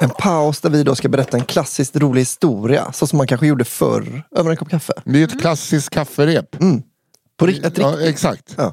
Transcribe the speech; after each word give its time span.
En 0.00 0.10
paus 0.10 0.60
där 0.60 0.70
vi 0.70 0.82
då 0.82 0.94
ska 0.94 1.08
berätta 1.08 1.36
en 1.36 1.44
klassiskt 1.44 1.96
rolig 1.96 2.20
historia. 2.20 2.92
Så 2.92 3.06
som 3.06 3.16
man 3.16 3.26
kanske 3.26 3.46
gjorde 3.46 3.64
förr 3.64 4.22
över 4.36 4.50
en 4.50 4.56
kopp 4.56 4.70
kaffe. 4.70 4.92
Det 5.04 5.20
är 5.20 5.24
ett 5.24 5.40
klassiskt 5.40 5.90
kafferep. 5.90 6.56
På 7.38 7.46
ri- 7.46 7.66
ett 7.66 7.78
Ja, 7.78 7.88
riktigt. 7.88 8.08
exakt. 8.08 8.54
Ja. 8.56 8.72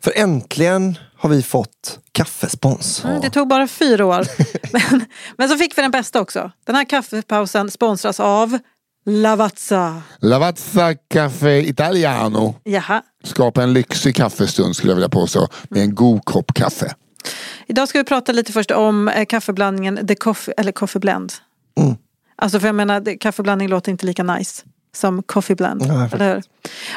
För 0.00 0.12
äntligen 0.16 0.98
har 1.18 1.28
vi 1.28 1.42
fått 1.42 1.98
kaffespons. 2.12 3.04
Mm, 3.04 3.20
det 3.20 3.30
tog 3.30 3.48
bara 3.48 3.68
fyra 3.68 4.06
år. 4.06 4.26
men, 4.72 5.04
men 5.38 5.48
så 5.48 5.56
fick 5.56 5.78
vi 5.78 5.82
den 5.82 5.90
bästa 5.90 6.20
också. 6.20 6.50
Den 6.66 6.74
här 6.76 6.84
kaffepausen 6.84 7.70
sponsras 7.70 8.20
av 8.20 8.58
Lavazza. 9.06 10.02
Lavazza 10.20 10.94
Café 10.94 11.68
Italiano. 11.68 12.54
Jaha. 12.64 13.02
Skapa 13.24 13.62
en 13.62 13.72
lyxig 13.72 14.16
kaffestund 14.16 14.76
skulle 14.76 14.90
jag 14.90 14.96
vilja 14.96 15.08
påstå. 15.08 15.48
Med 15.68 15.82
en 15.82 15.94
god 15.94 16.24
kopp 16.24 16.54
kaffe. 16.54 16.94
Idag 17.66 17.88
ska 17.88 17.98
vi 17.98 18.04
prata 18.04 18.32
lite 18.32 18.52
först 18.52 18.70
om 18.70 19.08
eh, 19.08 19.24
kaffeblandningen 19.24 20.06
The 20.06 20.14
Coffee, 20.14 20.54
eller 20.56 20.72
Coffee 20.72 21.00
Blend. 21.00 21.32
Mm. 21.80 21.96
Alltså 22.36 22.60
för 22.60 22.68
jag 22.68 22.74
menar, 22.74 23.18
kaffeblandning 23.18 23.68
låter 23.68 23.92
inte 23.92 24.06
lika 24.06 24.22
nice 24.22 24.64
som 24.94 25.22
Coffee 25.22 25.56
Blend. 25.56 25.86
Nej, 25.88 26.08
eller 26.12 26.34
hur? 26.34 26.42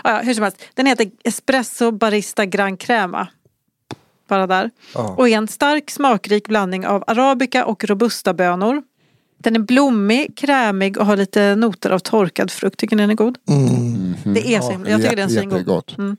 Ja, 0.03 0.11
ja, 0.11 0.19
hur 0.23 0.33
som 0.33 0.43
helst. 0.43 0.57
Den 0.73 0.85
heter 0.85 1.11
Espresso 1.23 1.91
Barista 1.91 2.45
Gran 2.45 2.77
Crema. 2.77 3.27
Bara 4.27 4.47
där. 4.47 4.71
Och 5.17 5.29
är 5.29 5.37
en 5.37 5.47
stark 5.47 5.91
smakrik 5.91 6.47
blandning 6.47 6.87
av 6.87 7.03
arabica 7.07 7.65
och 7.65 7.83
robusta 7.83 8.33
bönor. 8.33 8.83
Den 9.37 9.55
är 9.55 9.59
blommig, 9.59 10.37
krämig 10.37 10.97
och 10.97 11.05
har 11.05 11.17
lite 11.17 11.55
noter 11.55 11.89
av 11.89 11.99
torkad 11.99 12.51
frukt. 12.51 12.79
Tycker 12.79 12.95
ni 12.95 13.03
den 13.03 13.09
är 13.09 13.15
god? 13.15 13.37
Det 14.23 14.55
är 14.55 14.61
så 14.61 14.71
himla, 14.71 14.89
jag 14.89 15.01
tycker 15.01 15.15
den 15.15 15.25
är 15.25 15.29
Jätte- 15.29 15.39
svingod. 15.41 15.57
jättegott. 15.57 15.97
Mm. 15.97 16.17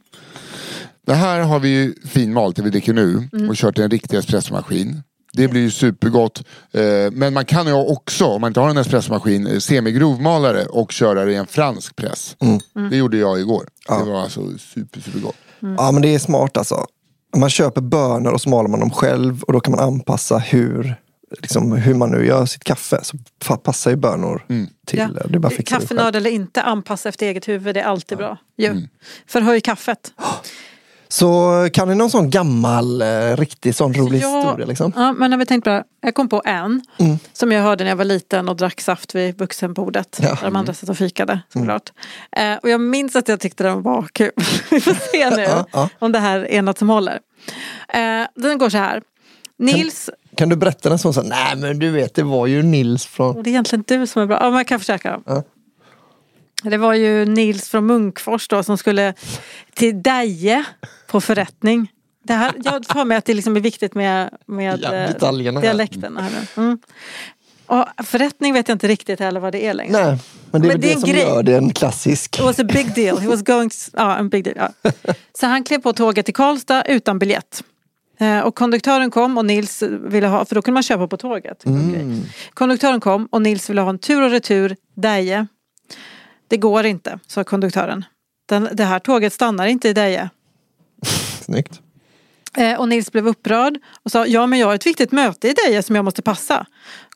Det 1.06 1.14
här 1.14 1.40
har 1.40 1.60
vi 1.60 1.68
ju 1.68 1.94
finmalt, 2.04 2.56
det 2.56 2.62
vi 2.62 2.70
dricker 2.70 2.92
nu. 2.92 3.28
Mm. 3.32 3.48
Och 3.48 3.56
kört 3.56 3.78
i 3.78 3.82
en 3.82 3.90
riktig 3.90 4.16
espressomaskin. 4.16 5.02
Det 5.32 5.48
blir 5.48 5.60
ju 5.60 5.70
supergott. 5.70 6.42
Eh, 6.72 6.82
Men 7.12 7.34
man 7.34 7.44
kan 7.44 7.66
ju 7.66 7.72
också, 7.72 8.24
om 8.26 8.40
man 8.40 8.48
inte 8.50 8.60
har 8.60 8.70
en 8.70 8.76
espressomaskin, 8.78 9.46
eh, 9.46 9.58
semigrovmalare 9.58 10.64
och 10.66 10.92
köra 10.92 11.24
det 11.24 11.32
i 11.32 11.36
en 11.36 11.46
fransk 11.46 11.96
press. 11.96 12.36
Mm. 12.40 12.90
Det 12.90 12.96
gjorde 12.96 13.16
jag 13.16 13.40
igår. 13.40 13.68
Det 13.88 14.10
var 14.10 14.22
alltså 14.22 14.58
super, 14.58 15.00
supergott. 15.00 15.36
Ja 15.60 15.92
men 15.92 16.02
det 16.02 16.14
är 16.14 16.18
smart 16.18 16.56
alltså. 16.56 16.86
Man 17.36 17.50
köper 17.50 17.80
bönor 17.80 18.32
och 18.32 18.40
så 18.40 18.48
maler 18.48 18.68
man 18.68 18.80
dem 18.80 18.90
själv 18.90 19.42
och 19.42 19.52
då 19.52 19.60
kan 19.60 19.70
man 19.70 19.80
anpassa 19.80 20.38
hur, 20.38 20.94
liksom, 21.40 21.72
hur 21.72 21.94
man 21.94 22.10
nu 22.10 22.26
gör 22.26 22.46
sitt 22.46 22.64
kaffe. 22.64 23.00
Så 23.02 23.16
passar 23.56 23.90
ju 23.90 23.96
bönor 23.96 24.44
till. 24.86 24.98
Ja. 24.98 25.08
Det 25.28 25.38
bara. 25.38 25.52
Kaffenörd 25.66 26.16
eller 26.16 26.30
inte, 26.30 26.62
anpassa 26.62 27.08
efter 27.08 27.26
eget 27.26 27.48
huvud. 27.48 27.74
Det 27.74 27.80
är 27.80 27.84
alltid 27.84 28.18
bra. 28.18 28.38
Ju. 28.58 28.66
Mm. 28.66 28.88
Förhöj 29.26 29.60
kaffet. 29.60 30.12
Så 31.08 31.52
kan 31.72 31.88
ni 31.88 31.94
någon 31.94 32.10
sån 32.10 32.30
gammal, 32.30 33.02
eh, 33.02 33.36
riktig 33.36 33.74
sån 33.74 33.94
rolig 33.94 34.22
Ja, 34.22 34.36
historia 34.40 34.66
liksom? 34.66 34.92
Ja, 34.96 35.12
men 35.12 35.30
när 35.30 35.36
vi 35.38 35.46
tänkte 35.46 35.70
på 35.70 35.74
det, 35.74 35.84
jag 36.00 36.14
kom 36.14 36.28
på 36.28 36.42
en 36.44 36.82
Mm. 36.98 37.18
som 37.32 37.52
jag 37.52 37.62
hörde 37.62 37.84
när 37.84 37.90
jag 37.90 37.96
var 37.96 38.04
liten 38.04 38.48
och 38.48 38.56
drack 38.56 38.80
saft 38.80 39.14
vid 39.14 39.38
vuxenbordet. 39.38 40.18
Ja. 40.22 40.26
Mm. 40.26 40.36
Där 40.40 40.44
de 40.50 40.56
andra 40.56 40.74
satt 40.74 40.88
och 40.88 40.96
fikade 40.98 41.40
såklart. 41.52 41.92
Eh, 42.36 42.54
och 42.62 42.70
jag 42.70 42.80
minns 42.80 43.16
att 43.16 43.28
jag 43.28 43.40
tyckte 43.40 43.64
den 43.64 43.82
var 43.82 44.06
kul. 44.12 44.30
vi 44.70 44.80
får 44.80 44.94
se 45.12 45.30
nu 45.30 45.42
Ja, 45.42 45.66
ja. 45.72 45.88
om 45.98 46.12
det 46.12 46.18
här 46.18 46.50
är 46.50 46.62
något 46.62 46.78
som 46.78 46.88
håller. 46.88 47.18
Eh, 47.88 48.26
den 48.34 48.58
går 48.58 48.68
så 48.70 48.78
här. 48.78 49.02
Nils, 49.58 50.10
Kan 50.36 50.48
du 50.48 50.56
berätta 50.56 50.88
den 50.88 50.98
sån 50.98 51.14
så 51.14 51.22
nej 51.22 51.56
men 51.56 51.78
du 51.78 51.90
vet 51.90 52.14
det 52.14 52.22
var 52.22 52.46
ju 52.46 52.62
Nils 52.62 53.06
från... 53.06 53.36
och 53.36 53.42
det 53.42 53.50
är 53.50 53.52
egentligen 53.52 53.84
du 53.88 54.06
som 54.06 54.22
är 54.22 54.26
bra. 54.26 54.36
Ja, 54.40 54.44
men 54.50 54.56
jag 54.56 54.66
kan 54.66 54.78
försöka. 54.78 55.20
Ja. 55.26 55.42
Det 56.70 56.78
var 56.78 56.94
ju 56.94 57.24
Nils 57.24 57.68
från 57.68 57.86
Munkfors 57.86 58.48
då 58.48 58.62
som 58.62 58.78
skulle 58.78 59.14
till 59.74 60.02
Deje 60.02 60.64
på 61.06 61.20
förrättning. 61.20 61.90
Det 62.24 62.32
här, 62.34 62.52
jag 62.64 62.86
för 62.86 63.04
mig 63.04 63.16
att 63.16 63.24
det 63.24 63.34
liksom 63.34 63.56
är 63.56 63.60
viktigt 63.60 63.94
med, 63.94 64.30
med 64.46 64.80
Ja, 64.82 64.94
eh, 64.94 65.08
detaljerna 65.08 65.60
här. 65.60 66.30
Mm. 66.56 66.78
Och 67.66 67.84
förrättning 68.06 68.52
vet 68.54 68.68
jag 68.68 68.74
inte 68.74 68.88
riktigt 68.88 69.20
heller 69.20 69.40
vad 69.40 69.52
det 69.52 69.66
är 69.66 69.74
längre. 69.74 69.92
Nej, 69.92 70.18
men 70.50 70.62
det 70.62 70.68
är 70.68 70.72
Men 70.72 70.80
det 70.80 70.88
det, 70.94 71.00
som 71.00 71.10
grej. 71.10 71.20
gör 71.22 71.42
det 71.42 71.56
en 71.56 71.70
klassisk. 71.72 72.36
It 72.38 72.44
was 72.44 72.58
a 72.58 72.64
big 72.64 72.94
deal. 72.94 73.18
He 73.18 73.28
was 73.28 73.42
going 73.42 73.70
to, 73.70 73.76
ja, 73.92 74.16
en 74.16 74.28
big 74.28 74.44
deal. 74.44 74.56
Ja. 74.82 74.90
Så 75.40 75.46
han 75.46 75.64
klev 75.64 75.78
på 75.78 75.92
tåget 75.92 76.24
till 76.24 76.34
Karlstad 76.34 76.82
utan 76.84 77.18
biljett. 77.18 77.62
Eh, 78.20 78.40
Och 78.40 78.54
konduktören 78.54 79.10
kom 79.10 79.38
och 79.38 79.44
Nils 79.44 79.82
ville 79.82 80.26
ha, 80.26 80.44
för 80.44 80.54
då 80.54 80.62
kunde 80.62 80.74
man 80.74 80.82
köpa 80.82 81.08
på 81.08 81.16
tåget. 81.16 81.62
Okej. 81.66 82.22
Konduktören 82.54 83.00
kom 83.00 83.26
och 83.30 83.42
Nils 83.42 83.70
ville 83.70 83.80
ha 83.80 83.90
en 83.90 83.98
tur 83.98 84.22
och 84.22 84.30
retur 84.30 84.76
Deje. 84.96 85.46
Det 86.48 86.56
går 86.56 86.86
inte, 86.86 87.18
sa 87.26 87.44
konduktören. 87.44 88.04
Den, 88.48 88.68
det 88.72 88.84
här 88.84 88.98
tåget 88.98 89.32
stannar 89.32 89.66
inte 89.66 89.88
i 89.88 89.92
Deje. 89.92 90.30
Snyggt. 91.40 91.80
Eh, 92.56 92.80
Och 92.80 92.88
Nils 92.88 93.12
blev 93.12 93.28
upprörd 93.28 93.78
och 94.02 94.10
sa 94.10 94.26
ja 94.26 94.46
men 94.46 94.58
jag 94.58 94.66
har 94.66 94.74
ett 94.74 94.86
viktigt 94.86 95.12
möte 95.12 95.48
i 95.48 95.54
Deje 95.66 95.82
som 95.82 95.96
jag 95.96 96.04
måste 96.04 96.22
passa. 96.22 96.66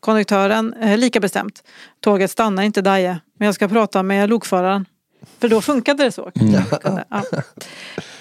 Konduktören 0.00 0.74
eh, 0.74 0.98
lika 0.98 1.20
bestämt. 1.20 1.62
Tåget 2.00 2.30
stannar 2.30 2.62
inte 2.62 2.80
i 2.80 2.82
Deje 2.82 3.20
men 3.38 3.46
jag 3.46 3.54
ska 3.54 3.68
prata 3.68 4.02
med 4.02 4.30
lokföraren. 4.30 4.86
För 5.38 5.48
då 5.48 5.60
funkade 5.60 6.04
det 6.04 6.12
så. 6.12 6.30
Kunde, 6.30 7.04
ja. 7.10 7.22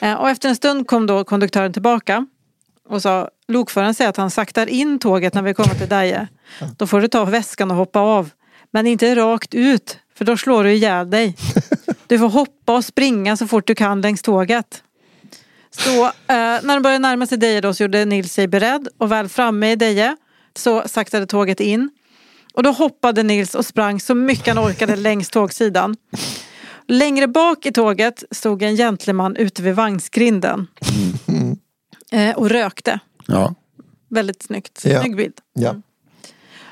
Eh, 0.01 0.13
Och 0.13 0.29
efter 0.29 0.49
en 0.49 0.55
stund 0.55 0.87
kom 0.87 1.05
då 1.07 1.23
konduktören 1.23 1.73
tillbaka 1.73 2.27
och 2.89 3.01
sa 3.01 3.29
lokföraren 3.47 3.93
säger 3.93 4.09
att 4.09 4.17
han 4.17 4.31
saktar 4.31 4.67
in 4.69 4.99
tåget 4.99 5.33
när 5.33 5.41
vi 5.41 5.53
kommer 5.53 5.75
till 5.75 5.89
Deje. 5.89 6.27
Då 6.77 6.87
får 6.87 7.01
du 7.01 7.07
ta 7.07 7.25
väskan 7.25 7.71
och 7.71 7.77
hoppa 7.77 7.99
av. 7.99 8.29
Men 8.71 8.87
inte 8.87 9.15
rakt 9.15 9.53
ut 9.53 9.97
för 10.19 10.25
då 10.25 10.37
slår 10.37 10.63
du 10.63 10.71
ihjäl 10.71 11.09
dig. 11.09 11.35
Du 12.07 12.19
får 12.19 12.29
hoppa 12.29 12.75
och 12.75 12.85
springa 12.85 13.37
så 13.37 13.47
fort 13.47 13.67
du 13.67 13.75
kan 13.75 14.01
längs 14.01 14.21
tåget. 14.21 14.83
Så 15.71 16.05
eh, 16.05 16.11
när 16.27 16.73
de 16.73 16.81
började 16.81 16.99
närma 16.99 17.25
sig 17.25 17.37
Deje 17.37 17.61
då 17.61 17.73
så 17.73 17.83
gjorde 17.83 18.05
Nils 18.05 18.33
sig 18.33 18.47
beredd 18.47 18.87
och 18.97 19.11
väl 19.11 19.29
framme 19.29 19.71
i 19.71 19.75
Deje 19.75 20.15
så 20.55 20.87
saktade 20.87 21.25
tåget 21.25 21.59
in. 21.59 21.89
Och 22.53 22.63
då 22.63 22.71
hoppade 22.71 23.23
Nils 23.23 23.55
och 23.55 23.65
sprang 23.65 23.99
så 23.99 24.15
mycket 24.15 24.47
han 24.47 24.59
orkade 24.59 24.95
längs 25.07 25.29
tågsidan. 25.29 25.95
Längre 26.87 27.27
bak 27.27 27.65
i 27.65 27.71
tåget 27.71 28.23
stod 28.31 28.63
en 28.63 28.75
gentleman 28.75 29.35
ute 29.35 29.61
vid 29.61 29.75
vagnsgrinden. 29.75 30.67
Eh, 32.11 32.37
och 32.37 32.49
rökte. 32.49 32.99
Ja. 33.25 33.55
Väldigt 34.09 34.43
snyggt. 34.43 34.77
Snygg 34.77 35.15
bild. 35.15 35.37
Ja. 35.53 35.75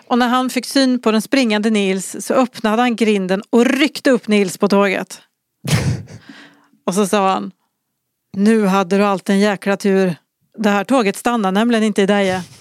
Och 0.10 0.18
när 0.18 0.28
han 0.28 0.50
fick 0.50 0.66
syn 0.66 1.02
på 1.02 1.12
den 1.12 1.22
springande 1.22 1.70
Nils 1.70 2.16
så 2.20 2.34
öppnade 2.34 2.82
han 2.82 2.96
grinden 2.96 3.44
och 3.50 3.66
ryckte 3.66 4.12
upp 4.12 4.28
Nils 4.28 4.58
på 4.58 4.68
tåget. 4.68 5.22
och 6.86 6.94
så 6.94 7.08
sa 7.08 7.30
han 7.34 7.52
Nu 8.38 8.66
hade 8.66 8.98
du 8.98 9.04
allt 9.04 9.30
en 9.30 9.40
jäkla 9.40 9.78
tur. 9.78 10.16
Det 10.58 10.70
här 10.70 10.84
tåget 10.84 11.16
stannar 11.16 11.52
nämligen 11.52 11.84
inte 11.84 12.02
i 12.02 12.06
Deje. 12.06 12.44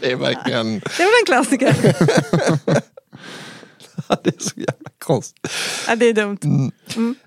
Det 0.00 0.12
är 0.12 0.16
verkligen 0.16 0.78
Det 0.96 1.04
var 1.04 1.20
en 1.20 1.26
klassiker. 1.26 1.76
det 4.22 4.36
är 4.36 4.42
så 4.42 4.54
jävla 4.56 4.90
konstigt. 5.04 5.50
ja, 5.88 5.96
det 5.96 6.06
är 6.06 6.12
dumt. 6.12 6.38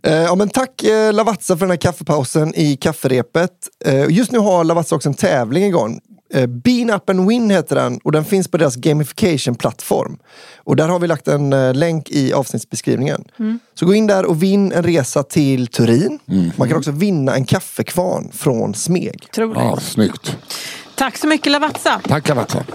Eh, 0.02 0.14
ja, 0.14 0.36
men 0.36 0.50
tack 0.50 0.84
eh, 0.84 1.14
Lavazza 1.14 1.58
för 1.58 1.66
den 1.66 1.70
här 1.70 1.78
kaffepausen 1.78 2.56
i 2.56 2.78
kafferepet. 2.78 3.52
Eh, 3.86 4.10
just 4.10 4.32
nu 4.32 4.40
har 4.40 4.64
Lavazza 4.64 4.96
också 4.96 5.10
en 5.10 5.16
tävling 5.16 5.64
igång. 5.64 6.00
Eh, 6.36 6.48
Bean 6.48 6.90
Up 6.90 7.10
and 7.10 7.28
Win 7.28 7.50
heter 7.50 7.76
den 7.76 8.00
och 8.04 8.12
den 8.12 8.26
finns 8.26 8.48
på 8.48 8.58
deras 8.58 8.76
gamification-plattform. 8.76 10.18
Och 10.58 10.76
där 10.76 10.88
har 10.88 11.00
vi 11.00 11.08
lagt 11.08 11.28
en 11.28 11.54
eh, 11.54 11.74
länk 11.74 12.10
i 12.10 12.34
avsnittsbeskrivningen. 12.34 13.24
Så 13.74 13.86
gå 13.86 13.94
in 13.94 14.08
där 14.08 14.26
och 14.26 14.44
vinn 14.44 14.72
en 14.72 14.84
resa 14.84 15.24
till 15.24 15.68
Turin. 15.68 16.20
Man 16.58 16.68
kan 16.68 16.78
också 16.78 16.92
vinna 16.92 17.36
en 17.36 17.46
kaffekvarn 17.46 18.32
från 18.34 18.74
Smeg. 18.74 19.28
Ja, 19.36 19.78
snyggt. 19.82 20.38
Tack 20.96 21.18
så 21.18 21.28
mycket 21.28 21.52
Lavazza. 21.52 22.02
Tack 22.08 22.28
Lavazza. 22.30 22.66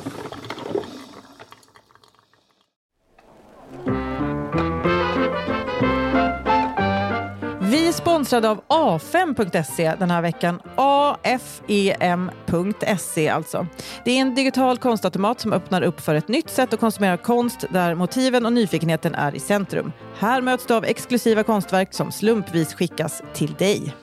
Vi 7.70 7.88
är 7.88 7.92
sponsrade 7.92 8.48
av 8.48 8.60
A5.se 8.68 9.94
den 9.98 10.10
här 10.10 10.22
veckan. 10.22 10.60
AFEM.se 10.76 11.68
alltså. 13.28 13.66
Det 14.04 14.10
är 14.10 14.20
en 14.20 14.34
digital 14.34 14.78
konstautomat 14.78 15.40
som 15.40 15.52
öppnar 15.52 15.82
upp 15.82 16.00
för 16.00 16.14
ett 16.14 16.28
nytt 16.28 16.50
sätt 16.50 16.72
att 16.72 16.80
konsumera 16.80 17.16
konst 17.16 17.64
där 17.70 17.94
motiven 17.94 18.46
och 18.46 18.52
nyfikenheten 18.52 19.14
är 19.14 19.34
i 19.34 19.40
centrum. 19.40 19.92
Här 20.18 20.42
möts 20.42 20.66
du 20.66 20.74
av 20.74 20.84
exklusiva 20.84 21.42
konstverk 21.42 21.94
som 21.94 22.12
slumpvis 22.12 22.74
skickas 22.74 23.22
till 23.34 23.54
dig. 23.54 23.94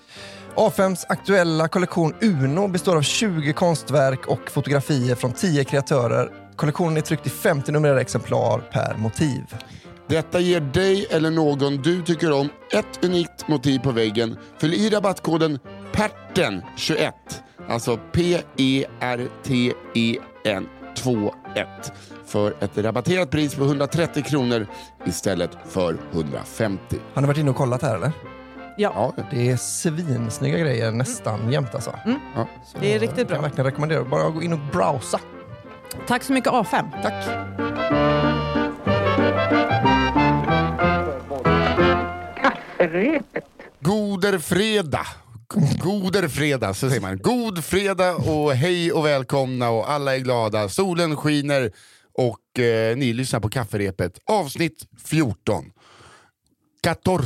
A5s 0.55 1.05
aktuella 1.09 1.67
kollektion 1.67 2.13
Uno 2.21 2.67
består 2.67 2.95
av 2.95 3.01
20 3.01 3.53
konstverk 3.53 4.27
och 4.27 4.51
fotografier 4.51 5.15
från 5.15 5.33
10 5.33 5.63
kreatörer. 5.63 6.31
Kollektionen 6.55 6.97
är 6.97 7.01
tryckt 7.01 7.27
i 7.27 7.29
50 7.29 7.71
numrerade 7.71 8.01
exemplar 8.01 8.59
per 8.59 8.97
motiv. 8.97 9.43
Detta 10.07 10.39
ger 10.39 10.59
dig 10.59 11.07
eller 11.09 11.31
någon 11.31 11.77
du 11.77 12.01
tycker 12.01 12.31
om 12.31 12.49
ett 12.73 13.05
unikt 13.05 13.47
motiv 13.47 13.79
på 13.79 13.91
väggen. 13.91 14.37
Fyll 14.61 14.73
i 14.73 14.89
rabattkoden 14.89 15.59
PERTEN21, 15.91 17.11
alltså 17.69 17.93
E 17.93 17.97
P-E-R-T-E-N 19.37 20.67
21 20.95 21.93
för 22.25 22.53
ett 22.59 22.77
rabatterat 22.77 23.29
pris 23.29 23.55
på 23.55 23.63
130 23.63 24.23
kronor 24.23 24.67
istället 25.05 25.57
för 25.69 25.97
150. 26.11 26.95
Har 27.13 27.21
ni 27.21 27.27
varit 27.27 27.37
inne 27.37 27.49
och 27.49 27.55
kollat 27.55 27.81
här 27.81 27.95
eller? 27.95 28.11
Ja, 28.77 29.13
Ja, 29.17 29.23
Det 29.31 29.49
är 29.49 29.57
svinsnygga 29.57 30.57
grejer 30.57 30.91
nästan 30.91 31.51
jämt 31.51 31.75
alltså. 31.75 31.93
ja. 32.35 32.47
Så 32.65 32.77
Det 32.79 32.93
är 32.95 32.99
riktigt 32.99 33.17
jag 33.17 33.27
bra. 33.27 33.35
kan 33.35 33.43
verkligen 33.43 33.65
rekommendera. 33.65 34.03
Bara 34.03 34.29
gå 34.29 34.41
in 34.43 34.53
och 34.53 34.59
browsa. 34.71 35.19
tack 36.07 36.23
så 36.23 36.33
mycket 36.33 36.51
A5. 36.53 37.01
Tack. 37.03 37.13
Goder 43.79 44.39
fredag. 44.39 45.07
Goder 45.83 46.27
fredag, 46.27 46.73
så 46.73 46.89
säger 46.89 47.01
man. 47.01 47.17
God 47.17 47.63
fredag 47.63 48.15
och 48.15 48.53
hej 48.53 48.91
och 48.91 49.05
välkomna 49.05 49.69
och 49.69 49.91
alla 49.91 50.15
är 50.15 50.19
glada. 50.19 50.69
Solen 50.69 51.15
skiner 51.15 51.71
och 52.13 52.59
eh, 52.59 52.97
ni 52.97 53.13
lyssnar 53.13 53.39
på 53.39 53.49
kafferepet. 53.49 54.19
Avsnitt 54.25 54.85
14. 55.05 55.65
14 56.83 57.23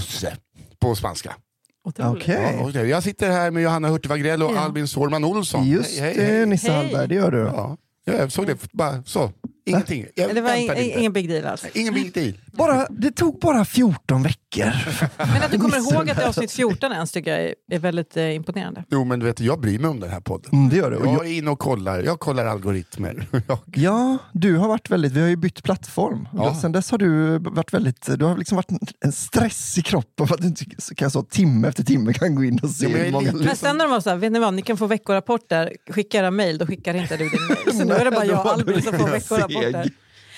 på 0.80 0.96
spanska. 0.96 1.36
Okej. 1.84 2.56
Ja, 2.60 2.68
okej. 2.70 2.90
Jag 2.90 3.04
sitter 3.04 3.32
här 3.32 3.52
med 3.52 3.64
Johanna 3.64 3.88
Hurtig 3.90 4.10
Wagrell 4.10 4.44
och 4.44 4.54
Ja. 4.54 4.60
Albin 4.60 4.88
Sårman 4.88 5.24
Olsson. 5.24 5.68
Just 5.68 6.00
Hej, 6.00 6.14
hej, 6.16 6.26
hej. 6.26 6.40
det, 6.40 6.46
Nisse 6.46 6.72
Hej. 6.72 6.78
Hallberg, 6.78 7.08
det 7.08 7.16
gör 7.16 7.32
du. 7.32 7.38
Ja, 7.38 7.78
jag 8.06 8.32
såg 8.32 8.48
det 8.48 8.72
bara 8.72 9.04
så. 9.04 9.32
Ingenting. 9.66 10.06
Jag 10.16 10.36
Det 10.36 10.42
var 10.42 10.56
in, 10.56 10.92
ingen 11.00 11.14
big 11.14 11.30
deal 11.30 11.46
alls. 11.46 11.66
Ingen 11.74 11.94
big 11.94 12.14
deal. 12.14 12.34
Bara, 12.54 12.88
det 12.90 13.12
tog 13.12 13.40
bara 13.40 13.66
14 13.66 14.24
veckor. 14.24 14.72
Men 15.18 15.44
att 15.44 15.52
du 15.52 15.58
kommer 15.60 15.78
ihåg 15.78 16.10
att 16.10 16.18
det 16.18 16.24
är 16.24 16.28
avsnitt 16.28 16.52
14 16.52 16.92
ens 16.92 17.12
tycker 17.12 17.38
jag 17.40 17.54
är, 17.72 17.80
väldigt 17.80 18.18
eh, 18.18 18.36
imponerande. 18.36 18.84
Jo 18.92 19.04
men 19.06 19.20
du 19.20 19.26
vet, 19.26 19.40
jag 19.40 19.60
bryr 19.62 19.80
mig 19.80 19.90
om 19.90 20.00
den 20.00 20.10
här 20.10 20.20
podden. 20.20 20.50
Mm, 20.54 20.70
det 20.70 20.76
gör 20.76 20.92
du. 20.92 20.98
Jag 20.98 21.08
jag, 21.08 21.28
är 21.28 21.32
inne 21.34 21.52
och 21.52 21.60
kollar. 21.60 22.04
Jag 22.04 22.20
kollar 22.20 22.46
algoritmer. 22.46 23.28
Jag- 23.48 23.58
ja, 23.76 24.18
du 24.34 24.58
har 24.58 24.68
varit 24.68 24.90
väldigt, 24.90 25.12
vi 25.14 25.22
har 25.22 25.28
ju 25.28 25.36
bytt 25.36 25.64
plattform. 25.64 26.28
Ja. 26.34 26.56
Sen 26.62 26.72
dess 26.72 26.92
har 26.92 26.98
du 26.98 27.38
varit 27.40 27.74
väldigt, 27.74 28.10
du 28.20 28.26
har 28.26 28.38
liksom 28.38 28.56
varit 28.56 28.72
en- 29.06 29.12
stress 29.12 29.78
i 29.78 29.82
kroppen 29.82 30.28
för 30.28 30.36
att 30.36 30.42
du 30.42 30.48
inte 30.48 30.66
kan 30.96 31.12
så 31.12 31.24
timme 31.24 31.68
efter 31.68 31.84
timme 31.84 32.14
kan 32.14 32.36
gå 32.36 32.44
in 32.44 32.60
och 32.64 32.70
se 32.70 32.88
hur 32.88 33.12
många 33.12 33.32
Men 33.32 33.56
sen 33.56 33.78
när 33.78 33.86
de 33.86 33.92
var 33.92 34.00
så 34.02 34.10
här, 34.10 34.18
vet 34.18 34.32
ni 34.32 34.40
vad, 34.40 34.54
ni 34.54 34.62
kan 34.62 34.78
få 34.78 34.88
veckorapporter, 34.88 35.74
skicka 35.90 36.18
era 36.18 36.32
mejl, 36.32 36.58
då 36.58 36.68
skickar 36.68 36.94
inte 36.94 37.18
du 37.18 37.30
din 37.30 37.40
mejl. 37.66 37.78
Så 37.80 37.86
nu 37.86 37.94
är 37.94 38.06
det 38.06 38.12
bara 38.12 38.26
jag 38.26 38.46
och 38.46 38.52
Albin 38.54 38.82
som 38.82 38.94
får 39.00 39.08
veckorapporter. 39.10 39.61
Seg. 39.62 39.92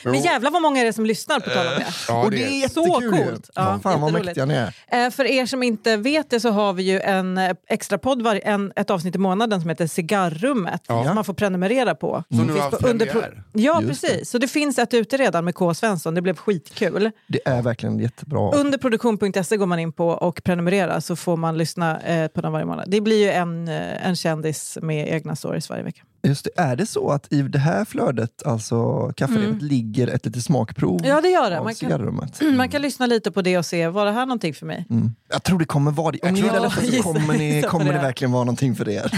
Men 0.05 0.21
jävlar 0.21 0.51
vad 0.51 0.61
många 0.61 0.81
är 0.81 0.85
det 0.85 0.93
som 0.93 1.05
lyssnar 1.05 1.39
på 1.39 1.49
tal 1.49 1.67
om 1.67 1.73
det. 1.73 1.85
Ja, 2.07 2.23
och 2.23 2.31
det 2.31 2.37
det 2.37 2.63
är- 2.63 2.69
Så 2.69 2.83
coolt. 2.85 3.49
Ja, 3.55 3.79
Fan 3.83 4.01
vad 4.01 4.13
mäktiga 4.13 4.45
ni 4.45 4.53
är. 4.53 5.05
Eh, 5.05 5.09
För 5.09 5.25
er 5.25 5.45
som 5.45 5.63
inte 5.63 5.97
vet 5.97 6.29
det 6.29 6.39
så 6.39 6.49
har 6.49 6.73
vi 6.73 6.83
ju 6.83 6.99
en 6.99 7.37
eh, 7.37 7.51
extra 7.69 7.97
podd, 7.97 8.21
var, 8.21 8.39
en, 8.43 8.73
ett 8.75 8.89
avsnitt 8.89 9.15
i 9.15 9.17
månaden 9.17 9.61
som 9.61 9.69
heter 9.69 9.87
Cigarrummet. 9.87 10.81
Ja. 10.87 11.05
Som 11.05 11.15
man 11.15 11.23
får 11.23 11.33
prenumerera 11.33 11.95
på. 11.95 12.23
Som 12.29 12.37
nu 12.37 12.43
Finns 12.45 12.59
har 12.63 12.71
haft 12.71 12.83
under-. 12.85 13.43
Ja, 13.53 13.81
Just 13.81 14.01
precis. 14.01 14.29
Så 14.29 14.37
det 14.37 14.47
finns 14.47 14.79
ett 14.79 14.93
ute 14.93 15.17
redan 15.17 15.45
med 15.45 15.55
K. 15.55 15.73
Svensson. 15.73 16.15
Det 16.15 16.21
blev 16.21 16.35
skitkul. 16.37 17.11
Det 17.27 17.39
är 17.45 17.61
verkligen 17.61 17.99
jättebra. 17.99 18.51
Under 18.51 18.77
produktion.se 18.77 19.57
går 19.57 19.65
man 19.65 19.79
in 19.79 19.91
på 19.93 20.07
och 20.07 20.43
prenumererar 20.43 20.99
så 20.99 21.15
får 21.15 21.37
man 21.37 21.57
lyssna 21.57 22.01
eh, 22.01 22.27
på 22.27 22.41
den 22.41 22.51
varje 22.51 22.65
månad. 22.65 22.85
Det 22.87 23.01
blir 23.01 23.17
ju 23.25 23.29
en, 23.31 23.67
eh, 23.67 24.07
en 24.07 24.15
kändis 24.15 24.77
med 24.81 25.07
egna 25.13 25.35
stories 25.35 25.69
varje 25.69 25.83
vecka. 25.83 26.01
Just 26.27 26.43
det, 26.45 26.61
är 26.61 26.75
det 26.75 26.85
så 26.85 27.09
att 27.11 27.33
i 27.33 27.41
det 27.41 27.59
här 27.59 27.85
flödet, 27.85 28.43
alltså 28.45 29.11
kafferepet, 29.17 29.61
ligger 29.61 30.07
ett 30.07 30.25
litet 30.25 30.43
smakprov 30.43 30.99
Mm. 30.99 31.09
Ja, 31.11 31.21
det 31.21 31.29
gör 31.29 31.49
det. 31.49 31.57
av 31.59 31.63
Man 31.63 31.73
kan, 31.73 31.89
cigarrummet? 31.89 32.41
man 32.55 32.69
kan 32.69 32.81
lyssna 32.81 33.05
lite 33.05 33.31
på 33.31 33.41
det 33.41 33.57
och 33.57 33.65
se, 33.65 33.87
var 33.87 34.05
det 34.05 34.11
här 34.11 34.25
någonting 34.25 34.53
för 34.53 34.65
mig? 34.65 34.85
Mm. 34.89 35.11
Jag 35.29 35.43
tror 35.43 35.59
det 35.59 35.65
kommer 35.65 35.91
vara 35.91 36.11
det. 36.11 36.19
Om 36.21 36.27
Jag 36.27 36.33
ni 36.33 36.41
tror- 36.41 36.53
gillar 36.53 36.69
detta 36.69 36.85
Ja, 36.85 37.03
så 37.03 37.13
kommer, 37.13 37.37
ni, 37.37 37.61
kommer 37.61 37.85
det 37.85 37.91
det. 37.91 37.99
verkligen 37.99 38.31
vara 38.31 38.43
någonting 38.43 38.75
för 38.75 38.89
er. 38.89 39.11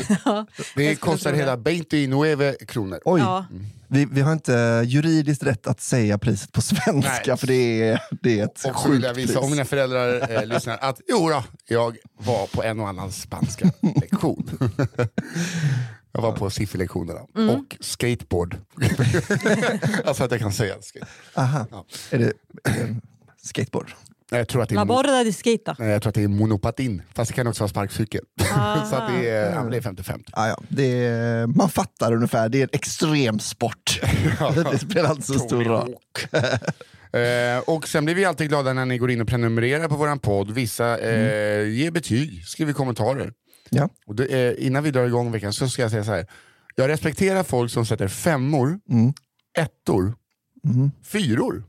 Det 0.75 0.83
Jag 0.83 0.95
skulle 0.95 0.95
kostar 0.95 1.31
det. 1.31 1.37
hela 1.37 1.57
29 1.63 2.53
kronor. 2.67 2.99
Oj, 3.05 3.21
Ja. 3.21 3.45
vi, 3.87 4.05
vi 4.05 4.21
har 4.21 4.33
inte 4.33 4.83
juridiskt 4.85 5.43
rätt 5.43 5.67
att 5.67 5.81
säga 5.81 6.17
priset 6.17 6.51
på 6.51 6.61
svenska 6.61 7.21
Nej. 7.27 7.37
för 7.37 7.47
det 7.47 7.89
är, 7.89 8.01
det 8.21 8.39
är 8.39 8.43
ett 8.45 8.65
Och 8.65 8.85
vill 8.85 8.93
sjukt 8.93 9.05
jag 9.05 9.13
visa, 9.13 9.33
pris. 9.33 9.43
om 9.43 9.51
mina 9.51 9.65
föräldrar 9.65 10.31
eh, 10.35 10.45
lyssnar, 10.55 10.77
att 10.81 11.01
jo 11.07 11.29
då, 11.29 11.43
jag 11.67 11.97
var 12.17 12.47
på 12.47 12.63
en 12.63 12.79
och 12.79 12.89
annan 12.89 13.11
spanska 13.11 13.71
lektion. 14.01 14.49
jag 16.15 16.21
var 16.21 16.31
på 16.31 16.49
sifferlektionerna 16.49 17.19
och 17.53 17.77
skateboard. 17.79 18.57
alltså 20.05 20.23
att 20.23 20.31
jag 20.31 20.39
kan 20.39 20.53
säga 20.53 20.75
skate. 20.81 21.05
Aha. 21.33 21.67
Ja. 21.71 21.85
Är 22.11 22.17
det 22.19 22.33
eh, 22.69 22.95
skateboard? 23.41 23.93
Nej, 24.31 24.39
Jag 24.39 24.47
tror 24.47 24.61
att 24.61 24.69
det 24.69 24.75
är, 24.75 25.43
skita. 25.43 25.75
nej, 25.79 25.89
jag 25.89 26.01
tror 26.01 26.09
att 26.09 26.15
det 26.15 26.23
är 26.23 26.27
monopatin, 26.27 27.01
fast 27.13 27.31
det 27.31 27.35
kan 27.35 27.47
också 27.47 27.63
vara 27.63 27.69
sparkcykel. 27.69 28.21
så 28.89 28.95
att 28.95 29.07
det 29.13 29.29
är, 29.29 29.53
ja, 29.53 29.61
men 29.63 29.71
det 29.71 29.77
är 29.77 29.81
50-50. 29.81 30.23
Ah, 30.31 30.47
ja. 30.47 30.61
det 30.69 31.05
är, 31.05 31.47
man 31.47 31.69
fattar 31.69 32.13
ungefär, 32.13 32.49
det 32.49 32.57
är 32.57 32.63
en 32.63 32.69
extrem 32.71 33.39
sport. 33.39 34.01
det 34.71 34.79
spelar 34.79 35.11
inte 35.11 35.27
så 35.27 35.39
stor 35.39 35.63
roll. 35.63 35.95
Eh, 37.15 37.59
och 37.65 37.87
sen 37.87 38.05
blir 38.05 38.15
vi 38.15 38.25
alltid 38.25 38.49
glada 38.49 38.73
när 38.73 38.85
ni 38.85 38.97
går 38.97 39.11
in 39.11 39.21
och 39.21 39.27
prenumererar 39.27 39.87
på 39.87 39.95
våran 39.95 40.19
podd. 40.19 40.51
Vissa 40.51 40.97
eh, 40.99 41.67
ger 41.67 41.91
betyg, 41.91 42.43
skriver 42.45 42.73
kommentarer. 42.73 43.33
Ja. 43.75 43.89
Och 44.05 44.15
det, 44.15 44.25
eh, 44.25 44.65
innan 44.67 44.83
vi 44.83 44.91
drar 44.91 45.05
igång 45.05 45.31
veckan 45.31 45.53
så 45.53 45.69
ska 45.69 45.81
jag 45.81 45.91
säga 45.91 46.03
så 46.03 46.11
här. 46.11 46.27
Jag 46.75 46.87
respekterar 46.89 47.43
folk 47.43 47.71
som 47.71 47.85
sätter 47.85 48.07
femmor, 48.07 48.79
Mm. 48.89 49.13
ettor, 49.57 50.13
Mm. 50.65 50.91
fyror, 51.03 51.63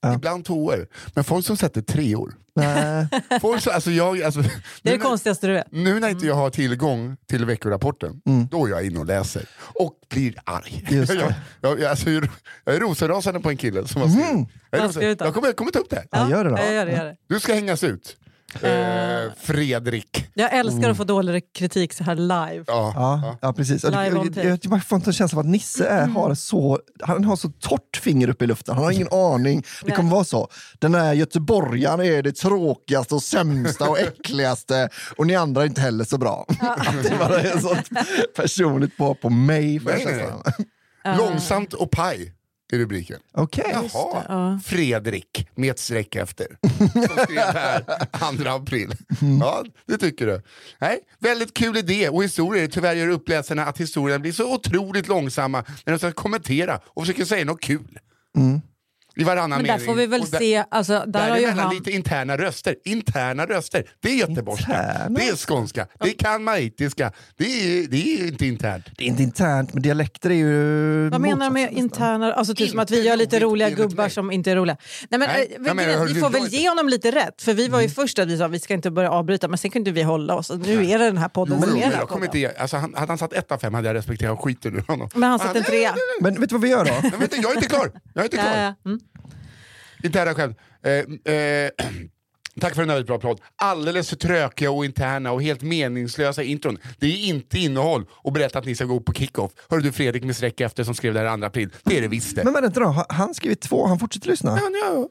Ja. 0.00 0.14
ibland 0.14 0.44
tvåor. 0.44 0.86
Men 1.14 1.24
folk 1.24 1.46
som 1.46 1.56
sätter 1.56 1.82
treor. 1.82 2.34
Nej. 2.54 3.06
Folk 3.40 3.62
som, 3.62 3.72
alltså 3.74 3.90
jag, 3.90 4.22
alltså, 4.22 4.40
Det 4.40 4.46
är 4.48 4.52
nu, 4.52 4.62
det 4.82 4.90
när, 4.90 4.98
konstigaste 5.04 5.46
du 5.46 5.52
vet. 5.52 5.66
nu 5.72 6.00
när 6.00 6.08
inte 6.08 6.26
jag 6.26 6.34
har 6.34 6.50
tillgång 6.50 7.16
till 7.26 7.44
veckorapporten, 7.44 8.20
då 8.50 8.66
är 8.66 8.70
jag 8.70 8.86
inne 8.86 8.98
och 8.98 9.06
läser. 9.06 9.48
Och 9.74 9.94
blir 10.10 10.34
arg. 10.44 10.86
Just 10.90 11.12
det. 11.18 11.34
jag, 11.60 11.80
jag, 11.80 11.90
alltså, 11.90 12.10
jag, 12.10 12.28
jag 12.64 12.74
är 12.74 12.80
rosenrasande 12.80 13.40
på 13.40 13.50
en 13.50 13.56
kille 13.56 13.88
som 13.88 14.02
har 14.02 14.08
skrivit. 14.08 14.48
Jag, 14.70 14.90
skrivit 14.94 15.18
då? 15.18 15.24
jag 15.24 15.34
kommer, 15.34 15.48
jag 15.48 15.56
kommer 15.56 15.70
ta 15.70 15.78
upp 15.78 15.90
det 15.90 15.96
här. 15.96 16.06
Ja, 16.10 16.30
gör 16.30 16.44
det 16.44 16.50
då. 16.50 16.56
Ja, 16.56 16.64
jag 16.64 16.74
gör 16.74 16.86
det, 16.86 16.92
gör 16.92 17.04
det. 17.04 17.16
Du 17.28 17.40
ska 17.40 17.54
hängas 17.54 17.84
ut. 17.84 18.16
Eh, 18.54 19.32
Fredrik. 19.36 20.26
Jag 20.34 20.54
älskar 20.54 20.90
att 20.90 20.96
få 20.96 21.04
dålig 21.04 21.52
kritik 21.52 21.92
så 21.92 22.04
här 22.04 22.14
live. 22.14 22.64
Ja. 22.66 22.92
Ja, 22.94 23.36
ja, 23.40 23.52
precis. 23.52 23.84
Live 23.84 24.06
jag, 24.06 24.34
tape. 24.34 24.48
jag, 24.48 24.58
jag 24.62 24.84
får 24.84 24.96
inte 24.96 25.10
en 25.10 25.14
känsla 25.14 25.38
av 25.38 25.40
att 25.40 25.50
Nisse 25.50 25.86
är, 25.86 26.06
har, 26.06 26.34
så, 26.34 26.78
han 27.00 27.24
har 27.24 27.36
så 27.36 27.48
torrt 27.48 27.96
finger 27.96 28.28
upp 28.28 28.42
i 28.42 28.46
luften. 28.46 28.74
Han 28.74 28.84
har 28.84 28.92
ingen 28.92 29.12
aning. 29.12 29.64
Det 29.84 29.90
kommer 29.90 30.10
vara 30.10 30.24
så. 30.24 30.48
Den 30.78 30.94
här 30.94 31.12
göteborgaren 31.12 32.00
är 32.00 32.22
det 32.22 32.32
tråkigaste 32.32 33.14
och 33.14 33.22
sämsta 33.22 33.88
och 33.88 33.98
äckligaste 33.98 34.88
och 35.16 35.26
ni 35.26 35.34
andra 35.36 35.62
är 35.62 35.66
inte 35.66 35.80
heller 35.80 36.04
så 36.04 36.18
bra. 36.18 36.46
Att 36.60 37.02
det 37.02 37.16
bara 37.18 37.40
är 37.40 37.58
sånt 37.58 37.88
personligt 38.36 38.96
på, 38.96 39.14
på 39.14 39.30
mig. 39.30 39.74
jag 39.74 39.84
Nej, 39.84 40.04
nej, 40.04 40.16
känslan. 40.18 40.42
Långsamt 41.18 41.74
och 41.74 41.90
paj 41.90 42.32
är 42.72 42.78
rubriken. 42.78 43.20
Okej. 43.32 43.64
Jaha, 43.72 44.24
ja. 44.28 44.60
Fredrik 44.64 45.48
med 45.54 45.70
ett 45.70 45.78
streck 45.78 46.16
efter. 46.16 46.46
Som 46.92 47.24
skrev 47.24 47.38
här 47.38 47.84
2 48.36 48.50
april. 48.50 48.94
Ja, 49.40 49.64
det 49.86 49.98
tycker 49.98 50.26
du. 50.26 50.42
Nej, 50.78 50.98
väldigt 51.18 51.54
kul 51.54 51.76
idé 51.76 52.08
och 52.08 52.24
historier. 52.24 52.66
Tyvärr 52.66 52.94
gör 52.94 53.08
uppläsarna 53.08 53.66
att 53.66 53.78
historierna 53.78 54.18
blir 54.18 54.32
så 54.32 54.54
otroligt 54.54 55.08
långsamma 55.08 55.64
när 55.84 55.92
de 55.92 55.98
ska 55.98 56.12
kommentera 56.12 56.80
och 56.84 57.02
försöker 57.02 57.24
säga 57.24 57.44
något 57.44 57.60
kul. 57.60 57.98
I 59.16 59.24
varannan 59.24 59.50
Men 59.50 59.62
där 59.66 59.72
mening. 59.72 59.86
får 59.86 59.94
vi 59.94 60.06
väl 60.06 60.20
där- 60.20 60.38
se, 60.38 60.64
alltså, 60.70 60.92
där 61.06 61.06
Däremellan 61.06 61.58
han... 61.58 61.74
lite 61.74 61.90
interna 61.90 62.36
röster. 62.36 62.74
Interna 62.84 63.46
röster, 63.46 63.84
det 64.00 64.08
är 64.10 64.14
göteborgska, 64.14 64.72
Interna? 64.72 65.18
det 65.18 65.28
är 65.28 65.36
skånska, 65.36 65.86
det 66.00 66.08
är 66.08 66.12
kalmaritiska. 66.18 67.12
Det 67.36 67.44
är, 67.44 67.86
det 67.88 67.96
är 68.14 68.26
inte 68.26 68.46
internt. 68.46 68.84
Det 68.96 69.04
är 69.04 69.08
inte 69.08 69.22
internt, 69.22 69.74
men 69.74 69.82
dialekter 69.82 70.30
är 70.30 70.34
ju 70.34 71.08
Vad 71.08 71.20
menar 71.20 71.46
du 71.46 71.52
med 71.52 71.72
interna, 71.72 72.32
alltså 72.32 72.54
typ 72.54 72.70
som 72.70 72.78
att 72.78 72.90
vi 72.90 73.02
gör 73.06 73.16
lite 73.16 73.40
roliga 73.40 73.70
gubbar 73.70 74.04
mig. 74.04 74.10
som 74.10 74.30
inte 74.30 74.50
är 74.50 74.56
roliga. 74.56 74.76
Nej, 75.10 75.18
men, 75.18 75.28
Nej, 75.28 75.52
eh, 75.56 75.62
vi- 75.62 75.74
menar, 75.74 75.92
hör 75.98 76.06
vi 76.06 76.20
får 76.20 76.30
väl 76.30 76.46
ge 76.48 76.68
honom 76.68 76.88
lite 76.88 77.10
rätt, 77.10 77.42
för 77.42 77.54
vi 77.54 77.68
var 77.68 77.80
ju 77.80 77.88
först 77.88 78.18
att 78.18 78.28
vi 78.28 78.38
sa 78.38 78.44
att 78.44 78.50
vi 78.50 78.60
ska 78.60 78.74
inte 78.74 78.90
börja 78.90 79.10
avbryta, 79.10 79.48
men 79.48 79.58
sen 79.58 79.70
kunde 79.70 79.90
vi 79.92 80.02
hålla 80.02 80.34
oss. 80.34 80.50
Nu 80.50 80.86
är 80.90 80.98
det 80.98 81.04
den 81.04 81.18
här 81.18 81.28
podden 81.28 81.56
Jo, 81.60 81.68
som 81.68 81.76
är 81.76 81.80
den 81.82 81.92
här 81.92 82.24
inte, 82.24 82.60
alltså, 82.62 82.76
han, 82.76 82.94
hade 82.94 83.10
han 83.10 83.18
satt 83.18 83.32
1 83.32 83.52
av 83.52 83.58
5 83.58 83.74
hade 83.74 83.88
jag 83.88 83.94
respekterat 83.94 84.38
skiten 84.38 84.74
ur 84.76 84.84
honom. 84.86 85.08
Men 85.14 85.30
han 85.30 85.38
satte 85.38 85.58
en 85.58 85.64
trea. 85.64 85.94
Men 86.20 86.40
vet 86.40 86.48
du 86.48 86.54
vad 86.54 86.62
vi 86.62 86.68
gör 86.68 86.84
då? 86.84 86.90
Jag 87.42 87.50
är 87.52 87.54
inte 87.54 87.66
klar! 87.68 87.90
Jag 88.14 88.20
är 88.20 88.24
inte 88.24 88.36
klar. 88.36 88.74
Interna 90.02 90.34
skämt. 90.34 90.56
Eh, 90.82 91.04
eh, 91.24 91.70
Tack 92.60 92.74
för 92.74 92.82
en 92.82 92.88
väldigt 92.88 93.06
bra 93.06 93.18
podd. 93.18 93.40
Alldeles 93.56 94.08
för 94.08 94.16
trökiga 94.16 94.70
och 94.70 94.84
interna 94.84 95.32
och 95.32 95.42
helt 95.42 95.62
meningslösa 95.62 96.42
intron. 96.42 96.78
Det 96.98 97.06
är 97.06 97.26
inte 97.28 97.58
innehåll 97.58 98.06
och 98.10 98.32
berätta 98.32 98.58
att 98.58 98.64
ni 98.64 98.74
ska 98.74 98.84
gå 98.84 99.00
på 99.00 99.12
kickoff. 99.12 99.52
Hörde 99.68 99.82
du 99.82 99.92
Fredrik 99.92 100.24
med 100.24 100.36
streck 100.36 100.60
efter 100.60 100.84
som 100.84 100.94
skrev 100.94 101.14
det 101.14 101.20
här 101.20 101.36
2 101.38 101.46
april? 101.46 101.70
Det 101.84 101.98
är 101.98 102.02
det 102.02 102.08
visst 102.08 102.36
det. 102.36 102.44
Men 102.44 102.52
vänta 102.52 102.80
då, 102.80 103.04
han 103.08 103.34
skrivit 103.34 103.60
två, 103.60 103.86
han 103.86 103.98
fortsätter 103.98 104.28
lyssna. 104.28 104.58
Ja, 104.62 104.70
ja. 104.84 105.08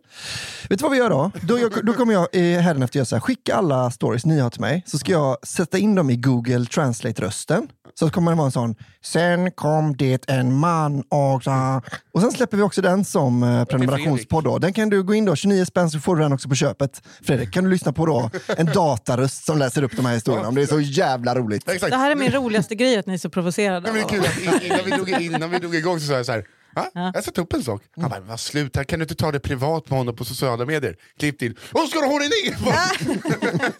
Vet 0.69 0.79
du 0.79 0.83
vad 0.83 0.91
vi 0.91 0.97
gör 0.97 1.09
då? 1.09 1.31
Då, 1.41 1.59
jag, 1.59 1.85
då 1.85 1.93
kommer 1.93 2.13
jag 2.13 2.27
eh, 2.31 2.59
hädanefter 2.59 2.97
göra 2.97 3.05
så 3.05 3.15
här, 3.15 3.21
skicka 3.21 3.55
alla 3.55 3.91
stories 3.91 4.25
ni 4.25 4.39
har 4.39 4.49
till 4.49 4.61
mig, 4.61 4.83
så 4.85 4.97
ska 4.97 5.11
jag 5.11 5.47
sätta 5.47 5.77
in 5.77 5.95
dem 5.95 6.09
i 6.09 6.15
Google 6.15 6.65
Translate-rösten. 6.65 7.67
Så 7.99 8.09
kommer 8.09 8.31
det 8.31 8.37
vara 8.37 8.45
en 8.45 8.51
sån, 8.51 8.75
sen 9.03 9.51
kom 9.51 9.97
det 9.97 10.29
en 10.29 10.53
man 10.55 11.03
och 11.09 11.43
sa... 11.43 11.81
Och 12.13 12.21
sen 12.21 12.31
släpper 12.31 12.57
vi 12.57 12.63
också 12.63 12.81
den 12.81 13.05
som 13.05 13.43
eh, 13.43 13.65
prenumerationspodd. 13.65 14.61
Den 14.61 14.73
kan 14.73 14.89
du 14.89 15.03
gå 15.03 15.13
in 15.13 15.25
då, 15.25 15.35
29 15.35 15.65
spänn 15.65 15.89
så 15.89 15.99
får 15.99 16.15
du 16.15 16.21
den 16.21 16.33
också 16.33 16.49
på 16.49 16.55
köpet. 16.55 17.01
Fredrik, 17.29 17.51
kan 17.53 17.63
du 17.63 17.69
lyssna 17.69 17.93
på 17.93 18.05
då 18.05 18.29
en 18.57 18.65
dataröst 18.65 19.45
som 19.45 19.57
läser 19.57 19.83
upp 19.83 19.95
de 19.95 20.05
här 20.05 20.13
historierna? 20.13 20.47
Om 20.47 20.55
det 20.55 20.61
är 20.61 20.65
så 20.65 20.79
jävla 20.79 21.35
roligt. 21.35 21.69
Exakt. 21.69 21.91
Det 21.91 21.97
här 21.97 22.11
är 22.11 22.15
min 22.15 22.31
roligaste 22.31 22.75
grej, 22.75 22.97
att 22.97 23.05
ni 23.05 23.13
är 23.13 23.17
så 23.17 23.29
provocerade. 23.29 23.81
Men 23.81 23.93
det 23.93 23.99
är 23.99 24.09
kul 24.09 24.19
att 24.25 24.39
in- 24.61 24.71
innan 24.71 24.85
vi 24.85 24.91
drog, 24.91 25.09
innan 25.21 25.51
vi 25.51 25.59
drog 25.59 25.75
igång 25.75 25.99
så 25.99 26.05
sa 26.07 26.13
jag 26.13 26.25
så 26.25 26.31
här. 26.31 26.45
"Va? 26.75 26.85
Jag 27.13 27.23
ska 27.23 27.31
ta 27.31 27.41
upp 27.41 27.53
en 27.53 27.63
sak. 27.63 27.83
Han 28.01 28.09
bara, 28.09 28.19
vad 28.19 28.39
sluta, 28.39 28.83
kan 28.83 28.99
du 28.99 29.03
inte 29.03 29.15
ta 29.15 29.31
det 29.31 29.39
privat 29.39 29.89
med 29.89 29.99
honom 29.99 30.15
på 30.15 30.25
sociala 30.25 30.65
medier? 30.65 30.95
Klipp 31.19 31.39
till, 31.39 31.57
Åh, 31.73 31.87
ska 31.87 31.99
du 31.99 32.05
ha 32.05 32.19
det 32.19 32.25
ner? 32.25 32.55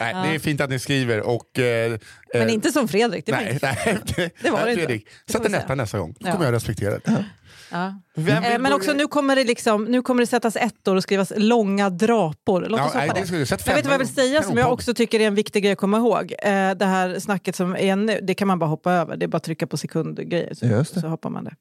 Nej, 0.00 0.14
det 0.14 0.34
är 0.34 0.38
fint 0.38 0.60
att 0.60 0.70
ni 0.70 0.78
skriver 0.78 1.20
och... 1.20 1.58
Eh, 1.58 1.98
Men 2.34 2.48
eh, 2.48 2.54
inte 2.54 2.72
som 2.72 2.88
Fredrik. 2.88 3.26
Det 3.26 3.32
var 3.32 3.38
Nej, 3.40 3.52
inte. 3.52 3.76
nej, 3.86 3.98
det, 4.16 4.30
Det 4.42 4.50
var 4.50 4.64
det 4.64 4.70
inte. 4.72 4.84
Fredrik, 4.84 5.06
får 5.26 5.32
sätt 5.38 5.46
en 5.46 5.54
etta 5.54 5.74
nästa 5.74 5.98
gång. 5.98 6.14
Då 6.20 6.28
Ja. 6.28 6.32
kommer 6.32 6.44
jag 6.44 6.54
respektera 6.54 6.98
det. 7.04 7.24
Ja. 7.72 7.86
Eh, 8.16 8.58
Men 8.60 8.72
också 8.72 8.92
nu 8.92 9.06
kommer 9.06 9.36
det, 9.36 9.44
liksom, 9.44 9.84
nu 9.84 10.02
kommer 10.02 10.22
det 10.22 10.26
sättas 10.26 10.56
ettor 10.56 10.96
och 10.96 11.02
skrivas 11.02 11.32
långa 11.36 11.90
drapor. 11.90 12.66
Låt 12.68 12.78
Ja, 12.78 12.86
oss 12.86 12.92
hoppa 12.92 12.98
nej, 12.98 13.08
det 13.14 13.36
det. 13.46 13.66
Men 13.66 13.76
vet 13.76 13.84
vad 13.86 13.94
jag 13.94 13.98
vill 13.98 14.14
säga 14.14 14.42
som 14.42 14.58
jag 14.58 14.72
också 14.72 14.94
tycker 14.94 15.20
är 15.20 15.26
en 15.26 15.34
viktig 15.34 15.62
grej 15.62 15.72
att 15.72 15.78
komma 15.78 15.96
ihåg? 15.98 16.32
Eh, 16.38 16.70
det 16.70 16.84
här 16.84 17.18
snacket 17.18 17.56
som 17.56 17.76
är 17.76 17.96
nu, 17.96 18.20
det 18.22 18.34
kan 18.34 18.48
man 18.48 18.58
bara 18.58 18.66
hoppa 18.70 18.92
över. 18.92 19.16
Det 19.16 19.24
är 19.24 19.28
bara 19.28 19.36
att 19.36 19.42
trycka 19.44 19.66
på 19.66 19.76
sekundgrejer 19.76 20.54
så, 20.54 20.64
det. 20.66 20.84
så 20.84 21.08
hoppar 21.08 21.30
man 21.30 21.44
det. 21.44 21.54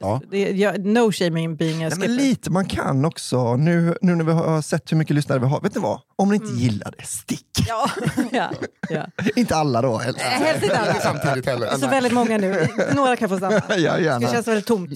Ja. 0.00 0.20
det 0.30 0.48
är, 0.50 0.54
ja, 0.54 0.72
no 0.78 1.12
shaming 1.12 1.56
being 1.56 1.76
a 1.84 1.88
Nej, 1.88 1.90
skipper. 1.90 2.08
men 2.08 2.16
lite, 2.16 2.50
man 2.50 2.64
kan 2.64 3.04
också, 3.04 3.56
nu, 3.56 3.94
nu 4.02 4.14
när 4.14 4.24
vi 4.24 4.32
har 4.32 4.62
sett 4.62 4.92
hur 4.92 4.96
mycket 4.96 5.16
lyssnare 5.16 5.38
vi 5.38 5.46
har, 5.46 5.60
vet 5.60 5.74
ni 5.74 5.80
vad? 5.80 6.00
Om 6.16 6.28
ni 6.28 6.34
inte 6.34 6.52
gillar 6.52 6.94
det, 6.98 7.04
stick! 7.06 7.46
Ja, 7.68 7.90
ja, 8.32 8.50
ja. 8.88 9.06
inte 9.36 9.56
alla 9.56 9.82
då. 9.82 9.98
helst. 9.98 10.20
Eh, 10.20 10.26
Helst 10.26 10.62
inte 10.62 10.78
alla. 10.78 10.94
samtidigt 11.02 11.46
heller. 11.46 11.68
Så 11.78 11.88
väldigt 11.88 12.12
många 12.12 12.38
nu. 12.38 12.68
Några 12.94 13.16
kan 13.16 13.28
få 13.28 13.36
stanna. 13.36 13.62
Ja, 13.68 13.96
Det 13.96 14.02
gärna. 14.02 14.28
känns 14.32 14.48
väldigt 14.48 14.66
tomt. 14.66 14.90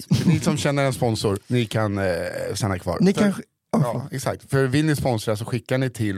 Som 0.57 0.61
känner 0.63 0.83
en 0.85 0.93
sponsor, 0.93 1.39
ni 1.47 1.65
kan 1.65 1.97
eh, 1.97 2.05
stanna 2.55 2.79
kvar. 2.79 2.97
Ni 3.01 3.13
För- 3.13 3.21
kanske... 3.21 3.41
Ja, 3.71 4.07
exakt. 4.11 4.49
För 4.49 4.67
vill 4.67 4.85
ni 4.85 4.95
sponsra 4.95 5.35
så 5.35 5.45
skickar 5.45 5.77
ni 5.77 5.89
till... 5.89 6.17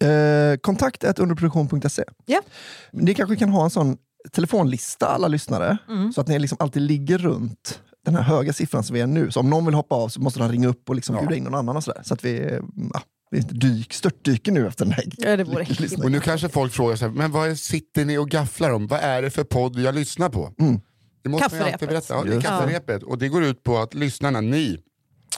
Eh, 0.00 0.56
kontakt 0.60 1.04
underproduktion.se. 1.18 2.04
Ja. 2.26 2.40
Ni 2.92 3.14
kanske 3.14 3.36
kan 3.36 3.48
ha 3.48 3.64
en 3.64 3.70
sån 3.70 3.96
telefonlista 4.32 5.06
alla 5.06 5.28
lyssnare, 5.28 5.78
så 6.14 6.20
att 6.20 6.28
ni 6.28 6.38
liksom 6.38 6.56
alltid 6.60 6.82
ligger 6.82 7.18
runt 7.18 7.80
den 8.04 8.14
här 8.14 8.22
höga 8.22 8.52
siffran 8.52 8.84
som 8.84 8.94
vi 8.94 9.00
är 9.00 9.06
nu. 9.06 9.30
Så 9.30 9.40
om 9.40 9.50
någon 9.50 9.64
vill 9.66 9.74
hoppa 9.74 9.94
av 9.94 10.08
så 10.08 10.20
måste 10.20 10.38
de 10.40 10.48
ringa 10.52 10.68
upp 10.68 10.88
och 10.88 10.94
liksom 10.94 11.14
Ja. 11.16 11.20
bjuda 11.22 11.36
in 11.36 11.44
någon 11.44 11.54
annan 11.54 11.76
och 11.76 11.84
sådär. 11.84 12.02
Så 12.04 12.14
att 12.14 12.24
vi, 12.24 12.58
ja, 12.94 13.02
vi 13.30 13.38
inte 13.38 13.54
dyk, 13.54 13.92
störtdyker 13.92 14.52
nu 14.52 14.66
efter 14.66 14.84
den 14.84 14.94
här 14.94 15.04
Ja, 15.18 15.36
det 15.36 15.44
vore. 15.44 15.66
Och 16.04 16.10
nu 16.10 16.20
kanske 16.20 16.48
folk 16.48 16.72
frågar 16.72 16.96
sig, 16.96 17.10
men 17.10 17.32
vad 17.32 17.48
är- 17.50 17.54
sitter 17.54 18.04
ni 18.04 18.18
och 18.18 18.30
gafflar 18.30 18.70
om? 18.70 18.86
Vad 18.86 19.00
är 19.00 19.22
det 19.22 19.30
för 19.30 19.44
podd 19.44 19.78
jag 19.78 19.94
lyssnar 19.94 20.28
på? 20.28 20.52
Det 21.22 21.28
måste 21.28 21.48
man 21.50 21.58
ju 21.58 21.72
alltid 21.72 21.88
Kafferepet. 21.88 22.08
berätta. 22.08 22.14
Ja, 22.14 22.24
det 22.24 22.36
är 22.36 22.40
kafferepet. 22.40 23.02
Och 23.02 23.18
det 23.18 23.28
går 23.28 23.44
ut 23.44 23.62
på 23.62 23.78
att 23.78 23.94
lyssnarna, 23.94 24.40
ni, 24.40 24.78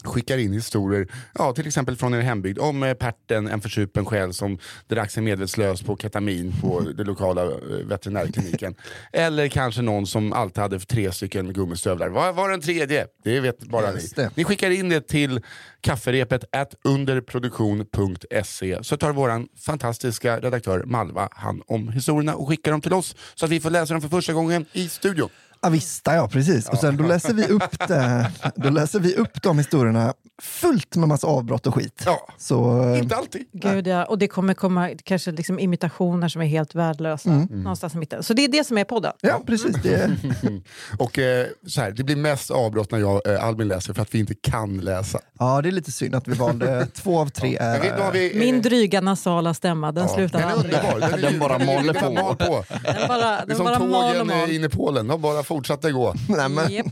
skickar 0.05 0.39
in 0.39 0.53
historier, 0.53 1.09
ja, 1.35 1.53
till 1.53 1.67
exempel 1.67 1.97
från 1.97 2.15
er 2.15 2.21
hembygd, 2.21 2.59
om 2.59 2.83
eh, 2.83 2.95
Perten, 2.95 3.47
en 3.47 3.61
försupen 3.61 4.05
själ 4.05 4.35
som 4.35 4.59
drack 4.89 5.11
sig 5.11 5.23
medvetslös 5.23 5.83
på 5.83 5.97
ketamin 5.97 6.53
på 6.61 6.81
den 6.81 7.07
lokala 7.07 7.43
eh, 7.43 7.51
veterinärkliniken. 7.85 8.75
Eller 9.13 9.49
kanske 9.49 9.83
någon 9.83 10.07
som 10.07 10.33
alltid 10.33 10.59
hade 10.59 10.79
tre 10.79 11.13
stycken 11.13 11.53
gummistövlar. 11.53 12.09
Vad 12.09 12.35
var 12.35 12.51
den 12.51 12.61
tredje? 12.61 13.07
Det 13.25 13.41
vet 13.41 13.61
bara 13.61 13.93
Just 13.93 14.17
ni. 14.17 14.23
det. 14.23 14.31
Ni 14.35 14.45
skickar 14.45 14.71
in 14.71 14.89
det 14.89 15.09
till 15.09 15.41
kafferepet 15.81 16.45
at 16.53 16.75
underproduktion.se 16.85 18.79
så 18.83 18.97
tar 18.97 19.13
vår 19.13 19.59
fantastiska 19.67 20.39
redaktör 20.41 20.85
Malva 20.87 21.29
hand 21.33 21.63
om 21.67 21.89
historierna 21.89 22.35
och 22.35 22.49
skickar 22.49 22.71
dem 22.71 22.81
till 22.81 22.93
oss 22.93 23.17
så 23.35 23.45
att 23.45 23.51
vi 23.51 23.61
får 23.61 23.71
läsa 23.71 23.95
dem 23.95 24.01
för 24.01 24.09
första 24.09 24.33
gången 24.33 24.67
i 24.73 24.89
studion. 24.89 25.29
Avista, 25.65 26.15
ja 26.15 26.29
precis. 26.29 26.69
Och 26.69 26.79
sen 26.79 26.97
då 26.97 27.05
läser 27.05 27.35
vi 27.35 27.45
upp 27.47 27.89
det, 27.89 28.31
då 28.57 28.71
läser 28.71 29.01
vi 29.01 29.15
upp 29.17 29.43
de 29.43 29.59
historierna 29.59 30.15
fullt 30.43 30.97
med 30.97 31.09
massa 31.09 31.27
avbrott 31.27 31.67
och 31.67 31.75
skit. 31.75 32.03
Ja. 32.07 32.29
Så, 32.39 32.83
eh, 32.93 32.99
Inte 32.99 33.17
alltid. 33.17 33.43
Gud, 33.53 33.87
ja. 33.87 34.05
Och 34.05 34.19
det 34.19 34.29
kommer 34.29 34.55
komma 34.55 34.91
kanske 35.05 35.33
liksom 35.33 35.59
imitationer 35.59 36.29
som 36.29 36.43
är 36.43 36.47
helt 36.47 36.75
värdelösa. 36.75 37.31
Någonstans 37.51 37.95
i 37.95 37.99
mitten. 37.99 38.23
Så 38.23 38.35
det 38.35 38.45
är 38.45 38.49
det 38.49 38.65
som 38.65 38.79
är 38.79 38.85
podden. 38.85 39.13
ja, 39.21 39.43
precis. 39.47 39.77
Det, 39.83 40.11
Och 40.99 41.19
eh, 41.19 41.47
så 41.67 41.81
här, 41.81 41.91
det 41.91 42.05
blir 42.05 42.17
mest 42.17 42.51
avbrott 42.51 42.91
när 42.91 42.99
jag 42.99 43.27
eh, 43.35 43.45
Albin 43.45 43.69
läser 43.69 43.95
för 43.95 44.03
att 44.03 44.15
vi 44.15 44.19
inte 44.19 44.35
kan 44.35 44.79
läsa. 44.79 45.19
ja, 45.39 45.63
det 45.63 45.69
är 45.69 45.73
lite 45.73 45.93
synd 45.93 46.15
att 46.15 46.29
vi 46.29 46.33
valde 46.33 46.87
två 46.95 47.19
av 47.21 47.27
tre. 47.27 47.59
Har 47.61 47.67
Är, 47.67 48.13
vi, 48.13 48.33
eh, 48.33 48.39
Min 48.39 48.63
dryga 48.63 49.01
nasala 49.01 49.55
stämma, 49.55 49.93
den 49.93 50.07
ja, 50.09 50.15
slutar 50.15 50.39
den 50.39 50.49
är 50.49 50.53
aldrig. 50.53 50.75
underbar. 50.75 51.01
Den, 51.01 51.13
är- 51.13 51.19
Den 51.31 51.39
bara 51.39 51.59
maler 51.59 51.93
den 51.93 52.15
på. 52.15 52.65
Den 52.85 53.09
bara, 53.09 53.19
Det 53.19 53.43
är 53.43 53.47
den 53.47 53.57
som 53.57 53.65
bara 53.67 53.79
tågen 53.79 54.65
i 54.65 54.69
Polen, 54.69 55.07
de 55.09 55.21
bara 55.21 55.43
fortsatte 55.55 55.93
gå. 55.93 56.15
nej, 56.29 56.49
men, 56.49 56.73
Japp. 56.73 56.87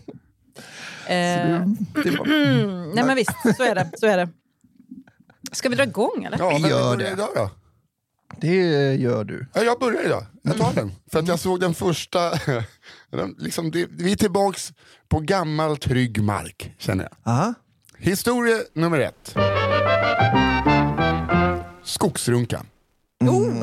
Eh, 1.07 1.15
nej 2.95 3.05
men 3.05 3.17
visst, 3.17 3.57
så 3.57 3.63
är 3.63 3.75
det. 3.75 3.91
Så 3.99 4.07
är 4.07 4.17
det. 4.17 4.29
Ska 5.53 5.69
vi 5.69 5.77
dra 5.77 5.85
igång 5.85 6.25
eller? 6.25 6.39
Ja, 6.39 6.59
Vi 6.63 6.69
gör 6.69 6.97
det. 6.97 7.11
Idag 7.11 7.29
då? 7.35 7.51
det 8.41 8.95
gör 8.95 9.25
du. 9.25 9.47
Ja, 9.55 9.63
jag 9.63 9.79
börjar 9.79 10.05
idag. 10.05 10.27
Jag 10.43 10.59
tar 10.59 10.73
den. 10.73 10.93
För 11.13 11.19
att 11.19 11.29
jag 11.29 11.39
såg 11.39 11.61
den 11.61 11.75
första. 11.75 12.33
liksom, 13.39 13.71
det, 13.71 13.87
vi 13.91 14.13
är 14.13 14.17
tillbaks 14.17 14.73
på 15.09 15.21
gammal 15.21 15.77
trygg 15.77 16.23
mark, 16.23 16.75
känner 16.79 17.05
jag. 17.05 17.33
Aha. 17.33 17.55
Historia 17.99 18.57
nummer 18.75 19.01
ett. 19.01 19.35
Skogsrunkan. 21.85 22.67
Oh, 23.21 23.55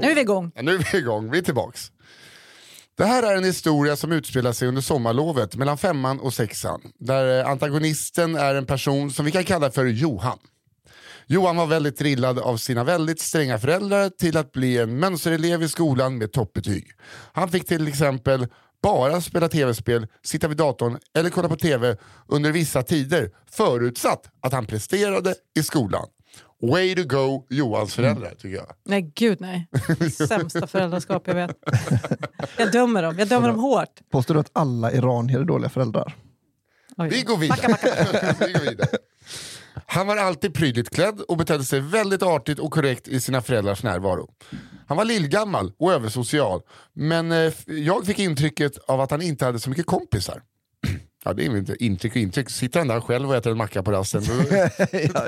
nu 0.00 0.10
är 0.10 0.14
vi 0.14 0.20
igång. 0.20 0.52
Ja, 0.54 0.62
nu 0.62 0.74
är 0.74 0.92
vi 0.92 0.98
igång, 0.98 1.30
vi 1.30 1.38
är 1.38 1.42
tillbaks. 1.42 1.92
Det 2.98 3.04
här 3.04 3.22
är 3.22 3.36
en 3.36 3.44
historia 3.44 3.96
som 3.96 4.12
utspelar 4.12 4.52
sig 4.52 4.68
under 4.68 4.82
sommarlovet 4.82 5.56
mellan 5.56 5.78
femman 5.78 6.20
och 6.20 6.34
sexan. 6.34 6.80
Där 6.98 7.40
eh, 7.40 7.50
antagonisten 7.50 8.36
är 8.36 8.54
en 8.54 8.66
person 8.66 9.10
som 9.10 9.24
vi 9.24 9.30
kan 9.32 9.44
kalla 9.44 9.70
för 9.70 9.84
Johan. 9.84 10.38
Johan 11.26 11.56
var 11.56 11.66
väldigt 11.66 11.98
drillad 11.98 12.38
av 12.38 12.56
sina 12.56 12.84
väldigt 12.84 13.20
stränga 13.20 13.58
föräldrar 13.58 14.08
till 14.08 14.36
att 14.36 14.52
bli 14.52 14.78
en 14.78 14.98
mönsterelev 14.98 15.62
i 15.62 15.68
skolan 15.68 16.18
med 16.18 16.32
toppbetyg. 16.32 16.90
Han 17.32 17.48
fick 17.48 17.66
till 17.66 17.88
exempel 17.88 18.46
bara 18.82 19.20
spela 19.20 19.48
tv-spel, 19.48 20.06
sitta 20.22 20.48
vid 20.48 20.56
datorn 20.56 20.98
eller 21.14 21.30
kolla 21.30 21.48
på 21.48 21.56
tv 21.56 21.96
under 22.28 22.52
vissa 22.52 22.82
tider 22.82 23.30
förutsatt 23.50 24.30
att 24.42 24.52
han 24.52 24.66
presterade 24.66 25.34
i 25.58 25.62
skolan. 25.62 26.06
Way 26.62 26.94
to 26.94 27.02
go 27.04 27.46
Johans 27.50 27.94
föräldrar 27.94 28.30
tycker 28.30 28.56
jag. 28.56 28.66
Nej 28.84 29.12
gud 29.14 29.40
nej. 29.40 29.68
Sämsta 30.28 30.66
föräldraskap 30.66 31.22
jag 31.26 31.34
vet. 31.34 31.56
Jag 32.58 32.72
dömer 32.72 33.02
dem, 33.02 33.18
jag 33.18 33.28
dömer 33.28 33.48
dem 33.48 33.58
hårt. 33.60 34.00
Påstår 34.10 34.34
du 34.34 34.40
att 34.40 34.50
alla 34.52 34.92
iranier 34.92 35.40
är 35.40 35.44
dåliga 35.44 35.68
föräldrar? 35.70 36.16
Oj. 36.96 37.08
Vi 37.08 37.22
går 37.22 37.36
vidare. 37.36 37.76
Vi 38.46 38.52
går 38.52 38.60
vidare. 38.60 38.88
Han 39.86 40.06
var 40.06 40.16
alltid 40.16 40.54
prydligt 40.54 40.90
klädd 40.90 41.20
och 41.20 41.36
betedde 41.36 41.64
sig 41.64 41.80
väldigt 41.80 42.22
artigt 42.22 42.58
och 42.58 42.70
korrekt 42.70 43.08
i 43.08 43.20
sina 43.20 43.42
föräldrars 43.42 43.82
närvaro. 43.82 44.30
Han 44.86 44.96
var 44.96 45.04
lillgammal 45.04 45.72
och 45.78 45.92
översocial, 45.92 46.60
men 46.92 47.32
eh, 47.32 47.52
jag 47.66 48.06
fick 48.06 48.18
intrycket 48.18 48.78
av 48.78 49.00
att 49.00 49.10
han 49.10 49.22
inte 49.22 49.44
hade 49.44 49.60
så 49.60 49.70
mycket 49.70 49.86
kompisar. 49.86 50.42
Ja, 51.24 51.32
det 51.32 51.44
är 51.46 51.48
väl 51.48 51.58
inte 51.58 51.84
intryck 51.84 52.12
och 52.12 52.16
intryck. 52.16 52.50
Sitter 52.50 52.78
han 52.80 52.88
där 52.88 53.00
själv 53.00 53.28
och 53.28 53.36
äter 53.36 53.52
en 53.52 53.58
macka 53.58 53.82
på 53.82 53.92
rasten, 53.92 54.22
då, 54.26 54.32
ja, 54.56 54.70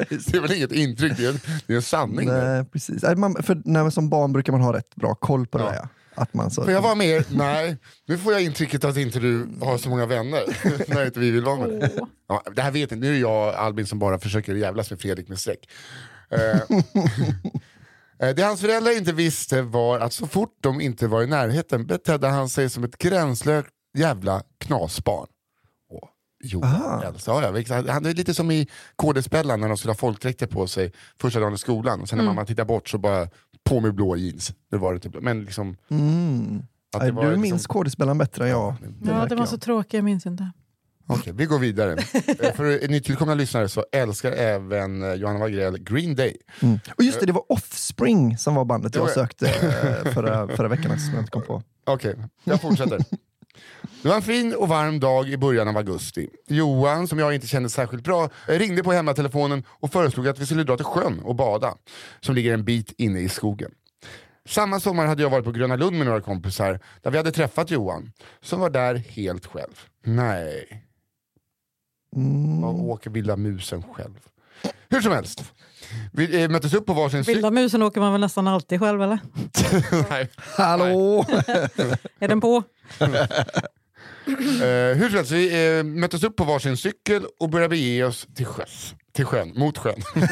det 0.09 0.35
är 0.35 0.41
väl 0.41 0.53
inget 0.53 0.73
intryck, 0.73 1.17
det 1.17 1.25
är 1.25 1.29
en, 1.31 1.41
det 1.67 1.73
är 1.73 1.77
en 1.77 1.83
sanning. 1.83 2.29
Nej, 2.29 2.65
precis. 2.65 3.03
Nej, 3.03 3.17
man, 3.17 3.43
för 3.43 3.63
när 3.65 3.83
man, 3.83 3.93
som 3.93 4.09
barn 4.09 4.33
brukar 4.33 4.53
man 4.53 4.61
ha 4.63 4.73
rätt 4.77 4.95
bra 4.95 5.15
koll 5.15 5.47
på 5.47 5.59
det 5.59 5.65
Ja. 5.65 5.71
där. 5.71 5.77
Ja. 5.83 5.89
Att 6.15 6.35
man 6.35 6.51
så, 6.51 6.63
Får 6.63 6.73
jag 6.73 6.83
vara 6.83 6.95
med? 6.95 7.25
Nej, 7.31 7.77
nu 8.07 8.19
får 8.19 8.33
jag 8.33 8.43
intrycket 8.43 8.85
att 8.85 8.97
inte 8.97 9.19
du 9.21 9.49
har 9.61 9.79
så 9.79 9.89
många 9.89 10.07
vänner. 10.07 10.41
när 10.95 11.07
inte 11.07 11.21
vi 11.21 11.31
vill 11.31 11.45
vara 11.45 11.57
med 11.57 11.69
dig. 11.81 11.99
Ja, 12.29 12.43
det 12.57 12.63
här 12.63 12.71
vet 12.71 12.91
ni, 12.91 12.97
nu 12.97 13.17
är 13.17 13.21
jag 13.21 13.55
Albin 13.55 13.87
som 13.87 13.99
bara 13.99 14.19
försöker 14.19 14.55
jävlas 14.55 14.91
med 14.91 15.01
Fredrik 15.01 15.29
med 15.29 15.39
streck. 15.39 15.69
Eh, 16.31 16.57
eh, 18.29 18.35
det 18.37 18.43
hans 18.43 18.61
föräldrar 18.61 18.97
inte 18.97 19.13
visste 19.13 19.63
var 19.63 19.99
att 20.01 20.13
så 20.13 20.27
fort 20.27 20.57
de 20.61 20.81
inte 20.81 21.07
var 21.07 21.23
i 21.23 21.27
närheten 21.27 21.87
betedde 21.87 22.29
han 22.29 22.49
sig 22.49 22.71
som 22.71 22.85
ett 22.85 22.99
gränslöst 22.99 23.69
jävla 23.99 24.43
knasbarn. 24.59 25.27
Johan 26.43 27.03
Elsa, 27.03 27.31
ja, 27.31 27.59
ja, 27.69 27.93
han 27.93 28.07
är 28.07 28.15
lite 28.15 28.35
som 28.35 28.51
i 28.51 28.69
KD-spällan 28.97 29.61
när 29.61 29.69
de 29.69 29.77
skulle 29.77 29.91
ha 29.91 29.97
folkdräkter 29.97 30.47
på 30.47 30.67
sig 30.67 30.93
första 31.21 31.41
dagen 31.41 31.55
i 31.55 31.59
skolan 31.59 32.01
och 32.01 32.09
sen 32.09 32.19
när 32.19 32.25
mamma 32.25 32.45
tittar 32.45 32.65
bort 32.65 32.89
så 32.89 32.99
bara 32.99 33.29
på 33.65 33.81
med 33.81 33.95
blå 33.95 34.17
jeans. 34.17 34.53
Det 34.71 34.77
var 34.77 34.95
det 34.95 35.01
typ. 35.01 35.23
Men 35.23 35.45
liksom, 35.45 35.77
mm. 35.89 36.63
att 36.97 37.01
det 37.01 37.13
var 37.13 37.23
du 37.23 37.29
liksom- 37.29 37.43
minns 37.43 37.67
skådespelaren 37.67 38.19
bättre 38.19 38.45
än 38.45 38.51
jag. 38.51 38.75
Ja, 39.03 39.27
det 39.29 39.35
var 39.35 39.43
jag. 39.43 39.49
så 39.49 39.59
tråkigt, 39.59 39.93
jag 39.93 40.05
minns 40.05 40.27
inte. 40.27 40.51
Okej, 41.13 41.33
vi 41.33 41.47
går 41.47 41.59
vidare. 41.59 41.97
Eh, 42.41 42.55
För 42.55 42.89
nytillkomna 42.89 43.35
lyssnare 43.35 43.69
så 43.69 43.85
älskar 43.93 44.33
även 44.33 45.03
eh, 45.03 45.15
Johanna 45.15 45.39
Wagrell 45.39 45.79
Green 45.79 46.15
Day. 46.15 46.37
Och 46.97 47.05
just 47.05 47.21
det, 47.21 47.27
det 47.27 47.33
var 47.33 47.53
Offspring 47.53 48.39
som 48.39 48.55
var 48.55 48.65
bandet 48.65 48.95
jag 48.95 49.11
sökte 49.11 49.49
eh, 49.49 50.13
förra, 50.13 50.49
förra 50.49 50.69
veckan 50.69 50.99
som 50.99 51.15
jag 51.15 51.23
inte 51.23 51.31
kom 51.31 51.43
på. 51.43 51.63
Okej, 51.85 52.17
jag 52.45 52.61
fortsätter. 52.61 53.05
Det 54.03 54.09
var 54.09 54.17
en 54.17 54.23
fin 54.23 54.55
och 54.55 54.69
varm 54.69 55.01
dag 55.01 55.29
i 55.29 55.37
början 55.37 55.69
av 55.69 55.77
augusti. 55.77 56.29
Johan, 56.47 57.09
som 57.09 57.19
jag 57.19 57.35
inte 57.35 57.47
kände 57.47 57.69
särskilt 57.69 58.05
bra, 58.05 58.31
ringde 58.47 58.83
på 58.83 58.93
hemmatelefonen 58.93 59.65
och 59.69 59.93
föreslog 59.93 60.29
att 60.29 60.39
vi 60.39 60.47
skulle 60.47 60.65
dra 60.65 60.77
till 60.77 60.85
sjön 60.85 61.21
och 61.21 61.35
bada, 61.35 61.75
som 62.21 62.35
ligger 62.35 62.55
en 62.55 62.65
bit 62.65 62.95
inne 62.97 63.21
i 63.21 63.29
skogen. 63.29 63.71
Samma 64.49 64.81
sommar 64.81 65.07
hade 65.07 65.23
jag 65.23 65.31
varit 65.31 65.45
på 65.45 65.53
Gröna 65.53 65.77
Lund 65.77 65.97
med 65.97 66.07
några 66.07 66.21
kompisar, 66.21 66.81
där 67.03 67.11
vi 67.11 67.17
hade 67.17 67.33
träffat 67.33 67.71
Johan, 67.71 68.13
som 68.41 68.61
var 68.61 68.71
där 68.71 68.95
helt 68.95 69.47
själv. 69.47 69.81
Nej. 70.05 70.85
Vad 72.63 72.75
åker 72.75 73.11
vilda 73.11 73.37
musen 73.37 73.83
själv? 73.83 74.21
Hur 74.89 75.01
som 75.01 75.13
helst. 75.13 75.45
Vi 76.13 76.43
eh, 76.43 76.49
möttes 76.51 76.75
upp 76.75 76.87
på 76.87 76.93
varsin 76.93 77.25
cykel. 77.25 77.35
Vilda 77.35 77.51
musen 77.51 77.83
åker 77.83 78.01
man 78.01 78.13
väl 78.13 78.21
nästan 78.21 78.49
alltid 78.49 78.81
själv 78.81 79.03
eller? 79.03 79.19
Nej. 80.11 80.29
Hallå! 80.37 81.25
Är 82.19 82.29
den 82.29 82.41
på? 82.41 82.63
Eh, 84.27 84.97
hur 84.97 85.09
som 85.09 85.17
helst, 85.17 85.33
vi 85.33 85.79
eh, 85.79 85.85
möttes 85.85 86.25
upp 86.25 86.37
på 86.37 86.45
varsin 86.45 86.77
cykel 86.77 87.23
och 87.41 87.51
började 87.51 87.69
bege 87.69 88.05
oss 88.05 88.27
till 88.37 88.47
sjöss. 88.47 88.95
Till 89.13 89.25
sjön, 89.25 89.53
mot 89.57 89.79
sjön. 89.79 90.03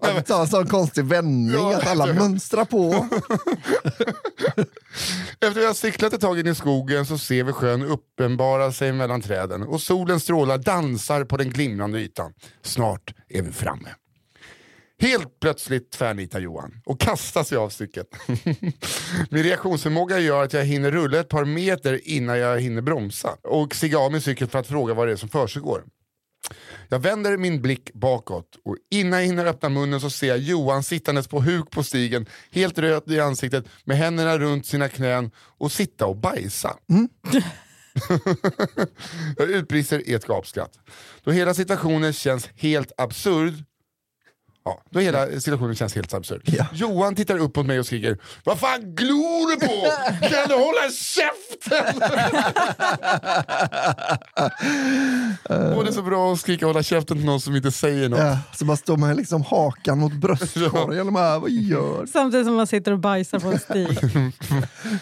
Att 0.00 0.26
ta 0.26 0.40
en 0.40 0.48
sån 0.48 0.66
konstig 0.66 1.04
vändning, 1.04 1.54
Ja, 1.54 1.76
att 1.76 1.86
alla 1.86 2.06
mönstrar 2.06 2.64
på. 2.64 2.92
Efter 5.40 5.60
vi 5.60 5.66
har 5.66 5.74
cyklat 5.74 6.12
ett 6.12 6.20
tag 6.20 6.40
in 6.40 6.46
i 6.46 6.54
skogen 6.54 7.06
så 7.06 7.18
ser 7.18 7.44
vi 7.44 7.52
sjön 7.52 7.82
uppenbara 7.82 8.72
sig 8.72 8.92
mellan 8.92 9.20
träden 9.20 9.62
och 9.62 9.80
solens 9.80 10.22
strålar 10.22 10.58
dansar 10.58 11.24
på 11.24 11.36
den 11.36 11.50
glimrande 11.50 11.98
ytan. 11.98 12.32
Snart 12.62 13.14
är 13.28 13.42
vi 13.42 13.52
framme. 13.52 13.88
Helt 15.00 15.40
plötsligt 15.40 15.90
tvärnitar 15.90 16.40
Johan 16.40 16.80
och 16.84 17.00
kastar 17.00 17.44
sig 17.44 17.58
av 17.58 17.68
cykeln. 17.68 18.06
Min 19.30 19.42
reaktionsförmåga 19.42 20.18
gör 20.18 20.44
att 20.44 20.52
jag 20.52 20.64
hinner 20.64 20.90
rulla 20.90 21.20
ett 21.20 21.28
par 21.28 21.44
meter 21.44 22.00
innan 22.04 22.38
jag 22.38 22.60
hinner 22.60 22.82
bromsa 22.82 23.36
och 23.42 23.74
stiga 23.74 23.98
av 23.98 24.12
min 24.12 24.20
cykel 24.20 24.48
för 24.48 24.58
att 24.58 24.66
fråga 24.66 24.94
vad 24.94 25.08
det 25.08 25.12
är 25.12 25.16
som 25.16 25.28
försiggår. 25.28 25.84
Jag 26.88 26.98
vänder 26.98 27.36
min 27.36 27.62
blick 27.62 27.92
bakåt 27.92 28.46
och 28.64 28.76
innan 28.90 29.20
jag 29.20 29.26
hinner 29.26 29.46
öppna 29.46 29.68
munnen 29.68 30.00
så 30.00 30.10
ser 30.10 30.28
jag 30.28 30.38
Johan 30.38 30.82
sittandes 30.82 31.28
på 31.28 31.40
huk 31.40 31.70
på 31.70 31.82
stigen, 31.82 32.26
helt 32.50 32.78
röd 32.78 33.02
i 33.06 33.20
ansiktet 33.20 33.64
med 33.84 33.96
händerna 33.96 34.38
runt 34.38 34.66
sina 34.66 34.88
knän 34.88 35.30
och 35.36 35.72
sitta 35.72 36.06
och 36.06 36.16
bajsa. 36.16 36.76
jag 39.36 39.50
utbrister 39.50 40.08
i 40.08 40.14
ett 40.14 40.26
gapskratt. 40.26 40.78
Då 41.24 41.30
hela 41.30 41.54
situationen 41.54 42.12
känns 42.12 42.48
helt 42.56 42.92
absurd 42.96 43.64
Ja, 44.64 44.82
då 44.90 45.00
hela 45.00 45.40
situationen 45.40 45.74
känns 45.74 45.94
helt 45.94 46.14
absurd. 46.14 46.42
Ja. 46.44 46.66
Johan 46.72 47.14
tittar 47.14 47.38
upp 47.38 47.56
mot 47.56 47.66
mig 47.66 47.78
och 47.78 47.86
skriker 47.86 48.18
Vad 48.44 48.58
fan 48.60 48.94
glor 48.94 49.50
du 49.50 49.66
på? 49.66 49.90
Kan 50.28 50.48
du 50.48 50.54
hålla 50.54 50.90
käften? 50.90 52.00
Åh, 55.76 55.84
det 55.84 55.90
är 55.90 55.92
så 55.92 56.02
bra 56.02 56.32
att 56.32 56.40
skrika 56.40 56.66
hålla 56.66 56.82
käften 56.82 57.16
till 57.16 57.26
någon 57.26 57.40
som 57.40 57.56
inte 57.56 57.70
säger 57.72 58.08
något. 58.08 58.18
Ja, 58.18 58.38
så 58.52 58.64
man 58.64 58.76
står 58.76 58.96
med 58.96 59.16
liksom 59.16 59.42
hakan 59.42 59.98
mot 59.98 60.12
bröstkorgen 60.12 61.06
och 61.06 61.12
bara, 61.12 61.38
vad 61.38 61.50
gör? 61.50 62.06
Samtidigt 62.06 62.46
som 62.46 62.54
man 62.54 62.66
sitter 62.66 62.92
och 62.92 62.98
bajsar 62.98 63.38
på 63.38 63.48
en 63.48 63.58
stig. 63.58 63.98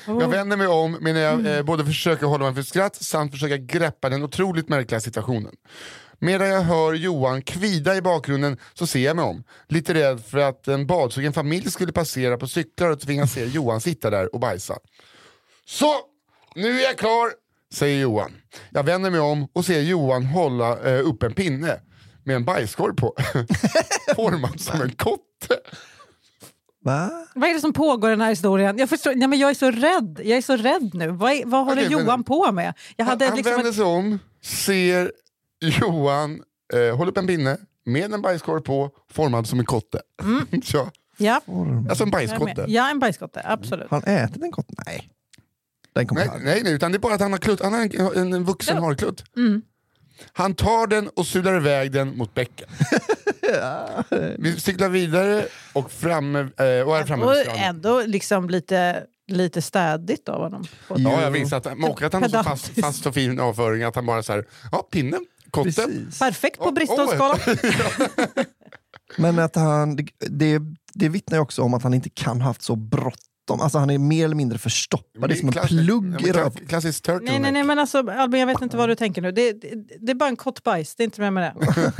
Jag 0.21 0.29
vänder 0.29 0.57
mig 0.57 0.67
om 0.67 0.97
medan 1.01 1.23
jag 1.23 1.57
eh, 1.57 1.63
både 1.63 1.85
försöker 1.85 2.27
hålla 2.27 2.45
mig 2.45 2.55
för 2.55 2.63
skratt 2.63 2.97
samt 2.97 3.33
försöka 3.33 3.57
greppa 3.57 4.09
den 4.09 4.23
otroligt 4.25 4.69
märkliga 4.69 5.01
situationen. 5.01 5.53
Medan 6.19 6.49
jag 6.49 6.61
hör 6.61 6.95
Johan 6.95 7.43
kvida 7.43 7.97
i 7.97 8.03
bakgrunden 8.03 8.59
så 8.75 8.87
ser 8.87 9.01
jag 9.01 9.17
mig 9.17 9.25
om. 9.25 9.45
Lite 9.69 9.95
rädd 9.95 10.25
för 10.25 10.39
att 10.39 10.69
en 10.69 10.87
badsugen 10.87 11.33
familj 11.33 11.71
skulle 11.71 11.93
passera 11.93 12.37
på 12.37 12.49
cyklar 12.49 12.91
och 12.91 13.01
tvingas 13.01 13.33
se 13.33 13.45
Johan 13.45 13.81
sitta 13.81 14.11
där 14.11 14.35
och 14.35 14.41
bajsa. 14.41 14.79
Så, 15.67 15.95
nu 16.55 16.81
är 16.81 16.85
jag 16.85 16.99
klar, 16.99 17.31
säger 17.73 18.01
Johan. 18.01 18.33
Jag 18.71 18.83
vänder 18.83 19.11
mig 19.11 19.21
om 19.21 19.49
och 19.53 19.65
ser 19.65 19.81
Johan 19.81 20.25
hålla 20.25 20.79
eh, 20.79 21.09
upp 21.09 21.23
en 21.23 21.33
pinne 21.35 21.81
med 22.25 22.37
en 22.37 22.45
bajskorv 22.45 22.95
på. 22.95 23.15
Formad 24.17 24.61
som 24.61 24.83
en 24.83 24.91
kotte. 24.93 25.59
Va? 26.85 27.11
Vad 27.35 27.51
är 27.51 27.55
det 27.55 27.61
som 27.61 27.73
pågår 27.73 28.11
i 28.11 28.13
den 28.13 28.21
här 28.21 28.31
historien? 28.31 28.79
Jag, 28.79 28.89
förstår, 28.89 29.15
nej, 29.15 29.29
men 29.29 29.39
jag 29.39 29.51
är 29.51 29.55
så 29.55 29.71
rädd. 29.71 30.21
Jag 30.25 30.39
är 30.39 30.43
så 30.43 30.57
rädd 30.57 30.91
nu. 30.95 31.09
Vad, 31.09 31.33
är, 31.33 31.45
vad 31.47 31.65
håller 31.65 31.83
men- 31.83 31.93
Johan 31.93 32.25
på 32.25 32.53
med? 32.53 32.75
Jag 32.97 33.05
hade 33.05 33.27
han 33.27 33.37
liksom 33.37 33.53
vänder 33.53 33.71
ett, 33.71 33.77
sig 33.77 33.85
om, 33.85 34.19
ser 34.43 35.13
Johan 35.61 36.43
eh, 36.75 36.97
hålla 36.97 37.11
upp 37.11 37.19
en 37.19 37.27
pinne 37.27 37.57
med 37.85 38.13
en 38.13 38.23
bajskorv 38.23 38.61
på, 38.61 38.91
formad 39.11 39.47
som 39.47 39.59
en 39.59 39.65
kotte. 39.65 40.01
ja, 40.51 40.91
ja, 41.17 41.41
alltså 41.89 42.05
en 42.05 42.11
bajskotte. 42.11 42.65
ja, 42.69 42.91
en 42.91 42.99
bajskotte. 42.99 43.43
Absolut. 43.45 43.91
Har 43.91 44.03
han 44.07 44.15
ätit 44.17 44.43
en 44.43 44.53
kotte? 44.53 44.75
Nej. 44.87 45.11
Den 45.93 46.07
kommer 46.07 46.27
Nej, 46.27 46.41
nej, 46.43 46.61
nej, 46.65 46.73
utan 46.73 46.93
det 46.93 46.97
är 46.97 47.01
bara 47.01 47.15
att 47.15 47.21
han 47.21 47.33
har, 47.33 47.39
klutt. 47.39 47.63
Han 47.63 47.73
har 47.73 47.81
en, 47.81 48.17
en, 48.17 48.33
en 48.33 48.45
vuxen 48.45 48.77
Ja. 48.77 48.83
harklutt. 48.83 49.25
Mm. 49.37 49.63
Han 50.33 50.55
tar 50.55 50.87
den 50.87 51.09
och 51.09 51.27
sular 51.27 51.57
iväg 51.57 51.93
den 51.93 52.17
mot 52.17 52.35
bäcken. 52.35 52.69
Vi 54.39 54.61
cyklar 54.61 54.89
vidare 54.89 55.47
och, 55.73 55.91
framme, 55.93 56.39
eh, 56.39 56.89
och 56.89 56.97
är 56.99 57.05
framme 57.05 57.25
Och 57.25 57.33
vid 57.33 57.39
stranden. 57.41 57.65
ändå 57.65 58.03
liksom 58.07 58.51
lite, 58.51 59.05
lite 59.29 59.63
städigt 59.63 60.29
av 60.29 60.43
honom. 60.43 60.65
Ja, 60.97 61.23
jag 61.23 61.31
visste 61.31 61.57
att, 61.57 61.67
och 61.67 62.03
att 62.03 62.13
han 62.13 62.23
har 62.23 62.29
så 62.29 62.43
fast, 62.43 62.81
fast 62.81 63.07
och 63.07 63.15
fin 63.15 63.41
avföring 63.41 63.83
att 63.83 63.95
han 63.95 64.07
bara 64.07 64.23
så 64.23 64.33
här, 64.33 64.45
ja 64.73 64.89
pinnen, 64.93 65.27
kotte. 65.51 65.71
Precis. 65.71 66.19
Perfekt 66.19 66.59
på 66.59 66.65
Oh, 66.65 66.75
Bristolskalan. 66.75 67.39
Men 69.17 69.39
att 69.39 69.57
han, 69.57 69.97
det, 70.19 70.59
det, 70.95 71.09
vittnar 71.09 71.39
ju 71.39 71.43
också 71.43 71.63
om 71.63 71.75
att 71.75 71.83
han 71.83 71.95
inte 71.95 72.11
kan 72.11 72.41
ha 72.41 72.49
haft 72.49 72.63
så 72.63 72.77
bråttom. 72.77 73.19
Alltså 73.51 73.79
han 73.79 73.91
är 73.91 73.99
mer 73.99 74.25
eller 74.25 74.35
mindre 74.37 74.59
förstoppad. 74.59 75.31
Det 75.31 75.35
är 75.35 75.37
som 75.37 75.49
en 75.49 75.53
Klassisk- 75.53 75.85
plugg 75.85 76.05
i 76.05 76.09
men 76.09 76.21
röv. 76.33 76.51
klass- 76.51 76.69
Klassisk 76.69 77.03
turtleneck. 77.03 77.31
Nej, 77.31 77.41
nej, 77.41 77.53
nej, 77.53 77.65
men 77.65 77.79
alltså 77.79 77.99
Albin, 78.11 78.41
jag 78.41 78.47
vet 78.47 78.63
inte 78.63 78.77
vad 78.77 78.89
du 78.89 78.95
tänker 78.95 79.23
nu. 79.23 79.33
Det, 79.33 79.53
det, 79.53 79.69
det 80.01 80.13
är 80.13 80.15
bara 80.15 80.29
en 80.29 80.37
kottbajs, 80.37 80.95
det 80.95 81.03
är 81.03 81.05
inte 81.05 81.21
mer 81.21 81.31
med 81.31 81.43
det. 81.43 81.55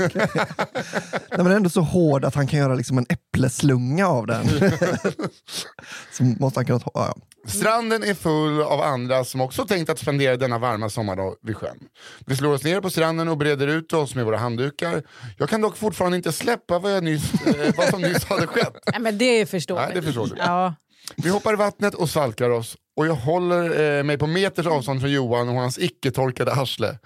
Nej, 1.31 1.43
men 1.43 1.47
ändå 1.51 1.69
så 1.69 1.81
hård 1.81 2.25
att 2.25 2.35
han 2.35 2.47
kan 2.47 2.59
göra 2.59 2.75
liksom 2.75 2.97
en 2.97 3.05
äppleslunga 3.09 4.07
av 4.07 4.27
den. 4.27 4.45
så 6.11 6.23
måste 6.23 6.59
han 6.59 6.65
kunna 6.65 6.79
ta, 6.79 6.91
ja. 6.93 7.15
Stranden 7.47 8.03
är 8.03 8.13
full 8.13 8.61
av 8.61 8.81
andra 8.81 9.23
som 9.23 9.41
också 9.41 9.65
tänkt 9.65 9.89
att 9.89 9.99
spendera 9.99 10.37
denna 10.37 10.57
varma 10.59 10.89
sommardag 10.89 11.35
vid 11.43 11.57
sjön. 11.57 11.77
Vi 12.25 12.35
slår 12.35 12.53
oss 12.53 12.63
ner 12.63 12.81
på 12.81 12.89
stranden 12.89 13.27
och 13.27 13.37
breder 13.37 13.67
ut 13.67 13.93
oss 13.93 14.15
med 14.15 14.25
våra 14.25 14.37
handdukar. 14.37 15.03
Jag 15.37 15.49
kan 15.49 15.61
dock 15.61 15.77
fortfarande 15.77 16.17
inte 16.17 16.31
släppa 16.31 16.79
vad, 16.79 16.95
jag 16.95 17.03
nyss, 17.03 17.33
eh, 17.33 17.73
vad 17.77 17.89
som 17.89 18.01
nyss 18.01 18.25
hade 18.25 18.47
skett. 18.47 18.75
Nej, 18.91 18.99
men 19.01 19.17
det 19.17 19.25
är 19.41 19.45
förståeligt. 19.45 19.87
Nej, 19.87 19.95
det 19.95 20.01
förstår 20.07 20.27
du. 20.27 20.35
Ja. 20.37 20.75
Vi 21.15 21.29
hoppar 21.29 21.53
i 21.53 21.55
vattnet 21.55 21.95
och 21.95 22.09
svalkar 22.09 22.49
oss 22.49 22.77
och 22.95 23.07
jag 23.07 23.15
håller 23.15 23.97
eh, 23.97 24.03
mig 24.03 24.17
på 24.17 24.27
meters 24.27 24.65
avstånd 24.65 25.01
från 25.01 25.11
Johan 25.11 25.49
och 25.49 25.55
hans 25.55 25.79
icke-torkade 25.79 26.51
arsle. 26.51 26.99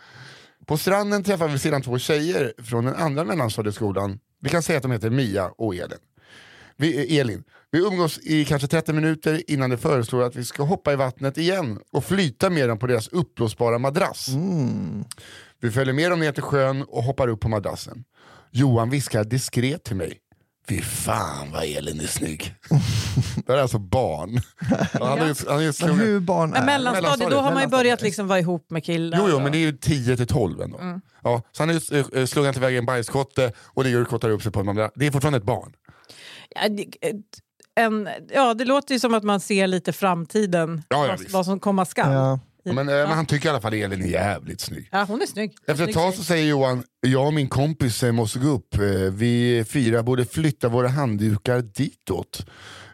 På 0.65 0.77
stranden 0.77 1.23
träffar 1.23 1.47
vi 1.47 1.59
sedan 1.59 1.81
två 1.81 1.97
tjejer 1.99 2.53
från 2.63 2.85
den 2.85 2.95
andra 2.95 3.23
mellanstadieskolan. 3.23 4.19
Vi 4.41 4.49
kan 4.49 4.63
säga 4.63 4.77
att 4.77 4.83
de 4.83 4.91
heter 4.91 5.09
Mia 5.09 5.47
och 5.47 5.75
Elin. 5.75 5.97
Vi, 6.77 7.13
eh, 7.13 7.19
Elin. 7.19 7.43
Vi 7.71 7.79
umgås 7.79 8.19
i 8.19 8.45
kanske 8.45 8.67
30 8.67 8.93
minuter 8.93 9.41
innan 9.47 9.69
de 9.69 9.77
föreslår 9.77 10.23
att 10.23 10.35
vi 10.35 10.45
ska 10.45 10.63
hoppa 10.63 10.93
i 10.93 10.95
vattnet 10.95 11.37
igen 11.37 11.79
och 11.91 12.05
flyta 12.05 12.49
med 12.49 12.69
dem 12.69 12.79
på 12.79 12.87
deras 12.87 13.07
uppblåsbara 13.07 13.77
madrass. 13.77 14.27
Vi 15.61 15.71
följer 15.71 15.93
med 15.93 16.11
dem 16.11 16.19
ner 16.19 16.31
till 16.31 16.43
sjön 16.43 16.83
och 16.83 17.03
hoppar 17.03 17.27
upp 17.27 17.39
på 17.39 17.49
madrassen. 17.49 18.03
Johan 18.51 18.89
viskar 18.89 19.23
diskret 19.23 19.83
till 19.83 19.95
mig. 19.95 20.19
Fy 20.69 20.81
fan 20.81 21.51
vad 21.51 21.63
Elin 21.63 21.99
är 21.99 22.07
snygg. 22.07 22.55
det 23.45 23.51
här 23.51 23.57
är 23.57 23.61
alltså 23.61 23.79
barn. 23.79 24.39
Han 24.93 25.27
ju, 25.27 25.35
han 25.47 25.63
ju 25.63 25.73
Men 25.81 25.99
hur 25.99 26.19
barn 26.19 26.53
är 26.53 26.65
mellanstadiet, 26.65 27.31
då 27.31 27.37
har 27.39 27.53
man 27.53 27.61
ju 27.63 27.67
börjat 27.69 28.01
liksom 28.01 28.27
vara 28.27 28.39
ihop 28.39 28.69
med 28.71 28.83
killar. 28.83 29.17
Jo, 29.17 29.27
jo, 29.29 29.39
men 29.39 29.51
det 29.51 29.57
är 29.57 29.59
ju 29.59 29.71
10 29.77 30.17
till 30.17 30.27
12 30.27 30.61
ändå. 30.61 30.77
Mm. 30.77 31.01
Ja, 31.23 31.41
så 31.51 31.63
han 31.63 31.69
har 31.69 31.75
ju 31.95 32.03
eh, 32.21 32.25
slungat 32.25 32.57
iväg 32.57 32.75
en 32.77 32.85
bajskotte 32.85 33.51
och 33.59 33.83
ligger 33.83 34.01
och 34.01 34.07
kottar 34.07 34.29
upp 34.29 34.41
sig 34.41 34.51
på 34.51 34.59
en. 34.59 34.75
Det 34.95 35.07
är 35.07 35.11
fortfarande 35.11 35.37
ett 35.37 35.43
barn. 35.45 35.73
Ja, 36.49 36.69
det- 36.69 37.13
en, 37.75 38.09
ja, 38.33 38.53
det 38.53 38.65
låter 38.65 38.93
ju 38.93 38.99
som 38.99 39.13
att 39.13 39.23
man 39.23 39.39
ser 39.39 39.67
lite 39.67 39.93
framtiden, 39.93 40.83
Ja, 40.89 41.05
ja, 41.07 41.15
vad, 41.19 41.31
vad 41.31 41.45
som 41.45 41.59
komma 41.59 41.85
skall. 41.85 42.39
Ja. 42.63 42.73
Men, 42.73 42.89
eh, 42.89 42.95
men 42.95 43.07
han 43.11 43.25
tycker 43.25 43.47
i 43.47 43.49
alla 43.49 43.61
fall 43.61 43.73
Elin 43.73 44.01
är 44.03 44.07
jävligt 44.07 44.61
snygg. 44.61 44.89
Ja, 44.91 45.05
hon 45.07 45.21
är 45.21 45.25
snygg. 45.25 45.55
Efter 45.67 45.87
ett 45.87 45.93
tag 45.93 46.13
så 46.13 46.23
säger 46.23 46.49
Johan, 46.49 46.83
jag 47.01 47.27
och 47.27 47.33
min 47.33 47.49
kompis 47.49 48.03
eh, 48.03 48.11
måste 48.11 48.39
gå 48.39 48.47
upp. 48.47 48.73
Eh, 48.75 48.81
Vi 49.11 49.65
fyra 49.69 50.03
borde 50.03 50.25
flytta 50.25 50.69
våra 50.69 50.87
handdukar 50.87 51.61
ditåt. 51.61 52.45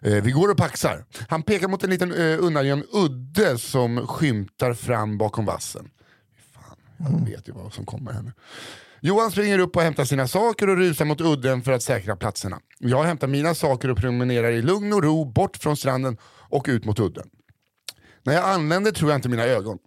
Vi 0.02 0.32
går 0.32 0.52
och 0.52 0.58
paxar. 0.58 1.06
Han 1.30 1.44
pekar 1.44 1.68
mot 1.68 1.84
en 1.84 1.90
liten 1.90 2.12
undangömd 2.14 2.84
udde 2.94 3.58
som 3.58 4.08
skymtar 4.08 4.74
fram 4.74 5.18
bakom 5.18 5.46
vassen. 5.46 5.90
Fan, 6.54 6.78
jag 6.98 7.26
vet 7.32 7.48
ju 7.48 7.52
vad 7.52 7.74
som 7.74 7.86
kommer 7.86 8.12
här 8.14 8.22
nu. 8.22 8.32
Johan 9.02 9.32
springer 9.32 9.60
upp 9.60 9.76
och 9.76 9.82
hämtar 9.82 10.06
sina 10.06 10.28
saker 10.28 10.70
och 10.70 10.78
rusar 10.78 11.06
mot 11.06 11.22
udden 11.22 11.62
för 11.62 11.72
att 11.72 11.84
säkra 11.84 12.16
platserna. 12.16 12.60
Jag 12.80 13.04
hämtar 13.04 13.28
mina 13.28 13.56
saker 13.56 13.92
och 13.92 13.98
promenerar 13.98 14.52
i 14.52 14.62
lugn 14.62 14.94
och 14.94 15.04
ro 15.04 15.26
bort 15.26 15.58
från 15.58 15.78
stranden 15.78 16.18
och 16.50 16.66
ut 16.70 16.86
mot 16.86 17.00
udden. 17.00 17.30
När 18.30 18.36
jag 18.36 18.50
anländer 18.50 18.92
tror 18.92 19.12
jag 19.12 19.18
inte 19.18 19.30
mina 19.30 19.44
ögon. 19.44 19.78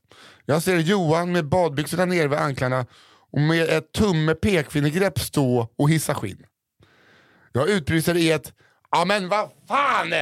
Jag 0.47 0.63
ser 0.63 0.77
Johan 0.79 1.33
med 1.33 1.49
badbyxorna 1.49 2.05
nere 2.05 2.29
vid 2.29 2.39
anklarna 2.39 2.87
och 3.33 3.41
med 3.41 3.69
ett 3.69 3.93
tumme 3.93 4.35
pekfingergrepp 4.35 5.19
stå 5.21 5.69
och 5.79 5.91
hissa 5.91 6.15
skinn. 6.15 6.45
Jag 7.53 7.69
utbrister 7.71 8.17
i 8.17 8.31
ett 8.33 8.53
ja 8.91 9.05
men 9.05 9.29
vad 9.29 9.51
fan! 9.69 10.13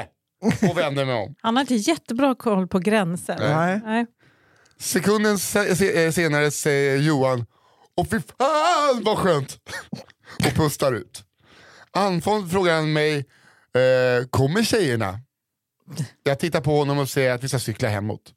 och 0.71 0.79
vänder 0.79 1.05
mig 1.05 1.15
om. 1.15 1.35
Han 1.43 1.57
har 1.57 1.61
inte 1.61 1.75
jättebra 1.75 2.35
koll 2.35 2.69
på 2.69 2.79
gränser. 2.79 3.37
Nej. 3.39 3.81
Nej. 3.85 4.07
Sekunden 4.79 5.39
se- 5.39 5.77
se- 5.77 6.05
eh, 6.05 6.13
senare 6.13 6.51
säger 6.51 6.97
Johan 6.97 7.47
och 7.97 8.11
fy 8.11 8.21
fan 8.21 9.03
vad 9.05 9.19
skönt! 9.19 9.59
och 10.47 10.55
pustar 10.55 10.93
ut. 10.93 11.25
Andfådd 11.93 12.51
frågar 12.51 12.75
han 12.75 12.93
mig, 12.93 13.17
eh, 13.19 14.27
kommer 14.31 14.63
tjejerna? 14.63 15.21
Jag 16.23 16.39
tittar 16.39 16.61
på 16.61 16.79
honom 16.79 16.99
och 16.99 17.09
säger 17.09 17.35
att 17.35 17.45
vi 17.45 17.49
ska 17.49 17.59
cykla 17.59 17.89
hemåt. 17.89 18.33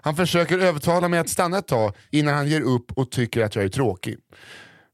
Han 0.00 0.16
försöker 0.16 0.58
övertala 0.58 1.08
mig 1.08 1.20
att 1.20 1.28
stanna 1.28 1.58
ett 1.58 1.66
tag 1.66 1.96
innan 2.10 2.34
han 2.34 2.48
ger 2.48 2.60
upp 2.60 2.92
och 2.92 3.10
tycker 3.10 3.44
att 3.44 3.54
jag 3.54 3.64
är 3.64 3.68
tråkig. 3.68 4.18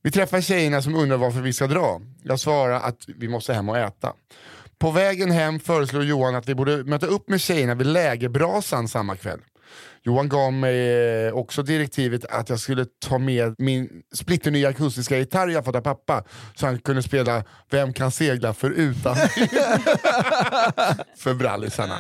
Vi 0.03 0.11
träffar 0.11 0.41
tjejerna 0.41 0.83
som 0.83 0.95
undrar 0.95 1.17
varför 1.17 1.41
vi 1.41 1.53
ska 1.53 1.67
dra. 1.67 2.01
Jag 2.23 2.41
svarar 2.41 2.81
att 2.81 3.05
vi 3.07 3.29
måste 3.29 3.55
hem 3.55 3.69
och 3.69 3.79
äta. 3.79 4.13
På 4.79 4.91
vägen 4.91 5.31
hem 5.31 5.61
föreslår 5.61 6.05
Johan 6.05 6.35
att 6.35 6.49
vi 6.49 6.55
borde 6.55 6.85
möta 6.85 7.07
upp 7.07 7.29
med 7.29 7.41
tjejerna 7.41 7.75
vid 7.75 7.87
lägerbrasan 7.87 8.89
samma 8.89 9.17
kväll. 9.17 9.41
Johan 10.03 10.29
gav 10.29 10.53
mig 10.53 11.27
eh, 11.27 11.33
också 11.33 11.63
direktivet 11.63 12.25
att 12.25 12.49
jag 12.49 12.61
skulle 12.61 12.87
ta 12.99 13.19
med 13.19 13.55
min 13.59 14.03
splitternya 14.15 14.69
akustiska 14.69 15.19
gitarr 15.19 15.49
jag 15.49 15.65
fått 15.65 15.77
av 15.77 15.81
pappa 15.81 16.25
så 16.55 16.67
han 16.67 16.79
kunde 16.79 17.03
spela 17.03 17.45
Vem 17.71 17.93
kan 17.93 18.11
segla 18.11 18.55
förutan 18.55 19.17
för 21.17 21.35
brallisarna. 21.35 21.99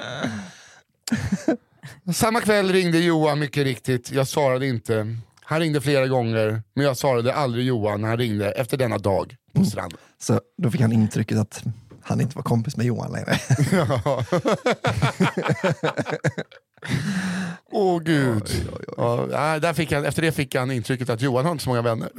Samma 2.14 2.40
kväll 2.40 2.72
ringde 2.72 2.98
Johan 2.98 3.38
mycket 3.38 3.64
riktigt, 3.64 4.10
jag 4.10 4.28
svarade 4.28 4.66
inte. 4.66 5.16
Han 5.40 5.60
ringde 5.60 5.80
flera 5.80 6.06
gånger, 6.06 6.62
men 6.74 6.84
jag 6.84 6.96
svarade 6.96 7.34
aldrig 7.34 7.66
Johan 7.66 8.00
när 8.00 8.08
han 8.08 8.18
ringde 8.18 8.50
efter 8.50 8.76
denna 8.76 8.98
dag 8.98 9.36
på 9.52 9.64
stranden. 9.64 9.98
Så 10.18 10.40
då 10.56 10.70
fick 10.70 10.80
han 10.80 10.92
intrycket 10.92 11.38
att 11.38 11.62
han 12.02 12.20
inte 12.20 12.36
var 12.36 12.42
kompis 12.42 12.76
med 12.76 12.86
Johan 12.86 13.12
längre. 13.12 13.38
Åh 17.72 18.02
gud. 18.02 18.42
Ja, 18.96 19.26
nej, 19.30 19.60
där 19.60 19.72
fick 19.72 19.92
han, 19.92 20.04
efter 20.04 20.22
det 20.22 20.32
fick 20.32 20.54
han 20.54 20.70
intrycket 20.70 21.10
att 21.10 21.22
Johan 21.22 21.44
har 21.44 21.52
inte 21.52 21.64
så 21.64 21.70
många 21.70 21.82
vänner. 21.82 22.10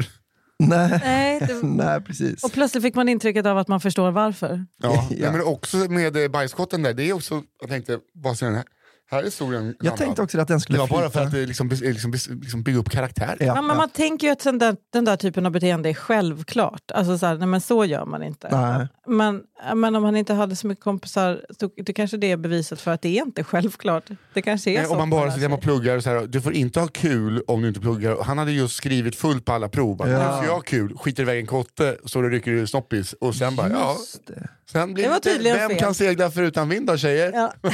Nej. 0.60 1.00
Nej, 1.04 1.40
det... 1.48 1.54
Nej, 1.68 2.02
precis. 2.02 2.44
Och 2.44 2.52
plötsligt 2.52 2.84
fick 2.84 2.96
man 2.96 3.10
intrycket 3.10 3.46
av 3.46 3.58
att 3.58 3.68
man 3.68 3.80
förstår 3.82 4.12
varför. 4.12 4.66
Ja, 4.84 5.08
Ja. 5.10 5.18
Nej, 5.20 5.32
men 5.32 5.42
också 5.42 5.78
med 5.78 6.18
eh, 6.18 6.28
bajskotten 6.28 6.84
där, 6.84 6.94
det 6.94 7.04
är 7.10 7.14
också, 7.14 7.44
jag 7.62 7.70
tänkte, 7.70 8.00
vad 8.14 8.38
ska 8.38 8.46
den 8.46 8.56
här, 8.56 8.64
här 9.12 9.24
historien 9.24 9.76
Jag 9.82 9.98
tänkte 9.98 10.22
också 10.22 10.40
att 10.40 10.48
den 10.48 10.58
Det 10.58 10.62
skulle 10.62 10.80
var 10.80 10.88
bara 10.88 11.02
för 11.02 11.10
flyta. 11.10 11.24
att 11.24 11.32
det 11.32 11.46
liksom, 11.46 11.70
liksom, 11.70 12.12
liksom 12.42 12.64
bygga 12.64 12.80
upp 12.80 12.90
karaktär. 12.90 13.38
Ja, 13.40 13.46
Ja, 13.46 13.54
men 13.56 13.66
ja. 13.70 13.76
Man 13.76 13.90
tänker 13.90 14.28
ju 14.28 14.34
att 14.34 14.44
den 14.44 14.58
där, 14.60 14.76
den 14.94 15.06
där 15.06 15.16
typen 15.16 15.46
av 15.46 15.52
beteende 15.52 15.90
är 15.90 15.94
självklart. 15.94 16.92
Alltså 16.94 17.18
så, 17.18 17.26
här, 17.26 17.36
nej, 17.38 17.48
men 17.48 17.62
så 17.62 17.86
gör 17.86 18.06
man 18.06 18.24
inte. 18.24 18.50
Nej. 18.52 18.88
Men, 19.08 19.42
men 19.76 19.96
om 19.96 20.04
han 20.04 20.16
inte 20.16 20.34
hade 20.34 20.56
så 20.56 20.68
mycket 20.68 20.84
kompisar, 20.84 21.42
så, 21.60 21.70
det 21.86 21.94
kanske 21.94 22.18
det 22.18 22.32
är 22.32 22.38
beviset 22.38 22.82
för 22.82 22.92
att 22.92 23.02
det 23.02 23.18
är 23.20 23.26
inte 23.26 23.44
självklart. 23.44 24.04
Det 24.34 24.42
kanske 24.42 24.72
är 24.72 24.78
Nej, 24.78 24.86
så. 24.86 24.92
Om 24.92 24.98
man 24.98 25.10
bara 25.10 25.30
sitter 25.32 25.42
hemma 25.42 25.56
och 25.56 25.62
pluggar, 25.62 25.98
och 25.98 26.04
så 26.04 26.10
här, 26.10 26.28
du 26.28 26.42
får 26.42 26.54
inte 26.54 26.80
ha 26.80 26.88
kul 26.88 27.44
om 27.48 27.62
du 27.62 27.68
inte 27.68 27.80
pluggar. 27.80 28.18
Han 28.24 28.38
hade 28.38 28.52
just 28.52 28.76
skrivit 28.76 29.16
fullt 29.16 29.46
på 29.46 29.54
alla 29.54 29.70
prov. 29.70 29.98
Bara, 29.98 30.10
Ja. 30.10 30.32
Nu 30.32 30.38
ska 30.38 30.46
jag 30.46 30.54
ha 30.56 30.62
kul, 30.62 30.98
skiter 30.98 31.24
iväg 31.24 31.40
en 31.40 31.46
kotte, 31.46 31.98
så 32.06 32.22
du 32.22 32.30
rycker 32.30 32.52
ur 32.52 32.66
snoppis. 32.66 33.14
Och 33.14 33.36
sen 33.36 33.56
bara, 33.56 33.70
ja. 33.70 33.96
Just 34.00 34.28
det. 34.28 34.48
Sen 34.72 34.94
blir 34.94 35.10
Det 35.10 35.20
tydligen 35.20 35.58
vem 35.58 35.70
fel. 35.70 35.80
kan 35.80 35.94
segla 35.94 36.32
förutan 36.32 36.70
vind 36.70 36.88
då 36.88 36.98
tjejer? 36.98 37.32
Ja. 37.34 37.54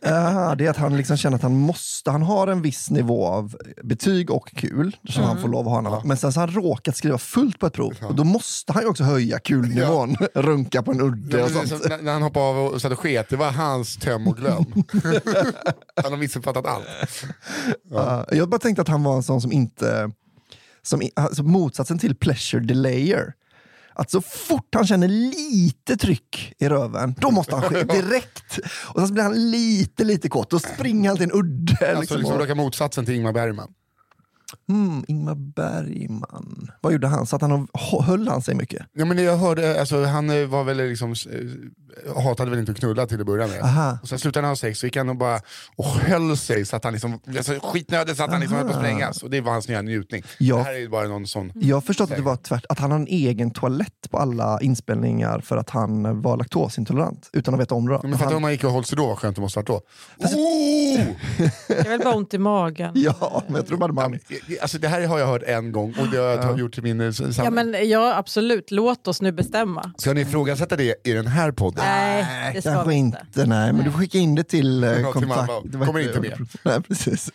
Ja, 0.00 0.54
det 0.58 0.66
är 0.66 0.71
att 0.72 0.78
han 0.78 0.96
liksom 0.96 1.16
känner 1.16 1.36
att 1.36 1.42
han 1.42 1.56
måste, 1.56 2.10
han 2.10 2.22
har 2.22 2.46
en 2.46 2.62
viss 2.62 2.90
nivå 2.90 3.26
av 3.26 3.56
betyg 3.82 4.30
och 4.30 4.50
kul 4.56 4.96
som 5.08 5.22
han 5.24 5.40
får 5.40 5.48
lov 5.48 5.66
att 5.68 5.72
ha. 5.72 5.80
när- 5.80 6.02
Men 6.08 6.16
sen 6.16 6.32
så 6.32 6.40
har 6.40 6.46
han 6.48 6.56
råkat 6.56 6.96
skriva 6.96 7.18
fullt 7.18 7.58
på 7.58 7.66
ett 7.66 7.72
prov 7.72 7.94
och 8.02 8.14
då 8.14 8.24
måste 8.24 8.72
han 8.72 8.82
ju 8.82 8.88
också 8.88 9.04
höja 9.04 9.38
kulnivån, 9.38 10.16
runka 10.34 10.82
på 10.82 10.90
en 10.92 11.00
udde 11.00 11.38
Ja, 11.38 11.44
och 11.44 11.50
sånt. 11.50 11.68
som 11.68 11.78
när, 12.02 12.12
han 12.12 12.22
hoppade 12.22 12.46
av 12.46 12.56
och 12.58 12.80
satt 12.82 12.92
och 12.92 12.98
sket, 12.98 13.28
det 13.28 13.36
var 13.36 13.50
hans 13.50 13.96
töm 13.96 14.28
och 14.28 14.36
glöm. 14.36 14.64
han 16.02 16.12
har 16.12 16.16
missuppfattat 16.16 16.66
allt. 16.66 16.86
Ja, 17.90 18.26
jag 18.32 18.48
bara 18.48 18.58
tänkte 18.58 18.82
att 18.82 18.88
han 18.88 19.02
var 19.02 19.16
en 19.16 19.22
sån 19.22 19.40
som 19.40 19.52
inte, 19.52 20.10
som, 20.82 21.02
alltså 21.16 21.42
motsatsen 21.42 21.98
till 21.98 22.14
pleasure 22.16 22.60
delayer. 22.64 23.32
Att 23.94 24.10
så 24.10 24.20
fort 24.20 24.74
han 24.74 24.86
känner 24.86 25.08
lite 25.08 25.96
tryck 25.96 26.52
i 26.58 26.68
röven, 26.68 27.14
då 27.18 27.30
måste 27.30 27.56
han 27.56 27.62
ske 27.62 27.82
direkt. 27.84 28.58
Och 28.94 29.00
sen 29.00 29.14
blir 29.14 29.24
han 29.24 29.50
lite, 29.50 30.04
lite 30.04 30.28
kåt, 30.28 30.50
då 30.50 30.58
springer 30.58 31.08
han 31.08 31.16
till 31.16 31.24
en 31.24 31.32
udde. 31.32 31.72
Alltså 31.72 32.00
liksom, 32.00 32.18
liksom 32.18 32.38
raka 32.38 32.54
motsatsen 32.54 33.04
till 33.04 33.14
Ingmar 33.14 33.32
Bergman. 33.32 33.72
Mm, 34.68 35.04
Ingmar 35.08 35.34
Bergman, 35.34 36.70
vad 36.80 36.92
gjorde 36.92 37.06
han? 37.06 37.26
Så 37.26 37.36
att 37.36 37.42
han 37.42 37.52
och, 37.52 38.04
höll 38.04 38.28
han 38.28 38.42
sig 38.42 38.54
mycket? 38.54 38.86
Ja, 38.92 39.04
men 39.04 39.24
jag 39.24 39.36
hörde, 39.36 39.80
alltså, 39.80 40.04
han 40.04 40.30
eh, 40.30 40.46
var 40.46 40.64
väl 40.64 40.76
liksom, 40.76 41.10
eh, 41.10 42.22
hatade 42.22 42.50
väl 42.50 42.60
inte 42.60 42.72
att 42.72 42.78
knulla 42.78 43.06
till 43.06 43.20
att 43.20 43.26
börja 43.26 43.46
med. 43.46 43.62
Aha. 43.62 43.98
Och 44.02 44.08
sen 44.08 44.18
slutade 44.18 44.46
han 44.46 44.50
ha 44.50 44.56
sex 44.56 44.78
så 44.78 44.86
gick 44.86 44.96
han 44.96 45.08
och 45.08 45.16
bara 45.16 45.40
och 45.76 45.86
höll 45.86 46.36
sig 46.36 46.66
så 46.66 46.76
att 46.76 46.84
han 46.84 46.92
liksom, 46.92 47.20
alltså, 47.36 47.58
skitnödig 47.62 48.16
så 48.16 48.24
att 48.24 48.30
han 48.30 48.40
liksom 48.40 48.56
höll 48.56 48.66
på 48.66 48.72
att 48.72 48.78
sprängas. 48.78 49.22
Och 49.22 49.30
det 49.30 49.40
var 49.40 49.52
hans 49.52 49.68
nya 49.68 49.82
njutning. 49.82 50.22
Ja. 50.38 50.56
Det 50.56 50.62
här 50.62 50.74
är 50.74 50.88
bara 50.88 51.08
någon 51.08 51.26
sån... 51.26 51.52
Jag 51.54 51.76
har 51.76 51.80
förstått 51.80 52.10
att 52.10 52.16
det 52.16 52.22
var 52.22 52.36
tvärt, 52.36 52.64
att 52.68 52.78
han 52.78 52.90
har 52.90 52.98
en 52.98 53.06
egen 53.06 53.50
toalett 53.50 54.10
på 54.10 54.18
alla 54.18 54.60
inspelningar 54.60 55.40
för 55.40 55.56
att 55.56 55.70
han 55.70 56.22
var 56.22 56.36
laktosintolerant, 56.36 57.30
utan 57.32 57.54
att 57.54 57.60
veta 57.60 57.74
om 57.74 57.88
det. 57.88 58.00
Men 58.02 58.12
fattar 58.12 58.24
han, 58.24 58.34
om 58.34 58.42
man 58.42 58.52
gick 58.52 58.64
och 58.64 58.72
höll 58.72 58.84
sig 58.84 58.96
då, 58.96 59.06
vad 59.06 59.18
skönt 59.18 59.36
det 59.36 59.42
måste 59.42 59.58
varit 59.58 59.66
då. 59.66 59.80
Oh! 60.18 61.06
Det 61.68 61.78
är 61.78 61.88
väl 61.88 62.00
bara 62.00 62.14
ont 62.14 62.34
i 62.34 62.38
magen. 62.38 62.92
ja, 62.94 63.42
men 63.46 63.56
jag 63.56 63.66
tror 63.66 63.78
bara 63.78 63.92
man... 63.92 64.18
Alltså, 64.60 64.78
det 64.78 64.88
här 64.88 65.06
har 65.06 65.18
jag 65.18 65.26
hört 65.26 65.42
en 65.42 65.72
gång 65.72 65.94
och 66.00 66.08
det 66.08 66.16
har 66.16 66.24
jag 66.24 66.58
gjort 66.58 66.74
till 66.74 66.82
min 66.82 67.00
eh, 67.00 67.10
samling. 67.10 67.34
Ja, 67.44 67.50
men, 67.50 67.88
ja, 67.88 68.14
absolut. 68.16 68.70
Låt 68.70 69.08
oss 69.08 69.22
nu 69.22 69.32
bestämma. 69.32 69.92
Ska 69.98 70.12
ni 70.12 70.20
ifrågasätta 70.20 70.76
det 70.76 71.06
i 71.08 71.12
den 71.12 71.26
här 71.26 71.52
podden? 71.52 71.84
Nej, 71.84 72.52
det 72.54 72.60
ska 72.62 72.70
Kanske 72.70 72.88
vi 72.88 72.94
inte. 72.94 73.18
inte, 73.26 73.46
nej, 73.46 73.72
men 73.72 73.84
du 73.84 73.90
får 73.90 73.98
skicka 73.98 74.18
in 74.18 74.34
det 74.34 74.44
till 74.44 74.84
eh, 74.84 74.94
till 74.94 75.04
kontakt. 75.04 75.52
Var 75.64 75.86
Kommer 75.86 76.00
inte 76.00 76.20
med. 76.20 76.46
Nej, 76.62 76.82
precis. 76.82 77.30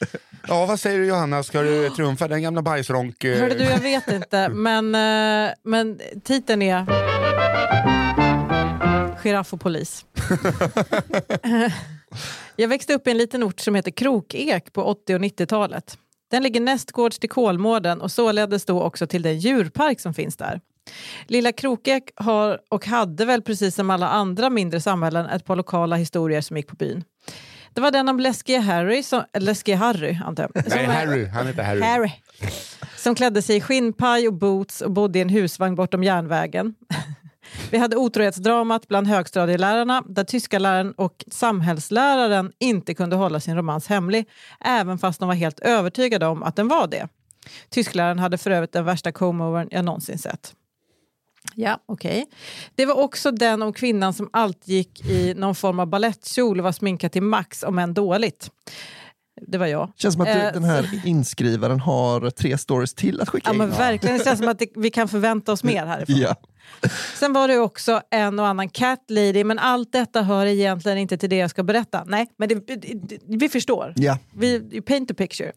Ja, 0.48 0.66
vad 0.66 0.80
säger 0.80 1.00
du 1.00 1.06
Johanna? 1.06 1.44
Ska 1.44 1.62
du 1.62 1.90
trumfa 1.90 2.28
den 2.28 2.42
gamla 2.42 2.62
bajsronk? 2.62 3.24
eh, 3.24 3.40
Hörde 3.40 3.56
du, 3.56 3.64
jag 3.64 3.80
vet 3.80 4.08
inte, 4.08 4.50
men, 4.54 4.96
eh, 4.96 5.52
men 5.64 6.00
titeln 6.24 6.62
är 6.62 6.86
Giraff 9.24 9.54
och 9.54 9.62
polis. 9.62 10.06
jag 12.56 12.68
växte 12.68 12.94
upp 12.94 13.08
i 13.08 13.12
en 13.12 13.18
liten 13.18 13.44
ort 13.44 13.60
som 13.60 13.76
heter 13.76 13.92
Krokek 13.92 14.74
på 14.74 14.84
80 14.84 15.16
och 15.16 15.22
90-talet. 15.22 15.98
Den 16.32 16.44
ligger 16.44 16.62
nästgårds 16.62 17.20
till 17.20 17.30
Kolmården 17.30 18.02
och 18.02 18.12
således 18.12 18.66
då 18.66 18.82
också 18.82 19.08
till 19.08 19.22
den 19.22 19.40
djurpark 19.40 20.00
som 20.00 20.14
finns 20.14 20.38
där. 20.38 20.62
Lilla 21.28 21.52
Krokek 21.52 22.04
har 22.16 22.60
och 22.70 22.86
hade 22.86 23.26
väl 23.26 23.42
precis 23.42 23.76
som 23.76 23.90
alla 23.90 24.10
andra 24.10 24.50
mindre 24.50 24.82
samhällen 24.82 25.26
ett 25.26 25.46
par 25.46 25.56
lokala 25.56 25.96
historier 25.96 26.42
som 26.42 26.58
gick 26.58 26.68
på 26.68 26.76
byn. 26.76 27.04
Det 27.74 27.82
var 27.82 27.92
den 27.92 28.10
om 28.10 28.20
läskige 28.20 28.60
Harry, 28.60 29.04
som, 29.04 29.24
läskige 29.38 29.76
Harry 29.76 30.18
antar 30.26 30.50
jag. 30.54 30.64
Nej, 30.70 30.86
Harry. 30.86 31.26
Han 31.26 31.48
heter 31.48 31.64
Harry. 31.64 31.82
Harry. 31.82 32.12
Som 32.98 33.16
klädde 33.16 33.42
sig 33.42 33.58
i 33.58 33.62
skinnpaj 33.62 34.28
och 34.28 34.34
boots 34.34 34.82
och 34.82 34.92
bodde 34.92 35.20
i 35.20 35.22
en 35.22 35.30
husvagn 35.30 35.76
bortom 35.76 36.04
järnvägen. 36.04 36.76
Vi 37.72 37.78
hade 37.78 37.96
otrohetsdramat 37.96 38.88
bland 38.88 39.08
högstadielärarna 39.08 40.04
där 40.10 40.24
tyska 40.24 40.60
läraren 40.60 40.92
och 40.92 41.26
samhällsläraren 41.32 42.52
inte 42.60 42.94
kunde 42.94 43.16
hålla 43.16 43.40
sin 43.40 43.56
romans 43.56 43.88
hemlig, 43.88 44.26
även 44.60 44.98
fast 44.98 45.20
de 45.20 45.28
var 45.28 45.36
helt 45.36 45.60
övertygade 45.60 46.26
om 46.26 46.44
att 46.44 46.56
den 46.56 46.68
var 46.68 46.88
det. 46.88 47.08
Tyskläraren 47.70 48.20
hade 48.20 48.38
för 48.38 48.52
övrigt 48.52 48.74
den 48.74 48.86
värsta 48.86 49.12
comeovern 49.12 49.68
jag 49.72 49.86
någonsin 49.86 50.18
sett. 50.18 50.54
Ja, 51.56 51.80
okej. 51.86 52.26
Det 52.76 52.86
var 52.86 52.96
också 52.96 53.32
den 53.32 53.62
om 53.62 53.74
kvinnan 53.74 54.14
som 54.14 54.30
alltid 54.34 54.76
gick 54.76 55.06
i 55.06 55.34
någon 55.34 55.56
form 55.56 55.80
av 55.80 55.88
ballettkjol 55.88 56.58
och 56.60 56.64
var 56.64 56.72
sminkad 56.72 57.12
till 57.12 57.24
max, 57.24 57.64
om 57.64 57.80
än 57.80 57.94
dåligt. 57.94 58.52
Det 59.48 59.58
var 59.58 59.66
jag. 59.66 59.92
Känns 59.96 60.14
som 60.14 60.22
att 60.22 60.28
Eh, 60.28 60.54
den 60.54 60.64
här 60.64 61.02
inskrivaren 61.06 61.80
har 61.80 62.30
tre 62.30 62.58
stories 62.58 62.94
till 62.94 63.22
att 63.22 63.30
skicka 63.30 63.50
Ja, 63.50 63.52
in. 63.54 63.58
men 63.58 63.70
verkligen. 63.70 64.18
Det 64.18 64.24
känns 64.24 64.40
som 64.40 64.48
att 64.48 64.60
det, 64.60 64.68
vi 64.76 64.90
kan 64.90 65.08
förvänta 65.08 65.52
oss 65.52 65.64
mer 65.64 65.86
härifrån. 65.86 66.18
Ja. 66.18 66.36
Sen 67.16 67.34
var 67.34 67.48
det 67.48 67.60
också 67.60 68.02
en 68.12 68.40
och 68.40 68.48
annan 68.48 68.70
cat 68.70 69.04
lady, 69.10 69.44
men 69.44 69.60
allt 69.60 69.92
detta 69.92 70.22
hör 70.22 70.46
egentligen 70.46 70.98
inte 70.98 71.18
till 71.18 71.30
det 71.30 71.36
jag 71.38 71.50
ska 71.50 71.64
berätta. 71.64 72.04
Nej, 72.08 72.28
men 72.38 72.50
det, 72.50 72.56
det, 72.76 73.20
vi 73.28 73.50
förstår. 73.50 73.94
Ja. 73.96 74.18
Vi 74.36 74.48
you 74.56 74.82
paint 74.82 75.12
a 75.12 75.14
picture. 75.18 75.52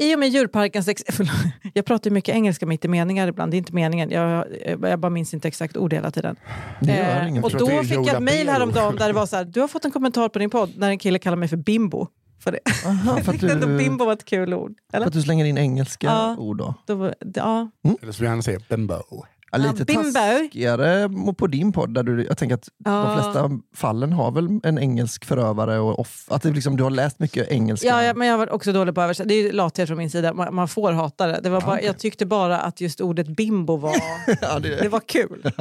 I 0.00 0.14
och 0.14 0.18
med 0.18 0.28
djurparkens... 0.28 0.88
Ex- 0.88 1.02
förlåt, 1.08 1.32
jag 1.74 1.84
pratar 1.84 2.10
ju 2.10 2.14
mycket 2.14 2.34
engelska 2.34 2.66
mitt 2.66 2.84
i 2.84 2.88
meningar 2.88 3.28
ibland, 3.28 3.50
det 3.52 3.56
är 3.56 3.58
inte 3.58 3.74
meningen. 3.74 4.10
Jag, 4.10 4.46
jag 4.82 4.98
bara 5.00 5.10
minns 5.10 5.34
inte 5.34 5.48
exakt 5.48 5.76
ord 5.76 5.92
hela 5.92 6.10
tiden. 6.10 6.36
Det 6.80 6.96
gör 6.96 7.26
Eh, 7.36 7.44
och 7.44 7.50
då 7.50 7.82
fick 7.82 7.92
jag 7.92 8.08
ett 8.08 8.22
mejl 8.22 8.48
häromdagen 8.48 8.96
där 8.96 9.06
det 9.06 9.12
var 9.12 9.26
så 9.26 9.36
här, 9.36 9.44
du 9.44 9.60
har 9.60 9.68
fått 9.68 9.84
en 9.84 9.90
kommentar 9.90 10.28
på 10.28 10.38
din 10.38 10.50
podd 10.50 10.70
när 10.76 10.88
en 10.90 10.98
kille 10.98 11.18
kallar 11.18 11.36
mig 11.36 11.48
för 11.48 11.56
bimbo. 11.56 12.06
För 12.44 12.52
det. 12.52 12.58
Aha, 12.86 13.14
för, 13.14 13.20
att 13.20 13.26
tyckte 13.30 13.52
ändå 13.52 13.66
du, 13.66 13.78
bimbo 13.78 14.04
var 14.04 14.12
ett 14.12 14.24
kul 14.24 14.54
ord. 14.54 14.72
för 14.90 14.96
Eller? 14.96 15.06
att 15.06 15.12
du 15.12 15.22
slänger 15.22 15.44
in 15.44 15.58
engelska 15.58 16.06
Ja. 16.06 16.36
ord 16.38 16.56
då. 16.58 16.74
Då 16.86 17.12
ja, 17.34 17.70
Eller 18.02 18.12
som 18.12 18.26
han 18.26 18.42
säger, 18.42 18.62
Bembo. 18.68 19.24
Ja, 19.52 19.58
lite 19.58 19.84
bimbo. 19.84 20.12
taskigare 20.12 21.08
på 21.38 21.46
din 21.46 21.72
podd. 21.72 21.94
Där 21.94 22.02
du, 22.02 22.24
jag 22.24 22.38
tänker 22.38 22.54
att 22.54 22.68
de 22.78 22.90
Ja. 22.90 23.14
flesta 23.14 23.50
fallen 23.74 24.12
har 24.12 24.30
väl 24.32 24.60
en 24.62 24.78
engelsk 24.78 25.24
förövare 25.24 25.78
och 25.78 25.98
off, 25.98 26.24
att 26.28 26.42
det 26.42 26.50
liksom, 26.50 26.76
du 26.76 26.82
har 26.82 26.90
läst 26.90 27.18
mycket 27.18 27.48
engelska. 27.48 27.86
Ja, 27.88 28.02
ja, 28.02 28.14
men 28.14 28.28
jag 28.28 28.38
var 28.38 28.52
också 28.52 28.72
dålig 28.72 28.94
på 28.94 29.00
att 29.00 29.04
översätta. 29.04 29.28
Det 29.28 29.34
är 29.34 29.52
lathet 29.52 29.88
från 29.88 29.98
min 29.98 30.10
sida. 30.10 30.32
Man, 30.32 30.54
man 30.54 30.68
får 30.68 30.92
hata 30.92 31.26
det. 31.26 31.40
det 31.42 31.50
var 31.50 31.60
bara, 31.60 31.82
Jag 31.82 31.98
tyckte 31.98 32.26
bara 32.26 32.58
att 32.58 32.80
just 32.80 33.00
ordet 33.00 33.28
bimbo 33.28 33.76
var, 33.76 33.94
det, 34.60 34.76
det 34.82 34.88
var 34.88 35.00
kul. 35.00 35.52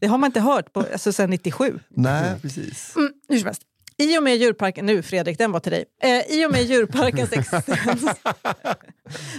Det 0.00 0.06
har 0.06 0.18
man 0.18 0.28
inte 0.28 0.40
hört 0.40 0.72
på, 0.72 0.80
alltså, 0.92 1.12
sedan 1.12 1.30
97. 1.30 1.78
Nej, 1.88 2.34
precis. 2.42 2.92
Mm, 2.96 3.12
hur 3.28 3.38
som 3.38 3.46
helst. 3.46 3.62
I 4.02 4.18
och 4.18 4.22
med 4.22 4.36
djurparken, 4.36 4.86
nu 4.86 5.02
Fredrik, 5.02 5.38
den 5.38 5.52
var 5.52 5.60
till 5.60 5.72
dig. 5.72 5.84
Eh, 6.02 6.38
I 6.38 6.46
och 6.46 6.52
med 6.52 6.62
djurparkens 6.62 7.32
existens 7.32 8.16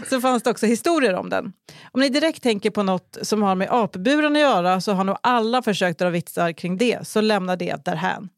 så 0.10 0.22
fanns 0.22 0.44
det 0.44 0.50
också 0.50 0.66
historier 0.66 1.14
om 1.14 1.30
den. 1.30 1.54
Om 1.92 2.02
ni 2.02 2.10
direkt 2.10 2.44
tänker 2.44 2.70
på 2.70 2.84
något 2.84 3.18
som 3.22 3.44
har 3.44 3.56
med 3.56 3.68
apburen 3.72 4.36
att 4.36 4.42
göra 4.42 4.82
så 4.82 4.92
har 4.92 5.04
nog 5.04 5.18
alla 5.24 5.62
försökt 5.62 6.00
dra 6.00 6.10
vitsar 6.10 6.52
kring 6.52 6.78
det, 6.78 7.08
så 7.08 7.22
lämna 7.22 7.56
det 7.56 7.86
därhän. 7.86 8.30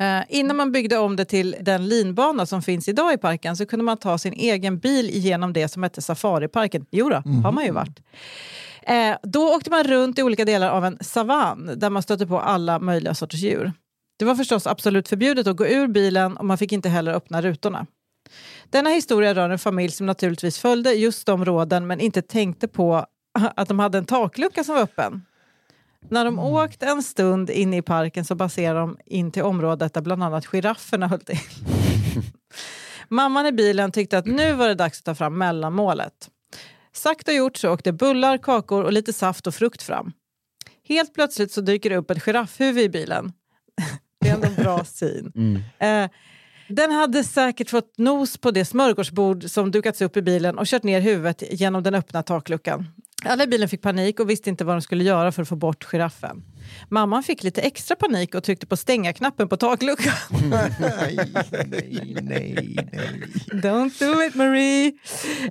Eh, 0.00 0.22
innan 0.28 0.56
man 0.56 0.72
byggde 0.72 0.98
om 0.98 1.16
det 1.16 1.24
till 1.24 1.56
den 1.60 1.88
linbana 1.88 2.46
som 2.46 2.62
finns 2.62 2.88
idag 2.88 3.12
i 3.12 3.18
parken 3.18 3.56
så 3.56 3.66
kunde 3.66 3.84
man 3.84 3.96
ta 3.96 4.18
sin 4.18 4.32
egen 4.32 4.78
bil 4.78 5.10
igenom 5.10 5.52
det 5.52 5.68
som 5.68 5.82
hette 5.82 6.02
Safariparken. 6.02 6.86
Jodå, 6.90 7.22
har 7.44 7.52
man 7.52 7.64
ju 7.64 7.70
varit. 7.70 8.00
Eh, 8.82 9.16
då 9.22 9.54
åkte 9.54 9.70
man 9.70 9.84
runt 9.84 10.18
i 10.18 10.22
olika 10.22 10.44
delar 10.44 10.70
av 10.70 10.84
en 10.84 10.98
savann 11.00 11.70
där 11.76 11.90
man 11.90 12.02
stötte 12.02 12.26
på 12.26 12.40
alla 12.40 12.78
möjliga 12.78 13.14
sorters 13.14 13.40
djur. 13.40 13.72
Det 14.20 14.26
var 14.26 14.34
förstås 14.34 14.66
absolut 14.66 15.08
förbjudet 15.08 15.46
att 15.46 15.56
gå 15.56 15.66
ur 15.66 15.88
bilen 15.88 16.36
och 16.36 16.44
man 16.44 16.58
fick 16.58 16.72
inte 16.72 16.88
heller 16.88 17.12
öppna 17.12 17.42
rutorna. 17.42 17.86
Denna 18.70 18.90
historia 18.90 19.34
rör 19.34 19.50
en 19.50 19.58
familj 19.58 19.92
som 19.92 20.06
naturligtvis 20.06 20.58
följde 20.58 20.92
just 20.92 21.26
de 21.26 21.44
råden 21.44 21.86
men 21.86 22.00
inte 22.00 22.22
tänkte 22.22 22.68
på 22.68 23.06
att 23.56 23.68
de 23.68 23.78
hade 23.78 23.98
en 23.98 24.04
taklucka 24.04 24.64
som 24.64 24.74
var 24.74 24.82
öppen. 24.82 25.22
När 26.08 26.24
de 26.24 26.38
åkt 26.38 26.82
en 26.82 27.02
stund 27.02 27.50
in 27.50 27.74
i 27.74 27.82
parken 27.82 28.24
så 28.24 28.36
passerade 28.36 28.80
de 28.80 28.98
in 29.06 29.32
till 29.32 29.42
området 29.42 29.94
där 29.94 30.00
bland 30.00 30.24
annat 30.24 30.46
girafferna 30.46 31.08
höll 31.08 31.20
till. 31.20 31.38
Mamman 33.08 33.46
i 33.46 33.52
bilen 33.52 33.92
tyckte 33.92 34.18
att 34.18 34.26
nu 34.26 34.52
var 34.52 34.68
det 34.68 34.74
dags 34.74 34.98
att 34.98 35.04
ta 35.04 35.14
fram 35.14 35.38
mellanmålet. 35.38 36.30
Sagt 36.92 37.28
och 37.28 37.34
gjort 37.34 37.56
så 37.56 37.72
åkte 37.72 37.92
bullar, 37.92 38.38
kakor 38.38 38.84
och 38.84 38.92
lite 38.92 39.12
saft 39.12 39.46
och 39.46 39.54
frukt 39.54 39.82
fram. 39.82 40.12
Helt 40.88 41.14
plötsligt 41.14 41.52
så 41.52 41.60
dyker 41.60 41.90
det 41.90 41.96
upp 41.96 42.10
ett 42.10 42.22
giraffhuvud 42.22 42.84
i 42.84 42.88
bilen. 42.88 43.32
Ändå 44.44 44.60
en 44.60 44.64
bra 44.64 44.84
syn. 44.84 45.32
Eh, 45.78 46.08
den 46.68 46.92
hade 46.92 47.24
säkert 47.24 47.70
fått 47.70 47.98
nos 47.98 48.36
på 48.36 48.50
det 48.50 48.64
smörgåsbord 48.64 49.44
som 49.44 49.70
dukats 49.70 50.02
upp 50.02 50.16
i 50.16 50.22
bilen 50.22 50.58
och 50.58 50.66
kört 50.66 50.82
ner 50.82 51.00
huvudet 51.00 51.42
genom 51.50 51.82
den 51.82 51.94
öppna 51.94 52.22
takluckan. 52.22 52.86
Alla 53.24 53.44
i 53.44 53.46
bilen 53.46 53.68
fick 53.68 53.82
panik 53.82 54.20
och 54.20 54.30
visste 54.30 54.50
inte 54.50 54.64
vad 54.64 54.74
de 54.74 54.82
skulle 54.82 55.04
göra 55.04 55.32
för 55.32 55.42
att 55.42 55.48
få 55.48 55.56
bort 55.56 55.84
giraffen. 55.84 56.42
Mamman 56.88 57.22
fick 57.22 57.42
lite 57.42 57.60
extra 57.60 57.96
panik 57.96 58.34
och 58.34 58.44
tryckte 58.44 58.66
på 58.66 58.76
stänga-knappen 58.76 59.48
på 59.48 59.56
takluckan. 59.56 60.12
nej, 60.50 60.70
nej, 61.50 62.16
nej, 62.22 62.22
nej. 62.22 62.76
Don't 63.52 63.98
do 63.98 64.22
it 64.22 64.34
Marie! 64.34 64.92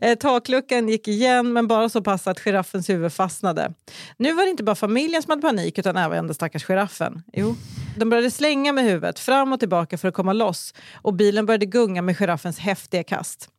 Eh, 0.02 0.16
takluckan 0.16 0.90
gick 0.90 1.08
igen 1.08 1.54
men 1.54 1.68
bara 1.68 1.90
så 1.90 2.02
pass 2.02 2.28
att 2.28 2.40
giraffens 2.40 2.90
huvud 2.90 3.14
fastnade. 3.14 3.74
Nu 4.18 4.34
var 4.34 4.44
det 4.44 4.50
inte 4.50 4.64
bara 4.64 4.76
familjen 4.76 5.22
som 5.22 5.30
hade 5.30 5.42
panik 5.42 5.78
utan 5.78 5.98
även 5.98 6.28
den 6.28 6.34
stackars 6.34 6.66
giraffen. 6.66 7.24
Jo. 7.34 7.56
De 7.98 8.10
började 8.10 8.32
slänga 8.32 8.74
med 8.74 8.84
huvudet 8.84 9.20
fram 9.20 9.54
och 9.54 9.60
tillbaka 9.60 9.98
för 9.98 10.08
att 10.08 10.14
komma 10.14 10.34
loss 10.34 10.74
och 10.94 11.14
bilen 11.14 11.46
började 11.46 11.66
gunga 11.66 12.02
med 12.02 12.18
giraffens 12.18 12.60
häftiga 12.60 13.04
kast. 13.04 13.50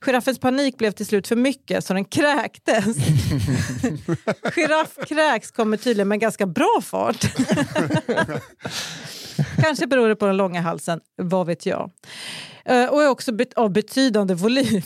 Giraffens 0.00 0.38
panik 0.38 0.78
blev 0.78 0.90
till 0.90 1.06
slut 1.06 1.28
för 1.28 1.36
mycket 1.36 1.84
så 1.84 1.94
den 1.94 2.04
kräktes. 2.04 2.96
Giraffkräks 4.56 5.50
kommer 5.50 5.76
tydligen 5.76 6.08
med 6.08 6.20
ganska 6.20 6.46
bra 6.46 6.80
fart. 6.82 7.24
Kanske 9.62 9.86
beror 9.86 10.08
det 10.08 10.16
på 10.16 10.26
den 10.26 10.36
långa 10.36 10.60
halsen, 10.60 11.00
vad 11.22 11.46
vet 11.46 11.66
jag. 11.66 11.90
Eh, 12.64 12.84
Och 12.86 13.02
är 13.02 13.08
också 13.08 13.32
bet- 13.32 13.54
av 13.54 13.72
betydande 13.72 14.34
volym. 14.34 14.82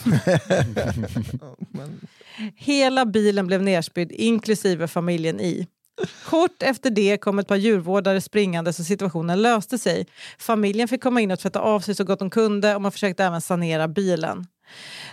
Hela 2.56 3.06
bilen 3.06 3.46
blev 3.46 3.62
nerspydd, 3.62 4.12
inklusive 4.12 4.88
familjen 4.88 5.40
i. 5.40 5.66
Kort 6.24 6.62
efter 6.62 6.90
det 6.90 7.16
kom 7.16 7.38
ett 7.38 7.48
par 7.48 7.56
djurvårdare 7.56 8.20
springande 8.20 8.72
så 8.72 8.84
situationen 8.84 9.42
löste 9.42 9.78
sig. 9.78 10.06
Familjen 10.38 10.88
fick 10.88 11.02
komma 11.02 11.20
in 11.20 11.30
och 11.30 11.38
tvätta 11.38 11.60
av 11.60 11.80
sig 11.80 11.94
så 11.94 12.04
gott 12.04 12.18
de 12.18 12.30
kunde 12.30 12.74
och 12.74 12.82
man 12.82 12.92
försökte 12.92 13.24
även 13.24 13.40
sanera 13.40 13.88
bilen. 13.88 14.46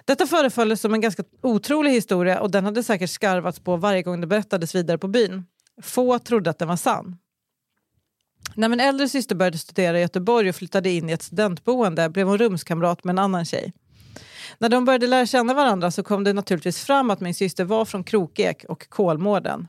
Detta 0.05 0.27
föreföll 0.27 0.77
som 0.77 0.93
en 0.93 1.01
ganska 1.01 1.23
otrolig 1.41 1.91
historia 1.91 2.39
och 2.39 2.51
den 2.51 2.65
hade 2.65 2.83
säkert 2.83 3.09
skarvats 3.09 3.59
på 3.59 3.77
varje 3.77 4.01
gång 4.01 4.21
det 4.21 4.27
berättades 4.27 4.75
vidare 4.75 4.97
på 4.97 5.07
byn. 5.07 5.45
Få 5.81 6.19
trodde 6.19 6.49
att 6.49 6.59
den 6.59 6.67
var 6.67 6.75
sann. 6.75 7.17
När 8.55 8.69
min 8.69 8.79
äldre 8.79 9.09
syster 9.09 9.35
började 9.35 9.57
studera 9.57 9.97
i 9.97 10.01
Göteborg 10.01 10.49
och 10.49 10.55
flyttade 10.55 10.89
in 10.89 11.09
i 11.09 11.13
ett 11.13 11.23
studentboende 11.23 12.09
blev 12.09 12.27
hon 12.27 12.37
rumskamrat 12.37 13.03
med 13.03 13.13
en 13.13 13.19
annan 13.19 13.45
tjej. 13.45 13.73
När 14.57 14.69
de 14.69 14.85
började 14.85 15.07
lära 15.07 15.25
känna 15.25 15.53
varandra 15.53 15.91
så 15.91 16.03
kom 16.03 16.23
det 16.23 16.33
naturligtvis 16.33 16.83
fram 16.83 17.09
att 17.09 17.19
min 17.19 17.33
syster 17.33 17.63
var 17.63 17.85
från 17.85 18.03
Krokek 18.03 18.65
och 18.69 18.89
Kolmården. 18.89 19.67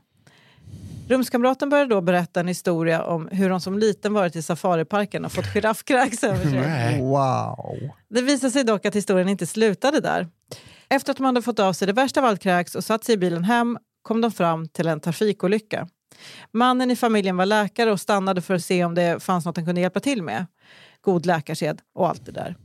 Rumskamraten 1.07 1.69
började 1.69 1.95
då 1.95 2.01
berätta 2.01 2.39
en 2.39 2.47
historia 2.47 3.03
om 3.03 3.27
hur 3.31 3.49
hon 3.49 3.61
som 3.61 3.79
liten 3.79 4.13
varit 4.13 4.35
i 4.35 4.41
safariparken 4.41 5.25
och 5.25 5.31
fått 5.31 5.53
giraffkräks 5.53 6.23
över 6.23 6.43
sig. 6.43 6.59
Nej. 6.59 7.01
Wow. 7.01 7.89
Det 8.09 8.21
visade 8.21 8.51
sig 8.51 8.63
dock 8.63 8.85
att 8.85 8.95
historien 8.95 9.29
inte 9.29 9.45
slutade 9.45 9.99
där. 9.99 10.27
Efter 10.89 11.11
att 11.11 11.17
de 11.17 11.25
hade 11.25 11.41
fått 11.41 11.59
av 11.59 11.73
sig 11.73 11.85
det 11.87 11.93
värsta 11.93 12.19
av 12.19 12.25
allt 12.25 12.41
kräks 12.41 12.75
och 12.75 12.83
satt 12.83 13.03
sig 13.03 13.15
i 13.15 13.17
bilen 13.17 13.43
hem 13.43 13.77
kom 14.01 14.21
de 14.21 14.31
fram 14.31 14.67
till 14.67 14.87
en 14.87 14.99
trafikolycka. 14.99 15.87
Mannen 16.51 16.91
i 16.91 16.95
familjen 16.95 17.37
var 17.37 17.45
läkare 17.45 17.91
och 17.91 17.99
stannade 17.99 18.41
för 18.41 18.53
att 18.53 18.63
se 18.63 18.85
om 18.85 18.95
det 18.95 19.23
fanns 19.23 19.45
något 19.45 19.57
han 19.57 19.65
kunde 19.65 19.81
hjälpa 19.81 19.99
till 19.99 20.23
med. 20.23 20.45
God 21.01 21.25
läkarsed 21.25 21.81
och 21.95 22.09
allt 22.09 22.25
det 22.25 22.31
där. 22.31 22.55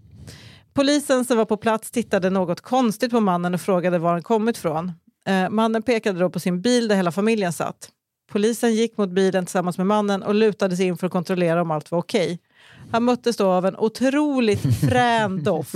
Polisen 0.75 1.25
som 1.25 1.37
var 1.37 1.45
på 1.45 1.57
plats 1.57 1.91
tittade 1.91 2.31
något 2.31 2.61
konstigt 2.61 3.11
på 3.11 3.21
mannen 3.21 3.55
och 3.55 3.61
frågade 3.61 3.99
var 3.99 4.13
han 4.13 4.23
kommit 4.23 4.59
från. 4.59 4.93
Eh, 5.27 5.51
mannen 5.51 5.83
pekade 5.83 6.19
då 6.19 6.31
på 6.31 6.41
sin 6.41 6.63
bil 6.63 6.89
där 6.89 6.97
hela 6.97 7.13
familjen 7.13 7.53
satt. 7.53 7.91
Polisen 8.29 8.75
gick 8.75 8.97
mot 8.97 9.11
bilen 9.11 9.47
tillsammans 9.47 9.79
med 9.79 9.87
mannen 9.87 10.23
och 10.23 10.35
lutade 10.35 10.77
sig 10.77 10.87
in 10.87 10.97
för 10.97 11.07
att 11.07 11.13
kontrollera 11.13 11.63
om 11.63 11.71
allt 11.71 11.91
var 11.91 11.99
okej. 11.99 12.39
Han 12.91 13.05
möttes 13.05 13.37
då 13.37 13.47
av 13.47 13.67
en 13.67 13.77
otroligt 13.77 14.81
frän 14.89 15.43
doft 15.43 15.75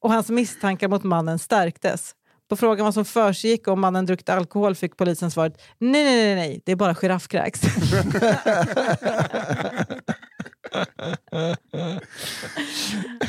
och 0.00 0.12
hans 0.12 0.28
misstankar 0.28 0.88
mot 0.88 1.04
mannen 1.04 1.38
stärktes. 1.38 2.14
På 2.48 2.56
frågan 2.56 2.84
vad 2.84 2.94
som 2.94 3.04
försiggick 3.04 3.68
om 3.68 3.80
mannen 3.80 4.06
druckit 4.06 4.28
alkohol 4.28 4.74
fick 4.74 4.96
polisen 4.96 5.30
svaret 5.30 5.62
nej, 5.78 6.04
nej, 6.04 6.24
nej, 6.24 6.34
nej, 6.34 6.60
det 6.64 6.72
är 6.72 6.76
bara 6.76 6.94
giraffkräks. 6.94 7.60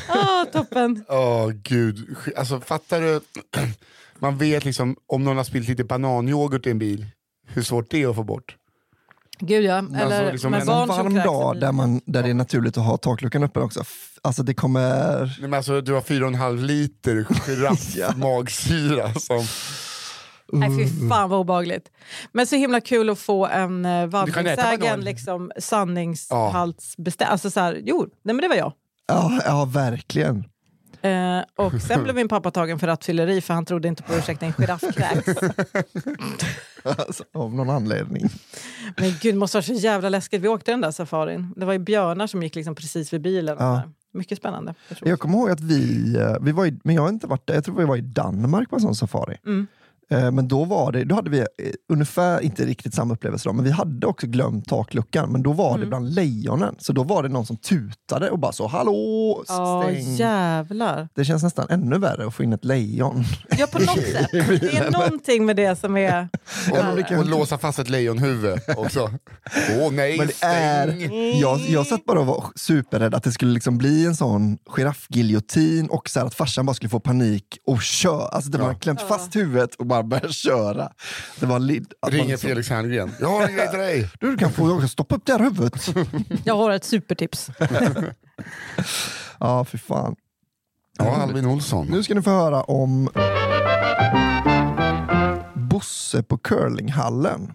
ah, 0.08 0.44
toppen. 0.52 1.04
Åh 1.08 1.50
gud, 1.50 2.16
alltså 2.36 2.60
fattar 2.60 3.00
du? 3.00 3.20
Man 4.18 4.38
vet 4.38 4.64
liksom 4.64 4.96
om 5.06 5.24
någon 5.24 5.36
har 5.36 5.44
spillt 5.44 5.68
lite 5.68 5.84
bananyoghurt 5.84 6.66
i 6.66 6.70
en 6.70 6.78
bil, 6.78 7.06
hur 7.46 7.62
svårt 7.62 7.90
det 7.90 8.02
är 8.02 8.08
att 8.08 8.16
få 8.16 8.24
bort. 8.24 8.56
Gud 9.38 9.64
ja, 9.64 9.76
Alltså, 9.76 9.96
eller 9.98 10.32
liksom 10.32 10.50
med 10.50 10.60
en 10.60 10.66
barn 10.66 10.88
som 10.88 10.96
varm 10.96 11.14
dag 11.14 11.60
där, 11.60 11.72
man, 11.72 12.00
där 12.06 12.22
det 12.22 12.30
är 12.30 12.34
naturligt 12.34 12.78
att 12.78 12.84
ha 12.84 12.96
takluckan 12.96 13.42
öppen 13.42 13.62
också. 13.62 13.84
Alltså 14.22 14.42
det 14.42 14.54
kommer... 14.54 15.18
Nej, 15.18 15.36
men 15.40 15.54
alltså, 15.54 15.80
du 15.80 15.92
har 15.92 16.00
fyra 16.00 16.24
och 16.24 16.32
en 16.32 16.38
halv 16.38 16.62
liter 16.62 17.26
giraffmagsyra 17.46 19.14
som... 19.20 19.46
Nej 20.52 20.88
fy 20.88 21.08
fan 21.08 21.30
vad 21.30 21.40
obehagligt. 21.40 21.90
Men 22.32 22.46
så 22.46 22.56
himla 22.56 22.80
kul 22.80 23.10
att 23.10 23.18
få 23.18 23.46
en 23.46 23.86
uh, 23.86 23.92
äta 23.92 24.06
vandringssägen, 24.06 25.00
liksom 25.00 25.52
sanningshaltsbestämd. 25.58 27.30
Alltså 27.30 27.50
så 27.50 27.60
här, 27.60 27.80
jo, 27.84 28.06
nej 28.22 28.34
men 28.34 28.42
det 28.42 28.48
var 28.48 28.56
jag. 28.56 28.72
Ja, 29.06 29.40
ja 29.44 29.64
verkligen. 29.64 30.44
Eh, 31.02 31.40
och 31.56 31.82
sen 31.82 32.02
blev 32.02 32.14
min 32.14 32.28
pappa 32.28 32.50
tagen 32.50 32.78
för 32.78 32.86
rattfylleri 32.86 33.40
för 33.40 33.54
han 33.54 33.64
trodde 33.64 33.88
inte 33.88 34.02
på 34.02 34.14
ursäkten 34.14 34.48
en 34.48 34.54
giraffkräks. 34.54 35.34
Alltså, 36.84 37.24
av 37.32 37.54
någon 37.54 37.70
anledning. 37.70 38.28
Men 38.96 39.14
gud, 39.20 39.34
det 39.34 39.38
måste 39.38 39.56
vara 39.56 39.62
så 39.62 39.72
jävla 39.72 40.08
läskigt. 40.08 40.42
Vi 40.42 40.48
åkte 40.48 40.70
den 40.70 40.80
där 40.80 40.90
safarin. 40.90 41.54
Det 41.56 41.64
var 41.66 41.72
ju 41.72 41.78
björnar 41.78 42.26
som 42.26 42.42
gick 42.42 42.54
liksom 42.54 42.74
precis 42.74 43.12
vid 43.12 43.20
bilen. 43.20 43.56
Ja. 43.58 43.82
Mycket 44.12 44.38
spännande. 44.38 44.74
Jag. 44.88 45.08
Jag 45.08 45.20
kommer 45.20 45.38
ihåg 45.38 45.50
att 45.50 45.60
vi, 45.60 46.14
eh, 46.16 46.36
vi 46.40 46.52
var 46.52 46.66
i, 46.66 46.80
men 46.84 46.94
jag 46.94 47.02
har 47.02 47.08
inte 47.08 47.26
varit 47.26 47.46
där, 47.46 47.54
jag 47.54 47.64
tror 47.64 47.76
vi 47.76 47.84
var 47.84 47.96
i 47.96 48.00
Danmark 48.00 48.70
på 48.70 48.76
en 48.76 48.82
sån 48.82 48.94
safari. 48.94 49.36
Mm. 49.46 49.66
Eh, 50.12 50.30
Men 50.30 50.48
då 50.48 50.64
var 50.64 50.92
det, 50.92 51.04
då 51.04 51.14
hade 51.14 51.30
vi 51.30 51.38
eh, 51.40 51.44
ungefär, 51.92 52.40
inte 52.40 52.64
riktigt 52.64 52.94
samma 52.94 53.14
upplevelse 53.14 53.48
då, 53.48 53.52
men 53.52 53.64
vi 53.64 53.70
hade 53.70 54.06
också 54.06 54.26
glömt 54.26 54.68
takluckan. 54.68 55.32
Men 55.32 55.42
då 55.42 55.52
var 55.52 55.68
Mm. 55.68 55.80
det 55.80 55.86
bland 55.86 56.14
lejonen. 56.14 56.74
Så 56.78 56.92
då 56.92 57.02
var 57.02 57.22
det 57.22 57.28
någon 57.28 57.46
som 57.46 57.56
tutade 57.56 58.30
och 58.30 58.38
bara 58.38 58.52
så, 58.52 58.66
hallå, 58.66 59.44
Ja, 59.48 59.82
stäng. 59.86 60.14
jävlar. 60.14 61.08
Det 61.14 61.24
känns 61.24 61.42
nästan 61.42 61.66
ännu 61.70 61.98
värre 61.98 62.26
att 62.26 62.34
få 62.34 62.42
in 62.42 62.52
ett 62.52 62.64
lejon. 62.64 63.24
Ja, 63.58 63.66
på 63.72 63.78
något 63.78 63.88
sätt. 63.88 64.28
Det 64.32 64.76
är 64.76 64.90
någonting 64.90 65.46
med 65.46 65.56
det 65.56 65.76
som 65.78 65.96
är... 65.96 66.28
Och, 66.70 67.18
och 67.18 67.26
låsa 67.26 67.58
fast 67.58 67.78
ett 67.78 67.88
lejonhuvud 67.88 68.58
också. 68.76 69.10
Åh 69.80 69.92
nej, 69.92 70.18
Men 70.18 70.26
det 70.26 70.42
är, 70.46 71.08
jag, 71.40 71.60
jag 71.60 71.86
satt 71.86 72.04
bara 72.04 72.20
och 72.20 72.26
var 72.26 72.44
superrädd 72.56 73.14
att 73.14 73.22
det 73.24 73.32
skulle 73.32 73.52
liksom 73.52 73.78
bli 73.78 74.06
en 74.06 74.16
sån 74.16 74.58
giraffgiljotin 74.76 75.86
och 75.90 76.08
så 76.08 76.18
här 76.20 76.26
att 76.26 76.34
farsan 76.34 76.66
bara 76.66 76.74
skulle 76.74 76.88
få 76.90 77.00
panik 77.00 77.58
och 77.66 77.82
köra. 77.82 78.26
Alltså 78.28 78.50
det 78.50 78.58
man 78.58 78.66
Ja. 78.66 78.72
har 78.72 78.78
klämt 78.80 79.00
fast 79.00 79.36
huvudet 79.36 79.74
och 79.74 79.86
bara 79.86 80.01
bara 80.04 80.20
börjar 80.20 80.32
köra. 80.32 80.92
Det 81.40 81.46
var 81.46 81.58
lid. 81.58 81.92
Ringer 82.06 82.28
liksom- 82.28 82.48
Felix 82.48 82.68
Herngren. 82.70 83.12
Jag 83.20 83.28
har 83.28 83.48
en 83.48 83.54
grej 83.56 83.68
till 83.70 83.78
dig. 83.78 84.10
Du, 84.20 84.30
du 84.30 84.36
kan 84.36 84.52
få 84.52 84.68
jag 84.68 84.78
kan 84.80 84.88
stoppa 84.88 85.14
upp 85.14 85.26
det 85.26 85.32
här 85.32 85.40
huvudet. 85.40 85.94
Jag 86.44 86.56
har 86.56 86.70
ett 86.70 86.84
supertips. 86.84 87.50
ja, 89.40 89.64
för 89.64 89.78
fan. 89.78 90.16
Ja, 90.98 91.16
Albin 91.16 91.46
Olsson. 91.46 91.86
Nu 91.86 92.02
ska 92.02 92.14
ni 92.14 92.22
få 92.22 92.30
höra 92.30 92.62
om 92.62 93.08
Bosse 95.54 96.22
på 96.22 96.38
curlinghallen. 96.38 97.52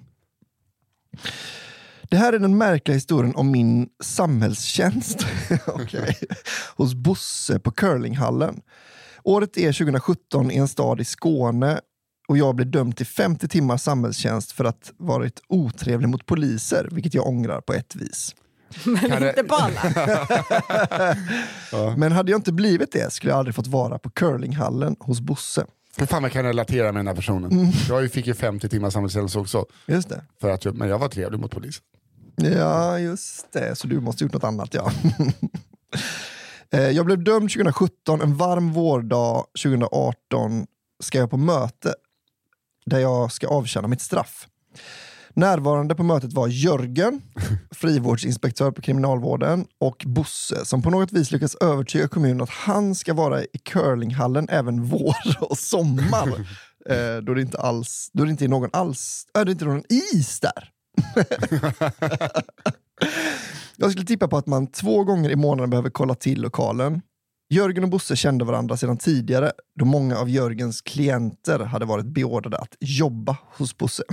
Det 2.10 2.18
här 2.18 2.34
är 2.34 2.40
den 2.40 2.58
märkliga 2.58 2.96
historien 2.96 3.36
om 3.36 3.52
min 3.52 3.90
samhällstjänst 4.04 5.26
Okej. 5.68 6.18
hos 6.76 6.94
Bosse 6.94 7.60
på 7.60 7.72
curlinghallen. 7.72 8.62
Året 9.24 9.58
är 9.58 9.74
2017 9.74 10.52
i 10.52 10.58
en 10.58 10.68
stad 10.68 11.02
i 11.02 11.06
Skåne 11.06 11.80
och 12.28 12.38
jag 12.38 12.56
blev 12.56 12.72
dömd 12.72 12.98
till 12.98 13.06
50 13.06 13.48
timmars 13.48 13.82
samhällstjänst 13.82 14.52
för 14.52 14.66
att 14.66 14.92
varit 14.98 15.42
otrevlig 15.48 16.10
mot 16.10 16.26
poliser, 16.26 16.88
vilket 16.92 17.14
jag 17.14 17.28
ångrar 17.28 17.62
på 17.62 17.74
ett 17.74 17.96
vis. 17.96 18.36
Men 18.86 18.98
Kan 18.98 19.22
det- 19.22 19.30
inte 19.30 19.44
på 19.44 19.56
alla. 19.56 21.16
Men 21.98 22.12
hade 22.12 22.32
jag 22.32 22.38
inte 22.38 22.54
blivit 22.54 22.92
det 22.92 23.14
skulle 23.14 23.32
jag 23.32 23.40
aldrig 23.40 23.56
fått 23.56 23.68
vara 23.68 24.00
på 24.00 24.10
curlinghallen 24.10 24.96
hos 25.00 25.20
Bosse. 25.22 25.66
För 25.98 26.06
fan 26.06 26.24
jag 26.24 26.32
kan 26.32 26.46
relatera 26.46 26.92
med 26.92 27.00
den 27.00 27.08
här 27.08 27.16
personen. 27.16 27.52
Mm. 27.52 27.72
Jag 27.90 28.12
fick 28.12 28.28
ju 28.28 28.34
50 28.34 28.70
timmars 28.70 28.94
samhällstjänst 28.94 29.36
också. 29.36 29.66
Just 29.86 30.10
det. 30.10 30.22
För 30.42 30.50
att 30.50 30.66
jag, 30.66 30.76
men 30.76 30.90
jag 30.90 31.00
var 31.00 31.08
trevlig 31.08 31.40
mot 31.40 31.52
polisen. 31.52 31.84
Ja, 32.36 33.00
just 33.00 33.54
det. 33.54 33.76
Så 33.76 33.88
du 33.88 34.00
måste 34.00 34.24
gjort 34.24 34.34
något 34.34 34.44
annat, 34.44 34.74
ja. 34.74 34.92
Eh, 36.72 36.80
jag 36.90 37.06
blev 37.06 37.24
dömd 37.24 37.50
2017. 37.52 38.22
En 38.22 38.36
varm 38.38 38.74
vårdag 38.74 39.46
2018 39.64 40.66
ska 41.04 41.18
jag 41.18 41.30
på 41.30 41.38
möte 41.38 41.94
där 42.88 43.00
jag 43.00 43.32
ska 43.32 43.48
avtjäna 43.48 43.88
mitt 43.88 44.02
straff. 44.02 44.48
Närvarande 45.34 45.96
på 45.96 46.04
mötet 46.04 46.34
var 46.34 46.48
Jörgen, 46.48 47.22
frivårdsinspektör 47.72 48.72
på 48.72 48.82
kriminalvården, 48.82 49.66
och 49.80 50.04
Bosse 50.06 50.66
som 50.66 50.82
på 50.82 50.90
något 50.90 51.12
vis 51.12 51.32
lyckats 51.32 51.56
övertyga 51.56 52.08
kommunen 52.08 52.42
att 52.42 52.50
han 52.50 52.96
ska 52.96 53.14
vara 53.14 53.44
i 53.44 53.58
curlinghallen 53.64 54.50
även 54.50 54.84
vår 54.84 55.16
och 55.50 55.58
sommar. 55.58 56.48
Eh, 56.90 57.18
då 57.18 57.34
det 57.34 57.42
inte 57.42 57.58
alls, 57.58 58.10
då 58.14 58.24
det 58.24 58.32
inte 58.32 58.46
är 58.46 58.50
någon 58.50 58.70
alls, 58.74 59.26
äh, 59.38 59.46
det 59.46 59.50
är 59.50 59.52
inte 59.52 59.66
någon 59.66 59.84
is 60.14 60.40
där. 60.40 60.72
Jag 63.76 63.92
skulle 63.92 64.06
tippa 64.06 64.28
på 64.28 64.38
att 64.38 64.48
man 64.48 64.68
två 64.68 65.04
gånger 65.04 65.30
i 65.30 65.36
månaden 65.36 65.70
behöver 65.70 65.90
kolla 65.90 66.16
till 66.16 66.42
lokalen. 66.42 67.02
Jörgen 67.50 67.84
och 67.84 67.90
Bosse 67.90 68.16
kände 68.16 68.46
varandra 68.46 68.78
sedan 68.78 68.98
tidigare 68.98 69.52
då 69.76 69.86
många 69.86 70.18
av 70.18 70.30
Jörgens 70.30 70.82
klienter 70.82 71.60
hade 71.60 71.86
varit 71.86 72.06
beordrade 72.06 72.58
att 72.58 72.76
jobba 72.80 73.38
hos 73.58 73.78
Bosse. 73.78 74.04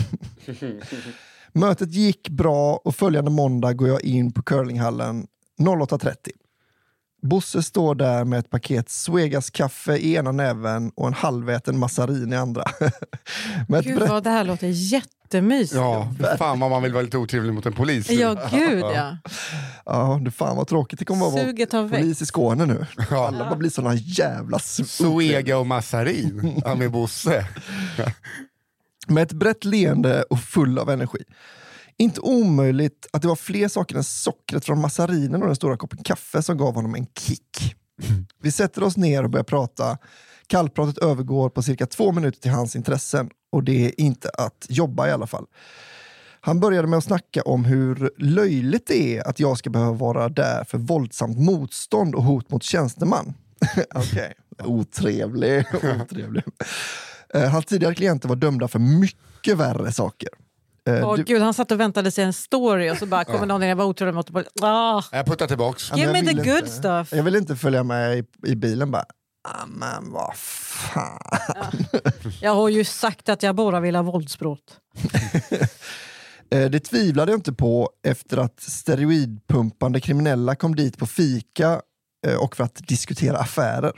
Mötet 1.53 1.93
gick 1.93 2.29
bra 2.29 2.81
och 2.85 2.97
följande 2.97 3.31
måndag 3.31 3.73
går 3.73 3.89
jag 3.89 4.03
in 4.03 4.33
på 4.33 4.43
curlinghallen 4.43 5.27
08.30. 5.61 6.15
Bosse 7.25 7.63
står 7.63 7.95
där 7.95 8.25
med 8.25 8.39
ett 8.39 8.51
paket 8.51 8.89
Svegas 8.91 9.51
kaffe 9.51 9.97
i 9.97 10.15
ena 10.15 10.33
näven 10.33 10.93
och 10.95 11.07
en 11.07 11.15
halväten 11.15 11.79
massarin 11.79 12.33
i 12.33 12.37
andra. 12.37 12.65
med 13.69 13.85
Gud 13.85 13.97
brett 13.99 14.11
vad 14.11 14.25
det 14.25 14.31
här 14.31 14.45
låter 14.45 14.67
jättemysigt. 14.67 15.75
Ja, 15.75 16.13
fan 16.39 16.61
vad 16.61 16.71
man 16.71 16.83
vill 16.83 16.93
vara 16.93 17.03
lite 17.03 17.19
otrevlig 17.19 17.53
mot 17.55 17.67
en 17.67 17.73
polis. 17.73 18.11
Ja, 18.11 18.37
gud 18.51 18.81
ja. 18.81 19.17
Ja, 19.87 20.19
du 20.23 20.31
fan 20.31 20.57
vad 20.57 20.69
tråkigt 20.69 20.99
det 20.99 21.05
kommer 21.05 21.27
att 21.27 21.33
vara 21.33 21.45
Suget 21.45 21.71
polis 21.71 22.23
i 22.23 22.27
Skåne 22.27 22.67
nu. 22.67 22.87
Ja. 23.11 23.27
Alla 23.27 23.45
bara 23.45 23.57
blir 23.57 23.71
såna 23.71 23.95
jävla 23.95 24.57
s- 24.57 24.97
Zoega 24.97 25.59
och 25.59 25.67
massarin. 25.67 26.63
Med 26.77 26.91
Bosse. 26.91 27.47
Med 29.07 29.23
ett 29.23 29.33
brett 29.33 29.65
leende 29.65 30.23
och 30.23 30.41
full 30.41 30.79
av 30.79 30.91
energi. 30.91 31.19
Inte 31.97 32.21
omöjligt 32.21 33.07
att 33.13 33.23
det 33.23 33.29
var 33.29 33.37
fler 33.37 33.69
saker 33.69 33.97
än 33.97 34.05
sockret 34.05 34.65
från 34.65 34.81
massarinen 34.81 35.41
och 35.41 35.47
den 35.47 35.57
stora 35.57 35.77
koppen 35.77 36.03
kaffe 36.03 36.43
som 36.43 36.57
gav 36.57 36.75
honom 36.75 36.95
en 36.95 37.07
kick. 37.19 37.77
Vi 38.43 38.53
sätter 38.53 38.83
oss 38.83 38.97
ner 38.97 39.23
och 39.23 39.31
börjar 39.31 39.45
prata. 39.45 39.99
Kallpratet 40.47 40.99
övergår 40.99 41.51
på 41.51 41.63
cirka 41.63 41.87
två 41.87 42.13
minuter 42.13 42.41
till 42.41 42.51
hans 42.51 42.77
intressen 42.77 43.31
och 43.53 43.65
det 43.65 43.87
är 43.87 44.01
inte 44.01 44.29
att 44.29 44.67
jobba 44.69 45.09
i 45.09 45.11
alla 45.11 45.27
fall. 45.27 45.47
Han 46.41 46.61
började 46.61 46.89
med 46.89 46.97
att 46.97 47.05
snacka 47.05 47.43
om 47.43 47.65
hur 47.65 48.11
löjligt 48.19 48.87
det 48.87 49.19
är 49.19 49.29
att 49.29 49.41
jag 49.41 49.59
ska 49.59 49.71
behöva 49.71 49.93
vara 49.93 50.29
där 50.29 50.65
för 50.65 50.79
våldsamt 50.79 51.39
motstånd 51.39 52.15
och 52.15 52.23
hot 52.23 52.51
mot 52.51 52.63
tjänsteman. 52.63 53.35
Okej, 53.95 54.35
otrevlig. 54.65 55.65
otrevlig. 56.03 56.45
Eh, 57.35 57.51
Hans 57.51 57.65
tidigare 57.65 57.95
klienter 57.95 58.29
var 58.29 58.37
dömda 58.37 58.69
för 58.69 58.79
mycket 58.79 59.57
värre 59.57 59.93
saker. 59.93 60.29
Eh, 60.89 61.09
Åh, 61.09 61.17
du- 61.17 61.25
gud, 61.25 61.43
han 61.43 61.55
satt 61.55 61.71
och 61.71 61.81
väntade 61.81 62.11
sig 62.11 62.25
en 62.25 62.33
story 62.33 62.91
och 62.91 62.97
så 62.97 63.07
bara 63.07 63.25
kommer 63.25 63.47
någon 63.47 63.63
in 63.63 63.71
och 63.73 63.79
var 63.79 63.85
otrolig 63.85 64.15
mot 64.15 64.31
ah, 64.63 65.03
Jag 65.13 65.27
puttar 65.27 65.47
tillbaks. 65.47 65.91
Ja, 65.91 65.97
Give 65.97 66.13
jag 66.13 66.25
me 66.25 66.31
the 66.31 66.51
good 66.51 66.59
inte- 66.59 66.71
stuff. 66.71 67.13
Jag 67.13 67.23
vill 67.23 67.37
inte 67.37 67.57
följa 67.57 67.83
med 67.85 68.19
i, 68.19 68.25
i 68.47 68.57
bilen 68.57 68.91
bara. 68.91 69.05
Ah, 69.49 69.67
men 69.67 70.13
vad 70.13 70.37
fan. 70.37 71.19
Jag 72.43 72.55
har 72.55 72.69
ju 72.69 72.85
sagt 72.85 73.29
att 73.29 73.43
jag 73.43 73.55
bara 73.55 73.81
vill 73.81 73.97
ha 73.97 74.03
våldsbrott. 74.03 74.77
Eh, 76.51 76.71
Det 76.71 76.81
tvivlade 76.81 77.33
jag 77.33 77.39
inte 77.39 77.53
på 77.53 77.91
efter 78.07 78.37
att 78.37 78.61
steroidpumpande 78.61 80.01
kriminella 80.01 80.55
kom 80.57 80.77
dit 80.77 80.99
på 80.99 81.07
fika 81.07 81.81
eh, 82.27 82.35
och 82.37 82.57
för 82.57 82.65
att 82.65 82.75
diskutera 82.89 83.39
affärer. 83.39 83.93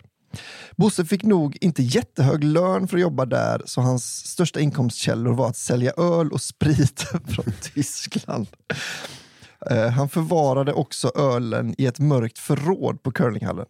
Bosse 0.77 1.05
fick 1.05 1.22
nog 1.22 1.59
inte 1.61 1.83
jättehög 1.83 2.44
lön 2.44 2.88
för 2.88 2.96
att 2.96 3.01
jobba 3.01 3.25
där 3.27 3.62
så 3.64 3.81
hans 3.81 4.27
största 4.27 4.61
inkomstkällor 4.61 5.35
var 5.35 5.49
att 5.49 5.57
sälja 5.57 5.92
öl 5.96 6.33
och 6.33 6.40
sprit 6.40 7.01
från 7.29 7.53
Tyskland. 7.75 8.46
Eh, 9.70 9.88
han 9.88 10.09
förvarade 10.09 10.72
också 10.72 11.12
ölen 11.14 11.75
i 11.79 11.87
ett 11.87 11.99
mörkt 11.99 12.38
förråd 12.38 13.03
på 13.03 13.12
curlinghallen. 13.12 13.66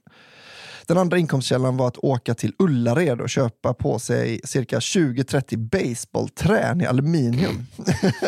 Den 0.86 0.98
andra 0.98 1.18
inkomstkällan 1.18 1.76
var 1.76 1.88
att 1.88 1.98
åka 1.98 2.34
till 2.34 2.52
Ullared 2.58 3.20
och 3.20 3.30
köpa 3.30 3.74
på 3.74 3.98
sig 3.98 4.40
cirka 4.44 4.78
20-30 4.78 5.56
baseballträn 5.56 6.80
i 6.80 6.86
aluminium. 6.86 7.66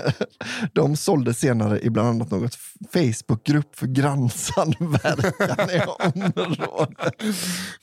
De 0.73 0.97
sålde 0.97 1.35
senare 1.35 1.81
i 1.81 1.91
bland 1.91 2.09
annat 2.09 2.31
något 2.31 2.59
Facebookgrupp 2.93 3.77
för 3.77 3.87
grannsamverkan 3.87 5.71
i 5.71 5.81
området. 5.81 7.23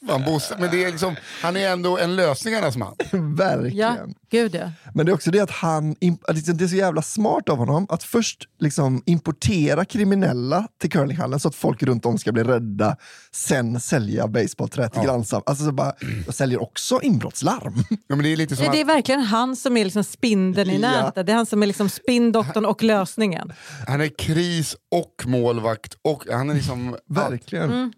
Fan, 0.07 0.23
Bosse. 0.25 0.55
Men 0.59 0.71
det 0.71 0.83
är 0.83 0.91
liksom, 0.91 1.15
han 1.41 1.57
är 1.57 1.69
ändå 1.69 1.97
en 1.97 2.15
lösningarnas 2.15 2.77
man. 2.77 2.95
Verkligen. 3.35 3.77
Ja, 3.77 3.97
gud 4.31 4.55
ja. 4.55 4.71
Men 4.93 5.05
det 5.05 5.11
är 5.11 5.13
också 5.13 5.31
det 5.31 5.39
att 5.39 5.51
han, 5.51 5.95
liksom, 6.27 6.57
det 6.57 6.63
är 6.63 6.67
så 6.67 6.75
jävla 6.75 7.01
smart 7.01 7.49
av 7.49 7.57
honom 7.57 7.85
att 7.89 8.03
först 8.03 8.43
liksom 8.59 9.03
importera 9.05 9.85
kriminella 9.85 10.67
till 10.81 10.91
curlinghallen 10.91 11.39
så 11.39 11.47
att 11.47 11.55
folk 11.55 11.83
runt 11.83 12.05
om 12.05 12.17
ska 12.17 12.31
bli 12.31 12.43
rädda, 12.43 12.97
sen 13.31 13.79
sälja 13.79 14.27
baseballträ 14.67 14.89
till 14.89 15.01
grannsam. 15.09 15.41
Alltså 15.45 15.65
så 15.65 15.71
bara, 15.71 15.93
jag 16.25 16.35
säljer 16.35 16.61
också 16.61 16.99
inbrottslarm. 17.01 17.73
Ja, 17.89 18.15
men 18.15 18.23
det 18.23 18.33
är 18.33 18.37
lite 18.37 18.55
som 18.55 18.65
Är 18.65 18.71
det 18.71 18.81
att, 18.81 18.87
verkligen 18.87 19.21
han 19.21 19.55
som 19.55 19.77
är 19.77 19.83
liksom 19.83 20.03
spindeln 20.03 20.69
i 20.69 20.73
Ja. 20.81 20.91
nätet? 20.91 21.25
Det 21.25 21.31
är 21.31 21.35
han 21.35 21.45
som 21.45 21.63
är 21.63 21.67
liksom 21.67 21.89
spinndoktorn 21.89 22.65
och 22.65 22.83
lösningen. 22.83 23.53
han 23.87 24.01
är 24.01 24.07
kris 24.17 24.75
och 24.91 25.23
målvakt 25.25 25.97
och 26.01 26.23
han 26.31 26.49
är 26.49 26.53
liksom... 26.53 26.95
Verkligen. 27.09 27.71
Mm. 27.71 27.93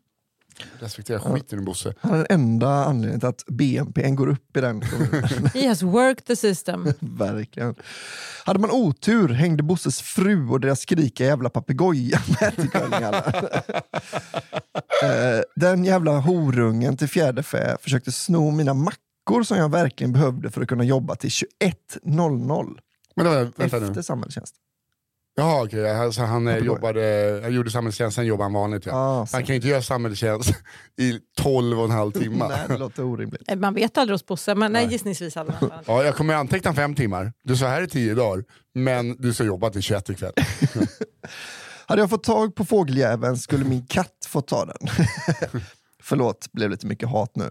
Respektera 0.80 1.20
skiten 1.20 1.60
ur 1.60 1.64
Bosse. 1.64 1.94
Han 2.00 2.14
är 2.14 2.18
den 2.18 2.26
enda 2.30 2.68
anledningen 2.70 3.20
till 3.20 3.30
att 3.30 3.44
BNP 3.48 4.10
går 4.12 4.28
upp 4.30 4.58
i 4.58 4.62
den 4.62 4.82
kommunen. 4.82 5.46
He 5.54 5.68
has 5.68 5.82
worked 5.82 6.26
the 6.26 6.36
system. 6.36 6.88
Verkligen. 7.00 7.76
Hade 8.46 8.60
man 8.60 8.72
otur 8.72 9.30
hängde 9.30 9.64
Bosses 9.64 10.02
fru 10.02 10.50
och 10.50 10.60
deras 10.60 10.80
skrikiga 10.80 11.28
jävla 11.28 11.50
papegoja 11.50 12.22
med 12.42 12.72
till. 12.72 13.24
Eh, 15.04 15.42
Den 15.56 15.86
jävla 15.86 16.20
horungen 16.20 16.98
till 16.98 17.08
fjärde 17.08 17.44
fä 17.44 17.78
försökte 17.82 18.12
sno 18.12 18.52
mina 18.52 18.74
mackor 18.74 19.44
som 19.44 19.58
jag 19.58 19.72
verkligen 19.72 20.14
behövde 20.14 20.52
för 20.52 20.62
att 20.62 20.68
kunna 20.68 20.84
jobba 20.84 21.16
till 21.16 21.30
21.00 21.30 22.78
Men 23.16 23.26
då, 23.26 23.32
vänta 23.58 23.80
nu. 23.80 23.88
efter 23.88 24.02
samhällstjänst. 24.02 24.56
Jaha 25.40 25.64
okej, 25.64 25.92
alltså 25.92 26.22
han 26.22 26.48
eh, 26.48 26.58
jobbade, 26.58 27.40
han 27.44 27.54
gjorde 27.54 27.72
samhällstjänst, 27.72 28.16
sen 28.16 28.26
jobbade 28.26 28.46
han 28.46 28.54
vanligt. 28.54 28.86
Ja. 28.86 28.92
Ah, 28.94 29.28
han 29.32 29.42
kan 29.42 29.48
ju 29.48 29.56
inte 29.56 29.68
göra 29.68 29.82
samhällstjänst 29.82 30.50
i 31.02 31.20
12 31.38 31.80
och 31.80 31.86
en 31.86 31.92
halv 31.92 32.12
timme. 32.12 32.48
Nej, 32.50 32.60
det 32.68 32.78
låter 32.78 33.04
orimligt. 33.04 33.42
Eh, 33.52 33.56
Man 33.58 33.74
vet 33.74 33.98
aldrig 33.98 34.14
hos 34.14 34.26
Bosse, 34.26 34.56
men 34.56 34.72
nej, 34.72 34.88
gissningsvis 34.92 35.36
hade. 35.36 35.54
Ja, 35.86 36.04
jag 36.04 36.16
kommer 36.16 36.34
anteckna 36.34 36.74
fem 36.74 36.96
timmar. 36.96 37.34
Du 37.44 37.56
sa 37.58 37.68
här 37.68 37.82
är 37.82 37.86
tio 37.88 38.16
dagar, 38.16 38.44
men 38.76 39.16
du 39.22 39.34
ska 39.34 39.44
jobba 39.44 39.70
till 39.70 39.82
21 39.82 40.10
ikväll. 40.10 40.34
Hade 41.86 42.02
jag 42.02 42.10
fått 42.10 42.24
tag 42.24 42.56
på 42.56 42.66
fågeljäveln 42.66 43.38
skulle 43.38 43.66
min 43.66 43.86
katt 43.88 44.26
få 44.28 44.42
ta 44.42 44.66
den. 44.66 44.78
Förlåt, 46.04 46.52
blev 46.52 46.70
lite 46.70 46.88
mycket 46.88 47.10
hat 47.10 47.36
nu. 47.36 47.50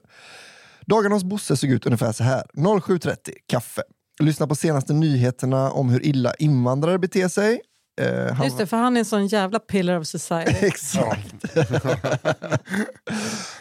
Dagarna 0.86 1.14
hos 1.14 1.24
Bosse 1.24 1.56
såg 1.56 1.70
ut 1.70 1.86
ungefär 1.86 2.12
så 2.12 2.24
här. 2.24 2.44
07.30, 2.54 3.16
kaffe. 3.48 3.82
Lyssna 4.20 4.46
på 4.46 4.54
senaste 4.54 4.92
nyheterna 4.92 5.70
om 5.70 5.88
hur 5.90 6.06
illa 6.06 6.34
invandrare 6.34 6.98
beter 6.98 7.28
sig. 7.28 7.60
Eh, 8.00 8.34
han 8.34 8.44
Just 8.44 8.58
det, 8.58 8.66
för 8.66 8.76
han 8.76 8.96
är 8.96 8.98
en 8.98 9.04
sån 9.04 9.26
jävla 9.26 9.58
pillar 9.58 9.98
of 9.98 10.06
society. 10.06 10.52
Exakt. 10.66 11.44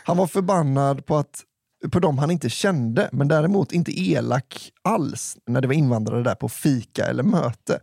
han 0.03 0.17
var 0.17 0.27
förbannad 0.27 1.05
på 1.05 1.17
att 1.17 1.43
på 1.91 1.99
dem 1.99 2.17
han 2.17 2.31
inte 2.31 2.49
kände, 2.49 3.09
men 3.11 3.27
däremot 3.27 3.71
inte 3.71 3.99
elak 4.01 4.71
alls 4.81 5.37
när 5.47 5.61
det 5.61 5.67
var 5.67 5.73
invandrare 5.73 6.23
där 6.23 6.35
på 6.35 6.49
fika 6.49 7.05
eller 7.05 7.23
möte. 7.23 7.79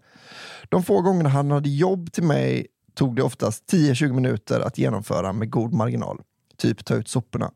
De 0.69 0.83
få 0.83 1.01
gångerna 1.01 1.29
han 1.29 1.51
hade 1.51 1.69
jobb 1.69 2.13
till 2.13 2.23
mig 2.23 2.67
tog 2.95 3.17
det 3.17 3.23
oftast 3.23 3.73
10-20 3.73 4.13
minuter 4.13 4.61
att 4.61 4.79
genomföra 4.79 5.33
med 5.33 5.51
god 5.51 5.73
marginal. 5.73 6.21
Typ 6.57 6.85
ta 6.85 6.95
ut 6.95 7.09
soporna. 7.09 7.51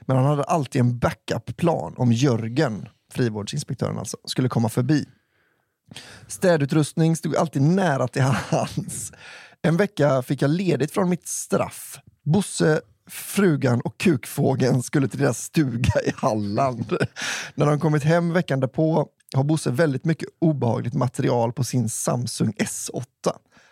Men 0.00 0.16
han 0.16 0.26
hade 0.26 0.42
alltid 0.42 0.80
en 0.80 0.98
backup-plan 0.98 1.94
om 1.96 2.12
Jörgen, 2.12 2.88
frivårdsinspektören 3.12 3.98
alltså, 3.98 4.16
skulle 4.24 4.48
komma 4.48 4.68
förbi. 4.68 5.04
Städutrustning 6.28 7.16
stod 7.16 7.36
alltid 7.36 7.62
nära 7.62 8.08
till 8.08 8.22
hans. 8.22 9.12
En 9.62 9.76
vecka 9.76 10.22
fick 10.22 10.42
jag 10.42 10.50
ledigt 10.50 10.92
från 10.92 11.08
mitt 11.08 11.28
straff. 11.28 11.98
Bosse, 12.24 12.80
frugan 13.10 13.80
och 13.80 13.98
kukfågeln 13.98 14.82
skulle 14.82 15.08
till 15.08 15.20
deras 15.20 15.42
stuga 15.42 16.00
i 16.04 16.12
Halland. 16.16 16.96
När 17.54 17.66
de 17.66 17.80
kommit 17.80 18.04
hem 18.04 18.32
veckan 18.32 18.60
därpå 18.60 19.08
har 19.34 19.44
Bosse 19.44 19.70
väldigt 19.70 20.04
mycket 20.04 20.28
obehagligt 20.38 20.94
material 20.94 21.52
på 21.52 21.64
sin 21.64 21.88
Samsung 21.88 22.52
S8. 22.58 23.04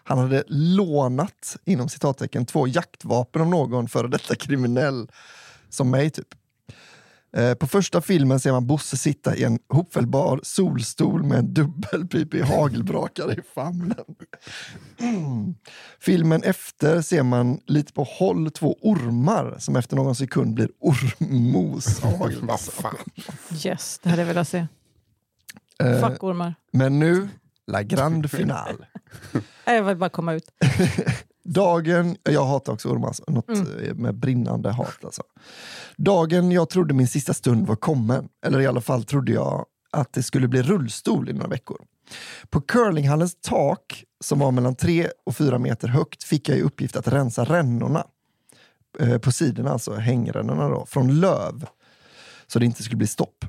Han 0.05 0.19
hade 0.19 0.45
lånat, 0.49 1.57
inom 1.65 1.89
citattecken, 1.89 2.47
två 2.47 2.69
jaktvapen 2.69 3.43
av 3.43 3.49
någon 3.49 3.89
före 3.89 4.09
detta 4.09 4.35
kriminell 4.35 5.11
som 5.69 5.91
mig 5.91 6.11
typ. 6.11 6.29
Eh, 7.37 7.55
På 7.55 7.67
första 7.67 8.01
filmen 8.01 8.41
ser 8.41 8.53
man 8.53 8.67
Bosse 8.67 8.97
sitta 8.97 9.37
i 9.37 9.45
en 9.45 9.59
hopfällbar 9.69 10.41
solstol 10.43 11.23
med 11.23 11.39
en 11.39 11.55
dubbelpipig 11.55 12.41
hagelbrakare 12.45 13.33
i 13.33 13.41
famnen. 13.55 14.05
Mm. 15.01 15.55
Filmen 16.01 16.43
efter 16.43 17.01
ser 17.03 17.23
man 17.23 17.61
lite 17.67 17.93
på 17.93 18.03
håll 18.05 18.51
två 18.51 18.79
ormar 18.83 19.57
som 19.59 19.77
efter 19.77 19.97
någon 19.97 20.15
sekund 20.15 20.55
blir 20.55 20.69
ormos 20.81 22.05
av 22.05 22.57
fan. 22.59 22.97
Yes, 23.65 24.01
det 24.03 24.11
hade 24.11 24.23
jag 24.23 24.27
velat 24.27 24.49
se. 24.49 24.67
Eh, 25.83 26.09
Fuck 26.09 26.23
ormar. 26.23 26.55
Men 26.73 26.99
nu, 26.99 27.29
la 27.67 27.83
grande 27.83 28.29
finale. 28.29 28.87
Nej, 29.67 29.77
Jag 29.77 29.83
vill 29.85 29.97
bara 29.97 30.11
komma 30.11 30.33
ut. 30.35 30.51
Dagen, 31.45 32.17
jag 32.23 32.45
hatar 32.45 32.73
också 32.73 32.89
ormar, 32.89 33.09
alltså, 33.09 33.25
något 33.29 33.49
eh, 33.49 33.95
med 33.95 34.15
brinnande 34.15 34.73
hat 34.73 35.05
alltså. 35.05 35.23
Dagen 35.97 36.51
jag 36.53 36.69
trodde 36.69 36.95
min 36.95 37.09
sista 37.09 37.35
stund 37.35 37.67
var 37.67 37.77
kommen, 37.77 38.29
eller 38.47 38.61
i 38.61 38.67
alla 38.67 38.81
fall 38.81 39.05
trodde 39.05 39.33
jag 39.33 39.67
att 39.91 40.13
det 40.13 40.23
skulle 40.23 40.49
bli 40.49 40.63
rullstol 40.63 41.29
i 41.29 41.33
några 41.33 41.49
veckor. 41.49 41.79
På 42.51 42.61
curlinghallens 42.61 43.37
tak, 43.41 44.05
som 44.25 44.39
var 44.39 44.51
mellan 44.51 44.75
tre 44.75 45.09
och 45.27 45.37
fyra 45.37 45.59
meter 45.59 45.89
högt, 45.89 46.25
fick 46.25 46.49
jag 46.49 46.59
i 46.59 46.63
uppgift 46.63 46.97
att 46.97 47.09
rensa 47.09 47.45
rännorna. 47.45 48.07
Eh, 48.99 49.19
på 49.19 49.33
sidorna, 49.33 49.71
alltså 49.71 49.95
hängrännorna 49.95 50.69
då, 50.69 50.87
från 50.87 51.21
löv. 51.21 51.67
Så 52.47 52.59
det 52.59 52.65
inte 52.65 52.83
skulle 52.83 52.97
bli 52.97 53.07
stopp. 53.07 53.45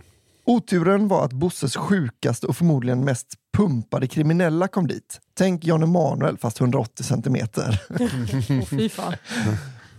Oturen 0.46 1.08
var 1.08 1.26
att 1.26 1.34
Bosses 1.34 1.76
sjukaste 1.76 2.48
och 2.48 2.58
förmodligen 2.58 3.06
mest 3.06 3.34
pumpade 3.56 4.08
kriminella 4.08 4.68
kom 4.68 4.88
dit. 4.88 5.22
Tänk 5.38 5.66
Jan 5.66 5.84
Emanuel 5.84 6.38
fast 6.38 6.62
180 6.62 7.03
centimeter. 7.03 7.82
Åh, 7.99 8.66
fy 8.66 8.89
fan. 8.89 9.14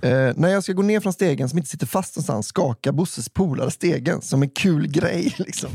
Eh, 0.00 0.32
när 0.36 0.48
jag 0.48 0.62
ska 0.62 0.72
gå 0.72 0.82
ner 0.82 1.00
från 1.00 1.12
stegen 1.12 1.48
som 1.48 1.58
inte 1.58 1.70
sitter 1.70 1.86
fast 1.86 2.16
någonstans 2.16 2.46
skakar 2.46 2.92
Bosses 2.92 3.28
polare 3.28 3.70
stegen 3.70 4.22
som 4.22 4.42
en 4.42 4.50
kul 4.50 4.88
grej. 4.88 5.34
Liksom. 5.38 5.70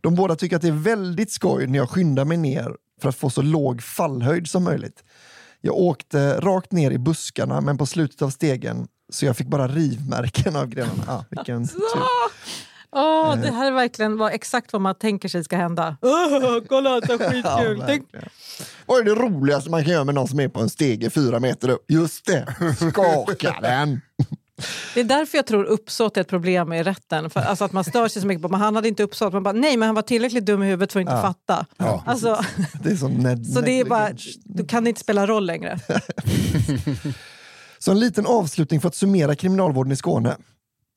De 0.00 0.14
båda 0.14 0.36
tycker 0.36 0.56
att 0.56 0.62
det 0.62 0.68
är 0.68 0.72
väldigt 0.72 1.32
skoj 1.32 1.66
när 1.66 1.78
jag 1.78 1.90
skyndar 1.90 2.24
mig 2.24 2.36
ner 2.36 2.76
för 3.00 3.08
att 3.08 3.16
få 3.16 3.30
så 3.30 3.42
låg 3.42 3.82
fallhöjd 3.82 4.48
som 4.48 4.64
möjligt. 4.64 5.04
Jag 5.60 5.76
åkte 5.76 6.40
rakt 6.40 6.72
ner 6.72 6.90
i 6.90 6.98
buskarna 6.98 7.60
men 7.60 7.78
på 7.78 7.86
slutet 7.86 8.22
av 8.22 8.30
stegen 8.30 8.86
så 9.12 9.26
jag 9.26 9.36
fick 9.36 9.46
bara 9.46 9.68
rivmärken 9.68 10.56
av 10.56 10.66
grenarna. 10.66 11.04
Ah, 11.06 11.24
vilken 11.30 11.68
tur. 11.68 11.78
Eh. 12.96 13.42
det 13.42 13.50
här 13.52 13.66
är 13.66 13.70
verkligen 13.72 14.18
vad, 14.18 14.32
exakt 14.34 14.72
vad 14.72 14.82
man 14.82 14.94
tänker 14.94 15.28
sig 15.28 15.44
ska 15.44 15.56
hända. 15.56 15.96
Åh, 16.02 16.58
kolla, 16.68 17.00
så 17.00 17.18
skitkul. 17.18 17.42
Ja, 17.78 17.84
Tänk. 17.86 18.08
Vad 18.86 19.00
är 19.00 19.04
det 19.04 19.14
roligaste 19.14 19.70
man 19.70 19.84
kan 19.84 19.92
göra 19.92 20.04
med 20.04 20.14
någon 20.14 20.28
som 20.28 20.40
är 20.40 20.48
på 20.48 20.60
en 20.60 20.68
stege 20.70 21.10
fyra 21.10 21.40
meter 21.40 21.68
upp? 21.68 21.90
Just 21.90 22.26
det, 22.26 22.54
skaka 22.90 23.56
den! 23.62 24.00
det 24.94 25.00
är 25.00 25.04
därför 25.04 25.38
jag 25.38 25.46
tror 25.46 25.64
uppsåt 25.64 26.16
är 26.16 26.20
ett 26.20 26.28
problem 26.28 26.72
i 26.72 26.82
rätten. 26.82 27.30
För, 27.30 27.40
alltså 27.40 27.64
att 27.64 27.72
man 27.72 27.84
stör 27.84 28.08
sig 28.08 28.22
så 28.22 28.28
mycket 28.28 28.42
på 28.42 28.48
men 28.48 28.60
han 28.60 28.74
hade 28.76 28.88
inte 28.88 29.02
uppsåt. 29.02 29.32
Man 29.32 29.42
bara, 29.42 29.52
nej, 29.52 29.76
men 29.76 29.86
han 29.86 29.94
var 29.94 30.02
tillräckligt 30.02 30.46
dum 30.46 30.62
i 30.62 30.66
huvudet 30.66 30.92
för 30.92 31.00
att 31.00 31.02
inte 31.02 31.22
fatta. 31.22 31.66
Ja, 31.76 32.02
alltså, 32.06 32.40
Det 32.82 32.90
är 32.90 32.96
som 32.96 33.12
ned- 33.12 33.44
så 33.54 33.60
det 33.60 33.80
är 33.80 33.84
bara, 33.84 34.08
då 34.44 34.64
kan 34.64 34.84
det 34.84 34.88
inte 34.88 35.00
spela 35.00 35.26
roll 35.26 35.46
längre. 35.46 35.78
Så 37.78 37.90
en 37.90 38.00
liten 38.00 38.26
avslutning 38.26 38.80
för 38.80 38.88
att 38.88 38.94
summera 38.94 39.34
kriminalvården 39.34 39.92
i 39.92 39.96
Skåne. 39.96 40.36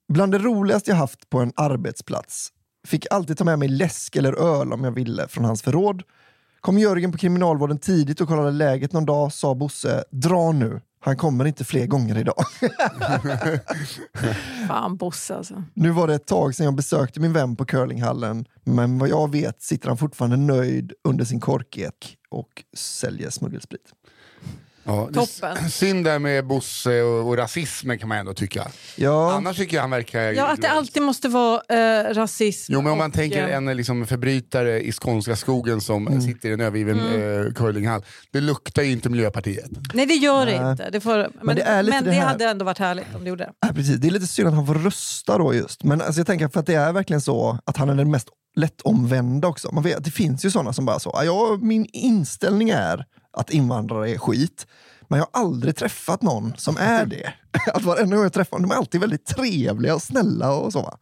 Bland 0.07 0.31
det 0.31 0.37
roligaste 0.37 0.91
jag 0.91 0.97
haft 0.97 1.29
på 1.29 1.39
en 1.39 1.53
arbetsplats. 1.55 2.49
Fick 2.87 3.05
alltid 3.11 3.37
ta 3.37 3.43
med 3.43 3.59
mig 3.59 3.67
läsk 3.67 4.15
eller 4.15 4.33
öl 4.33 4.73
om 4.73 4.83
jag 4.83 4.91
ville 4.91 5.27
från 5.27 5.45
hans 5.45 5.61
förråd. 5.61 6.03
Kom 6.61 6.79
Jörgen 6.79 7.11
på 7.11 7.17
kriminalvården 7.17 7.77
tidigt 7.77 8.21
och 8.21 8.27
kollade 8.27 8.51
läget 8.51 8.93
någon 8.93 9.05
dag, 9.05 9.33
sa 9.33 9.55
Bosse, 9.55 10.03
dra 10.11 10.51
nu. 10.51 10.81
Han 10.99 11.17
kommer 11.17 11.45
inte 11.45 11.63
fler 11.63 11.85
gånger 11.85 12.17
idag. 12.17 12.43
Fan 14.67 14.97
Bosse 14.97 15.35
alltså. 15.35 15.63
Nu 15.73 15.89
var 15.89 16.07
det 16.07 16.15
ett 16.15 16.27
tag 16.27 16.55
sedan 16.55 16.65
jag 16.65 16.75
besökte 16.75 17.19
min 17.19 17.33
vän 17.33 17.55
på 17.55 17.65
curlinghallen, 17.65 18.45
men 18.63 18.99
vad 18.99 19.09
jag 19.09 19.31
vet 19.31 19.61
sitter 19.61 19.87
han 19.87 19.97
fortfarande 19.97 20.37
nöjd 20.37 20.93
under 21.03 21.25
sin 21.25 21.39
korkek 21.39 22.17
och 22.29 22.63
säljer 22.77 23.29
smuggelsprit. 23.29 23.93
Ja, 24.87 25.09
Toppen. 25.13 25.69
Synd 25.69 26.05
där 26.05 26.19
med 26.19 26.47
Bosse 26.47 27.01
och, 27.01 27.27
och 27.27 27.37
rasismen 27.37 27.99
kan 27.99 28.09
man 28.09 28.17
ändå 28.17 28.33
tycka. 28.33 28.67
Ja, 28.95 29.33
Annars 29.33 29.57
tycker 29.57 29.75
jag 29.77 29.81
han 29.81 29.91
verkar... 29.91 30.19
Ja, 30.21 30.47
att 30.47 30.61
det 30.61 30.69
alltid 30.69 31.01
måste 31.03 31.27
vara 31.29 31.61
eh, 31.69 32.13
rasism. 32.13 32.73
Jo 32.73 32.81
men 32.81 32.91
om 32.91 32.97
man 32.97 33.07
och, 33.09 33.13
tänker 33.15 33.47
eh, 33.47 33.55
en 33.55 33.65
liksom, 33.77 34.07
förbrytare 34.07 34.81
i 34.81 34.91
skånska 34.91 35.35
skogen 35.35 35.81
som 35.81 36.07
Mm. 36.07 36.21
sitter 36.21 36.49
i 36.49 36.53
en 36.53 36.61
övergiven 36.61 36.99
Mm. 36.99 37.47
eh, 37.47 37.53
curlinghall. 37.53 38.01
Det 38.31 38.41
luktar 38.41 38.83
ju 38.83 38.91
inte 38.91 39.09
Miljöpartiet. 39.09 39.69
Nej 39.93 40.05
det 40.05 40.13
gör 40.13 40.45
det 40.45 40.71
inte. 40.71 40.89
Det 40.89 40.99
får, 41.01 41.27
men 41.41 41.55
det 41.55 41.61
är 41.61 41.83
lite 41.83 41.95
men 41.97 42.03
det 42.03 42.09
det 42.09 42.15
här- 42.15 42.27
hade 42.27 42.45
ändå 42.45 42.65
varit 42.65 42.77
härligt 42.79 43.15
om 43.15 43.23
det 43.23 43.29
gjorde 43.29 43.43
det. 43.43 43.51
Ja, 43.67 43.73
precis. 43.73 43.95
Det 43.95 44.07
är 44.07 44.11
lite 44.11 44.27
synd 44.27 44.47
att 44.47 44.53
han 44.53 44.65
får 44.67 44.73
rösta 44.75 45.37
då 45.37 45.53
just. 45.53 45.83
Men 45.83 46.01
alltså, 46.01 46.19
jag 46.19 46.27
tänker 46.27 46.47
för 46.47 46.59
att 46.59 46.65
det 46.65 46.75
är 46.75 46.93
verkligen 46.93 47.21
så 47.21 47.59
att 47.65 47.77
han 47.77 47.89
är 47.89 47.95
den 47.95 48.11
mest 48.11 48.27
lättomvända 48.75 49.47
också. 49.47 49.71
Man 49.71 49.83
vet, 49.83 50.03
det 50.03 50.11
finns 50.11 50.45
ju 50.45 50.51
sådana 50.51 50.73
som 50.73 50.85
bara 50.85 50.99
så, 50.99 51.11
"Ja, 51.13 51.23
ja, 51.23 51.57
min 51.61 51.85
inställning 51.93 52.69
är 52.69 53.05
att 53.35 53.49
invandrare 53.49 54.11
är 54.11 54.17
skit. 54.17 54.67
Men 55.07 55.19
jag 55.19 55.27
har 55.33 55.41
aldrig 55.41 55.75
träffat 55.75 56.21
någon 56.21 56.53
som 56.57 56.77
är 56.77 57.05
det. 57.05 57.33
Att 57.73 57.83
varenda 57.83 58.15
gång 58.15 58.23
jag 58.25 58.33
träffar 58.33 58.57
dem, 58.57 58.69
de 58.69 58.71
är 58.73 58.77
alltid 58.79 59.01
väldigt 59.01 59.25
trevliga 59.25 59.95
och 59.95 60.01
snälla 60.01 60.53
och 60.53 60.73
så. 60.73 60.97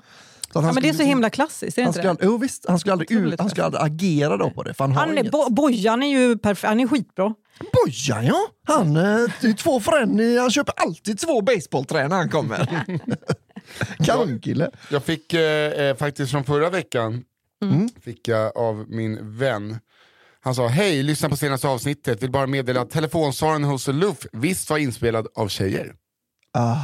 Så 0.53 0.59
Ja, 0.59 0.61
men 0.61 0.73
det 0.75 0.79
är 0.79 0.91
så 0.91 0.93
skulle- 0.93 1.09
himla 1.09 1.29
klassiskt, 1.29 1.77
är 1.77 1.81
det 1.81 1.85
Han 1.85 1.89
inte 1.89 1.93
skulle, 1.99 2.07
det? 2.07 2.09
aldrig, 2.09 2.27
jo, 2.29 2.37
visst, 2.37 2.65
han 2.67 2.79
skulle 2.79 2.93
aldrig, 2.93 3.11
Otroligt 3.11 3.33
ut, 3.33 3.39
han 3.39 3.49
skulle 3.49 3.65
aldrig 3.65 3.83
agera 3.83 4.37
då 4.37 4.49
på 4.49 4.63
det. 4.63 4.73
För 4.73 4.83
han 4.83 4.91
Han 4.95 5.09
är, 5.09 5.13
inget. 5.13 5.31
Bo, 5.31 5.49
Bojan 5.49 6.03
är 6.03 6.07
ju 6.07 6.37
perfekt, 6.37 6.67
han 6.67 6.79
är 6.79 6.87
skitbra. 6.87 7.33
Bojan 7.73 8.25
ja! 8.25 8.39
Han, 8.67 8.95
eh, 8.97 9.03
är 9.03 9.53
två 9.57 9.79
för 9.79 9.99
en, 10.01 10.19
i- 10.19 10.37
han 10.37 10.51
köper 10.51 10.73
alltid 10.77 11.19
två 11.19 11.41
baseballträn 11.41 12.09
när 12.09 12.17
han 12.17 12.29
kommer. 12.29 12.85
Kanonkille. 14.05 14.71
Jag 14.91 15.03
fick 15.03 15.33
eh, 15.33 15.71
eh, 15.71 15.95
faktiskt 15.95 16.31
från 16.31 16.43
förra 16.43 16.69
veckan, 16.69 17.23
Mm. 17.63 17.89
fick 18.01 18.27
jag 18.27 18.57
av 18.57 18.85
min 18.89 19.37
vän, 19.37 19.79
han 20.43 20.55
sa 20.55 20.67
hej, 20.67 21.03
lyssna 21.03 21.29
på 21.29 21.35
senaste 21.35 21.67
avsnittet, 21.67 22.23
vill 22.23 22.31
bara 22.31 22.47
meddela 22.47 22.81
att 22.81 22.89
telefonsvararen 22.91 23.63
hos 23.63 23.87
Luff 23.87 24.17
visst 24.31 24.69
var 24.69 24.77
inspelad 24.77 25.27
av 25.35 25.47
tjejer. 25.47 25.93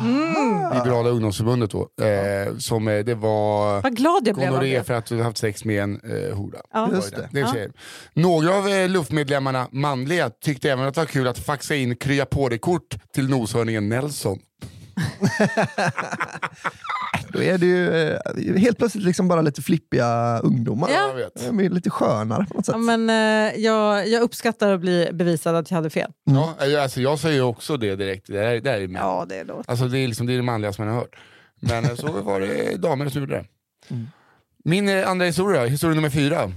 Mm. 0.02 0.74
Liberala 0.78 1.10
ungdomsförbundet 1.10 1.72
då. 1.72 1.90
Eh, 2.06 2.58
som 2.58 2.88
eh, 2.88 3.00
det 3.06 3.16
var 3.16 3.82
Vad 3.82 3.96
glad 3.96 4.28
jag 4.28 4.36
blev 4.36 4.48
av 4.48 4.54
gonorré 4.54 4.78
det. 4.78 4.84
för 4.84 4.94
att 4.94 5.06
du 5.06 5.22
haft 5.24 5.38
sex 5.38 5.66
med 5.66 5.84
en 5.84 6.00
eh, 6.04 6.36
hora. 6.38 6.60
Ja. 6.74 6.86
var 6.86 6.96
Just 6.96 7.16
det. 7.16 7.30
det. 7.32 7.40
är 7.40 7.44
Ja. 7.44 7.54
tjejer. 7.54 7.72
Några 8.14 8.56
av 8.56 8.68
eh, 8.70 8.90
luftmedlemmarna, 8.90 9.68
manliga, 9.72 10.30
tyckte 10.30 10.72
även 10.72 10.86
att 10.88 10.94
det 10.94 11.02
var 11.02 11.06
kul 11.06 11.28
att 11.28 11.40
faxa 11.40 11.76
in 11.76 11.96
krya 11.96 12.26
på 12.26 12.50
dig 12.50 12.60
kort 12.60 12.96
till 13.14 13.30
noshörningen 13.30 13.90
Nelson. 13.90 14.40
Då 17.32 17.42
är 17.42 17.58
det 17.58 17.66
ju 17.66 17.94
eh, 17.94 18.20
helt 18.58 18.78
plötsligt 18.78 19.04
liksom 19.04 19.28
bara 19.28 19.42
lite 19.42 19.62
flippiga 19.62 20.40
ungdomar. 20.40 20.90
Ja. 20.90 21.08
Jag 21.08 21.16
vet. 21.16 21.46
De 21.48 21.60
är 21.60 21.70
lite 21.70 21.90
skönare 21.90 22.46
på 22.46 22.54
något 22.54 22.66
sätt. 22.66 22.76
Ja, 22.76 22.98
men, 22.98 23.10
eh, 23.10 23.16
jag, 23.60 24.08
jag 24.08 24.22
uppskattar 24.22 24.74
att 24.74 24.82
bli 24.82 25.10
bevisad 25.14 25.56
att 25.56 25.72
jag 25.72 25.76
hade 25.76 25.90
fel. 25.90 26.12
Ja, 26.24 26.56
eh, 26.62 26.84
alltså, 26.84 27.02
jag 27.02 27.20
säger 27.20 27.36
ju 27.36 27.42
också 27.42 27.78
det 27.78 27.96
direkt, 27.96 28.28
det 28.28 28.40
här, 28.40 28.60
det 28.60 28.70
här 28.70 28.78
är. 28.80 28.88
Ja, 28.88 29.26
det 29.30 29.36
är 29.36 29.46
då. 29.46 29.64
Alltså 29.68 29.88
det 29.88 30.00
är, 30.00 30.08
liksom, 30.08 30.28
det 30.28 30.34
är 30.34 30.38
det 30.38 30.44
manligaste 30.44 30.82
man 30.82 30.94
har 30.94 31.00
hört. 31.00 31.16
Men 31.60 31.86
eh, 31.86 31.96
så 31.96 32.22
var 32.22 32.40
det 32.40 32.76
damer 32.82 33.10
som 33.10 33.22
gjorde 33.22 33.36
det. 33.36 33.46
Min 34.64 34.90
eh, 34.90 35.10
andra 35.10 35.26
historia, 35.26 35.66
historia 35.66 35.96
nummer 35.96 36.10
fyra. 36.10 36.52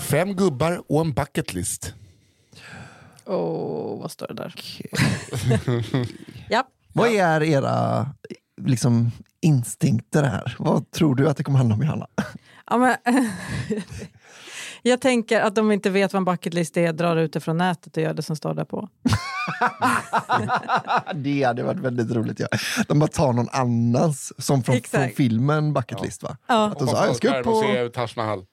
Fem 0.00 0.36
gubbar 0.36 0.82
och 0.88 1.00
en 1.00 1.12
bucket 1.12 1.46
Åh, 3.26 4.00
vad 4.00 4.10
står 4.10 4.26
det 4.26 4.34
där? 4.34 4.54
ja. 6.48 6.64
Vad 6.92 7.08
är 7.08 7.42
era 7.42 8.06
liksom, 8.60 9.10
instinkter 9.40 10.22
här? 10.22 10.56
Vad 10.58 10.90
tror 10.90 11.14
du 11.14 11.28
att 11.28 11.36
det 11.36 11.44
kommer 11.44 11.58
handla 11.58 11.74
om 11.74 11.82
Johanna? 11.82 12.06
Ja, 12.70 12.76
men, 12.76 12.96
Jag 14.86 15.00
tänker 15.00 15.40
att 15.40 15.54
de 15.54 15.72
inte 15.72 15.90
vet 15.90 16.12
vad 16.12 16.20
en 16.20 16.24
bucket 16.24 16.54
list 16.54 16.76
är, 16.76 16.92
drar 16.92 17.16
ut 17.16 17.32
det 17.32 17.40
från 17.40 17.56
nätet 17.56 17.96
och 17.96 18.02
gör 18.02 18.14
det 18.14 18.22
som 18.22 18.36
står 18.36 18.54
där 18.54 18.64
på. 18.64 18.88
Det 21.14 21.42
hade 21.42 21.62
varit 21.62 21.80
väldigt 21.80 22.10
roligt. 22.10 22.40
Ja. 22.40 22.46
De 22.88 22.98
bara 22.98 23.06
tar 23.06 23.32
någon 23.32 23.48
annans, 23.52 24.32
som 24.38 24.62
från, 24.62 24.80
från 24.82 25.08
filmen 25.16 25.72
Bucket 25.72 26.02
List. 26.02 26.22
Va? 26.22 26.36
Ja. 26.46 26.66
Att 26.66 26.78
de 26.78 26.88
sa, 26.88 27.06
jag, 27.06 27.16
ska 27.16 27.38
upp 27.38 27.44
på, 27.44 27.64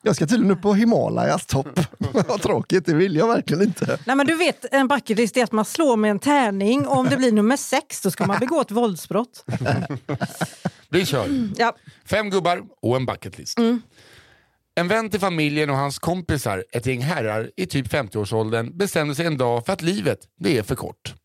jag 0.02 0.16
ska 0.16 0.28
tydligen 0.28 0.52
upp 0.52 0.62
på 0.62 0.74
Himalayas 0.74 1.46
topp. 1.46 1.80
Vad 2.28 2.42
tråkigt, 2.42 2.86
det 2.86 2.94
vill 2.94 3.16
jag 3.16 3.28
verkligen 3.28 3.64
inte. 3.64 4.00
Nej 4.06 4.16
men 4.16 4.28
du 4.28 4.36
vet, 4.36 4.66
en 4.72 4.88
bucket 4.88 5.18
list 5.18 5.38
är 5.38 5.44
att 5.44 5.52
man 5.52 5.66
slår 5.66 5.98
med 5.98 6.12
en 6.12 6.20
tärning 6.20 6.88
och 6.88 6.98
om 6.98 7.10
det 7.10 7.18
blir 7.18 7.32
nummer 7.32 7.58
sex 7.58 8.02
då 8.02 8.12
ska 8.12 8.26
man 8.26 8.40
begå 8.40 8.62
ett 8.62 8.72
våldsbrott. 8.72 9.46
Vi 10.90 11.06
kör. 11.06 11.50
Ja. 11.58 11.76
Fem 12.06 12.30
gubbar 12.30 12.62
och 12.82 12.96
en 12.96 13.06
bucket 13.06 13.38
list. 13.38 13.58
En 14.76 14.88
vän 14.88 15.10
till 15.10 15.20
familjen 15.20 15.70
och 15.70 15.76
hans 15.76 16.00
kompisar, 16.00 16.66
ett 16.72 16.86
gäng 16.86 17.02
herrar 17.02 17.52
i 17.58 17.66
typ 17.66 17.88
50-årsåldern, 17.88 18.78
bestämde 18.78 19.16
sig 19.16 19.26
en 19.26 19.38
dag 19.38 19.66
för 19.66 19.74
att 19.74 19.82
livet, 19.82 20.20
det 20.40 20.58
är 20.58 20.64
för 20.64 20.76
kort. 20.76 21.16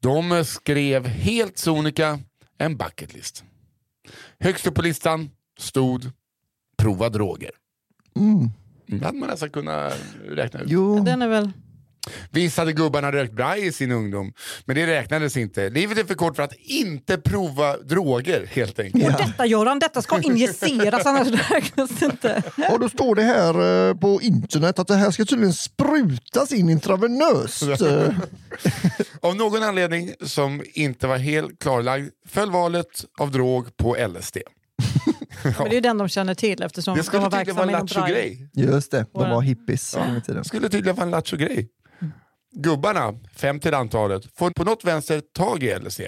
De 0.00 0.44
skrev 0.44 1.06
helt 1.06 1.58
sonika 1.58 2.18
en 2.58 2.76
bucket 2.76 3.14
list. 3.14 3.44
Högst 4.38 4.66
upp 4.66 4.74
på 4.74 4.82
listan 4.82 5.30
stod 5.58 6.10
prova 6.78 7.08
droger. 7.08 7.50
Mm. 8.16 8.50
Det 8.86 9.04
hade 9.04 9.18
man 9.18 9.28
nästan 9.28 9.50
kunnat 9.50 9.94
räkna 10.28 10.60
ut. 10.60 10.70
Jo, 10.70 11.00
Den 11.04 11.22
är 11.22 11.28
väl... 11.28 11.52
Visst 12.30 12.58
hade 12.58 12.72
gubbarna 12.72 13.12
rökt 13.12 13.32
braj 13.32 13.66
i 13.66 13.72
sin 13.72 13.92
ungdom, 13.92 14.32
men 14.64 14.76
det 14.76 14.86
räknades 14.86 15.36
inte. 15.36 15.70
Livet 15.70 15.98
är 15.98 16.04
för 16.04 16.14
kort 16.14 16.36
för 16.36 16.42
att 16.42 16.54
inte 16.58 17.18
prova 17.18 17.76
droger 17.76 18.46
helt 18.52 18.78
enkelt. 18.80 19.04
Och 19.04 19.12
detta 19.12 19.46
Göran, 19.46 19.78
detta 19.78 20.02
ska 20.02 20.20
injiceras 20.22 21.06
annars 21.06 21.28
räknas 21.50 21.90
det 21.90 22.06
inte. 22.06 22.42
och 22.72 22.80
då 22.80 22.88
står 22.88 23.14
det 23.14 23.22
här 23.22 23.88
eh, 23.88 23.94
på 23.94 24.22
internet 24.22 24.78
att 24.78 24.88
det 24.88 24.94
här 24.94 25.10
ska 25.10 25.24
tydligen 25.24 25.52
sprutas 25.54 26.52
in 26.52 26.70
intravenöst. 26.70 27.62
Av 29.22 29.36
någon 29.36 29.62
anledning 29.62 30.12
som 30.20 30.62
inte 30.74 31.06
var 31.06 31.18
helt 31.18 31.58
klarlagd 31.62 32.08
föll 32.28 32.50
valet 32.50 33.04
av 33.18 33.30
drog 33.30 33.76
på 33.76 33.96
LSD. 34.08 34.36
Men 35.42 35.52
det 35.58 35.66
är 35.70 35.72
ju 35.72 35.80
den 35.80 35.98
de 35.98 36.08
känner 36.08 36.34
till 36.34 36.62
eftersom 36.62 36.94
Det 36.94 37.00
de 37.00 37.04
skulle 37.06 37.22
var 37.22 37.30
tydligen 37.30 37.56
vara 37.56 37.66
en 37.66 37.72
verksamma 37.72 38.08
inom 38.08 38.16
Braille. 38.16 38.38
lattjo-grej. 38.54 38.74
Just 38.74 38.90
det, 38.90 39.06
de 39.14 39.30
var 39.30 39.42
hippies 39.42 39.94
en 39.94 40.22
tiden. 40.22 40.42
Det 40.42 40.48
skulle 40.48 40.68
tydligen 40.68 40.96
vara 40.96 41.04
en 41.04 41.10
lattjo-grej. 41.10 41.68
Gubbarna, 42.52 43.14
fem 43.36 43.60
till 43.60 43.74
antalet, 43.74 44.38
får 44.38 44.50
på 44.50 44.64
något 44.64 44.84
vänster 44.84 45.20
tag 45.20 45.62
i 45.62 45.78
LSD. 45.78 46.00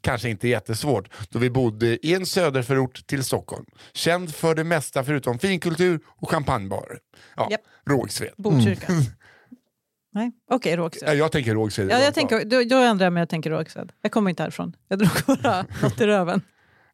Kanske 0.00 0.28
inte 0.28 0.48
jättesvårt, 0.48 1.08
då 1.30 1.38
vi 1.38 1.50
bodde 1.50 2.06
i 2.06 2.14
en 2.14 2.26
söderförort 2.26 3.06
till 3.06 3.24
Stockholm. 3.24 3.64
Känd 3.92 4.34
för 4.34 4.54
det 4.54 4.64
mesta 4.64 5.04
förutom 5.04 5.38
finkultur 5.38 6.00
och 6.06 6.30
champagnebarer. 6.30 6.98
Ja, 7.36 7.48
Japp. 7.50 7.60
Rågsved. 7.86 8.32
Botkyrka. 8.36 8.92
Nej, 10.12 10.32
okej 10.50 10.76
Rågsved. 10.76 11.08
Ja, 11.08 11.14
jag 11.14 11.32
tänker 11.32 11.54
Rågsved. 11.54 11.90
Ja, 11.90 11.98
jag 11.98 12.14
tänker, 12.14 12.44
då, 12.44 12.62
då 12.64 12.76
ändrar 12.76 13.06
jag 13.06 13.12
mig 13.12 13.22
och 13.22 13.28
tänker 13.28 13.50
Rågsved. 13.50 13.92
Jag 14.02 14.12
kommer 14.12 14.30
inte 14.30 14.42
härifrån. 14.42 14.76
Jag 14.88 14.98
drog 14.98 15.38
bara 15.42 15.66
något 15.82 16.00
i 16.00 16.06
röven. 16.06 16.42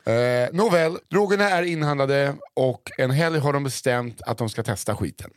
Eh, 0.06 0.12
nåväl, 0.52 0.98
drogerna 1.10 1.50
är 1.50 1.62
inhandlade 1.62 2.34
och 2.54 2.90
en 2.98 3.10
helg 3.10 3.38
har 3.38 3.52
de 3.52 3.64
bestämt 3.64 4.22
att 4.22 4.38
de 4.38 4.48
ska 4.48 4.62
testa 4.62 4.96
skiten. 4.96 5.30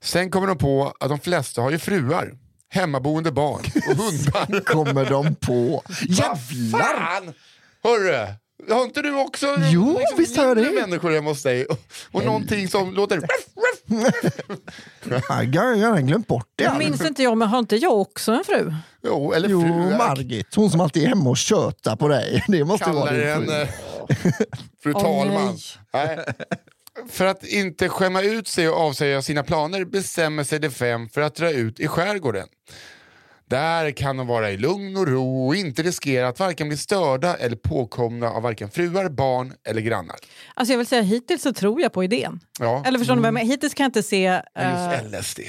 Sen 0.00 0.30
kommer 0.30 0.46
de 0.46 0.58
på 0.58 0.92
att 1.00 1.08
de 1.08 1.18
flesta 1.18 1.62
har 1.62 1.70
ju 1.70 1.78
fruar, 1.78 2.38
hemmaboende 2.70 3.32
barn 3.32 3.60
och 3.88 3.96
hundar. 3.96 4.60
Kommer 4.60 5.04
de 5.10 5.34
på. 5.34 5.82
Jävlar! 6.08 6.80
fan! 6.80 7.34
Hörru, 7.82 8.26
har 8.74 8.82
inte 8.84 9.02
du 9.02 9.14
också 9.14 9.46
Jo, 9.70 10.00
visst 10.16 10.36
har 10.36 10.54
det. 10.54 10.70
människor 10.80 11.10
hemma 11.10 11.30
hos 11.30 11.42
dig? 11.42 11.64
Och, 11.66 11.78
och 12.12 12.24
någonting 12.24 12.68
som 12.68 12.94
låter... 12.94 13.22
Jag 15.04 15.20
har 15.28 16.00
glömt 16.00 16.26
bort 16.26 16.48
det. 16.56 16.64
Jag 16.64 16.78
minns 16.78 17.00
inte 17.04 17.22
jag, 17.22 17.38
men 17.38 17.48
har 17.48 17.58
inte 17.58 17.76
jag 17.76 18.00
också 18.00 18.32
en 18.32 18.44
fru? 18.44 18.74
Jo, 19.02 19.32
eller 19.32 19.48
Jo, 19.48 19.60
fruar. 19.60 19.98
Margit, 19.98 20.54
hon 20.54 20.70
som 20.70 20.80
alltid 20.80 21.02
är 21.04 21.08
hemma 21.08 21.30
och 21.30 21.36
tjötar 21.36 21.96
på 21.96 22.08
dig. 22.08 22.44
Det 22.48 22.64
måste 22.64 22.90
vara 22.90 23.06
Kallar 23.08 23.18
din 23.18 23.28
en 23.28 23.46
fru. 23.46 24.28
eh, 24.28 24.34
fru 24.82 24.92
talman. 24.92 25.58
nej. 25.92 26.16
Nej. 26.16 26.24
För 27.08 27.26
att 27.26 27.44
inte 27.44 27.88
skämma 27.88 28.22
ut 28.22 28.48
sig 28.48 28.68
och 28.68 28.80
avsäga 28.80 29.22
sina 29.22 29.42
planer 29.42 29.84
bestämmer 29.84 30.44
sig 30.44 30.58
de 30.58 30.70
fem 30.70 31.08
för 31.08 31.20
att 31.20 31.34
dra 31.34 31.50
ut 31.50 31.80
i 31.80 31.88
skärgården. 31.88 32.48
Där 33.48 33.90
kan 33.90 34.16
de 34.16 34.26
vara 34.26 34.50
i 34.50 34.56
lugn 34.56 34.96
och 34.96 35.08
ro 35.08 35.46
och 35.46 35.56
inte 35.56 35.82
riskera 35.82 36.28
att 36.28 36.40
varken 36.40 36.68
bli 36.68 36.76
störda 36.76 37.36
eller 37.36 37.56
påkomna 37.56 38.30
av 38.30 38.42
varken 38.42 38.70
fruar, 38.70 39.08
barn 39.08 39.54
eller 39.64 39.80
grannar. 39.80 40.16
Alltså 40.54 40.72
jag 40.72 40.78
vill 40.78 40.86
säga 40.86 41.02
hittills 41.02 41.42
så 41.42 41.52
tror 41.52 41.80
jag 41.80 41.92
på 41.92 42.04
idén. 42.04 42.40
Ja. 42.58 42.82
Eller 42.86 42.98
förstår 42.98 43.14
ni 43.14 43.20
vad 43.20 43.26
jag 43.26 43.34
menar? 43.34 43.46
Hittills 43.46 43.74
kan 43.74 43.84
jag 43.84 43.88
inte 43.88 44.02
se... 44.02 44.42
Men 44.54 44.90
eh, 44.90 45.02
just 45.02 45.14
LSD. 45.14 45.40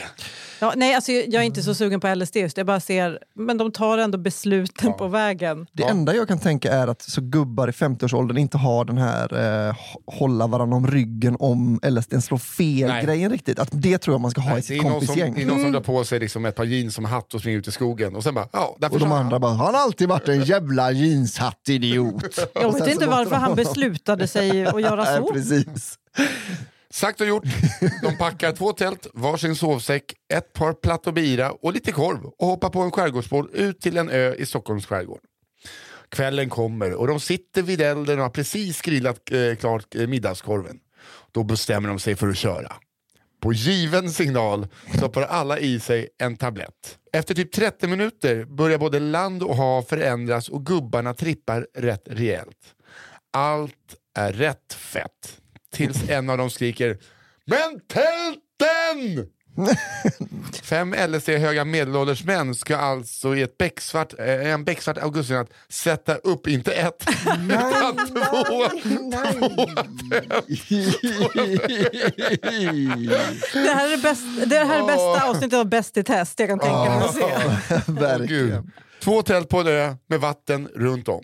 Ja, 0.60 0.74
nej, 0.76 0.96
alltså 0.96 1.12
jag 1.12 1.34
är 1.34 1.42
inte 1.46 1.64
så 1.64 1.74
sugen 1.74 2.00
på 2.00 2.16
LSD 2.16 2.36
just. 2.36 2.58
Jag 2.58 2.66
bara 2.66 2.80
ser... 2.80 3.20
Men 3.36 3.58
de 3.58 3.72
tar 3.72 3.98
ändå 3.98 4.18
besluten 4.18 4.94
på 4.94 5.08
vägen. 5.08 5.68
Det 5.74 5.84
enda 5.84 6.16
jag 6.16 6.28
kan 6.28 6.40
tänka 6.40 6.72
är 6.72 6.88
att 6.88 7.02
så 7.02 7.22
gubbar 7.22 7.68
i 7.68 7.72
50-årsåldern 7.72 8.38
inte 8.38 8.58
har 8.58 8.86
den 8.86 8.98
här 8.98 9.34
eh, 9.34 9.74
hå- 9.74 9.76
hålla 10.18 10.48
varandra 10.48 10.78
om 10.78 10.88
ryggen 10.88 11.38
om 11.40 11.80
LSD 11.84 12.24
slår 12.24 12.38
fel 12.38 12.88
Nej. 12.90 13.06
grejen 13.06 13.32
riktigt. 13.32 13.60
Att 13.60 13.70
det 13.72 13.98
tror 13.98 14.14
jag 14.14 14.22
man 14.22 14.32
ska 14.32 14.42
ha 14.42 14.54
i 14.54 14.56
Det 14.56 14.62
sitt 14.62 14.80
är, 14.84 14.90
någon 14.90 14.92
som, 15.00 15.08
kompisgäng. 15.08 15.34
det 15.36 15.42
är 15.42 15.46
någon 15.46 15.62
som 15.62 15.72
drar 15.72 15.82
på 15.82 16.04
sig 16.04 16.20
liksom 16.20 16.46
ett 16.46 16.56
par 16.56 16.64
jeans 16.66 16.96
som 16.96 17.06
hatt 17.06 17.34
och 17.34 17.40
springer 17.40 17.58
ut 17.60 17.68
i 17.68 17.72
skogen 17.72 18.16
och 18.16 18.24
sen 18.24 18.34
bara, 18.36 18.48
ja, 18.54 18.78
där 18.80 18.88
Och 18.88 18.92
de 18.92 19.00
försvann 19.00 19.12
han. 19.12 19.26
andra 19.26 19.40
bara, 19.40 19.52
han 19.54 19.76
har 19.76 19.82
alltid 19.82 20.10
varit 20.10 20.28
en 20.28 20.44
jävla 20.44 20.92
jeanshatt-idiot. 20.92 22.40
Jag 22.54 22.74
vet 22.74 22.88
inte 22.88 23.06
varför 23.06 23.36
han 23.36 23.56
beslutade 23.56 24.28
sig 24.28 24.66
att 24.66 24.82
göra 24.82 25.04
Nej, 25.04 25.18
så. 25.18 25.34
precis. 25.34 25.98
Sagt 26.98 27.22
och 27.22 27.28
gjort. 27.28 27.44
De 28.02 28.18
packar 28.18 28.52
två 28.52 28.74
tält, 28.74 29.08
varsin 29.14 29.56
sovsäck, 29.56 30.04
ett 30.34 30.54
par 30.54 30.74
platt 30.74 31.08
och 31.08 31.14
bira 31.14 31.52
och 31.52 31.74
lite 31.74 31.92
korv 31.92 32.26
och 32.26 32.48
hoppar 32.48 32.70
på 32.70 32.82
en 32.82 32.92
skärgårdsbåt 32.92 33.52
ut 33.54 33.82
till 33.82 33.98
en 33.98 34.10
ö 34.10 34.36
i 34.36 34.46
Stockholms 34.46 34.86
skärgård. 34.86 35.20
Kvällen 36.10 36.50
kommer 36.50 36.94
och 36.94 37.08
de 37.08 37.20
sitter 37.20 37.62
vid 37.62 37.82
elden 37.82 38.18
och 38.18 38.24
har 38.24 38.30
precis 38.30 38.82
grillat 38.82 39.32
eh, 39.32 39.56
klart 39.56 39.96
eh, 39.96 40.08
middagskorven. 40.08 40.80
Då 41.32 41.44
bestämmer 41.44 41.90
de 41.90 42.00
sig 42.00 42.16
för 42.16 42.28
att 42.28 42.38
köra. 42.38 42.74
På 43.42 43.54
given 43.54 44.12
signal 44.12 44.68
stoppar 44.98 45.22
alla 45.22 45.60
i 45.60 45.80
sig 45.80 46.10
en 46.18 46.38
tablett. 46.38 46.98
Efter 47.14 47.36
typ 47.36 47.52
30 47.52 47.88
minuter 47.88 48.46
börjar 48.46 48.78
både 48.78 49.00
land 49.00 49.44
och 49.44 49.56
hav 49.56 49.82
förändras 49.82 50.50
och 50.50 50.66
gubbarna 50.66 51.14
trippar 51.14 51.68
rätt 51.74 52.04
rejält. 52.06 52.76
Allt 53.34 53.96
är 54.16 54.34
rätt 54.34 54.74
fett. 54.74 55.42
Tills 55.78 56.10
en 56.10 56.30
av 56.30 56.38
dem 56.38 56.50
skriker 56.50 56.98
Men 57.46 57.80
tälten! 57.88 59.28
Fem 60.64 60.96
LSD-höga 61.08 61.66
medelålders 61.66 62.24
män 62.24 62.56
ska 62.56 62.78
alltså 62.78 63.36
i 63.36 63.42
ett 63.42 63.58
becksvart, 63.58 64.14
eh, 64.20 64.52
en 64.52 64.64
becksvart 64.64 64.98
augustinatt 64.98 65.50
sätta 65.70 66.16
upp 66.16 66.48
inte 66.48 66.74
ett, 66.74 67.06
utan 67.46 68.08
två. 68.08 68.68
Det 73.54 73.74
här 73.74 73.88
är 73.88 73.92
det, 73.92 74.02
bäst, 74.04 74.24
det 74.46 74.56
här 74.56 74.76
är 74.76 74.82
det 74.82 74.88
bästa 74.88 75.30
avsnittet 75.30 75.60
av 75.60 75.70
Bäst 75.70 75.98
i 75.98 76.04
test 76.04 76.40
jag 76.40 76.50
kan 76.50 76.60
tänka 76.60 76.76
mig 76.78 77.04
att 77.04 77.16
se. 77.16 77.22
Gud. 77.88 78.00
Verkligen. 78.00 78.72
Två 79.04 79.22
tält 79.22 79.50
på 79.50 79.62
ö 79.62 79.96
med 80.08 80.20
vatten 80.20 80.70
runt 80.76 81.08
om. 81.08 81.24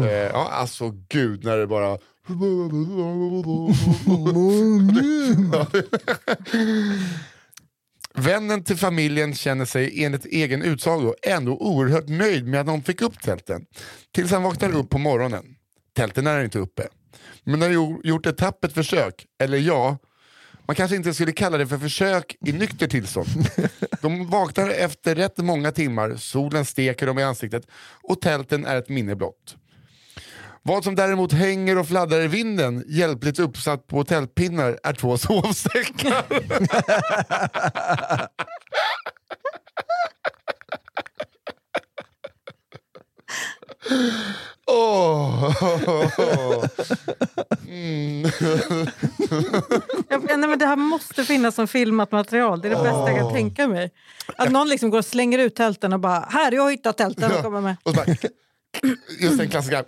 Eh, 0.00 0.12
ja, 0.12 0.48
alltså 0.52 0.92
gud 1.08 1.44
när 1.44 1.56
det 1.56 1.66
bara... 1.66 1.98
Vännen 8.14 8.64
till 8.64 8.76
familjen 8.76 9.34
känner 9.34 9.64
sig 9.64 10.04
enligt 10.04 10.26
egen 10.26 10.62
utsago 10.62 11.14
ändå 11.22 11.56
oerhört 11.58 12.08
nöjd 12.08 12.46
med 12.46 12.60
att 12.60 12.66
de 12.66 12.82
fick 12.82 13.02
upp 13.02 13.22
tälten. 13.22 13.66
Tills 14.14 14.30
han 14.30 14.42
vaknar 14.42 14.76
upp 14.76 14.90
på 14.90 14.98
morgonen. 14.98 15.44
Tälten 15.96 16.26
är 16.26 16.44
inte 16.44 16.58
uppe. 16.58 16.88
Men 17.44 17.62
har 17.62 17.68
jo- 17.68 18.00
gjort 18.04 18.26
ett 18.26 18.38
tappert 18.38 18.72
försök, 18.72 19.26
eller 19.42 19.58
ja, 19.58 19.98
man 20.66 20.76
kanske 20.76 20.96
inte 20.96 21.14
skulle 21.14 21.32
kalla 21.32 21.58
det 21.58 21.66
för 21.66 21.78
försök 21.78 22.36
i 22.46 22.52
nykter 22.52 22.86
tillstånd. 22.86 23.28
De 24.02 24.30
vaknar 24.30 24.70
efter 24.70 25.14
rätt 25.14 25.38
många 25.38 25.72
timmar, 25.72 26.16
solen 26.16 26.64
steker 26.64 27.06
dem 27.06 27.18
i 27.18 27.22
ansiktet 27.22 27.66
och 28.02 28.20
tälten 28.20 28.66
är 28.66 28.76
ett 28.76 28.88
minne 28.88 29.16
blott. 29.16 29.56
Vad 30.62 30.84
som 30.84 30.94
däremot 30.94 31.32
hänger 31.32 31.78
och 31.78 31.88
fladdrar 31.88 32.20
i 32.20 32.26
vinden, 32.26 32.84
hjälpligt 32.86 33.38
uppsatt 33.38 33.86
på 33.86 34.04
tältpinnar, 34.04 34.78
är 34.82 34.92
två 34.92 35.18
sovsäckar. 35.18 36.24
Åh. 44.66 45.54
Jag, 50.08 50.38
nej, 50.38 50.48
men 50.48 50.58
det 50.58 50.66
här 50.66 50.76
måste 50.76 51.24
finnas 51.24 51.54
som 51.54 51.68
filmat 51.68 52.12
material. 52.12 52.60
Det 52.60 52.68
är 52.68 52.70
det 52.70 52.82
bästa 52.82 53.10
jag 53.12 53.18
kan 53.18 53.32
tänka 53.32 53.68
mig. 53.68 53.90
Att 54.36 54.52
någon 54.52 54.68
liksom 54.68 54.90
går 54.90 54.98
och 54.98 55.04
slänger 55.04 55.38
ut 55.38 55.54
tälten 55.54 55.92
och 55.92 56.00
bara 56.00 56.28
“här, 56.30 56.52
jag 56.52 56.62
har 56.62 56.70
hittat 56.70 56.96
tälten” 56.98 57.32
och 57.32 57.42
kommer 57.42 57.60
med. 57.60 57.76
Och 57.82 57.90
så 57.90 57.96
bara, 57.96 58.16
just 59.20 59.38
den 59.38 59.50
klassiska. 59.50 59.84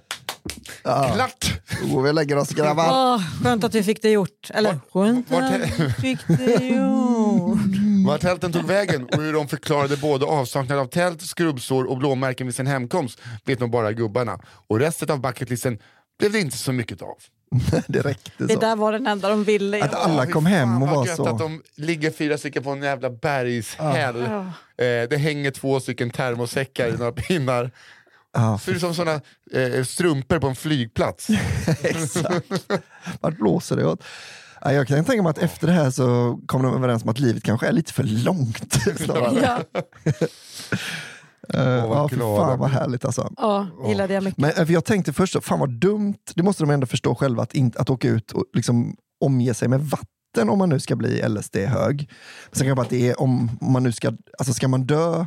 Klart! 0.83 1.61
Och 1.95 2.07
vi 2.07 2.13
lägger 2.13 2.39
oss 2.39 2.49
grabbar. 2.51 2.89
Åh, 2.91 3.23
skönt 3.43 3.65
att 3.65 3.75
vi 3.75 3.83
fick 3.83 4.03
det 4.03 4.11
gjort. 4.11 4.51
Eller 4.55 4.79
skönt 4.93 5.31
vart- 5.31 5.43
att 5.43 5.81
vi 5.81 5.91
fick 5.93 6.19
det 6.29 6.65
gjort. 6.65 7.59
Var 8.07 8.19
tälten 8.19 8.53
tog 8.53 8.65
vägen 8.65 9.05
och 9.05 9.23
hur 9.23 9.33
de 9.33 9.49
förklarade 9.49 9.97
både 9.97 10.27
avsaknad 10.27 10.79
av 10.79 10.87
tält, 10.87 11.23
skrubbsår 11.23 11.85
och 11.85 11.99
blåmärken 11.99 12.47
vid 12.47 12.57
sin 12.57 12.67
hemkomst 12.67 13.21
vet 13.45 13.61
nog 13.61 13.71
bara 13.71 13.93
gubbarna. 13.93 14.39
Och 14.69 14.79
resten 14.79 15.11
av 15.11 15.21
bucketlisten 15.21 15.79
blev 16.19 16.33
det 16.33 16.41
inte 16.41 16.57
så 16.59 16.73
mycket 16.73 17.03
av. 17.03 17.17
Det 17.87 18.01
räckte 18.01 18.31
Det 18.39 18.55
så. 18.55 18.61
där 18.61 18.77
var 18.77 18.93
den 18.93 19.07
enda 19.07 19.29
de 19.29 19.45
ville. 19.45 19.85
Att 19.85 19.95
alla 19.95 20.27
kom 20.27 20.47
hem 20.47 20.83
och 20.83 20.89
var 20.89 21.07
så... 21.07 21.27
att 21.27 21.39
de 21.39 21.63
ligger 21.77 22.11
fyra 22.11 22.39
stycken 22.39 22.63
på 22.63 22.71
en 22.71 22.83
jävla 22.83 23.11
bergshäll. 23.11 24.23
Eh, 24.23 25.09
det 25.11 25.17
hänger 25.21 25.51
två 25.51 25.81
stycken 25.81 26.11
termosäckar 26.11 26.89
i 26.89 26.93
några 26.93 27.13
pinnar. 27.13 27.71
Ja, 28.33 28.59
Ser 28.59 28.73
ut 28.73 28.81
som 28.81 28.95
såna 28.95 29.21
eh, 29.53 29.85
strumpor 29.85 30.39
på 30.39 30.47
en 30.47 30.57
flygplats. 30.57 31.29
exakt. 31.83 32.73
Vart 33.21 33.37
blåser 33.37 33.77
det 33.77 33.87
åt? 33.87 34.05
Ja, 34.61 34.73
jag 34.73 34.89
kan 34.89 35.05
tänka 35.05 35.23
mig 35.23 35.31
att 35.31 35.39
efter 35.39 35.67
det 35.67 35.73
här 35.73 35.91
så 35.91 36.39
kom 36.47 36.63
de 36.63 36.75
överens 36.75 37.03
om 37.03 37.09
att 37.09 37.19
livet 37.19 37.43
kanske 37.43 37.69
är 37.69 37.73
lite 37.73 37.93
för 37.93 38.03
långt. 38.03 38.77
Ja, 39.43 39.61
Eh, 41.49 41.89
vad 41.89 41.99
ja, 41.99 42.09
för 42.09 42.17
fan 42.17 42.59
vad 42.59 42.71
härligt 42.71 43.05
alltså. 43.05 43.33
ja 43.37 43.67
gillade 43.89 44.15
jag 44.15 44.25
mycket. 44.25 44.39
Men 44.39 44.51
eh, 44.51 44.67
för 44.67 44.73
jag 44.73 44.85
tänkte 44.85 45.13
först, 45.13 45.33
så, 45.33 45.41
fan 45.41 45.59
vad 45.59 45.71
dumt, 45.71 46.19
det 46.35 46.43
måste 46.43 46.63
de 46.63 46.71
ändå 46.71 46.87
förstå 46.87 47.15
själva, 47.15 47.43
att, 47.43 47.55
inte, 47.55 47.79
att 47.79 47.91
åka 47.91 48.09
ut 48.09 48.33
och 48.33 48.45
liksom 48.55 48.97
omge 49.25 49.55
sig 49.55 49.69
med 49.69 49.81
vatten 49.81 50.49
om 50.49 50.59
man 50.59 50.69
nu 50.69 50.81
ska 50.81 50.97
bli 50.97 51.29
LSD-hög. 51.29 52.11
Sen 52.53 52.61
kan 52.61 52.67
jag 52.67 52.77
bara 52.77 52.83
att 52.83 52.91
det 52.91 53.09
är 53.11 53.21
om 53.21 53.59
om 53.61 53.73
man 53.73 53.83
nu 53.83 53.93
ska, 53.93 54.13
alltså 54.39 54.55
ska 54.55 54.69
man 54.69 54.87
dö, 54.87 55.27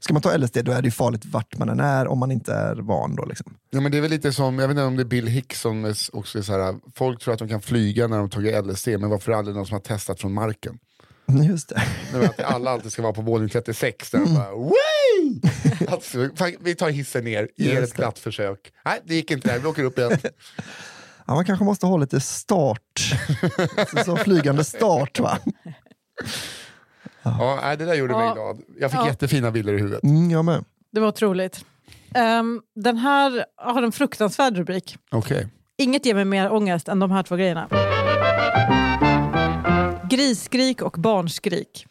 ska 0.00 0.12
man 0.12 0.22
ta 0.22 0.36
LSD 0.36 0.58
då 0.64 0.72
är 0.72 0.82
det 0.82 0.86
ju 0.86 0.92
farligt 0.92 1.24
vart 1.24 1.58
man 1.58 1.68
än 1.68 1.80
är 1.80 2.06
om 2.08 2.18
man 2.18 2.32
inte 2.32 2.52
är 2.52 2.76
van 2.76 3.16
då 3.16 3.24
liksom. 3.24 3.54
Ja, 3.70 3.80
men 3.80 3.92
det 3.92 3.98
är 3.98 4.02
väl 4.02 4.10
lite 4.10 4.32
som, 4.32 4.58
jag 4.58 4.68
vet 4.68 4.74
inte 4.74 4.82
om 4.84 4.96
det 4.96 5.02
är 5.02 5.04
Bill 5.04 5.26
Hicks 5.26 5.60
som 5.60 5.84
är 5.84 5.96
också 6.12 6.38
är 6.38 6.42
så 6.42 6.52
här, 6.52 6.74
folk 6.94 7.20
tror 7.20 7.34
att 7.34 7.38
de 7.38 7.48
kan 7.48 7.62
flyga 7.62 8.06
när 8.06 8.18
de 8.18 8.30
tagit 8.30 8.66
LSD, 8.66 8.88
men 8.88 9.10
varför 9.10 9.32
aldrig 9.32 9.56
någon 9.56 9.66
som 9.66 9.74
har 9.74 9.80
testat 9.80 10.20
från 10.20 10.32
marken? 10.34 10.78
Just 11.48 11.68
det. 11.68 11.82
Nu 12.12 12.24
att 12.24 12.40
alla 12.40 12.70
alltid 12.70 12.92
ska 12.92 13.02
vara 13.02 13.12
på 13.12 13.22
våning 13.22 13.48
36 13.48 14.10
där 14.10 14.18
de 14.18 14.34
bara! 14.34 14.46
Alltså, 15.92 16.28
vi 16.60 16.74
tar 16.74 16.90
hissen 16.90 17.24
ner, 17.24 17.48
ger 17.56 17.82
ett 17.82 17.90
det. 17.90 17.96
glatt 17.96 18.18
försök. 18.18 18.72
Nej, 18.84 19.00
det 19.04 19.14
gick 19.14 19.30
inte 19.30 19.48
där, 19.48 19.58
vi 19.58 19.66
åker 19.66 19.84
upp 19.84 19.98
igen. 19.98 20.18
Ja, 21.26 21.34
man 21.34 21.44
kanske 21.44 21.64
måste 21.64 21.86
ha 21.86 21.96
lite 21.96 22.20
start, 22.20 23.14
så, 23.90 24.04
så 24.04 24.16
flygande 24.16 24.64
start 24.64 25.20
va? 25.20 25.38
Ja, 27.38 27.58
nej, 27.62 27.76
det 27.76 27.84
där 27.84 27.94
gjorde 27.94 28.12
mig 28.14 28.26
Ja. 28.26 28.34
glad. 28.34 28.62
Jag 28.80 28.90
fick 28.90 29.00
Ja. 29.00 29.06
jättefina 29.06 29.50
bilder 29.50 29.72
i 29.74 29.78
huvudet. 29.78 30.02
Mm, 30.04 30.30
jag 30.30 30.44
med. 30.44 30.64
Det 30.92 31.00
var 31.00 31.08
otroligt. 31.08 31.64
Ehm, 32.14 32.62
den 32.74 32.96
här 32.96 33.44
har 33.56 33.82
en 33.82 33.92
fruktansvärd 33.92 34.56
rubrik. 34.56 34.96
Okej. 35.10 35.48
Inget 35.78 36.06
ger 36.06 36.14
mig 36.14 36.24
mer 36.24 36.52
ångest 36.52 36.88
än 36.88 36.98
de 36.98 37.10
här 37.10 37.22
två 37.22 37.36
grejerna. 37.36 37.68
Grisskrik 40.10 40.82
och 40.82 40.92
barnskrik. 40.98 41.86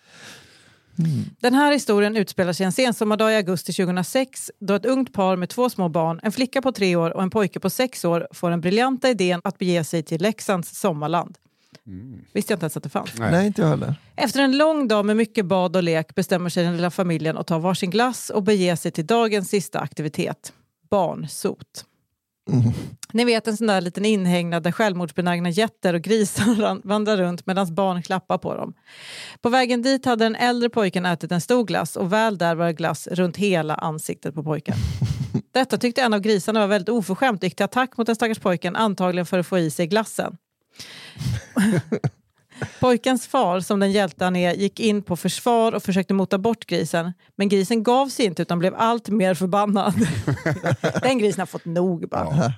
Den 1.40 1.54
här 1.54 1.72
historien 1.74 2.18
utspelar 2.18 2.54
sig 2.54 2.66
en 2.66 2.72
sensommardag 2.72 3.32
i 3.34 3.36
augusti 3.36 3.74
2006 3.74 4.52
då 4.60 4.74
ett 4.74 4.86
ungt 4.86 5.14
par 5.14 5.36
med 5.36 5.50
två 5.50 5.70
små 5.70 5.90
barn, 5.90 6.20
en 6.24 6.32
flicka 6.32 6.62
på 6.62 6.72
tre 6.72 6.96
år 6.96 7.10
och 7.16 7.24
en 7.24 7.30
pojke 7.30 7.60
på 7.60 7.70
sex 7.70 8.06
år 8.06 8.28
får 8.32 8.50
den 8.50 8.62
briljanta 8.62 9.10
idén 9.10 9.42
att 9.44 9.58
bege 9.58 9.84
sig 9.84 10.04
till 10.04 10.22
Leksands 10.22 10.80
sommarland. 10.80 11.38
Visste 12.34 12.54
jag 12.54 12.56
inte 12.56 12.64
ens 12.64 12.78
att 12.78 12.84
det 12.84 12.90
fanns. 12.90 13.10
Nej. 13.18 13.32
Nej, 13.32 13.48
inte 13.48 13.62
jag 13.62 13.70
heller. 13.70 13.96
Efter 14.16 14.40
en 14.42 14.58
lång 14.58 14.88
dag 14.88 15.06
med 15.06 15.18
mycket 15.18 15.46
bad 15.46 15.76
och 15.76 15.84
lek 15.84 16.16
bestämmer 16.16 16.50
sig 16.50 16.64
den 16.64 16.76
lilla 16.76 16.92
familjen 16.92 17.38
att 17.38 17.48
ta 17.48 17.60
varsin 17.60 17.90
glass 17.90 18.30
och 18.30 18.44
bege 18.44 18.78
sig 18.78 18.92
till 18.92 19.06
dagens 19.06 19.50
sista 19.50 19.80
aktivitet, 19.80 20.54
barnsot. 20.90 21.86
Ni 23.12 23.26
vet 23.26 23.48
en 23.48 23.58
sån 23.58 23.68
där 23.68 23.82
liten 23.82 24.06
inhägnad 24.06 24.64
där 24.64 24.72
självmordsbenägna 24.72 25.50
getter 25.50 25.94
och 25.94 26.02
grisar 26.02 26.88
vandrar 26.88 27.18
runt 27.18 27.46
medan 27.46 27.76
barn 27.76 28.04
klappar 28.04 28.38
på 28.38 28.56
dem. 28.56 28.74
På 29.42 29.50
vägen 29.50 29.82
dit 29.82 30.06
hade 30.06 30.26
den 30.26 30.36
äldre 30.36 30.70
pojken 30.70 31.06
ätit 31.06 31.32
en 31.32 31.42
stor 31.42 31.64
glass 31.64 31.96
och 31.96 32.14
väl 32.14 32.38
där 32.38 32.56
var 32.56 32.66
det 32.66 32.74
glass 32.74 33.08
runt 33.08 33.38
hela 33.38 33.76
ansiktet 33.76 34.36
på 34.36 34.44
pojken. 34.44 34.76
Detta 35.54 35.78
tyckte 35.78 36.02
en 36.02 36.14
av 36.14 36.20
grisarna 36.20 36.60
var 36.60 36.68
väldigt 36.68 36.90
oförskämt 36.90 37.40
och 37.40 37.44
gick 37.44 37.56
till 37.56 37.66
attack 37.66 37.98
mot 37.98 38.08
den 38.08 38.16
stackars 38.16 38.40
pojken 38.40 38.76
antagligen 38.76 39.26
för 39.26 39.40
att 39.40 39.48
få 39.48 39.60
i 39.60 39.72
sig 39.72 39.88
glassen. 39.88 40.38
Pojkens 42.80 43.28
far, 43.28 43.60
som 43.60 43.80
den 43.80 43.92
hjälte 43.92 44.24
han 44.24 44.36
är, 44.36 44.54
gick 44.54 44.80
in 44.80 45.02
på 45.02 45.16
försvar 45.16 45.72
och 45.72 45.84
försökte 45.84 46.14
mota 46.14 46.38
bort 46.38 46.66
grisen. 46.66 47.14
Men 47.36 47.50
grisen 47.50 47.84
gav 47.84 48.08
sig 48.08 48.26
inte 48.26 48.42
utan 48.42 48.60
blev 48.60 48.76
allt 48.76 49.10
mer 49.10 49.34
förbannad. 49.34 49.94
den 51.02 51.18
grisen 51.18 51.40
har 51.40 51.46
fått 51.46 51.66
nog 51.66 52.10
bara. 52.10 52.54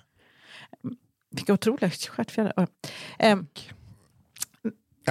Vilka 1.32 1.54
otroliga 1.54 1.90
stjärtfjädrar. 1.90 2.68
Ja. 3.18 3.38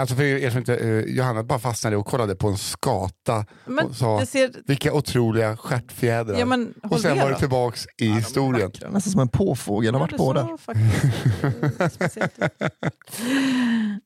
Alltså 0.00 0.14
för 0.16 0.22
er 0.22 0.50
som 0.50 0.58
inte, 0.58 0.76
eh, 0.76 1.00
Johanna 1.00 1.42
bara 1.42 1.58
fastnade 1.58 1.96
och 1.96 2.06
kollade 2.06 2.36
på 2.36 2.48
en 2.48 2.58
skata 2.58 3.44
Men 3.66 3.86
och 3.86 3.96
sa 3.96 4.20
det 4.20 4.26
ser- 4.26 4.50
vilka 4.66 4.92
otroliga 4.92 5.56
stjärtfjädrar. 5.56 6.38
Ja, 6.38 6.46
men 6.46 6.74
håll 6.82 6.92
och 6.92 7.00
sen 7.00 7.18
var 7.18 7.26
det 7.26 7.32
då. 7.32 7.38
tillbaks 7.38 7.86
i 7.98 8.08
historien. 8.08 8.70
Nästan 8.90 9.00
som 9.12 9.20
en 9.20 9.28
påfågel 9.28 9.94
har 9.94 10.00
varit 10.00 10.16
på 10.16 10.32
där. 10.32 10.56
faktiskt, 10.56 11.80
eh, 11.80 11.88
speciellt 11.88 12.32
ut. 12.60 12.72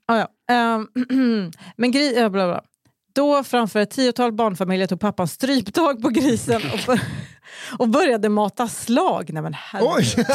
ja. 0.06 0.28
Ehm, 0.50 0.86
men 1.76 1.92
gri- 1.92 2.14
ja, 2.20 2.28
bla, 2.30 2.46
bla. 2.46 2.62
Då 3.14 3.44
framför 3.44 3.80
ett 3.80 3.90
tiotal 3.90 4.32
barnfamiljer 4.32 4.86
tog 4.86 5.00
pappan 5.00 5.28
stryptag 5.28 6.02
på 6.02 6.08
grisen 6.08 6.62
och, 6.72 6.78
bör- 6.86 7.00
och 7.78 7.88
började 7.88 8.28
mata 8.28 8.68
slag. 8.68 9.30
Nej, 9.32 9.42
men. 9.42 9.54
Oj! 9.80 10.14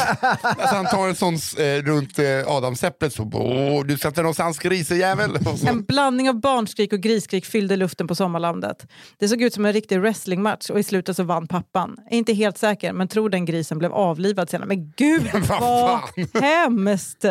Alltså 0.42 0.76
han 0.76 0.86
tar 0.86 1.08
en 1.08 1.14
sån 1.14 1.34
eh, 1.34 1.82
runt 1.82 2.18
eh, 2.18 2.26
adamsäpplet 2.46 3.12
så 3.12 3.30
Åh, 3.34 3.84
du 3.84 3.98
sätter 3.98 4.22
någonstans 4.22 4.58
grisejävel. 4.58 5.38
En 5.66 5.84
blandning 5.84 6.28
av 6.28 6.40
barnskrik 6.40 6.92
och 6.92 7.00
grisskrik 7.00 7.46
fyllde 7.46 7.76
luften 7.76 8.08
på 8.08 8.14
sommarlandet. 8.14 8.86
Det 9.18 9.28
såg 9.28 9.42
ut 9.42 9.54
som 9.54 9.64
en 9.64 9.72
riktig 9.72 10.00
wrestlingmatch 10.00 10.70
och 10.70 10.78
i 10.78 10.82
slutet 10.82 11.16
så 11.16 11.22
vann 11.22 11.48
pappan. 11.48 11.96
Jag 12.04 12.12
är 12.12 12.18
inte 12.18 12.32
helt 12.32 12.58
säker, 12.58 12.92
men 12.92 13.08
tror 13.08 13.30
den 13.30 13.44
grisen 13.44 13.78
blev 13.78 13.92
avlivad 13.92 14.50
senare. 14.50 14.68
Men 14.68 14.92
gud 14.96 15.30
Vad 15.48 16.00
hemskt! 16.42 17.24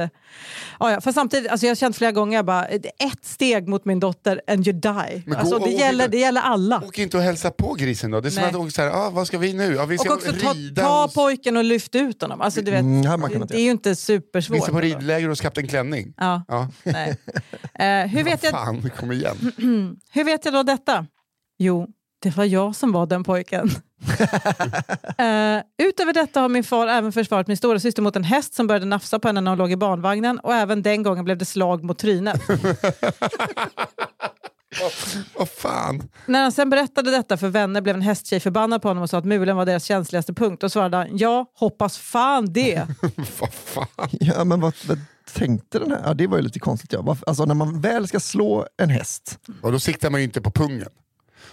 Ja, 0.79 0.91
ja, 0.91 1.01
fast 1.01 1.15
samtidigt, 1.15 1.51
alltså 1.51 1.65
jag 1.65 1.71
har 1.71 1.75
känt 1.75 1.97
flera 1.97 2.11
gånger, 2.11 2.37
jag 2.37 2.45
bara, 2.45 2.65
ett 2.65 3.25
steg 3.25 3.67
mot 3.67 3.85
min 3.85 3.99
dotter 3.99 4.41
and 4.47 4.67
you 4.67 4.79
die. 4.79 5.35
Alltså, 5.37 5.59
det, 5.59 5.71
gäller, 5.71 6.07
det 6.07 6.17
gäller 6.17 6.41
alla. 6.41 6.83
Åk 6.87 6.97
inte 6.99 7.17
och 7.17 7.23
hälsa 7.23 7.51
på 7.51 7.73
grisen 7.73 8.11
då. 8.11 8.21
Det 8.21 8.27
är 8.27 8.31
som 8.31 8.41
Nej. 8.41 8.49
att 8.49 8.55
åka 8.55 8.71
så 8.71 8.81
här, 8.81 8.89
ah, 8.89 9.09
vad 9.09 9.27
ska 9.27 9.37
vi 9.37 9.53
nu? 9.53 9.74
Ja, 9.75 9.83
Och 9.83 10.11
också 10.13 10.31
ta, 10.31 10.53
ta 10.75 11.07
pojken 11.15 11.57
och 11.57 11.63
lyft 11.63 11.95
ut 11.95 12.21
honom. 12.21 12.41
Alltså, 12.41 12.61
du 12.61 12.71
vet, 12.71 12.79
Mm, 12.81 13.01
det, 13.01 13.45
det 13.47 13.55
är 13.55 13.63
ju 13.63 13.71
inte 13.71 13.95
supersvårt. 13.95 14.57
Vi 14.57 14.61
ska 14.61 14.71
på 14.71 14.79
ridläger 14.79 15.29
hos 15.29 15.41
Kapten 15.41 15.67
Klänning. 15.67 16.13
Ja, 16.17 16.43
Ja. 16.47 16.69
nej. 16.83 17.17
Eh, 17.73 18.07
hur, 18.07 18.23
vet 18.31 18.43
jag, 18.43 18.51
Fan, 18.51 18.89
kom 18.99 19.11
igen. 19.11 19.35
hur 20.11 20.23
vet 20.23 20.45
jag 20.45 20.53
då 20.53 20.63
detta? 20.63 21.05
Jo, 21.57 21.87
det 22.21 22.37
var 22.37 22.45
jag 22.45 22.75
som 22.75 22.91
var 22.91 23.05
den 23.05 23.23
pojken. 23.23 23.69
Eh, 25.17 25.61
utöver 25.87 26.13
detta 26.13 26.41
har 26.41 26.49
min 26.49 26.63
far 26.63 26.87
även 26.87 27.11
försvarat 27.11 27.47
min 27.47 27.57
stora 27.57 27.79
syster 27.79 28.01
mot 28.01 28.15
en 28.15 28.23
häst 28.23 28.53
som 28.53 28.67
började 28.67 28.85
nafsa 28.85 29.19
på 29.19 29.27
henne 29.27 29.41
när 29.41 29.51
hon 29.51 29.57
låg 29.57 29.71
i 29.71 29.75
barnvagnen 29.75 30.39
och 30.39 30.53
även 30.53 30.81
den 30.81 31.03
gången 31.03 31.25
blev 31.25 31.37
det 31.37 31.45
slag 31.45 31.83
mot 31.83 31.99
trynet. 31.99 32.41
Vad 35.37 35.49
fan. 35.49 36.09
När 36.25 36.41
han 36.41 36.51
sen 36.51 36.69
berättade 36.69 37.11
detta 37.11 37.37
för 37.37 37.47
vänner 37.47 37.81
blev 37.81 37.95
en 37.95 38.01
hästtjej 38.01 38.39
förbannad 38.39 38.81
på 38.81 38.87
honom 38.87 39.03
och 39.03 39.09
sa 39.09 39.17
att 39.17 39.25
mulen 39.25 39.55
var 39.55 39.65
deras 39.65 39.83
känsligaste 39.83 40.33
punkt. 40.33 40.63
Och 40.63 40.71
svarade 40.71 40.97
han, 40.97 41.17
ja, 41.17 41.45
hoppas 41.53 41.97
fan 41.97 42.53
det. 42.53 42.87
Vad 43.39 43.53
fan. 43.53 44.09
Ja, 44.11 44.43
men 44.43 44.61
vad, 44.61 44.73
vad 44.87 44.99
tänkte 45.33 45.79
den 45.79 45.91
här? 45.91 46.01
Ja, 46.05 46.13
det 46.13 46.27
var 46.27 46.37
ju 46.37 46.43
lite 46.43 46.59
konstigt. 46.59 46.93
Ja. 46.93 47.17
Alltså 47.27 47.45
när 47.45 47.55
man 47.55 47.81
väl 47.81 48.07
ska 48.07 48.19
slå 48.19 48.67
en 48.77 48.89
häst. 48.89 49.39
Och 49.61 49.71
då 49.71 49.79
siktar 49.79 50.09
man 50.09 50.19
ju 50.19 50.23
inte 50.23 50.41
på 50.41 50.51
pungen. 50.51 50.89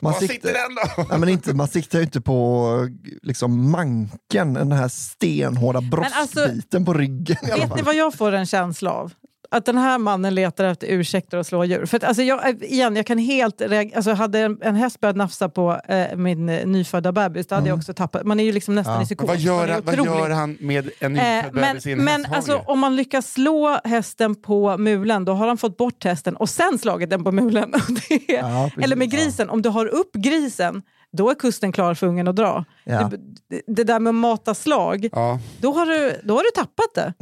Man 0.00 0.12
Var 0.12 0.20
sitter 0.20 0.52
den 0.52 0.74
då? 0.74 1.04
Nej, 1.10 1.18
men 1.18 1.28
inte, 1.28 1.54
man 1.54 1.68
siktar 1.68 1.98
ju 1.98 2.04
inte 2.04 2.20
på 2.20 2.88
liksom, 3.22 3.70
manken, 3.70 4.54
den 4.54 4.72
här 4.72 4.88
stenhårda 4.88 5.78
alltså, 5.78 5.96
bröstbiten 5.96 6.84
på 6.84 6.92
ryggen. 6.94 7.36
Vet 7.42 7.76
ni 7.76 7.82
vad 7.82 7.94
jag 7.94 8.14
får 8.14 8.32
en 8.32 8.46
känsla 8.46 8.90
av? 8.90 9.12
Att 9.52 9.64
den 9.64 9.78
här 9.78 9.98
mannen 9.98 10.34
letar 10.34 10.64
efter 10.64 10.86
ursäkter 10.86 11.38
att 11.38 11.46
slå 11.46 11.64
djur. 11.64 11.86
För 11.86 11.96
att, 11.96 12.04
alltså, 12.04 12.22
jag, 12.22 12.62
igen, 12.62 12.96
jag 12.96 13.06
kan 13.06 13.18
helt 13.18 13.62
alltså, 13.96 14.12
Hade 14.12 14.38
en, 14.38 14.58
en 14.62 14.74
häst 14.74 15.00
börjat 15.00 15.16
nafsa 15.16 15.48
på 15.48 15.80
eh, 15.88 16.16
min 16.16 16.48
eh, 16.48 16.66
nyfödda 16.66 17.12
bebis, 17.12 17.46
då 17.46 17.54
hade 17.54 17.68
jag 17.68 17.78
också 17.78 17.94
tappat. 17.94 18.24
Man 18.26 18.40
är 18.40 18.44
ju 18.44 18.52
liksom 18.52 18.74
nästan 18.74 19.02
i 19.02 19.04
psykos. 19.04 19.28
Vad 19.28 19.38
gör, 19.38 19.68
han, 19.68 19.82
vad 19.84 19.96
gör 19.96 20.30
han 20.30 20.56
med 20.60 20.90
en 21.00 21.16
Eh, 21.16 21.22
nyfödd 21.36 21.54
men 21.54 21.74
bebis 21.76 21.84
men 21.86 22.08
hästhage? 22.08 22.36
alltså, 22.36 22.62
om 22.66 22.78
man 22.78 22.96
lyckas 22.96 23.32
slå 23.32 23.78
hästen 23.84 24.34
på 24.34 24.78
mulen, 24.78 25.24
då 25.24 25.32
har 25.32 25.48
han 25.48 25.58
fått 25.58 25.76
bort 25.76 26.04
hästen 26.04 26.36
och 26.36 26.48
sen 26.48 26.78
slagit 26.78 27.10
den 27.10 27.24
på 27.24 27.32
mulen. 27.32 27.74
Är, 28.28 28.34
Ja, 28.34 28.64
precis. 28.74 28.84
eller 28.84 28.96
med 28.96 29.10
grisen, 29.10 29.50
om 29.50 29.62
du 29.62 29.68
har 29.68 29.86
upp 29.86 30.12
grisen, 30.12 30.82
då 31.12 31.30
är 31.30 31.34
kusten 31.34 31.72
klar 31.72 31.94
för 31.94 32.06
ungen 32.06 32.28
att 32.28 32.36
dra. 32.36 32.64
Ja. 32.84 33.10
Det, 33.48 33.62
det, 33.66 33.84
där 33.84 34.00
med 34.00 34.10
att 34.10 34.14
mata 34.14 34.54
slag, 34.54 35.08
Ja. 35.12 35.38
då, 35.60 35.72
har 35.72 35.86
du, 35.86 36.20
då 36.24 36.34
har 36.36 36.42
du 36.42 36.50
tappat 36.62 36.94
det. 36.94 37.12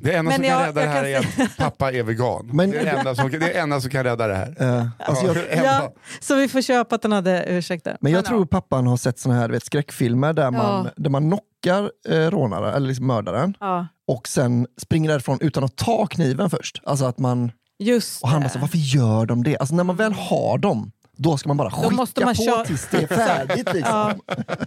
Det 0.00 0.12
enda 0.12 0.22
Men 0.30 0.36
som 0.36 0.44
jag- 0.44 0.58
kan 0.58 0.66
rädda 0.66 0.80
det 0.80 0.86
jag 0.86 0.92
här 0.92 1.22
kan 1.22 1.42
är 1.42 1.46
att 1.46 1.56
pappa 1.56 1.92
är 1.92 2.02
vegan. 2.02 2.50
Men- 2.52 2.70
det, 2.70 2.78
är 2.78 2.84
det, 2.84 2.90
enda 2.90 3.14
som, 3.14 3.30
det 3.30 3.52
är 3.56 3.62
enda 3.62 3.80
som 3.80 3.90
kan 3.90 4.04
rädda 4.04 4.26
det 4.26 4.34
här. 4.34 4.56
Eh, 4.60 4.86
alltså 4.98 5.26
jag, 5.26 5.34
det 5.36 5.42
enda. 5.46 5.64
Ja, 5.68 5.92
så 6.20 6.34
vi 6.34 6.48
får 6.48 6.60
köpa 6.62 6.94
att 6.94 7.02
den 7.02 7.12
hade 7.12 7.44
ursäkter. 7.48 7.96
men 8.00 8.12
jag 8.12 8.18
ja. 8.18 8.28
tror 8.28 8.46
pappan 8.46 8.86
har 8.86 8.96
sett 8.96 9.18
såna 9.18 9.34
här 9.34 9.48
vet, 9.48 9.64
skräckfilmer 9.64 10.32
där 10.32 10.50
man, 10.50 10.84
Ja. 10.84 10.90
där 10.96 11.10
man 11.10 11.22
knockar 11.30 11.90
eh, 12.08 12.30
rånare, 12.30 12.72
eller 12.72 12.88
liksom 12.88 13.06
mördaren. 13.06 13.54
Ja. 13.60 13.86
och 14.08 14.28
sen 14.28 14.66
springer 14.82 15.10
därifrån 15.10 15.38
utan 15.40 15.64
att 15.64 15.76
ta 15.76 16.06
kniven 16.06 16.50
först. 16.50 16.80
Alltså 16.84 17.04
att 17.04 17.18
man, 17.18 17.52
Just 17.78 18.22
och 18.22 18.28
han 18.28 18.40
bara, 18.42 18.48
så, 18.50 18.58
varför 18.58 18.78
gör 18.78 19.26
de 19.26 19.42
det? 19.44 19.56
Alltså 19.58 19.74
när 19.74 19.84
man 19.84 19.96
väl 19.96 20.12
har 20.12 20.58
dem, 20.58 20.92
då 21.22 21.36
ska 21.36 21.48
man 21.48 21.56
bara 21.56 21.70
skicka 21.70 21.90
måste 21.90 22.24
man 22.24 22.34
på 22.34 22.42
köra- 22.42 22.64
tills 22.64 22.88
det 22.90 22.96
är 23.02 23.06
färdigt. 23.16 23.56
Liksom. 23.74 23.82
Ja, 23.84 24.14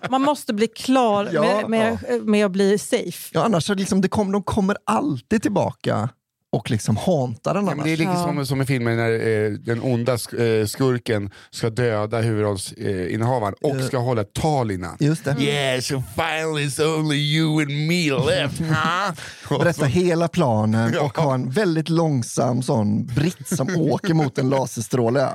man 0.09 0.21
måste 0.21 0.53
bli 0.53 0.67
klar 0.67 1.29
Ja, 1.33 1.67
med, 1.67 1.69
med, 1.69 2.21
med 2.25 2.45
att 2.45 2.51
bli 2.51 2.77
safe. 2.77 3.29
Ja, 3.33 3.43
annars 3.43 3.63
så 3.65 3.73
liksom, 3.73 4.01
det 4.01 4.07
kom, 4.07 4.31
de 4.31 4.43
kommer 4.43 4.77
alltid 4.85 5.41
tillbaka 5.41 6.09
och 6.51 6.71
liksom 6.71 6.97
hauntar 6.97 7.53
den 7.53 7.65
Ja, 7.65 7.71
annars. 7.71 7.83
det 7.85 7.91
är 7.91 7.97
lite 7.97 8.11
Ja. 8.11 8.23
som, 8.23 8.45
som 8.45 8.61
i 8.61 8.65
filmen 8.65 8.97
när 8.97 9.11
eh, 9.11 9.51
den 9.51 9.81
onda 9.81 10.15
sk- 10.15 10.59
eh, 10.61 10.65
skurken 10.65 11.31
ska 11.51 11.69
döda 11.69 12.21
huvudrollsinnehavaren 12.21 13.55
eh, 13.63 13.69
och 13.69 13.81
ska 13.83 13.97
hålla 13.97 14.21
ett 14.21 14.33
tal 14.33 14.71
innan. 14.71 14.97
Just 14.99 15.25
det. 15.25 15.35
Yeah, 15.39 15.81
so 15.81 16.03
finally 16.15 16.65
it's 16.67 16.97
only 16.99 17.15
you 17.17 17.61
and 17.61 17.87
me 17.87 18.09
left, 18.11 18.59
huh? 19.49 19.57
Berätta 19.59 19.85
hela 19.85 20.27
planen 20.27 20.97
och 20.99 21.17
ha 21.17 21.33
en 21.33 21.49
väldigt 21.49 21.89
långsam 21.89 22.61
sån 22.63 23.05
britt 23.05 23.47
som 23.57 23.75
åker 23.77 24.13
mot 24.13 24.37
en 24.37 24.49
laserstråle. 24.49 25.29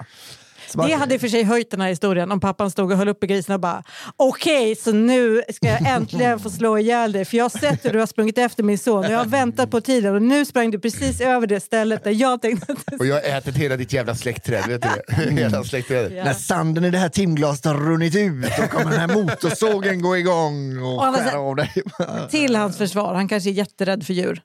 Så 0.72 0.86
Det 0.86 0.92
hade 0.94 1.14
i 1.14 1.16
och 1.16 1.20
för 1.20 1.28
sig 1.28 1.42
höjt 1.42 1.70
den 1.70 1.80
här 1.80 1.88
historien 1.88 2.32
om 2.32 2.40
pappan 2.40 2.70
stod 2.70 2.92
och 2.92 2.98
höll 2.98 3.08
uppe 3.08 3.26
grisen 3.26 3.54
och 3.54 3.60
bara 3.60 3.82
okej, 4.16 4.76
så 4.76 4.92
nu 4.92 5.42
ska 5.54 5.66
jag 5.68 5.86
äntligen 5.88 6.38
få 6.40 6.50
slå 6.50 6.78
ihjäl 6.78 7.12
dig 7.12 7.24
för 7.24 7.36
jag 7.36 7.44
har 7.44 7.58
sett 7.58 7.84
hur 7.84 7.92
du 7.92 7.98
har 7.98 8.06
sprungit 8.06 8.38
efter 8.38 8.62
min 8.62 8.78
son 8.78 9.04
och 9.04 9.10
jag 9.12 9.18
har 9.18 9.24
väntat 9.24 9.70
på 9.70 9.80
tiden 9.80 10.14
och 10.14 10.22
nu 10.22 10.44
sprang 10.44 10.70
du 10.70 10.78
precis 10.78 11.20
över 11.20 11.46
det 11.46 11.60
stället 11.60 12.04
där 12.04 12.10
jag 12.10 12.42
tänkte 12.42 12.72
att 12.72 13.00
Och 13.00 13.06
jag 13.06 13.14
har 13.14 13.38
ätit 13.38 13.56
hela 13.56 13.76
ditt 13.76 13.92
jävla 13.92 14.14
släktträd, 14.14 14.64
vet 14.68 14.82
du 14.82 14.88
det? 15.16 15.30
hela 15.40 15.64
släktträdet. 15.64 16.12
Ja. 16.16 16.24
När 16.24 16.34
sanden 16.34 16.84
i 16.84 16.90
det 16.90 16.98
här 16.98 17.08
timglaset 17.08 17.64
har 17.64 17.74
runnit 17.74 18.16
ut, 18.16 18.42
då 18.58 18.66
kommer 18.66 18.90
den 18.90 19.00
här 19.00 19.14
motorsågen 19.14 20.02
gå 20.02 20.16
igång 20.16 20.78
och 20.82 21.08
Och 21.08 21.14
skära 21.14 21.38
av 21.40 21.56
dig. 21.56 21.72
till 22.30 22.56
hans 22.56 22.78
försvar, 22.78 23.14
han 23.14 23.28
kanske 23.28 23.50
är 23.50 23.52
jätterädd 23.52 24.06
för 24.06 24.14
djur. 24.14 24.42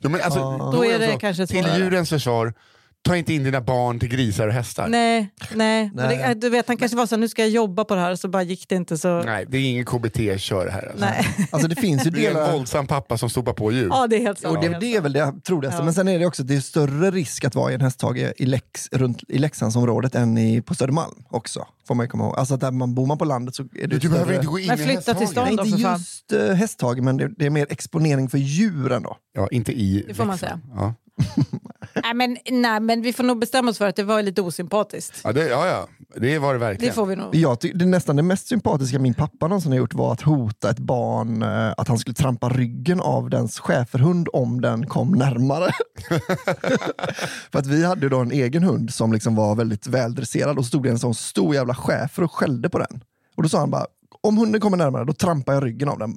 Ja, 0.00 0.08
men 0.08 0.20
alltså, 0.20 0.40
Då 0.72 0.84
är 0.84 0.90
jag 0.92 1.00
det 1.00 1.12
så, 1.12 1.18
kanske 1.18 1.46
Till 1.46 1.64
svårare. 1.64 1.78
djurens 1.78 2.08
försvar, 2.08 2.54
ta 3.02 3.16
inte 3.16 3.34
in 3.34 3.44
dina 3.44 3.60
barn 3.60 3.98
till 4.00 4.08
grisar 4.08 4.48
och 4.48 4.52
hästar. 4.52 4.88
Nej, 4.88 5.30
nej. 5.54 5.90
Nej. 5.94 6.18
Det, 6.18 6.34
du 6.34 6.48
vet, 6.48 6.68
han 6.68 6.76
kanske 6.76 6.96
var 6.96 7.06
så 7.06 7.16
nu 7.16 7.28
ska 7.28 7.42
jag 7.42 7.50
jobba 7.50 7.84
på 7.84 7.94
det 7.94 8.00
här 8.00 8.16
så 8.16 8.28
bara 8.28 8.42
gick 8.42 8.68
det 8.68 8.74
inte 8.74 8.98
så. 8.98 9.22
Nej, 9.22 9.46
det 9.48 9.58
är 9.58 9.70
ingen 9.70 9.84
KBT-kör 9.84 10.68
här. 10.68 10.88
Alltså. 10.90 11.04
Nej. 11.04 11.48
Alltså 11.50 11.68
det 11.68 11.76
finns 11.76 12.06
ju 12.06 12.10
Det 12.10 12.26
är 12.26 12.46
en 12.46 12.52
våldsam 12.52 12.86
pappa 12.86 13.18
som 13.18 13.30
stopar 13.30 13.52
på 13.52 13.72
djur. 13.72 13.88
Ja, 13.90 14.06
det 14.06 14.16
är 14.16 14.20
helt 14.20 14.38
sant. 14.38 14.56
Och 14.56 14.62
det, 14.62 14.78
det 14.80 14.96
är 14.96 15.00
väl 15.00 15.12
det 15.12 15.34
troligaste. 15.46 15.80
Ja. 15.80 15.84
Men 15.84 15.94
sen 15.94 16.08
är 16.08 16.18
det 16.18 16.26
också 16.26 16.42
det 16.42 16.54
är 16.54 16.60
större 16.60 17.10
risk 17.10 17.44
att 17.44 17.54
vara 17.54 17.70
i 17.70 17.74
en 17.74 17.80
hästhage 17.80 18.32
i, 18.36 18.46
Lex, 18.46 18.88
runt, 18.92 19.22
i 19.28 19.38
Leksandsområdet 19.38 20.14
än 20.14 20.38
i, 20.38 20.62
på 20.62 20.74
Södermalm 20.74 21.24
också. 21.30 21.66
Får 21.88 21.94
man 21.94 22.04
ju 22.06 22.10
komma 22.10 22.24
ihåg. 22.24 22.38
Alltså 22.38 22.54
att 22.54 22.60
där 22.60 22.70
man 22.70 22.94
bor 22.94 23.06
man 23.06 23.18
på 23.18 23.24
landet 23.24 23.54
så 23.54 23.62
är 23.62 23.68
det 23.72 23.86
Du 23.86 23.98
större... 23.98 24.12
behöver 24.12 24.34
inte 24.34 24.46
gå 24.46 24.58
in 24.58 24.66
Men 24.66 24.80
i 24.80 24.84
flytta 24.84 25.14
till 25.14 25.28
stan. 25.28 25.56
Då, 25.56 25.64
inte 25.64 25.78
just 25.78 26.32
uh, 26.32 26.52
hästhage, 26.52 26.98
men 26.98 27.16
det, 27.16 27.28
det 27.36 27.46
är 27.46 27.50
mer 27.50 27.66
exponering 27.70 28.28
för 28.28 28.38
djuren 28.38 29.02
då. 29.02 29.16
Ja, 29.34 29.48
inte 29.50 29.72
i 29.72 30.04
Det 30.08 30.14
får 30.14 30.24
man 30.24 30.38
säga. 30.38 30.60
Ja. 30.74 30.94
Nej, 32.02 32.14
men, 32.14 32.36
nej, 32.50 32.80
men 32.80 33.02
vi 33.02 33.12
får 33.12 33.24
nog 33.24 33.38
bestämma 33.38 33.70
oss 33.70 33.78
för 33.78 33.86
att 33.86 33.96
det 33.96 34.02
var 34.02 34.22
lite 34.22 34.42
osympatiskt. 34.42 35.20
Ja, 35.24 35.32
det, 35.32 35.48
ja, 35.48 35.66
ja, 35.66 35.88
det 36.16 36.38
var 36.38 36.52
det 36.52 36.58
verkligen. 36.58 36.90
Det 36.90 36.94
får 36.94 37.06
vi 37.06 37.16
nog. 37.16 37.34
Jag 37.34 37.60
ty- 37.60 37.72
det 37.72 37.86
nästan 37.86 38.16
det 38.16 38.22
mest 38.22 38.48
sympatiska 38.48 38.98
min 38.98 39.14
pappa 39.14 39.48
någonsin 39.48 39.72
har 39.72 39.78
gjort 39.78 39.94
var 39.94 40.12
att 40.12 40.20
hota 40.20 40.70
ett 40.70 40.78
barn 40.78 41.42
eh, 41.42 41.74
att 41.76 41.88
han 41.88 41.98
skulle 41.98 42.14
trampa 42.14 42.48
ryggen 42.48 43.00
av 43.00 43.30
dens 43.30 43.58
schäferhund 43.58 44.28
om 44.32 44.60
den 44.60 44.86
kom 44.86 45.12
närmare. 45.12 45.70
För 47.52 47.58
att 47.58 47.66
vi 47.66 47.84
hade 47.84 48.08
då 48.08 48.18
en 48.18 48.32
egen 48.32 48.62
hund 48.62 48.94
som 48.94 49.12
liksom 49.12 49.34
var 49.34 49.54
väldigt 49.54 49.86
väldresserad 49.86 50.58
och 50.58 50.64
så 50.64 50.68
stod 50.68 50.82
det 50.82 50.90
en 50.90 50.98
sån 50.98 51.14
stor 51.14 51.54
jävla 51.54 51.74
schäfer 51.74 52.22
och 52.22 52.32
skällde 52.32 52.68
på 52.68 52.78
den. 52.78 53.00
Och 53.36 53.42
då 53.42 53.48
sa 53.48 53.58
han 53.58 53.70
bara, 53.70 53.86
om 54.20 54.38
hunden 54.38 54.60
kommer 54.60 54.76
närmare 54.76 55.04
då 55.04 55.12
trampar 55.12 55.52
jag 55.52 55.64
ryggen 55.64 55.88
av 55.88 55.98
den. 55.98 56.16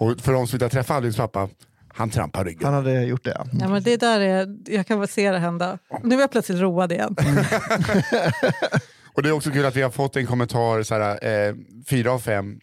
Och 0.00 0.20
för 0.20 0.32
de 0.32 0.46
som 0.46 0.56
inte 0.56 0.64
har 0.64 0.70
träffat 0.70 0.96
Albins 0.96 1.16
pappa, 1.16 1.48
han 1.98 2.10
trampar 2.10 2.44
ryggen. 2.44 2.64
Han 2.64 2.74
hade 2.74 3.02
gjort 3.04 3.24
det. 3.24 3.32
Ja. 3.38 3.46
Ja, 3.60 3.68
men 3.68 3.82
det 3.82 3.96
där 3.96 4.20
är, 4.20 4.56
jag 4.66 4.86
kan 4.86 4.98
bara 4.98 5.06
se 5.06 5.30
det 5.30 5.38
hända. 5.38 5.78
Nu 6.02 6.16
är 6.16 6.20
jag 6.20 6.30
plötsligt 6.30 6.60
road 6.60 6.92
igen. 6.92 7.16
Och 9.14 9.22
det 9.22 9.28
är 9.28 9.32
också 9.32 9.50
kul 9.50 9.66
att 9.66 9.76
vi 9.76 9.82
har 9.82 9.90
fått 9.90 10.16
en 10.16 10.26
kommentar, 10.26 10.82
så 10.82 10.94
här, 10.94 11.48
eh, 11.48 11.54
fyra 11.88 12.12
av 12.12 12.18
fem, 12.18 12.58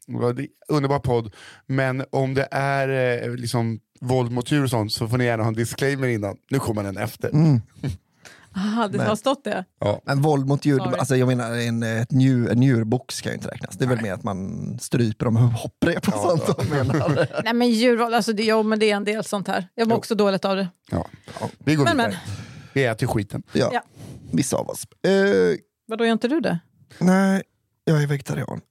underbar 0.67 0.99
podd, 0.99 1.33
men 1.67 2.03
om 2.09 2.33
det 2.33 2.47
är 2.51 3.23
eh, 3.23 3.35
liksom 3.35 3.79
våld 4.01 4.31
mot 4.31 4.51
djur 4.51 4.63
och 4.63 4.69
sånt 4.69 4.91
så 4.91 5.07
får 5.07 5.17
ni 5.17 5.25
gärna 5.25 5.43
ha 5.43 5.47
en 5.47 5.53
disclaimer 5.55 6.07
innan. 6.07 6.37
Nu 6.51 6.59
kommer 6.59 6.83
den 6.83 6.97
efter. 6.97 7.29
Aha, 8.55 8.87
det 8.87 9.03
har 9.03 9.15
stått 9.15 9.43
det. 9.43 9.65
Ja. 9.79 10.01
Men 10.05 10.21
våld 10.21 10.47
mot 10.47 10.65
djur, 10.65 10.77
Sorry. 10.79 10.97
alltså 10.97 11.15
jag 11.15 11.27
menar 11.27 11.51
en, 11.55 11.83
ett 11.83 12.11
njur, 12.11 12.51
en 12.51 12.59
njurbox 12.59 13.15
ska 13.15 13.29
ju 13.29 13.35
inte 13.35 13.47
räknas. 13.47 13.77
Det 13.77 13.85
är 13.85 13.89
väl 13.89 14.01
mer 14.01 14.13
att 14.13 14.23
man 14.23 14.79
stryper 14.79 15.25
dem 15.25 15.33
med 15.33 15.43
hopprep 15.43 16.07
och 16.07 16.13
sånt. 16.13 16.57
de 16.57 16.65
menar. 16.69 17.27
Nej 17.43 17.53
men 17.53 17.69
djurvåld, 17.69 18.15
alltså 18.15 18.33
det, 18.33 18.43
jo, 18.43 18.63
men 18.63 18.79
det 18.79 18.91
är 18.91 18.95
en 18.95 19.03
del 19.03 19.23
sånt 19.23 19.47
här. 19.47 19.67
Jag 19.75 19.87
mår 19.87 19.95
också 19.95 20.15
dåligt 20.15 20.45
av 20.45 20.55
det. 20.55 20.67
Ja. 20.91 21.07
Vi 21.59 21.75
går 21.75 21.83
Men, 21.85 21.97
vidare. 21.97 22.11
men. 22.11 22.19
Vi 22.73 22.85
äter 22.85 23.07
skiten. 23.07 23.43
Ja, 23.53 23.69
Ja. 23.73 23.81
vissa 24.31 24.57
av 24.57 24.69
oss. 24.69 24.83
Eh, 25.07 25.11
Vadå, 25.87 26.05
gör 26.05 26.13
inte 26.13 26.27
du 26.27 26.39
det? 26.39 26.59
nej, 26.99 27.43
jag 27.85 28.03
är 28.03 28.07
vegetarian. 28.07 28.61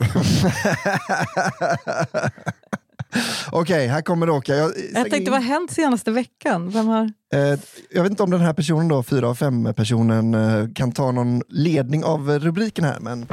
Okej, 3.52 3.86
här 3.86 4.02
kommer 4.02 4.26
det 4.26 4.32
åka. 4.32 4.54
Jag, 4.54 4.72
Jag 4.94 5.10
tänkte, 5.10 5.30
vad 5.30 5.42
har 5.42 5.48
hänt 5.48 5.70
senaste 5.70 6.10
veckan? 6.10 6.70
Vem 6.70 6.88
har... 6.88 7.12
Eh, 7.34 7.58
jag 7.90 8.02
vet 8.02 8.10
inte 8.10 8.22
om 8.22 8.30
den 8.30 8.40
här 8.40 8.52
personen 8.52 8.88
då, 8.88 9.02
fyra 9.02 9.28
av 9.28 9.34
fem 9.34 9.74
personen, 9.76 10.34
eh, 10.34 10.68
kan 10.74 10.92
ta 10.92 11.12
någon 11.12 11.42
ledning 11.48 12.04
av 12.04 12.30
rubriken 12.30 12.84
här, 12.84 13.00
men 13.00 13.26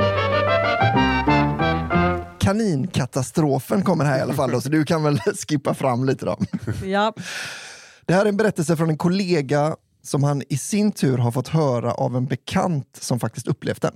Kaninkatastrofen 2.40 3.82
kommer 3.84 4.06
här 4.06 4.18
i 4.18 4.22
alla 4.22 4.34
fall, 4.34 4.52
då, 4.52 4.62
så 4.62 4.70
du 4.70 4.86
kan 4.86 5.04
väl 5.04 5.20
skippa 5.48 5.74
fram 5.74 6.06
lite 6.06 6.26
då. 6.26 6.38
Ja. 6.86 7.14
Det 8.06 8.14
här 8.14 8.26
är 8.26 8.30
en 8.30 8.38
berättelse 8.38 8.78
från 8.78 8.90
en 8.90 8.98
kollega 8.98 9.76
som 10.04 10.24
han 10.24 10.44
i 10.50 10.58
sin 10.58 10.92
tur 10.92 11.18
har 11.18 11.32
fått 11.32 11.48
höra 11.48 11.92
av 11.94 12.16
en 12.16 12.26
bekant 12.26 12.98
som 13.02 13.20
faktiskt 13.20 13.48
upplevt 13.48 13.82
den. 13.82 13.94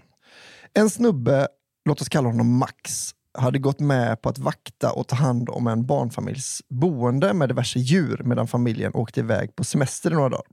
En 0.74 0.90
snubbe, 0.90 1.48
låt 1.86 2.02
oss 2.02 2.10
kalla 2.10 2.30
honom 2.30 2.58
Max, 2.58 3.12
hade 3.34 3.60
gått 3.60 3.80
med 3.80 4.22
på 4.22 4.30
att 4.30 4.38
vakta 4.38 4.92
och 4.92 5.08
ta 5.08 5.16
hand 5.16 5.50
om 5.50 5.68
en 5.68 5.86
barnfamiljs 5.86 6.62
boende 6.70 7.34
med 7.34 7.50
diverse 7.50 7.80
djur 7.80 8.22
medan 8.26 8.48
familjen 8.48 8.92
åkte 8.96 9.20
iväg 9.20 9.56
på 9.56 9.64
semester 9.64 10.12
i 10.12 10.14
några 10.14 10.30
dagar. 10.30 10.46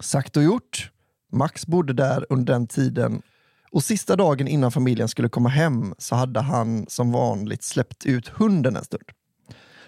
Sagt 0.00 0.36
och 0.36 0.42
gjort. 0.42 0.90
Max 1.32 1.66
bodde 1.66 1.92
där 1.92 2.26
under 2.30 2.52
den 2.52 2.66
tiden 2.66 3.22
och 3.72 3.84
sista 3.84 4.16
dagen 4.16 4.48
innan 4.48 4.72
familjen 4.72 5.08
skulle 5.08 5.28
komma 5.28 5.48
hem 5.48 5.94
så 5.98 6.14
hade 6.14 6.40
han 6.40 6.86
som 6.88 7.12
vanligt 7.12 7.62
släppt 7.62 8.06
ut 8.06 8.28
hunden 8.28 8.76
en 8.76 8.84
stund. 8.84 9.04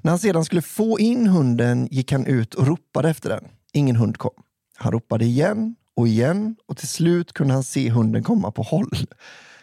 När 0.02 0.10
han 0.10 0.18
sedan 0.18 0.44
skulle 0.44 0.62
få 0.62 0.98
in 0.98 1.26
hunden 1.26 1.88
gick 1.90 2.12
han 2.12 2.26
ut 2.26 2.54
och 2.54 2.66
ropade 2.66 3.10
efter 3.10 3.28
den. 3.30 3.44
Ingen 3.72 3.96
hund 3.96 4.18
kom. 4.18 4.42
Han 4.76 4.92
ropade 4.92 5.24
igen 5.24 5.76
och 5.96 6.08
igen 6.08 6.56
och 6.66 6.76
till 6.76 6.88
slut 6.88 7.32
kunde 7.32 7.54
han 7.54 7.64
se 7.64 7.90
hunden 7.90 8.22
komma 8.22 8.50
på 8.50 8.62
håll. 8.62 8.90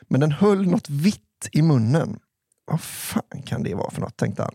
Men 0.02 0.20
den 0.20 0.32
höll 0.32 0.68
något 0.68 0.90
vitt 0.90 1.31
i 1.52 1.62
munnen. 1.62 2.20
Vad 2.66 2.82
fan 2.82 3.42
kan 3.46 3.64
det 3.64 3.76
vara 3.76 3.92
för 3.92 4.02
något, 4.02 4.18
tänkte 4.18 4.44
han. 4.44 4.54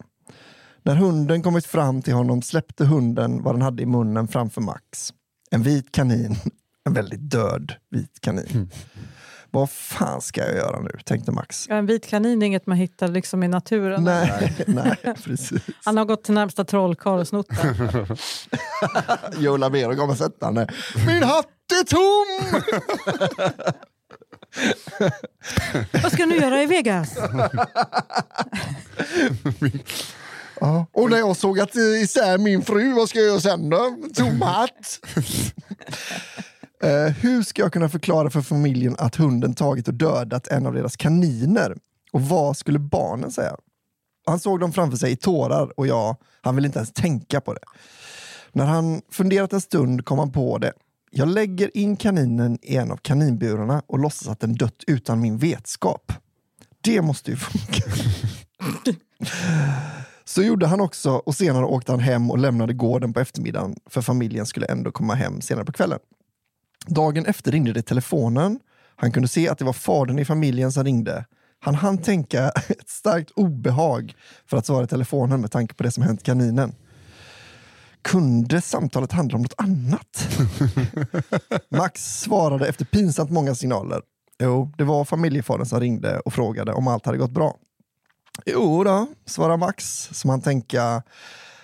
När 0.83 0.97
hunden 0.97 1.43
kommit 1.43 1.67
fram 1.67 2.03
till 2.03 2.15
honom 2.15 2.43
släppte 2.43 2.85
hunden 2.85 3.43
vad 3.43 3.55
den 3.55 3.63
hade 3.63 3.83
i 3.83 3.87
munnen 3.87 4.29
framför 4.29 4.61
Max. 4.61 5.13
En 5.51 5.63
vit 5.63 5.93
kanin. 5.93 6.37
En 6.87 6.93
väldigt 6.93 7.31
död 7.31 7.73
vit 7.91 8.21
kanin. 8.21 8.71
Vad 9.51 9.71
fan 9.71 10.21
ska 10.21 10.41
jag 10.41 10.55
göra 10.55 10.81
nu, 10.81 10.91
tänkte 11.05 11.33
Max. 11.33 11.67
Ja, 11.69 11.75
en 11.75 11.87
vit 11.87 12.07
kanin 12.07 12.43
är 12.43 12.47
inget 12.47 12.67
man 12.67 12.77
hittar 12.77 13.09
liksom 13.09 13.43
i 13.43 13.49
naturen. 13.49 14.05
Nej, 14.05 14.57
nej, 14.67 14.97
precis. 15.25 15.63
Han 15.85 15.97
har 15.97 16.05
gått 16.05 16.25
till 16.25 16.35
närmsta 16.35 16.65
trollkarl 16.65 17.19
och 17.19 17.29
snott 17.29 17.47
den. 17.49 18.17
Joe 19.43 19.57
Labero 19.57 19.97
kommer 19.97 20.15
sätta 20.15 20.47
henne. 20.47 20.69
Min 21.07 21.23
hatt 21.23 21.47
är 21.73 21.85
tom! 21.85 22.63
Vad 26.03 26.13
ska 26.13 26.27
du 26.27 26.37
göra 26.37 26.63
i 26.63 26.67
Vegas? 26.67 27.19
Ja. 30.61 30.87
Och 30.93 31.11
när 31.11 31.19
jag 31.19 31.37
såg 31.37 31.61
att 31.61 31.75
isär 31.75 32.39
min 32.39 32.63
fru, 32.63 32.93
vad 32.93 33.09
ska 33.09 33.19
jag 33.19 33.29
göra 33.29 33.41
sen 33.41 33.71
då? 33.71 33.97
Tom 34.15 34.43
hatt! 34.43 35.01
Eh, 36.83 37.13
hur 37.13 37.43
ska 37.43 37.63
jag 37.63 37.73
kunna 37.73 37.89
förklara 37.89 38.31
för 38.31 38.41
familjen 38.41 38.97
att 38.99 39.17
hunden 39.17 39.55
tagit 39.55 39.89
och 39.89 39.95
dödat 39.95 40.49
en 40.49 40.67
av 40.67 40.75
deras 40.75 40.97
kaniner? 40.97 41.77
Och 42.13 42.23
vad 42.23 42.57
skulle 42.57 42.79
barnen 42.79 43.31
säga? 43.31 43.57
Han 44.27 44.41
såg 44.41 44.61
dem 44.61 44.73
framför 44.73 44.97
sig 44.97 45.13
i 45.13 45.17
tårar 45.17 45.79
och 45.81 45.87
jag, 45.87 46.17
han 46.41 46.55
ville 46.57 46.67
inte 46.67 46.79
ens 46.79 46.93
tänka 46.93 47.41
på 47.41 47.55
det. 47.55 47.61
När 48.53 48.65
han 48.65 49.03
funderat 49.11 49.53
en 49.53 49.61
stund 49.61 50.05
kom 50.05 50.19
han 50.19 50.33
på 50.33 50.59
det. 50.59 50.73
Jag 51.19 51.29
lägger 51.29 51.77
in 51.77 51.97
kaninen 51.97 52.59
i 52.63 52.77
en 52.77 52.91
av 52.91 52.97
kaninburarna 52.97 53.83
och 53.87 53.99
låtsas 53.99 54.29
att 54.29 54.41
den 54.41 54.55
dött 54.55 54.85
utan 54.87 55.21
min 55.21 55.39
vetskap. 55.39 56.13
Det 56.81 57.03
måste 57.03 57.31
ju 57.31 57.37
funka. 57.37 57.91
Så 60.25 60.43
gjorde 60.43 60.67
han 60.67 60.81
också 60.81 61.11
och 61.11 61.35
senare 61.35 61.65
åkte 61.65 61.93
han 61.93 62.01
hem 62.01 62.31
och 62.31 62.39
lämnade 62.39 62.73
gården 62.73 63.13
på 63.13 63.21
eftermiddagen 63.21 63.77
för 63.91 64.03
familjen 64.03 64.47
skulle 64.47 64.67
ändå 64.67 64.93
komma 64.93 65.15
hem 65.15 65.41
senare 65.41 65.65
på 65.65 65.73
kvällen. 65.73 65.99
Dagen 66.87 67.27
efter 67.27 67.53
ringde 67.53 67.73
det 67.73 67.83
telefonen. 67.83 68.59
Han 68.97 69.13
kunde 69.13 69.29
se 69.29 69.49
att 69.49 69.59
det 69.59 69.65
var 69.65 69.73
fadern 69.73 70.19
i 70.19 70.25
familjen 70.25 70.73
som 70.73 70.85
ringde. 70.85 71.25
Han 71.61 71.75
hann 71.75 71.99
tänka 71.99 72.49
ett 72.69 72.89
starkt 72.89 73.31
obehag 73.31 74.15
för 74.47 74.57
att 74.57 74.67
svara 74.67 74.85
i 74.85 74.89
telefonen 74.89 75.41
med 75.41 75.51
tanke 75.51 75.75
på 75.75 75.83
det 75.83 75.91
som 75.91 76.03
hänt 76.03 76.23
kaninen. 76.23 76.75
Kunde 78.07 78.61
samtalet 78.61 79.13
handla 79.13 79.37
om 79.37 79.43
något 79.43 79.55
annat? 79.57 80.29
Max 81.69 82.21
svarade 82.21 82.69
efter 82.69 82.85
pinsamt 82.85 83.31
många 83.31 83.55
signaler. 83.55 84.01
Jo, 84.39 84.73
det 84.79 84.85
var 84.85 85.05
familjefadern 85.05 85.67
som 85.67 85.81
ringde 85.81 86.19
och 86.21 86.33
frågade 86.33 86.73
om 86.73 86.89
allt 86.89 87.07
hade 87.07 87.19
gått 87.19 87.31
bra. 87.31 87.57
Jo 88.47 88.85
då, 88.85 89.07
svarade 89.27 89.57
Max, 89.57 90.09
som 90.13 90.31
han 90.31 90.41
tänka 90.41 91.03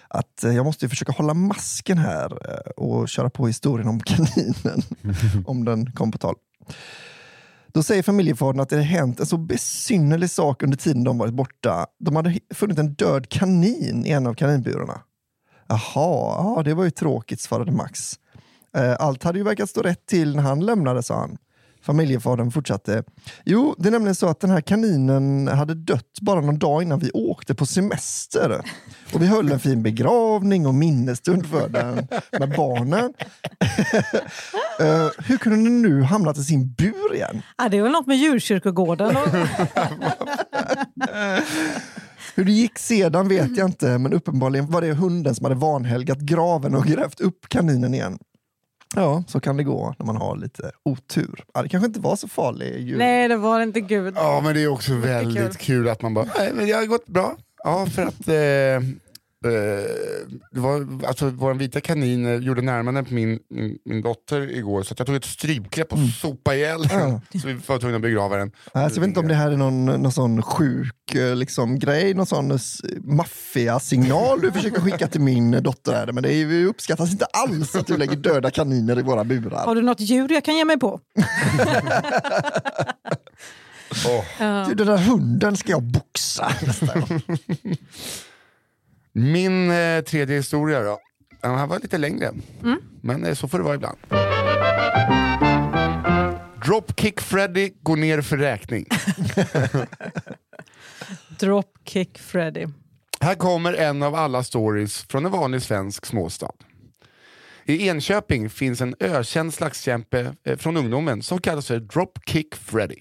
att 0.08 0.44
eh, 0.44 0.56
jag 0.56 0.64
måste 0.64 0.84
ju 0.84 0.88
försöka 0.88 1.12
hålla 1.12 1.34
masken 1.34 1.98
här 1.98 2.50
eh, 2.50 2.70
och 2.76 3.08
köra 3.08 3.30
på 3.30 3.46
historien 3.46 3.88
om 3.88 4.00
kaninen, 4.00 4.82
om 5.46 5.64
den 5.64 5.92
kom 5.92 6.12
på 6.12 6.18
tal. 6.18 6.34
Då 7.66 7.82
säger 7.82 8.02
familjefadern 8.02 8.60
att 8.60 8.68
det 8.68 8.82
hänt 8.82 9.20
en 9.20 9.26
så 9.26 9.36
besynnerlig 9.36 10.30
sak 10.30 10.62
under 10.62 10.76
tiden 10.76 11.04
de 11.04 11.18
varit 11.18 11.34
borta. 11.34 11.86
De 11.98 12.16
hade 12.16 12.38
funnit 12.54 12.78
en 12.78 12.94
död 12.94 13.28
kanin 13.28 14.06
i 14.06 14.10
en 14.10 14.26
av 14.26 14.34
kaninburarna. 14.34 15.00
Jaha, 15.68 15.78
ja, 15.94 16.62
det 16.64 16.74
var 16.74 16.84
ju 16.84 16.90
tråkigt, 16.90 17.40
svarade 17.40 17.72
Max. 17.72 18.14
Eh, 18.76 18.96
Allt 18.98 19.22
hade 19.22 19.38
ju 19.38 19.44
verkat 19.44 19.70
stå 19.70 19.82
rätt 19.82 20.06
till 20.06 20.36
när 20.36 20.42
han 20.42 20.60
lämnade, 20.60 21.02
sa 21.02 21.18
han. 21.18 21.36
Familjefadern 21.82 22.50
fortsatte. 22.50 23.02
Jo, 23.44 23.74
det 23.78 23.88
är 23.88 23.92
nämligen 23.92 24.14
så 24.14 24.28
att 24.28 24.40
den 24.40 24.50
här 24.50 24.60
kaninen 24.60 25.48
hade 25.48 25.74
dött 25.74 26.18
bara 26.20 26.40
någon 26.40 26.58
dag 26.58 26.82
innan 26.82 26.98
vi 26.98 27.10
åkte 27.10 27.54
på 27.54 27.66
semester. 27.66 28.60
Och 29.14 29.22
vi 29.22 29.26
höll 29.26 29.52
en 29.52 29.60
fin 29.60 29.82
begravning 29.82 30.66
och 30.66 30.74
minnesstund 30.74 31.46
för 31.46 31.68
den 31.68 32.08
med 32.38 32.56
barnen. 32.56 33.12
Eh, 34.80 35.08
hur 35.18 35.36
kunde 35.36 35.56
den 35.56 35.82
nu 35.82 36.02
hamnat 36.02 36.38
i 36.38 36.44
sin 36.44 36.72
bur 36.72 37.14
igen? 37.14 37.42
Ja, 37.58 37.68
det 37.68 37.78
är 37.78 37.82
väl 37.82 37.92
något 37.92 38.06
med 38.06 38.16
djurkyrkogården. 38.16 39.16
Och... 39.16 39.28
Hur 42.34 42.44
det 42.44 42.52
gick 42.52 42.78
sedan 42.78 43.28
vet 43.28 43.56
jag 43.56 43.68
inte, 43.68 43.98
men 43.98 44.12
uppenbarligen 44.12 44.70
var 44.70 44.80
det 44.80 44.92
hunden 44.92 45.34
som 45.34 45.44
hade 45.44 45.54
vanhelgat 45.56 46.18
graven 46.18 46.74
och 46.74 46.84
grävt 46.84 47.20
upp 47.20 47.48
kaninen 47.48 47.94
igen. 47.94 48.18
Ja, 48.94 49.24
så 49.26 49.40
kan 49.40 49.56
det 49.56 49.64
gå 49.64 49.94
när 49.98 50.06
man 50.06 50.16
har 50.16 50.36
lite 50.36 50.70
otur. 50.82 51.44
Ja, 51.54 51.62
det 51.62 51.68
kanske 51.68 51.86
inte 51.86 52.00
var 52.00 52.16
så 52.16 52.28
farlig 52.28 52.80
djur. 52.80 52.98
Nej, 52.98 53.28
det 53.28 53.36
var 53.36 53.60
inte 53.60 53.80
gud. 53.80 54.14
Ja, 54.16 54.40
men 54.44 54.54
det 54.54 54.62
är 54.62 54.68
också 54.68 54.94
väldigt 54.94 55.58
kul 55.58 55.88
att 55.88 56.02
man 56.02 56.14
bara, 56.14 56.26
nej 56.38 56.52
men 56.54 56.66
det 56.66 56.72
har 56.72 56.86
gått 56.86 57.06
bra. 57.06 57.36
Ja, 57.64 57.86
för 57.86 58.02
att 58.02 58.28
eh, 58.28 58.88
det 60.50 60.60
var, 60.60 60.86
alltså, 61.06 61.30
vår 61.30 61.54
vita 61.54 61.80
kanin 61.80 62.26
eh, 62.26 62.34
gjorde 62.34 62.62
närmanden 62.62 63.04
på 63.04 63.14
min, 63.14 63.38
min, 63.50 63.78
min 63.84 64.02
dotter 64.02 64.50
igår 64.56 64.82
så 64.82 64.92
att 64.92 64.98
jag 64.98 65.06
tog 65.06 65.16
ett 65.16 65.24
strypgrepp 65.24 65.92
och 65.92 65.98
sopade 66.20 66.56
ihjäl 66.56 66.82
den. 66.82 67.10
Ja. 67.10 67.20
Så 67.40 67.46
vi 67.46 67.54
var 67.54 67.78
tvungna 67.78 67.96
att 67.96 68.02
begrava 68.02 68.36
den. 68.36 68.52
Alltså, 68.72 68.96
jag 68.96 69.00
vet 69.00 69.08
inte 69.08 69.20
om 69.20 69.28
det 69.28 69.34
här 69.34 69.50
är 69.50 69.56
någon, 69.56 69.86
någon 69.86 70.12
sån 70.12 70.42
sjuk 70.42 71.14
eh, 71.14 71.36
liksom, 71.36 71.78
grej, 71.78 72.14
någon 72.14 72.26
sån 72.26 72.58
maffiasignal 73.00 74.40
du 74.40 74.52
försöker 74.52 74.80
skicka 74.80 75.08
till 75.08 75.20
min 75.20 75.62
dotter. 75.62 75.92
Här. 75.92 76.12
Men 76.12 76.22
det 76.22 76.34
är, 76.34 76.46
vi 76.46 76.64
uppskattas 76.64 77.12
inte 77.12 77.24
alls 77.24 77.74
att 77.74 77.86
du 77.86 77.96
lägger 77.96 78.16
döda 78.16 78.50
kaniner 78.50 78.98
i 78.98 79.02
våra 79.02 79.24
burar. 79.24 79.66
Har 79.66 79.74
du 79.74 79.82
något 79.82 80.00
djur 80.00 80.32
jag 80.32 80.44
kan 80.44 80.56
ge 80.56 80.64
mig 80.64 80.78
på? 80.78 81.00
Åh. 84.06 84.24
Du, 84.68 84.74
Den 84.74 84.86
där 84.86 84.98
hunden 84.98 85.56
ska 85.56 85.70
jag 85.70 85.82
boxa 85.82 86.52
nästa 86.66 87.00
gång. 87.00 87.20
Min 89.12 89.70
eh, 89.70 90.04
tredje 90.04 90.36
historia 90.36 90.82
då. 90.82 90.98
Den 91.40 91.58
här 91.58 91.66
var 91.66 91.78
lite 91.78 91.98
längre, 91.98 92.32
men 93.00 93.24
eh, 93.24 93.34
så 93.34 93.48
får 93.48 93.58
det 93.58 93.64
vara 93.64 93.74
ibland. 93.74 93.98
Dropkick 96.66 97.20
Freddy 97.20 97.70
går 97.82 97.96
ner 97.96 98.20
för 98.20 98.36
räkning. 98.36 98.86
Dropkick 101.38 102.18
Freddy. 102.18 102.66
Här 103.20 103.34
kommer 103.34 103.74
en 103.74 104.02
av 104.02 104.14
alla 104.14 104.42
stories 104.42 105.02
från 105.02 105.24
en 105.26 105.32
vanlig 105.32 105.62
svensk 105.62 106.06
småstad. 106.06 106.52
I 107.64 107.88
Enköping 107.88 108.50
finns 108.50 108.80
en 108.80 108.94
ökänd 109.00 109.54
slagskämpe 109.54 110.34
eh, 110.44 110.56
från 110.56 110.76
ungdomen 110.76 111.22
som 111.22 111.40
kallas 111.40 111.66
för 111.66 111.78
Dropkick 111.78 112.54
Freddy. 112.54 112.96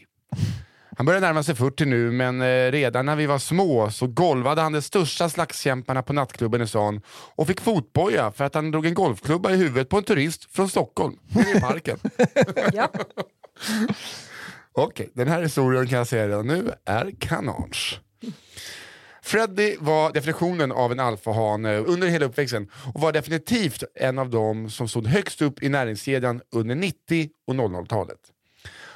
Han 1.01 1.05
börjar 1.05 1.21
närma 1.21 1.43
sig 1.43 1.55
40 1.55 1.85
nu, 1.85 2.11
men 2.11 2.41
eh, 2.41 2.71
redan 2.71 3.05
när 3.05 3.15
vi 3.15 3.25
var 3.25 3.39
små 3.39 3.89
så 3.89 4.07
golvade 4.07 4.61
han 4.61 4.71
de 4.71 4.81
största 4.81 5.29
slagskämparna 5.29 6.03
på 6.03 6.13
nattklubben 6.13 6.61
i 6.61 6.67
stan 6.67 7.01
och 7.35 7.47
fick 7.47 7.61
fotboja 7.61 8.31
för 8.31 8.43
att 8.43 8.55
han 8.55 8.71
drog 8.71 8.85
en 8.85 8.93
golfklubba 8.93 9.51
i 9.51 9.55
huvudet 9.55 9.89
på 9.89 9.97
en 9.97 10.03
turist 10.03 10.55
från 10.55 10.69
Stockholm, 10.69 11.15
i 11.55 11.59
parken. 11.59 11.97
Ja. 12.73 12.91
Okej, 14.71 15.09
den 15.13 15.27
här 15.27 15.41
historien 15.41 15.87
kan 15.87 15.97
jag 15.97 16.07
säga 16.07 16.27
redan 16.27 16.47
nu 16.47 16.71
är 16.85 17.11
kanage. 17.19 18.01
Freddy 19.21 19.75
var 19.79 20.11
definitionen 20.11 20.71
av 20.71 20.91
en 20.91 20.99
alfahane 20.99 21.77
under 21.77 22.07
hela 22.07 22.25
uppväxten 22.25 22.69
och 22.93 23.01
var 23.01 23.11
definitivt 23.11 23.83
en 23.95 24.19
av 24.19 24.29
dem 24.29 24.69
som 24.69 24.87
stod 24.87 25.07
högst 25.07 25.41
upp 25.41 25.63
i 25.63 25.69
näringskedjan 25.69 26.41
under 26.51 26.75
90 26.75 27.29
och 27.47 27.53
00-talet. 27.53 28.19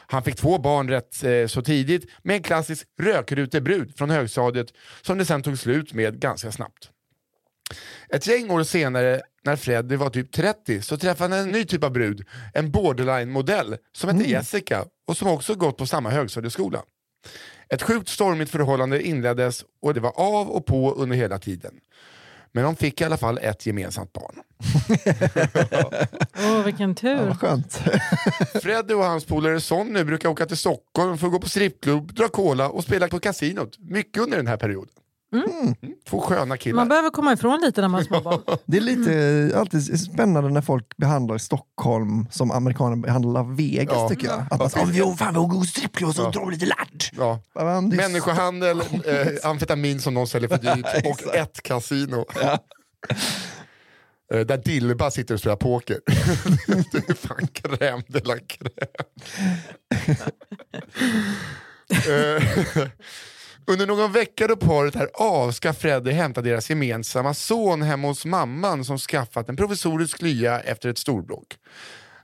Han 0.07 0.23
fick 0.23 0.35
två 0.35 0.57
barn 0.57 0.89
rätt 0.89 1.23
eh, 1.23 1.47
så 1.47 1.61
tidigt 1.61 2.09
med 2.23 2.35
en 2.35 2.43
klassisk 2.43 2.87
rökrutebrud 3.01 3.97
från 3.97 4.09
högstadiet 4.09 4.67
som 5.01 5.17
det 5.17 5.25
sen 5.25 5.43
tog 5.43 5.59
slut 5.59 5.93
med 5.93 6.19
ganska 6.19 6.51
snabbt. 6.51 6.89
Ett 8.09 8.27
gäng 8.27 8.51
år 8.51 8.63
senare, 8.63 9.21
när 9.43 9.55
Freddy 9.55 9.95
var 9.95 10.09
typ 10.09 10.31
30, 10.31 10.81
så 10.81 10.97
träffade 10.97 11.35
han 11.35 11.45
en 11.45 11.51
ny 11.51 11.65
typ 11.65 11.83
av 11.83 11.91
brud. 11.91 12.27
En 12.53 12.71
borderline-modell 12.71 13.77
som 13.91 14.09
hette 14.09 14.29
Jessica 14.29 14.85
och 15.07 15.17
som 15.17 15.27
också 15.27 15.55
gått 15.55 15.77
på 15.77 15.85
samma 15.85 16.09
högstadieskola. 16.09 16.83
Ett 17.69 17.81
sjukt 17.81 18.09
stormigt 18.09 18.51
förhållande 18.51 19.07
inleddes 19.07 19.65
och 19.81 19.93
det 19.93 19.99
var 19.99 20.19
av 20.19 20.49
och 20.49 20.65
på 20.65 20.93
under 20.93 21.15
hela 21.15 21.39
tiden. 21.39 21.73
Men 22.55 22.63
de 22.63 22.75
fick 22.75 23.01
i 23.01 23.03
alla 23.03 23.17
fall 23.17 23.37
ett 23.41 23.65
gemensamt 23.65 24.13
barn. 24.13 24.35
Åh, 26.37 26.63
vilken 26.65 26.89
Ja, 26.89 26.95
tur. 26.95 27.25
vad 27.25 27.39
skönt. 27.39 27.73
Freddy 28.61 28.93
och 28.93 29.03
hans 29.03 29.25
polare 29.25 29.61
Sonny 29.61 30.03
brukar 30.03 30.29
åka 30.29 30.45
till 30.45 30.57
Stockholm 30.57 31.17
för 31.17 31.27
att 31.27 31.33
gå 31.33 31.39
på 31.39 31.49
strippklubb, 31.49 32.13
dra 32.13 32.27
cola 32.27 32.69
och 32.69 32.83
spela 32.83 33.07
på 33.07 33.19
kasinot. 33.19 33.77
Mycket 33.79 34.23
under 34.23 34.37
den 34.37 34.47
här 34.47 34.57
perioden. 34.57 34.93
Mm. 35.33 35.75
Två 36.09 36.21
sköna 36.21 36.57
killar. 36.57 36.75
Man 36.75 36.89
behöver 36.89 37.09
komma 37.09 37.33
ifrån 37.33 37.61
lite 37.61 37.81
när 37.81 37.87
man 37.87 37.99
är 38.01 38.05
småbarn. 38.05 38.41
Det 38.65 38.77
är 38.77 38.81
lite 38.81 39.51
alltid 39.59 39.99
spännande 39.99 40.49
när 40.49 40.61
folk 40.61 40.97
behandlar 40.97 41.37
Stockholm 41.37 42.27
som 42.31 42.51
amerikaner 42.51 42.95
behandlar 42.95 43.43
Vegas 43.55 43.95
Ja. 43.97 44.09
tycker 44.09 44.27
jag. 44.27 44.43
Att 44.51 44.59
man 44.59 44.69
säger, 44.69 44.87
"Jo, 44.93 45.15
fan 45.15 45.33
vi 45.33 45.39
går 45.39 45.59
på 45.59 45.65
strippklubb 45.65 46.09
och 46.09 46.15
så 46.15 46.29
drar 46.29 46.45
vi 46.45 46.51
lite 46.51 46.65
ladd. 46.65 47.03
Ja. 47.17 47.39
Ja, 47.53 47.81
Människohandel, 47.81 48.79
eh, 49.05 49.49
amfetamin 49.49 49.99
som 50.01 50.13
någon 50.13 50.27
säljer 50.27 50.49
för 50.49 50.57
dyrt 50.57 51.05
och 51.05 51.35
ett 51.35 51.63
kasino. 51.63 52.25
Eh, 54.33 54.39
Där 54.39 54.57
Dilba 54.57 55.11
sitter 55.11 55.33
och 55.33 55.39
spelar 55.39 55.55
poker. 55.55 55.99
det 56.91 57.09
är 57.09 57.13
fan 57.13 57.47
crème 57.53 58.03
de 58.07 58.19
la 58.23 58.35
crème. 58.35 58.69
Under 63.67 63.87
någon 63.87 64.11
vecka 64.11 64.47
då 64.47 64.55
paret 64.55 64.95
är 64.95 65.09
av 65.13 65.51
ska 65.51 65.73
Freddy 65.73 66.11
hämta 66.11 66.41
deras 66.41 66.69
gemensamma 66.69 67.33
son 67.33 67.81
hemma 67.81 68.07
hos 68.07 68.25
mamman 68.25 68.85
som 68.85 68.97
skaffat 68.97 69.49
en 69.49 69.55
provisorisk 69.55 70.21
lya 70.21 70.59
efter 70.59 70.89
ett 70.89 70.97
storbråk. 70.97 71.57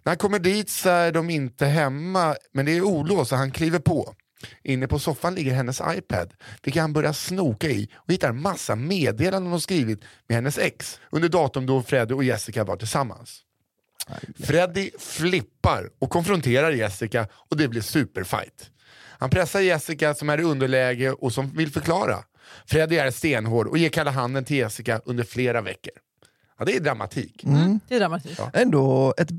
När 0.04 0.12
han 0.12 0.18
kommer 0.18 0.40
dit 0.40 0.70
så 0.70 0.90
är 0.90 1.12
de 1.12 1.30
inte 1.30 1.66
hemma, 1.66 2.36
men 2.54 2.66
det 2.66 2.78
är 2.78 2.82
olåst 2.82 3.30
så 3.30 3.36
han 3.36 3.52
kliver 3.52 3.80
på. 3.80 4.14
Inne 4.64 4.88
på 4.88 5.00
soffan 5.00 5.36
ligger 5.36 5.54
hennes 5.54 5.82
iPad, 5.98 6.34
vilken 6.64 6.82
han 6.82 6.94
börjar 6.94 7.14
snoka 7.14 7.70
i 7.70 7.90
och 7.96 8.14
hittar 8.14 8.32
massa 8.32 8.76
meddelanden 8.76 9.52
hon 9.52 9.62
skrivit 9.62 10.02
med 10.28 10.36
hennes 10.36 10.58
ex 10.58 11.00
under 11.10 11.30
datum 11.30 11.66
då 11.66 11.82
Freddy 11.84 12.14
och 12.14 12.24
Jessica 12.24 12.64
var 12.64 12.76
tillsammans. 12.78 13.42
Freddy 14.40 14.92
flippar 15.00 15.90
och 16.00 16.10
konfronterar 16.10 16.72
Jessica 16.72 17.28
och 17.34 17.58
det 17.58 17.68
blir 17.68 17.82
superfight. 17.82 18.72
Han 19.22 19.30
pressar 19.30 19.60
Jessica 19.60 20.14
som 20.14 20.30
är 20.30 20.40
i 20.40 20.44
underläge 20.44 21.12
och 21.12 21.34
som 21.34 21.50
vill 21.50 21.72
förklara. 21.72 22.18
Freddy 22.66 22.96
är 22.96 23.12
stenhård 23.12 23.68
och 23.68 23.78
ger 23.78 23.90
kalla 23.90 24.12
handen 24.12 24.46
till 24.46 24.58
Jessica 24.58 25.02
under 25.06 25.24
flera 25.24 25.62
veckor. 25.62 25.94
Ja, 26.60 26.66
det 26.66 26.76
är 26.76 26.80
dramatik. 26.80 27.42
Det 27.88 27.96
är 27.96 28.00
dramatiskt. 28.00 28.42
ändå 28.54 29.14
ett 29.18 29.32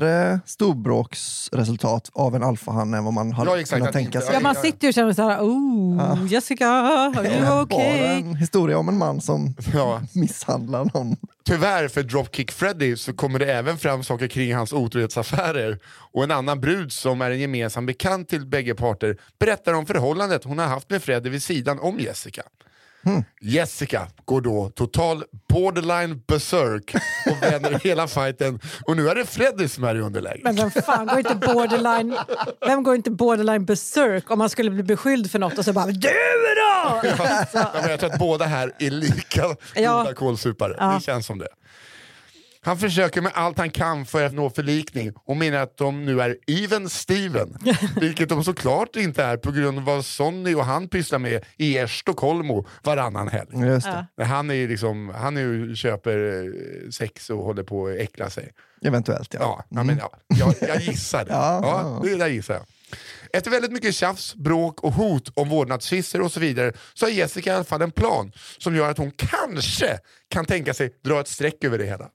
bättre 0.00 0.40
storbråksresultat 0.46 2.10
av 2.12 2.36
en 2.36 2.42
alfahanne 2.42 2.96
än 2.96 3.04
vad 3.04 3.14
man 3.14 3.32
hade 3.32 3.50
Ja, 3.50 3.60
exakt, 3.60 3.78
kunnat 3.78 3.92
tänka 3.92 4.20
sig. 4.20 4.34
Ja, 4.34 4.40
man 4.40 4.54
sitter 4.54 4.84
ju 4.84 4.88
och 4.88 4.94
känner 4.94 5.12
såhär, 5.12 5.40
oh, 5.40 6.26
Jessica, 6.28 6.68
are 6.68 7.34
you 7.34 7.44
Bara 7.46 7.62
okay? 7.62 7.98
en 7.98 8.34
historia 8.36 8.78
om 8.78 8.88
en 8.88 8.98
man 8.98 9.20
som 9.20 9.54
Ja. 9.74 10.02
misshandlar 10.12 10.90
någon. 10.94 11.16
Tyvärr 11.44 11.88
för 11.88 12.02
Dropkick 12.02 12.52
Freddy 12.52 12.96
så 12.96 13.12
kommer 13.12 13.38
det 13.38 13.52
även 13.54 13.78
fram 13.78 14.04
saker 14.04 14.28
kring 14.28 14.54
hans 14.54 14.72
otrohetsaffärer 14.72 15.78
och 16.12 16.24
en 16.24 16.30
annan 16.30 16.60
brud 16.60 16.92
som 16.92 17.20
är 17.22 17.30
en 17.30 17.40
gemensam 17.40 17.86
bekant 17.86 18.28
till 18.28 18.46
bägge 18.46 18.74
parter 18.74 19.16
berättar 19.38 19.72
om 19.74 19.86
förhållandet 19.86 20.44
hon 20.44 20.58
har 20.58 20.66
haft 20.66 20.90
med 20.90 21.02
Freddy 21.02 21.30
vid 21.30 21.42
sidan 21.42 21.78
om 21.78 22.00
Jessica. 22.00 22.42
Jessica 23.40 24.06
går 24.24 24.40
då 24.40 24.70
total 24.74 25.24
borderline 25.48 26.22
berserk 26.26 26.94
och 27.30 27.42
vänder 27.52 27.80
hela 27.84 28.08
fighten 28.08 28.60
och 28.86 28.96
nu 28.96 29.08
är 29.08 29.14
det 29.14 29.24
Freddy 29.26 29.68
som 29.68 29.84
är 29.84 29.94
i 29.94 30.00
underläge. 30.00 30.40
Men 30.44 30.56
vem 30.56 30.70
fan 30.70 31.06
går 31.06 31.18
inte 31.18 31.34
borderline, 31.34 32.16
vem 32.66 32.82
går 32.82 32.94
inte 32.94 33.10
borderline 33.10 33.64
berserk 33.64 34.30
om 34.30 34.38
man 34.38 34.50
skulle 34.50 34.70
bli 34.70 34.82
beskylld 34.82 35.30
för 35.30 35.38
något 35.38 35.58
och 35.58 35.64
så 35.64 35.72
bara 35.72 35.86
du 35.86 35.92
då! 36.00 37.00
Ja, 37.52 37.70
men 37.82 37.90
jag 37.90 38.00
tror 38.00 38.12
att 38.12 38.18
båda 38.18 38.44
här 38.44 38.72
är 38.78 38.90
lika 38.90 39.44
Ja. 39.74 39.98
goda 40.02 40.14
kålsupare. 40.14 40.74
Ja. 40.78 40.86
Det 40.94 41.00
känns 41.04 41.26
som 41.26 41.38
det. 41.38 41.48
Han 42.64 42.78
försöker 42.78 43.20
med 43.20 43.32
allt 43.34 43.58
han 43.58 43.70
kan 43.70 44.06
för 44.06 44.24
att 44.26 44.32
nå 44.32 44.50
förlikning 44.50 45.12
och 45.24 45.36
menar 45.36 45.58
att 45.58 45.76
de 45.76 46.04
nu 46.04 46.20
är 46.20 46.36
even 46.46 46.88
Steven. 46.88 47.56
vilket 48.00 48.28
de 48.28 48.44
såklart 48.44 48.96
inte 48.96 49.24
är 49.24 49.36
på 49.36 49.50
grund 49.52 49.78
av 49.78 49.84
vad 49.84 50.04
Sonny 50.04 50.54
och 50.54 50.64
han 50.64 50.88
pysslar 50.88 51.18
med 51.18 51.44
i 51.56 51.78
Estocolmo 51.78 52.66
varannan 52.82 53.28
helg. 53.28 53.48
Just 53.52 53.86
det. 53.86 54.06
Men 54.16 54.26
Han 54.26 54.50
är 54.50 54.54
ju 54.54 54.68
liksom, 54.68 55.12
han 55.16 55.36
är 55.36 55.40
ju, 55.40 55.76
köper 55.76 56.44
eh, 56.44 56.90
sex 56.90 57.30
och 57.30 57.38
håller 57.38 57.62
på 57.62 57.86
att 57.86 57.96
äckla 57.96 58.30
sig. 58.30 58.52
Eventuellt 58.84 59.34
ja. 59.34 59.40
Ja, 59.40 59.64
ja, 59.68 59.82
men, 59.82 59.98
ja 59.98 60.10
jag, 60.26 60.54
jag 60.68 60.80
gissar 60.80 61.24
det. 61.24 61.30
Ja, 61.32 61.60
ja, 61.62 62.08
det 62.08 62.16
där 62.16 62.28
gissar 62.28 62.54
jag. 62.54 62.64
Efter 63.32 63.50
väldigt 63.50 63.72
mycket 63.72 63.94
tjafs, 63.94 64.34
bråk 64.34 64.80
och 64.84 64.92
hot 64.92 65.28
om 65.34 65.48
vårdnadstvister 65.48 66.20
och 66.20 66.32
så 66.32 66.40
vidare 66.40 66.72
så 66.94 67.06
har 67.06 67.10
Jessica 67.10 67.50
i 67.52 67.54
alla 67.54 67.64
fall 67.64 67.82
en 67.82 67.90
plan 67.90 68.32
som 68.58 68.76
gör 68.76 68.90
att 68.90 68.98
hon 68.98 69.10
kanske 69.16 69.98
kan 70.30 70.44
tänka 70.44 70.74
sig 70.74 70.92
dra 71.04 71.20
ett 71.20 71.28
streck 71.28 71.64
över 71.64 71.78
det 71.78 71.84
hela. 71.84 72.08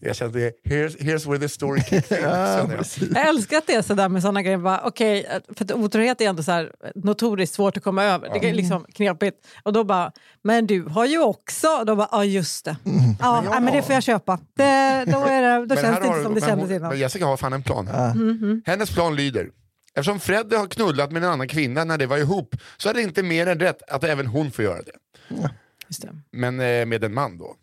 Jag 0.00 0.16
känner 0.16 0.32
det, 0.32 0.52
here's, 0.64 0.96
here's 0.98 1.26
where 1.30 1.38
the 1.38 1.48
story 1.48 1.80
kicks 1.80 2.10
in. 2.12 2.16
känner 2.22 2.84
jag. 3.14 3.28
Älskar 3.28 3.56
att 3.58 3.66
det 3.66 3.74
är 3.74 3.82
sådär 3.82 4.08
med 4.08 4.22
sådana 4.22 4.42
grejer. 4.42 4.58
Bara, 4.58 4.86
okay, 4.86 5.24
för 5.56 5.64
att 5.64 5.72
otrohet 5.72 6.20
är 6.20 6.28
ändå 6.28 6.42
så 6.42 6.52
här, 6.52 6.72
notoriskt 6.94 7.54
svårt 7.56 7.76
att 7.76 7.82
komma 7.84 8.04
över. 8.04 8.30
Det 8.40 8.48
är 8.50 8.54
liksom 8.54 8.86
knepigt. 8.94 9.36
Och 9.62 9.72
då 9.72 9.84
bara, 9.84 10.12
men 10.42 10.66
du 10.66 10.82
har 10.82 11.06
ju 11.06 11.18
också... 11.22 11.68
Och 11.68 11.86
då 11.86 11.96
bara, 11.96 12.08
ja 12.12 12.24
just 12.24 12.64
det. 12.64 12.76
Ja, 13.20 13.44
nej, 13.50 13.60
men 13.60 13.72
det 13.72 13.82
får 13.82 13.94
jag 13.94 14.02
köpa. 14.02 14.38
Det, 14.56 15.04
då 15.06 15.24
är 15.24 15.42
det, 15.60 15.66
då 15.66 15.76
känns 15.76 15.98
det 16.00 16.06
har- 16.08 16.12
inte 16.12 16.22
som 16.22 16.34
det 16.34 16.40
kändes 16.40 16.70
innan. 16.70 16.88
Men 16.88 16.98
Jessica 16.98 17.26
har 17.26 17.36
fan 17.36 17.52
en 17.52 17.62
plan. 17.62 17.86
här. 17.86 18.14
Hennes 18.70 18.90
plan 18.90 19.16
lyder. 19.16 19.48
Eftersom 19.96 20.20
Freddy 20.20 20.56
har 20.56 20.66
knullat 20.66 21.12
med 21.12 21.24
en 21.24 21.30
annan 21.30 21.48
kvinna 21.48 21.84
när 21.84 21.98
det 21.98 22.06
var 22.06 22.18
ihop 22.18 22.56
så 22.76 22.88
är 22.88 22.94
det 22.94 23.02
inte 23.02 23.22
mer 23.22 23.46
än 23.46 23.60
rätt 23.60 23.82
att 23.82 24.04
även 24.04 24.26
hon 24.26 24.50
får 24.50 24.64
göra 24.64 24.82
det. 24.82 24.96
Just 25.88 26.02
det. 26.02 26.20
Men 26.30 26.60
eh, 26.60 26.86
med 26.86 27.04
en 27.04 27.14
man 27.14 27.38
då. 27.38 27.56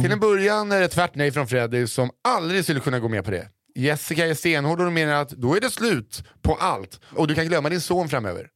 Till 0.00 0.12
en 0.12 0.20
början 0.20 0.72
är 0.72 0.80
det 0.80 0.88
tvärt 0.88 1.14
nej 1.14 1.32
från 1.32 1.48
Freddy 1.48 1.86
som 1.86 2.10
aldrig 2.24 2.64
skulle 2.64 2.80
kunna 2.80 2.98
gå 2.98 3.08
med 3.08 3.24
på 3.24 3.30
det. 3.30 3.48
Jessica 3.74 4.26
är 4.26 4.34
stenhård 4.34 4.80
och 4.80 4.92
menar 4.92 5.12
att 5.12 5.30
då 5.30 5.56
är 5.56 5.60
det 5.60 5.70
slut 5.70 6.24
på 6.42 6.54
allt 6.54 7.00
och 7.04 7.28
du 7.28 7.34
kan 7.34 7.46
glömma 7.46 7.68
din 7.68 7.80
son 7.80 8.08
framöver. 8.08 8.48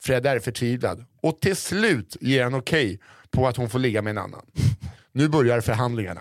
Fred 0.00 0.26
är 0.26 0.38
förtvivlad 0.38 1.04
och 1.22 1.40
till 1.40 1.56
slut 1.56 2.16
ger 2.20 2.42
han 2.44 2.54
okej 2.54 3.00
på 3.30 3.48
att 3.48 3.56
hon 3.56 3.70
får 3.70 3.78
ligga 3.78 4.02
med 4.02 4.10
en 4.10 4.18
annan. 4.18 4.46
Nu 5.12 5.28
börjar 5.28 5.60
förhandlingarna. 5.60 6.20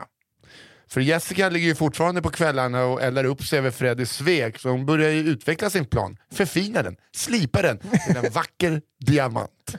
För 0.93 1.01
Jessica 1.01 1.49
ligger 1.49 1.67
ju 1.67 1.75
fortfarande 1.75 2.21
på 2.21 2.29
kvällarna 2.29 2.85
och 2.85 3.01
eldar 3.01 3.23
upp 3.23 3.43
sig 3.43 3.59
över 3.59 3.71
Freddys 3.71 4.11
svek 4.11 4.59
så 4.59 4.69
hon 4.69 4.85
börjar 4.85 5.11
ju 5.11 5.19
utveckla 5.19 5.69
sin 5.69 5.85
plan, 5.85 6.17
förfina 6.31 6.83
den, 6.83 6.95
slipa 7.15 7.61
den 7.61 7.77
till 7.77 8.17
en 8.17 8.31
vacker 8.31 8.81
diamant. 9.05 9.75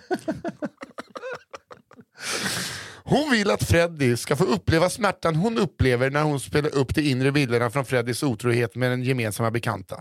Hon 3.05 3.31
vill 3.31 3.51
att 3.51 3.65
Freddy 3.65 4.17
ska 4.17 4.37
få 4.37 4.45
uppleva 4.45 4.91
smärtan 4.91 5.37
hon 5.37 5.59
upplever 5.59 6.11
när 6.11 6.23
hon 6.23 6.41
spelar 6.41 6.75
upp 6.75 6.95
de 6.95 7.03
inre 7.03 7.33
bilderna 7.33 7.71
från 7.71 7.85
Freddys 7.85 8.23
otrohet 8.23 8.75
med 8.75 8.91
den 8.91 9.03
gemensamma 9.03 9.51
bekanta. 9.51 10.01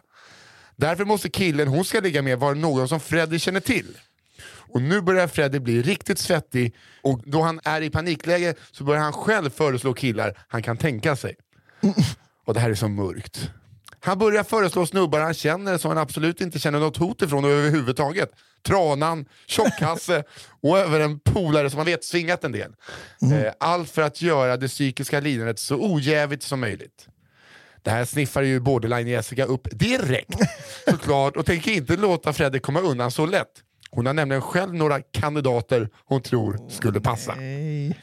Därför 0.76 1.06
måste 1.06 1.30
killen 1.30 1.68
hon 1.68 1.86
ska 1.86 2.00
ligga 2.00 2.22
med 2.22 2.40
vara 2.40 2.54
någon 2.54 2.88
som 2.88 3.00
Freddy 3.00 3.40
känner 3.40 3.60
till. 3.60 3.98
Och 4.44 4.82
nu 4.82 5.02
börjar 5.02 5.28
Freddy 5.28 5.60
bli 5.60 5.82
riktigt 5.82 6.20
svettig 6.20 6.76
och 7.02 7.22
då 7.26 7.42
han 7.42 7.60
är 7.64 7.82
i 7.82 7.90
panikläge 7.90 8.56
så 8.72 8.84
börjar 8.84 9.02
han 9.02 9.14
själv 9.14 9.50
föreslå 9.50 9.94
killar 9.94 10.46
han 10.48 10.64
kan 10.64 10.78
tänka 10.78 11.16
sig. 11.16 11.36
Och 12.46 12.54
det 12.54 12.60
här 12.60 12.70
är 12.70 12.76
så 12.76 12.88
mörkt. 12.88 13.50
Han 14.00 14.20
börjar 14.20 14.44
föreslå 14.44 14.86
snubbar 14.86 15.20
han 15.20 15.34
känner 15.34 15.78
som 15.78 15.90
han 15.90 15.98
absolut 15.98 16.42
inte 16.42 16.60
känner 16.60 16.80
något 16.80 16.98
hot 16.98 17.22
ifrån 17.22 17.46
överhuvudtaget. 17.46 18.32
Tranan, 18.68 19.26
Tjockhasse 19.48 20.24
och 20.62 20.78
över 20.78 21.00
en 21.00 21.20
polare 21.20 21.70
som 21.70 21.78
han 21.78 21.86
vet 21.86 22.04
svingat 22.04 22.44
en 22.44 22.52
del. 22.52 22.72
Eh, 23.22 23.54
Allt 23.60 23.90
för 23.90 24.02
att 24.02 24.22
göra 24.22 24.58
det 24.58 24.68
psykiska 24.68 25.20
lidandet 25.20 25.60
så 25.60 25.94
ojävigt 25.94 26.44
som 26.44 26.60
möjligt. 26.60 27.08
Det 27.82 27.92
här 27.92 28.06
sniffar 28.06 28.42
ju 28.42 28.60
borderline 28.60 29.08
Jessica 29.08 29.46
upp 29.46 29.68
direkt 29.72 30.40
såklart 30.90 31.38
och 31.38 31.46
tänker 31.46 31.72
inte 31.72 31.98
låta 31.98 32.34
Freddy 32.34 32.60
komma 32.60 32.80
undan 32.80 33.12
så 33.12 33.26
lätt. 33.26 33.64
Hon 33.96 34.06
har 34.06 34.14
nämligen 34.14 34.42
själv 34.42 34.74
några 34.74 35.02
kandidater 35.02 35.90
hon 36.06 36.22
tror 36.22 36.70
skulle 36.70 37.02
passa. 37.02 37.36
Nej. 37.36 38.00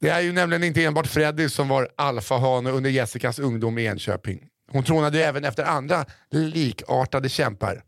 Det 0.00 0.08
är 0.08 0.20
ju 0.20 0.32
nämligen 0.32 0.64
inte 0.64 0.84
enbart 0.84 1.06
Freddy 1.06 1.48
som 1.48 1.68
var 1.68 1.88
alfahane 1.96 2.70
under 2.70 2.90
Jessicas 2.90 3.38
ungdom 3.38 3.78
i 3.78 3.84
Enköping. 3.84 4.46
Hon 4.72 4.84
trånade 4.84 5.24
även 5.24 5.44
efter 5.44 5.64
andra 5.64 6.04
likartade 6.30 7.28
kämpar. 7.28 7.82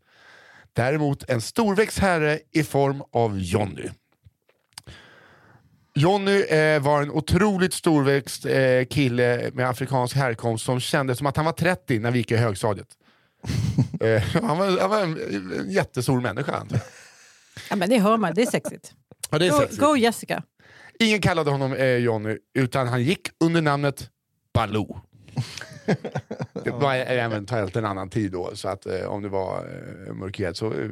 Däremot 0.72 1.30
en 1.30 1.40
storväxt 1.40 1.98
herre 1.98 2.38
i 2.52 2.62
form 2.62 3.02
av 3.12 3.38
Jonny. 3.38 3.88
Jonny 5.94 6.42
eh, 6.42 6.82
var 6.82 7.02
en 7.02 7.10
otroligt 7.10 7.74
storväxt 7.74 8.46
eh, 8.46 8.84
kille 8.90 9.50
med 9.54 9.68
afrikansk 9.68 10.16
härkomst 10.16 10.64
som 10.64 10.80
kände 10.80 11.16
som 11.16 11.26
att 11.26 11.36
han 11.36 11.44
var 11.46 11.52
30 11.52 11.98
när 11.98 12.10
vi 12.10 12.18
gick 12.18 12.30
i 12.30 12.36
högstadiet. 12.36 12.88
eh, 14.00 14.22
han, 14.22 14.58
var, 14.58 14.80
han 14.80 14.90
var 14.90 15.00
en, 15.00 15.18
en 15.60 15.70
jättestor 15.70 16.20
människa. 16.20 16.52
antar 16.52 16.76
jag. 16.76 16.84
Ja, 17.70 17.76
men 17.76 17.90
det 17.90 17.98
hör 17.98 18.16
man, 18.16 18.34
det 18.34 18.42
är 18.42 18.46
sexigt. 18.46 18.92
Ja, 19.30 19.38
det 19.38 19.46
är 19.46 19.50
Go, 19.50 19.56
sexigt. 19.58 19.80
go 19.80 19.96
Jessica. 19.96 20.42
Ingen 20.98 21.20
kallade 21.20 21.50
honom 21.50 21.72
eh, 21.72 21.96
Johnny, 21.96 22.38
utan 22.54 22.88
han 22.88 23.02
gick 23.02 23.28
under 23.40 23.62
namnet 23.62 24.10
Baloo. 24.54 25.00
det 26.64 26.70
var 26.70 26.94
eventuellt 26.94 27.76
en 27.76 27.84
annan 27.84 28.10
tid 28.10 28.32
då, 28.32 28.50
så 28.54 28.68
att 28.68 28.86
eh, 28.86 29.04
om 29.04 29.22
det 29.22 29.28
var 29.28 29.58
eh, 30.06 30.14
mörkhyad 30.14 30.56
så 30.56 30.66
eh, 30.66 30.88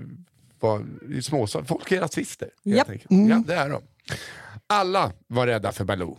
var 0.60 0.84
i 1.10 1.22
småstad, 1.22 1.64
folk 1.64 1.92
är 1.92 2.00
rasister. 2.00 2.48
Japp. 2.62 2.88
enkelt. 2.88 3.10
Ja, 3.30 3.42
det 3.46 3.54
är 3.54 3.68
de. 3.70 3.82
Alla 4.66 5.12
var 5.26 5.46
rädda 5.46 5.72
för 5.72 5.84
Baloo. 5.84 6.18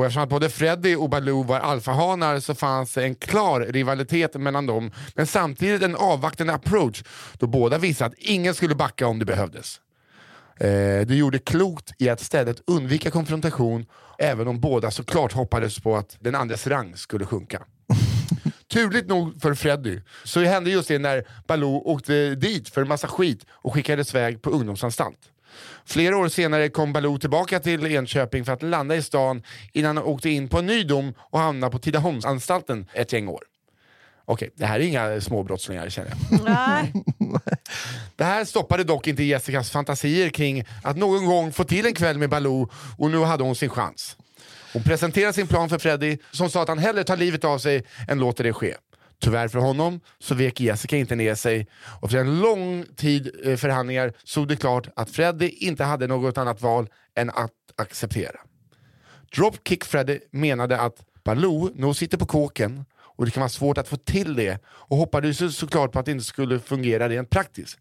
Och 0.00 0.06
eftersom 0.06 0.22
att 0.22 0.28
både 0.28 0.48
Freddy 0.48 0.96
och 0.96 1.10
Baloo 1.10 1.42
var 1.42 1.60
alfahanar 1.60 2.40
så 2.40 2.54
fanns 2.54 2.96
en 2.98 3.14
klar 3.14 3.60
rivalitet 3.60 4.34
mellan 4.34 4.66
dem, 4.66 4.90
men 5.14 5.26
samtidigt 5.26 5.82
en 5.82 5.96
avvaktande 5.96 6.52
approach 6.52 7.02
då 7.38 7.46
båda 7.46 7.78
visade 7.78 8.08
att 8.08 8.18
ingen 8.18 8.54
skulle 8.54 8.74
backa 8.74 9.06
om 9.06 9.18
det 9.18 9.24
behövdes. 9.24 9.80
Eh, 10.60 11.06
du 11.06 11.14
gjorde 11.14 11.38
klokt 11.38 11.92
i 11.98 12.08
att 12.08 12.20
istället 12.20 12.62
undvika 12.66 13.10
konfrontation, 13.10 13.86
även 14.18 14.48
om 14.48 14.60
båda 14.60 14.90
såklart 14.90 15.32
hoppades 15.32 15.80
på 15.80 15.96
att 15.96 16.16
den 16.20 16.34
andres 16.34 16.66
rang 16.66 16.96
skulle 16.96 17.26
sjunka. 17.26 17.62
Turligt 18.72 19.08
nog 19.08 19.42
för 19.42 19.54
Freddy 19.54 20.00
så 20.24 20.40
hände 20.40 20.70
just 20.70 20.88
det 20.88 20.98
när 20.98 21.24
Baloo 21.46 21.82
åkte 21.84 22.34
dit 22.34 22.68
för 22.68 22.82
en 22.82 22.88
massa 22.88 23.08
skit 23.08 23.46
och 23.50 23.74
skickades 23.74 24.14
iväg 24.14 24.42
på 24.42 24.50
ungdomsanstalt. 24.50 25.18
Flera 25.84 26.16
år 26.16 26.28
senare 26.28 26.68
kom 26.68 26.92
Baloo 26.92 27.18
tillbaka 27.18 27.60
till 27.60 27.86
Enköping 27.86 28.44
för 28.44 28.52
att 28.52 28.62
landa 28.62 28.96
i 28.96 29.02
stan 29.02 29.42
innan 29.72 29.96
han 29.96 30.06
åkte 30.06 30.30
in 30.30 30.48
på 30.48 30.58
en 30.58 30.66
ny 30.66 30.84
dom 30.84 31.14
och 31.18 31.38
hamnade 31.38 31.72
på 31.72 31.78
Tidaholmsanstalten 31.78 32.86
ett 32.92 33.12
gäng 33.12 33.28
år. 33.28 33.42
Okej, 34.24 34.50
det 34.54 34.66
här 34.66 34.80
är 34.80 34.84
inga 34.84 35.20
småbrottslingar 35.20 35.88
känner 35.88 36.10
jag. 36.30 36.40
Nej. 36.44 36.92
Det 38.16 38.24
här 38.24 38.44
stoppade 38.44 38.84
dock 38.84 39.06
inte 39.06 39.22
Jessicas 39.22 39.70
fantasier 39.70 40.28
kring 40.28 40.64
att 40.82 40.96
någon 40.96 41.26
gång 41.26 41.52
få 41.52 41.64
till 41.64 41.86
en 41.86 41.94
kväll 41.94 42.18
med 42.18 42.30
Baloo 42.30 42.70
och 42.98 43.10
nu 43.10 43.18
hade 43.18 43.44
hon 43.44 43.54
sin 43.54 43.68
chans. 43.68 44.16
Hon 44.72 44.82
presenterade 44.82 45.32
sin 45.32 45.46
plan 45.46 45.68
för 45.68 45.78
Freddy 45.78 46.18
som 46.30 46.50
sa 46.50 46.62
att 46.62 46.68
han 46.68 46.78
hellre 46.78 47.04
tar 47.04 47.16
livet 47.16 47.44
av 47.44 47.58
sig 47.58 47.84
än 48.08 48.18
låter 48.18 48.44
det 48.44 48.52
ske. 48.52 48.74
Tyvärr 49.20 49.48
för 49.48 49.58
honom 49.58 50.00
så 50.18 50.34
vek 50.34 50.60
Jessica 50.60 50.96
inte 50.96 51.14
ner 51.14 51.34
sig 51.34 51.66
och 52.00 52.08
efter 52.08 52.18
en 52.18 52.40
lång 52.40 52.84
tid 52.96 53.30
eh, 53.44 53.56
förhandlingar 53.56 54.12
stod 54.24 54.48
det 54.48 54.56
klart 54.56 54.88
att 54.96 55.10
Freddy 55.10 55.48
inte 55.48 55.84
hade 55.84 56.06
något 56.06 56.38
annat 56.38 56.62
val 56.62 56.88
än 57.16 57.30
att 57.30 57.52
acceptera. 57.76 58.40
Dropkick 59.36 59.84
Freddy 59.84 60.18
menade 60.30 60.80
att 60.80 61.04
Baloo 61.24 61.70
nog 61.74 61.96
sitter 61.96 62.18
på 62.18 62.26
kåken 62.26 62.84
och 62.98 63.24
det 63.24 63.30
kan 63.30 63.40
vara 63.40 63.48
svårt 63.48 63.78
att 63.78 63.88
få 63.88 63.96
till 63.96 64.34
det 64.34 64.58
och 64.66 64.96
hoppades 64.96 65.56
såklart 65.56 65.92
på 65.92 65.98
att 65.98 66.06
det 66.06 66.12
inte 66.12 66.24
skulle 66.24 66.60
fungera 66.60 67.08
rent 67.08 67.30
praktiskt. 67.30 67.78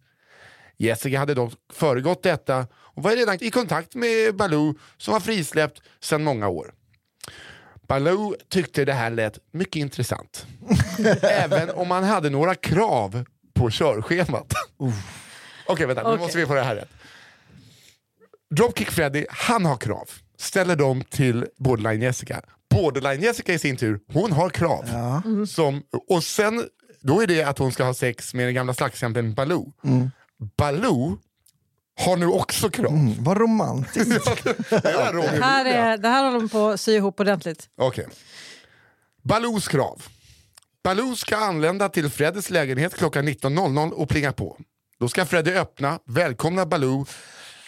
Jessica 0.78 1.20
hade 1.20 1.34
dock 1.34 1.54
föregått 1.74 2.24
detta 2.24 2.68
och 2.74 3.04
var 3.04 3.16
redan 3.16 3.44
i 3.44 3.52
kontakt 3.52 3.96
med 3.96 4.36
Baloo 4.36 4.74
som 4.98 5.12
var 5.12 5.20
frisläppt 5.20 5.82
sedan 6.00 6.24
många 6.24 6.48
år. 6.48 6.74
Baloo 7.90 8.36
tyckte 8.50 8.86
det 8.86 8.94
här 8.94 9.10
lät 9.10 9.40
mycket 9.52 9.76
intressant. 9.76 10.48
Även 11.22 11.70
om 11.70 11.92
han 11.92 12.04
hade 12.04 12.30
några 12.30 12.56
krav 12.56 13.24
på 13.54 13.70
körschemat. 13.70 14.54
Okej, 15.68 15.86
vänta, 15.86 16.04
nu 16.04 16.10
Okej. 16.10 16.20
måste 16.20 16.38
vi 16.38 16.46
få 16.46 16.54
det 16.54 16.62
här 16.62 16.76
rätt. 16.76 16.90
Dropkick 18.56 18.92
Freddy, 18.92 19.26
han 19.30 19.66
har 19.66 19.78
krav. 19.78 20.10
Ställer 20.38 20.76
dem 20.76 21.04
till 21.10 21.46
Borderline 21.58 22.02
Jessica. 22.02 22.42
Borderline 22.70 23.22
Jessica 23.22 23.54
i 23.54 23.60
sin 23.60 23.78
tur, 23.78 24.00
hon 24.14 24.32
har 24.32 24.50
krav. 24.50 24.86
Som, 25.48 25.84
och 26.10 26.24
sen, 26.24 26.68
då 27.02 27.22
är 27.22 27.28
det 27.28 27.44
att 27.44 27.58
hon 27.58 27.72
ska 27.72 27.84
ha 27.84 27.94
sex 27.94 28.34
med 28.34 28.46
den 28.48 28.54
gamla 28.56 28.74
slagskämpen 28.74 29.34
Baloo. 29.34 29.74
Baloo 30.58 31.18
har 32.00 32.18
nu 32.18 32.26
också 32.26 32.70
krav. 32.70 32.92
Mm, 32.94 33.24
vad 33.24 33.38
romantiskt. 33.38 34.44
det 34.70 34.86
är 34.86 35.14
Romeo 35.14 35.32
Det 35.32 35.44
här, 35.44 35.66
är, 35.66 35.98
det 35.98 36.08
här 36.08 36.24
håller 36.24 36.40
de 36.40 36.50
på 36.50 36.68
att 36.68 36.82
sy 36.82 36.96
ihop 36.96 37.20
ordentligt. 37.20 37.70
Okej. 37.78 38.08
Baloos 39.24 39.68
krav. 39.68 40.04
Baloo 40.84 41.16
ska 41.16 41.38
anlända 41.38 41.90
till 41.90 42.10
Freddys 42.10 42.50
lägenhet 42.50 42.96
klockan 42.96 43.28
19.00 43.28 43.92
och 43.92 44.10
plinga 44.10 44.34
på. 44.34 44.58
Då 45.00 45.08
ska 45.10 45.26
Freddy 45.26 45.52
öppna, 45.52 46.00
välkomna 46.06 46.66
Baloo, 46.66 47.06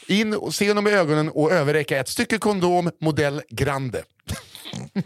in 0.07 0.33
och 0.33 0.55
se 0.55 0.67
honom 0.67 0.87
i 0.87 0.91
ögonen 0.91 1.29
och 1.29 1.51
överräcka 1.51 1.99
ett 1.99 2.09
stycke 2.09 2.37
kondom 2.37 2.91
modell 2.99 3.41
Grande. 3.49 4.03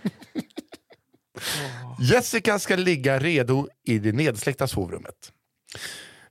Jessica 2.00 2.60
ska 2.60 2.76
ligga 2.76 3.20
redo 3.20 3.68
i 3.86 4.00
det 4.00 4.12
nedsläckta 4.12 4.68
sovrummet. 4.68 5.32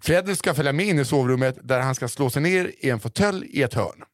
Fredrik 0.05 0.39
ska 0.39 0.55
följa 0.55 0.73
med 0.73 0.87
in 0.87 0.99
i 0.99 1.05
sovrummet 1.05 1.59
där 1.63 1.81
han 1.81 1.95
ska 1.95 2.09
slå 2.09 2.31
sig 2.31 2.43
ner 2.43 2.73
i 2.79 2.91
en 2.91 3.01
fåtölj 3.01 3.47
i 3.51 3.63
ett 3.63 3.75
hörn. 3.75 4.05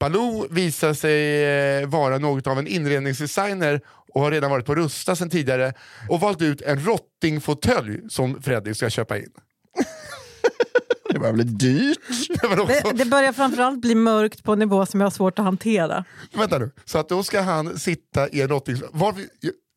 Baloo 0.00 0.46
visar 0.50 0.94
sig 0.94 1.44
eh, 1.44 1.88
vara 1.88 2.18
något 2.18 2.46
av 2.46 2.58
en 2.58 2.66
inredningsdesigner 2.66 3.80
och 4.14 4.20
har 4.20 4.30
redan 4.30 4.50
varit 4.50 4.66
på 4.66 4.74
Rusta 4.74 5.16
sedan 5.16 5.30
tidigare 5.30 5.72
och 6.08 6.20
valt 6.20 6.42
ut 6.42 6.62
en 6.62 6.84
rottingfåtölj 6.86 8.00
som 8.08 8.42
Fredrik 8.42 8.76
ska 8.76 8.90
köpa 8.90 9.18
in. 9.18 9.30
Det 11.12 11.18
börjar 11.18 11.32
bli 11.32 11.44
dyrt. 11.44 11.98
Men 12.42 12.60
också, 12.60 12.80
Det, 12.84 12.92
det 12.92 13.04
börjar 13.04 13.32
framförallt 13.32 13.80
bli 13.80 13.94
mörkt 13.94 14.44
på 14.44 14.52
en 14.52 14.58
nivå 14.58 14.86
som 14.86 15.00
jag 15.00 15.06
har 15.06 15.10
svårt 15.10 15.38
att 15.38 15.44
hantera. 15.44 16.04
Vänta 16.34 16.58
nu, 16.58 16.70
så 16.84 16.98
att 16.98 17.08
då 17.08 17.22
ska 17.22 17.40
han 17.40 17.78
sitta 17.78 18.28
i 18.28 18.40
en 18.40 18.48
rotting... 18.48 18.82
Varför, 18.92 19.22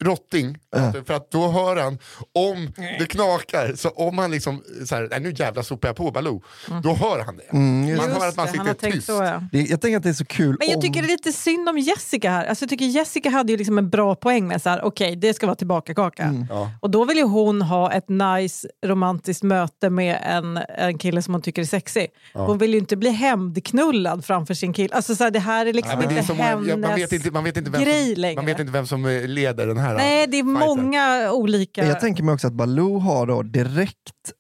rotting, 0.02 0.58
för 1.06 1.14
att 1.14 1.32
då 1.32 1.48
hör 1.48 1.76
han 1.76 1.98
om 2.36 2.74
det 3.00 3.06
knakar. 3.06 3.74
Så 3.76 3.90
om 3.90 4.18
han 4.18 4.32
liksom, 4.32 4.64
så 4.86 4.96
här, 4.96 5.20
nu 5.20 5.34
jävla 5.36 5.64
sopar 5.64 5.90
jag 5.90 5.96
på 5.96 6.12
Baloo, 6.12 6.42
då 6.84 6.94
hör 6.94 7.24
han 7.26 7.38
det. 7.38 7.58
man 7.98 8.12
hör 8.12 8.28
att 8.28 8.38
man 8.38 8.48
Mm. 8.52 8.66
det, 8.66 8.72
sitter 8.74 8.92
tyst. 8.92 9.08
så 9.08 9.12
ja. 9.14 9.44
Det, 9.52 9.62
jag 9.62 9.82
tänker 9.82 9.98
att 9.98 10.04
det 10.04 10.10
är 10.10 10.14
så 10.14 10.26
kul 10.26 10.56
Men 10.60 10.68
jag 10.70 10.76
om... 10.78 10.82
tycker 10.82 11.02
det 11.02 11.08
är 11.08 11.12
lite 11.12 11.32
synd 11.32 11.70
om 11.70 11.78
Jessica 11.78 12.32
här. 12.32 12.46
Alltså 12.46 12.64
jag 12.64 12.70
tycker 12.70 12.86
Jessica 12.86 13.30
hade 13.30 13.52
ju 13.52 13.58
liksom 13.58 13.78
en 13.78 13.90
bra 13.90 14.16
poäng 14.16 14.48
med 14.48 14.62
så 14.62 14.70
här, 14.70 14.84
okej 14.84 15.16
det 15.16 15.34
ska 15.34 15.46
vara 15.46 15.56
tillbaka 15.56 15.94
kaka. 15.94 16.24
Mm. 16.24 16.48
Och 16.80 16.90
då 16.90 17.06
vill 17.06 17.18
ju 17.18 17.24
hon 17.24 17.62
ha 17.62 17.92
ett 17.92 18.10
nice 18.10 18.68
romantiskt 18.86 19.44
möte 19.44 19.90
med 19.90 20.20
en, 20.26 20.58
en 20.78 20.98
kille 20.98 21.22
som 21.22 21.34
hon 21.34 21.42
tycker 21.42 21.62
är 21.62 21.66
sexig. 21.66 22.08
Hon 22.34 22.58
vill 22.58 22.74
ju 22.74 22.80
inte 22.80 22.96
bli 22.98 23.10
hämndknullad 23.10 24.26
framför 24.26 24.54
sin 24.54 24.74
kille. 24.74 24.96
Alltså 24.96 25.16
så 25.16 25.24
här, 25.24 25.32
det 25.32 25.40
här 25.40 25.66
är 25.66 25.74
liksom 25.74 26.00
Nej, 26.00 26.04
inte 26.04 26.14
hennes 26.34 26.68
ja, 26.68 26.78
man, 26.78 26.96
vet 26.96 27.12
inte, 27.14 27.32
man, 27.32 27.44
vet 27.44 27.58
inte 27.58 27.72
vem 27.72 27.82
grej 27.84 28.14
som, 28.14 28.22
längre. 28.22 28.36
man 28.36 28.46
vet 28.46 28.60
inte 28.60 28.72
vem 28.72 28.88
som 28.88 29.06
eh, 29.06 29.28
leder 29.28 29.68
den 29.68 29.78
här 29.78 29.91
Nej, 29.98 30.28
det 30.28 30.38
är 30.40 30.44
fighten. 30.44 30.68
många 30.84 31.32
olika... 31.32 31.86
Jag 31.86 32.00
tänker 32.00 32.24
mig 32.24 32.34
också 32.34 32.48
att 32.48 32.54
Baloo 32.54 33.00
har 33.00 33.26
då 33.28 33.42
direkt, 33.42 33.98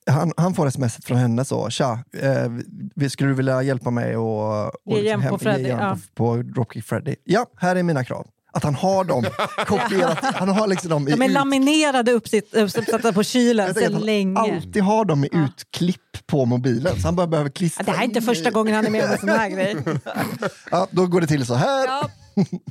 han, 0.09 0.33
han 0.37 0.53
får 0.53 0.67
sms 0.67 0.97
från 1.05 1.17
henne 1.17 1.45
så, 1.45 1.69
tja, 1.69 1.99
eh, 2.21 2.51
vi- 2.95 3.09
skulle 3.09 3.29
du 3.29 3.33
vilja 3.35 3.61
hjälpa 3.63 3.89
mig 3.91 4.17
och, 4.17 4.65
och 4.65 4.71
Ge 4.85 4.99
igen 4.99 5.23
på 5.29 5.37
Freddy, 5.37 5.59
ge 5.61 5.65
igen 5.67 5.79
ja. 5.81 5.97
på, 6.15 6.35
på 6.35 6.41
Dropkick 6.43 6.85
Freddy? 6.85 7.15
Ja, 7.23 7.45
här 7.57 7.75
är 7.75 7.83
mina 7.83 8.03
krav. 8.03 8.27
Att 8.53 8.63
han 8.63 8.75
har 8.75 9.03
dem 9.03 9.23
kopierat, 9.67 10.17
han 10.21 10.49
har 10.49 10.67
liksom 10.67 10.89
dem 10.89 11.07
i 11.07 11.11
De 11.11 11.21
är 11.21 11.25
ut- 11.27 11.31
laminerade 11.33 12.11
uppsatta 12.11 13.13
på 13.13 13.23
kylen 13.23 13.73
sedan 13.73 14.01
länge. 14.01 14.39
alltid 14.39 14.83
har 14.83 15.05
dem 15.05 15.23
i 15.25 15.29
utklipp 15.31 16.27
på 16.27 16.45
mobilen, 16.45 16.95
så 17.01 17.07
han 17.07 17.15
bara 17.15 17.27
behöver 17.27 17.49
Ja, 17.49 17.53
klistra 17.53 17.83
Det 17.83 17.91
här 17.91 17.99
är 17.99 18.03
inte 18.05 18.19
in 18.19 18.25
första 18.25 18.49
i- 18.49 18.51
gången 18.51 18.75
han 18.75 18.85
är 18.85 18.89
med 18.89 19.03
om 19.05 19.11
en 19.11 19.17
sån 19.17 19.29
här 19.29 19.49
grej. 19.55 19.75
Ja, 20.71 20.87
då 20.91 21.07
går 21.07 21.21
det 21.21 21.27
till 21.27 21.45
så 21.45 21.53
här. 21.53 21.85
Ja. 21.87 22.09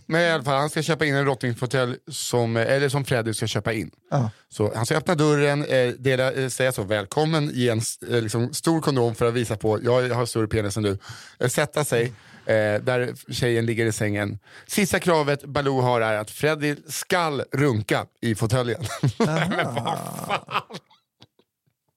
Men 0.06 0.20
i 0.20 0.30
alla 0.30 0.42
fall, 0.42 0.60
han 0.60 0.70
ska 0.70 0.82
köpa 0.82 1.04
in 1.04 1.14
en 1.14 1.24
rottingfåtölj 1.24 1.96
som, 2.08 2.56
eller 2.56 2.88
som 2.88 3.04
Fredrik 3.04 3.36
ska 3.36 3.46
köpa 3.46 3.72
in. 3.72 3.90
Ja. 4.10 4.30
Så 4.48 4.72
han 4.74 4.86
ska 4.86 4.96
öppna 4.96 5.14
dörren, 5.14 5.64
eh, 5.64 5.88
dela, 5.88 6.32
eh, 6.32 6.48
säga 6.48 6.72
så 6.72 6.82
välkommen, 6.82 7.50
ge 7.54 7.68
en 7.68 7.80
eh, 8.10 8.22
liksom, 8.22 8.54
stor 8.54 8.80
kondom 8.80 9.14
för 9.14 9.28
att 9.28 9.34
visa 9.34 9.56
på 9.56 9.78
jag 9.82 10.08
har 10.08 10.26
större 10.26 10.48
penis 10.48 10.76
än 10.76 10.82
du. 10.82 10.98
Eh, 11.38 11.48
sätta 11.48 11.84
sig 11.84 12.12
eh, 12.46 12.82
där 12.82 13.32
tjejen 13.32 13.66
ligger 13.66 13.86
i 13.86 13.92
sängen. 13.92 14.38
Sista 14.66 14.98
kravet 14.98 15.44
Baloo 15.44 15.80
har 15.80 16.00
är 16.00 16.16
att 16.16 16.30
Freddy 16.30 16.76
skall 16.88 17.42
runka 17.52 18.06
i 18.20 18.34
fåtöljen. 18.34 18.82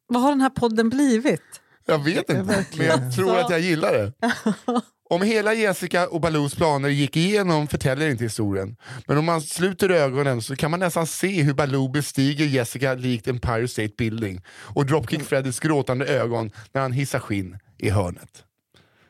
Vad 0.08 0.22
har 0.22 0.30
den 0.30 0.42
här 0.42 0.50
podden 0.50 0.90
blivit? 0.90 1.42
jag 1.86 2.04
vet 2.04 2.30
inte, 2.30 2.66
men 2.78 2.86
jag 2.86 3.16
tror 3.16 3.38
att 3.38 3.50
jag 3.50 3.60
gillar 3.60 3.94
det. 3.94 4.12
Om 5.10 5.22
hela 5.22 5.54
Jessica 5.54 6.08
och 6.08 6.22
Baloos 6.22 6.56
planer 6.56 6.90
gick 6.90 7.18
igenom 7.18 7.68
förtäljer 7.68 8.10
inte 8.10 8.24
historien. 8.24 8.76
Men 9.08 9.18
om 9.18 9.26
man 9.26 9.42
sluter 9.42 9.90
ögonen 9.90 10.42
så 10.42 10.56
kan 10.56 10.72
man 10.72 10.80
nästan 10.80 11.08
se 11.08 11.42
hur 11.42 11.54
Baloo 11.54 11.88
bestiger 11.88 12.46
Jessica 12.46 12.94
likt 12.94 13.28
Empire 13.28 13.68
State 13.68 13.94
Building 13.98 14.42
och 14.48 14.86
Dropkick 14.86 15.24
Freddys 15.24 15.60
gråtande 15.60 16.06
ögon 16.06 16.52
när 16.72 16.82
han 16.82 16.92
hissar 16.92 17.20
skinn 17.20 17.58
i 17.78 17.90
hörnet. 17.90 18.44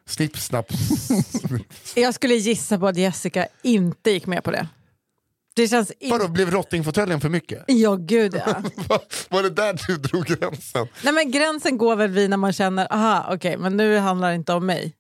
Snipp, 0.06 0.38
snapp. 0.38 0.72
Jag 1.96 2.14
skulle 2.14 2.34
gissa 2.34 2.80
på 2.80 2.88
att 2.88 2.98
Jessica 2.98 3.48
inte 3.62 4.12
gick 4.12 4.26
med 4.26 4.44
på 4.44 4.52
det. 4.52 4.68
Det 5.56 5.68
känns 5.68 5.92
Vadå, 6.02 6.24
inte... 6.24 6.34
blev 6.34 6.52
rottingfåtöljen 6.52 7.22
för 7.22 7.30
mycket? 7.30 7.64
Ja, 7.68 7.96
gud 7.96 8.36
ja. 8.46 8.64
Var 9.30 9.44
det 9.44 9.50
där 9.50 9.80
du 9.88 9.98
drog 9.98 10.26
gränsen? 10.26 10.88
Nej, 11.04 11.14
men 11.14 11.32
gränsen 11.32 11.78
går 11.78 11.96
väl 11.96 12.10
vid 12.10 12.30
när 12.30 12.38
man 12.38 12.54
känner, 12.54 12.94
aha, 12.94 13.26
okej, 13.34 13.58
men 13.58 13.78
nu 13.78 13.98
handlar 13.98 14.30
det 14.30 14.36
inte 14.36 14.54
om 14.54 14.66
mig. 14.66 14.94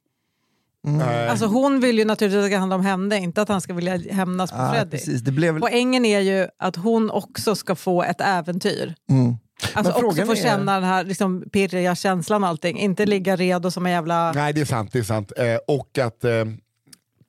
Nej. 0.84 1.28
Alltså 1.30 1.46
hon 1.46 1.80
vill 1.80 1.98
ju 2.00 2.06
naturligtvis 2.06 2.38
att 2.40 2.44
det 2.44 2.50
ska 2.50 2.60
handla 2.60 2.76
om 2.76 2.86
henne, 2.86 3.18
inte 3.18 3.42
att 3.42 3.50
han 3.50 3.62
ska 3.62 3.74
vilja 3.74 3.98
hämnas 4.12 4.52
på 4.52 4.58
Ja, 4.58 4.72
Freddy. 4.74 4.92
precis. 4.92 5.22
Det 5.22 5.32
blev. 5.32 5.60
Poängen 5.60 6.06
är 6.06 6.20
ju 6.20 6.48
att 6.60 6.76
hon 6.76 7.12
också 7.12 7.56
ska 7.56 7.76
få 7.76 8.04
ett 8.04 8.22
äventyr. 8.22 8.96
Mm. 9.10 9.36
Alltså 9.74 9.92
också 9.94 10.26
få 10.26 10.32
är- 10.32 10.36
känna 10.36 10.74
den 10.76 10.84
här 10.84 11.04
liksom, 11.04 11.44
pirriga 11.54 11.96
känslan 11.96 12.44
och 12.44 12.50
allting. 12.50 12.80
Inte 12.80 13.06
ligga 13.06 13.36
redo 13.36 13.72
som 13.72 13.86
en 13.86 13.92
jävla... 13.92 14.32
Nej, 14.32 14.54
det 14.54 14.62
är 14.62 14.66
sant. 14.66 14.90
Det 14.94 15.00
är 15.00 15.04
sant. 15.04 15.32
Eh, 15.38 15.56
och 15.68 15.98
att... 15.98 16.24
Eh, 16.24 16.32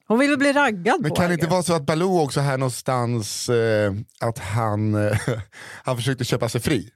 Hon 0.09 0.19
vill 0.19 0.29
väl 0.31 0.39
bli 0.39 0.53
raggad 0.53 1.01
Men 1.01 1.11
på. 1.11 1.17
kan 1.17 1.29
det 1.29 1.35
inte 1.35 1.47
vara 1.47 1.63
så 1.63 1.75
att 1.75 1.87
Baloo 1.87 2.21
också 2.21 2.41
här 2.41 2.59
någonstans, 2.59 3.49
eh, 3.49 3.93
att 4.21 4.39
han, 4.39 4.95
eh, 5.09 5.19
han 5.85 5.97
försökte 5.97 6.25
köpa 6.25 6.49
sig 6.49 6.61
fri? 6.61 6.91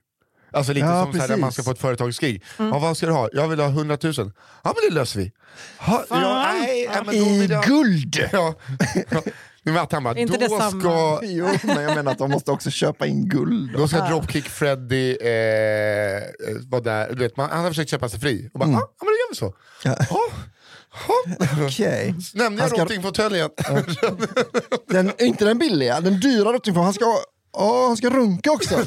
Alltså 0.51 0.73
lite 0.73 0.85
Ja, 0.87 1.03
som 1.03 1.13
så 1.13 1.19
här, 1.19 1.27
när 1.27 1.27
precis. 1.27 1.41
man 1.41 1.51
ska 1.51 1.63
få 1.63 1.71
ett 1.71 1.79
företagskrig. 1.79 2.43
Mm. 2.59 2.71
Ja, 2.71 2.79
vad 2.79 2.97
ska 2.97 3.05
du 3.05 3.11
ha? 3.11 3.29
Jag 3.33 3.47
vill 3.47 3.59
ha 3.59 3.67
100 3.67 3.97
000. 4.03 4.13
Ja 4.17 4.31
men 4.63 4.73
det 4.89 4.95
löser 4.95 5.19
vi. 5.19 5.31
Ha, 5.79 6.05
ja, 6.09 6.43
nej, 6.53 6.83
ja, 6.93 7.03
men 7.05 7.19
då 7.19 7.25
I 7.25 7.39
vill 7.39 7.51
jag... 7.51 7.63
guld! 7.63 8.15
Ja. 8.31 8.53
Ja. 9.09 9.21
Men 9.63 9.77
att 9.77 9.91
han 9.91 10.03
bara, 10.03 10.17
Inte 10.17 10.33
då 10.33 10.39
detsamma. 10.39 10.81
ska, 10.81 11.19
Jo, 11.23 11.47
men 11.63 11.83
jag 11.83 11.95
menar 11.95 12.11
att 12.11 12.17
de 12.17 12.31
måste 12.31 12.51
också 12.51 12.69
köpa 12.69 13.05
in 13.07 13.29
guld. 13.29 13.73
då 13.77 13.87
ska 13.87 14.07
Dropkick 14.07 14.49
Freddy 14.49 15.17
eh, 15.21 15.29
eh, 15.29 16.21
vara 16.69 16.81
där. 16.81 17.09
Du 17.13 17.15
vet, 17.15 17.37
man, 17.37 17.49
han 17.49 17.59
har 17.61 17.67
försökt 17.69 17.91
köpa 17.91 18.09
sig 18.09 18.19
fri. 18.19 18.49
Och 18.53 18.59
bara, 18.59 18.65
Mm. 18.65 18.75
ah, 18.77 18.79
ja 18.99 19.05
men 19.05 19.07
då 19.07 19.11
gör 19.11 19.29
vi 19.29 19.35
så. 19.35 19.53
Ja. 19.83 19.95
Ja. 20.09 20.19
Ja. 21.59 21.65
Okej. 21.65 22.15
Nämnde 22.33 22.61
jag 22.61 22.69
ska- 22.71 22.83
rottingfåtöljen? 22.83 23.49
Den, 24.87 25.11
inte 25.19 25.45
den 25.45 25.57
billiga, 25.57 26.01
den 26.01 26.19
dyra. 26.19 26.59
Han 26.83 26.93
ska, 26.93 27.05
ja, 27.53 27.85
han 27.87 27.97
ska 27.97 28.09
runka 28.09 28.51
också. 28.51 28.75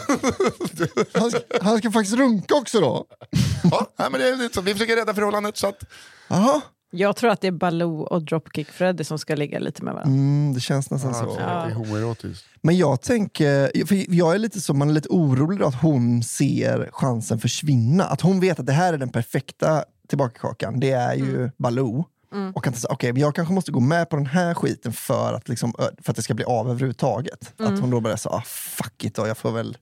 Han 1.14 1.30
ska, 1.30 1.40
han 1.62 1.78
ska 1.78 1.90
faktiskt 1.90 2.16
runka 2.16 2.54
också 2.54 2.80
då. 2.80 3.06
ja, 3.70 3.86
nej, 3.98 4.08
men 4.10 4.20
det 4.20 4.28
är 4.28 4.36
lite 4.36 4.54
så. 4.54 4.60
Vi 4.60 4.72
försöker 4.72 4.96
rädda 4.96 5.14
förhållandet 5.14 5.56
så 5.56 5.66
att 5.66 5.84
Jaha. 6.28 6.60
Jag 6.94 7.16
tror 7.16 7.30
att 7.30 7.40
det 7.40 7.46
är 7.46 7.52
Baloo 7.52 8.00
och 8.02 8.22
Dropkick 8.22 8.68
Freddy 8.68 9.04
som 9.04 9.18
ska 9.18 9.34
ligga 9.34 9.58
lite 9.58 9.84
med 9.84 9.94
varandra. 9.94 10.14
Mm, 10.14 10.54
det 10.54 10.60
känns 10.60 10.90
nästan 10.90 11.14
så. 11.14 11.34
det 11.36 11.42
är 11.42 11.70
homoerotiskt. 11.70 12.46
Men 12.60 12.76
jag 12.76 13.02
tänker, 13.02 13.86
för 13.86 14.14
jag 14.14 14.34
är 14.34 14.38
lite 14.38 14.60
så, 14.60 14.74
man 14.74 14.90
är 14.90 14.94
lite 14.94 15.08
orolig 15.08 15.58
då 15.58 15.66
att 15.66 15.82
hon 15.82 16.22
ser 16.22 16.88
chansen 16.92 17.38
försvinna. 17.38 18.04
Att 18.04 18.20
hon 18.20 18.40
vet 18.40 18.60
att 18.60 18.66
det 18.66 18.72
här 18.72 18.92
är 18.92 18.98
den 18.98 19.08
perfekta 19.08 19.84
tillbakakakan. 20.08 20.80
Det 20.80 20.90
är 20.90 21.14
ju 21.14 21.50
Baloo. 21.58 22.04
Och 22.54 22.64
kan 22.64 22.72
säga, 22.74 22.96
men 23.00 23.16
jag 23.16 23.34
kanske 23.34 23.54
måste 23.54 23.72
gå 23.72 23.80
med 23.80 24.10
på 24.10 24.16
den 24.16 24.26
här 24.26 24.54
skiten 24.54 24.92
för 24.92 25.32
att, 25.32 25.48
liksom, 25.48 25.74
för 26.02 26.10
att 26.10 26.16
det 26.16 26.22
ska 26.22 26.34
bli 26.34 26.44
av 26.44 26.70
överhuvudtaget. 26.70 27.52
Att 27.56 27.80
hon 27.80 27.90
då 27.90 28.00
börjar 28.00 28.16
säga, 28.16 28.32
ah, 28.34 28.42
fuck 28.46 29.04
it 29.04 29.14
då, 29.14 29.26
jag 29.26 29.38
får 29.38 29.52
väl, 29.52 29.76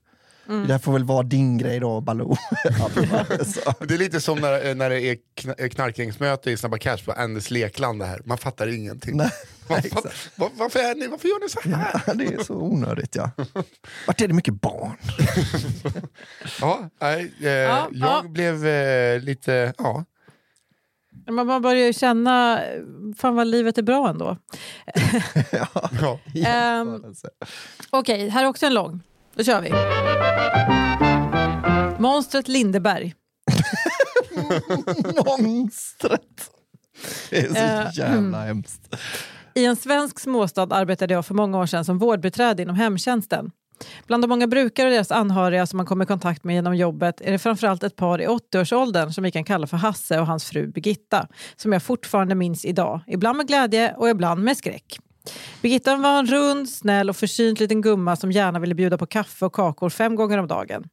det 0.47 0.71
här 0.71 0.79
får 0.79 0.93
väl 0.93 1.03
vara 1.03 1.23
din 1.23 1.57
grej 1.57 1.79
då, 1.79 2.01
Baloo. 2.01 2.35
Det 3.87 3.93
är 3.93 3.97
lite 3.97 4.21
som 4.21 4.39
när, 4.39 4.65
eh, 4.69 4.75
när 4.75 4.89
det 4.89 5.01
är 5.01 5.17
kn- 5.41 5.69
knarkgängsmöte 5.69 6.51
i 6.51 6.57
Snabba 6.57 6.77
Cash 6.77 6.97
på 7.05 7.11
Anders 7.11 7.51
Lekland 7.51 7.99
det 7.99 8.05
här. 8.05 8.21
Man 8.25 8.37
fattar 8.37 8.67
ingenting. 8.67 9.17
Nej, 9.17 9.29
Man 9.69 9.81
fattar, 9.81 10.13
var, 10.35 10.49
varför, 10.55 10.79
är 10.79 10.95
ni, 10.95 11.07
varför 11.07 11.27
gör 11.27 11.39
ni 11.43 11.49
så 11.49 11.59
här? 11.77 12.01
Ja, 12.07 12.13
det 12.13 12.25
är 12.25 12.43
så 12.43 12.53
onödigt 12.55 13.15
ja. 13.15 13.29
Vart 14.07 14.21
är 14.21 14.27
det 14.27 14.33
mycket 14.33 14.61
barn? 14.61 14.91
Ja, 16.61 16.89
nej, 17.01 17.33
eh, 17.41 17.47
Ja, 17.49 17.87
jag 17.91 18.09
ja. 18.09 18.23
blev 18.29 18.65
eh, 18.67 19.19
lite, 19.19 19.73
ja. 19.77 20.05
Man, 21.29 21.47
man 21.47 21.61
börjar 21.61 21.85
ju 21.85 21.93
känna, 21.93 22.61
fan 23.17 23.35
vad 23.35 23.47
livet 23.47 23.77
är 23.77 23.81
bra 23.81 24.09
ändå. 24.09 24.37
ja. 26.01 26.19
Ehm, 26.45 27.03
Okej, 27.89 28.29
här 28.29 28.43
är 28.43 28.47
också 28.47 28.65
en 28.65 28.73
lång. 28.73 29.01
Då 29.35 29.43
kör 29.43 29.61
vi. 29.61 29.71
Monstret 32.01 32.47
Lindeberg. 32.47 33.15
Monstret! 35.39 36.51
Det 37.29 37.37
är 37.39 37.49
så 37.49 37.55
Eh, 37.55 37.87
jävla 37.93 38.43
hemskt. 38.43 38.95
I 39.55 39.65
en 39.65 39.75
svensk 39.75 40.19
småstad 40.19 40.67
arbetade 40.71 41.13
jag 41.13 41.25
för 41.25 41.33
många 41.33 41.57
år 41.59 41.65
sedan 41.65 41.85
som 41.85 41.97
vårdbiträde 41.97 42.61
inom 42.63 42.75
hemtjänsten. 42.75 43.51
Bland 44.07 44.23
de 44.23 44.27
många 44.27 44.47
brukare 44.47 44.87
och 44.87 44.93
deras 44.93 45.11
anhöriga 45.11 45.65
som 45.65 45.77
man 45.77 45.85
kommer 45.85 46.05
i 46.05 46.07
kontakt 46.07 46.43
med 46.43 46.55
genom 46.55 46.75
jobbet 46.75 47.21
är 47.21 47.31
det 47.31 47.39
framförallt 47.39 47.83
ett 47.83 47.95
par 47.95 48.21
i 48.21 48.27
80-årsåldern 48.27 49.11
som 49.11 49.23
vi 49.23 49.31
kan 49.31 49.43
kalla 49.43 49.67
för 49.67 49.77
Hasse 49.77 50.19
och 50.19 50.27
hans 50.27 50.45
fru 50.45 50.67
Birgitta, 50.67 51.27
som 51.55 51.73
jag 51.73 51.83
fortfarande 51.83 52.35
minns 52.35 52.65
idag, 52.65 53.01
ibland 53.07 53.37
med 53.37 53.47
glädje 53.47 53.93
och 53.97 54.09
ibland 54.09 54.43
med 54.43 54.57
skräck. 54.57 54.99
Birgitta 55.61 55.95
var 55.95 56.19
en 56.19 56.25
rund, 56.25 56.69
snäll 56.69 57.09
och 57.09 57.15
försynt 57.15 57.59
liten 57.59 57.81
gumma 57.81 58.15
som 58.15 58.31
gärna 58.31 58.59
ville 58.59 58.75
bjuda 58.75 58.97
på 58.97 59.05
kaffe 59.05 59.45
och 59.45 59.53
kakor 59.53 59.89
fem 59.89 60.15
gånger 60.15 60.37
om 60.37 60.47
dagen. 60.47 60.83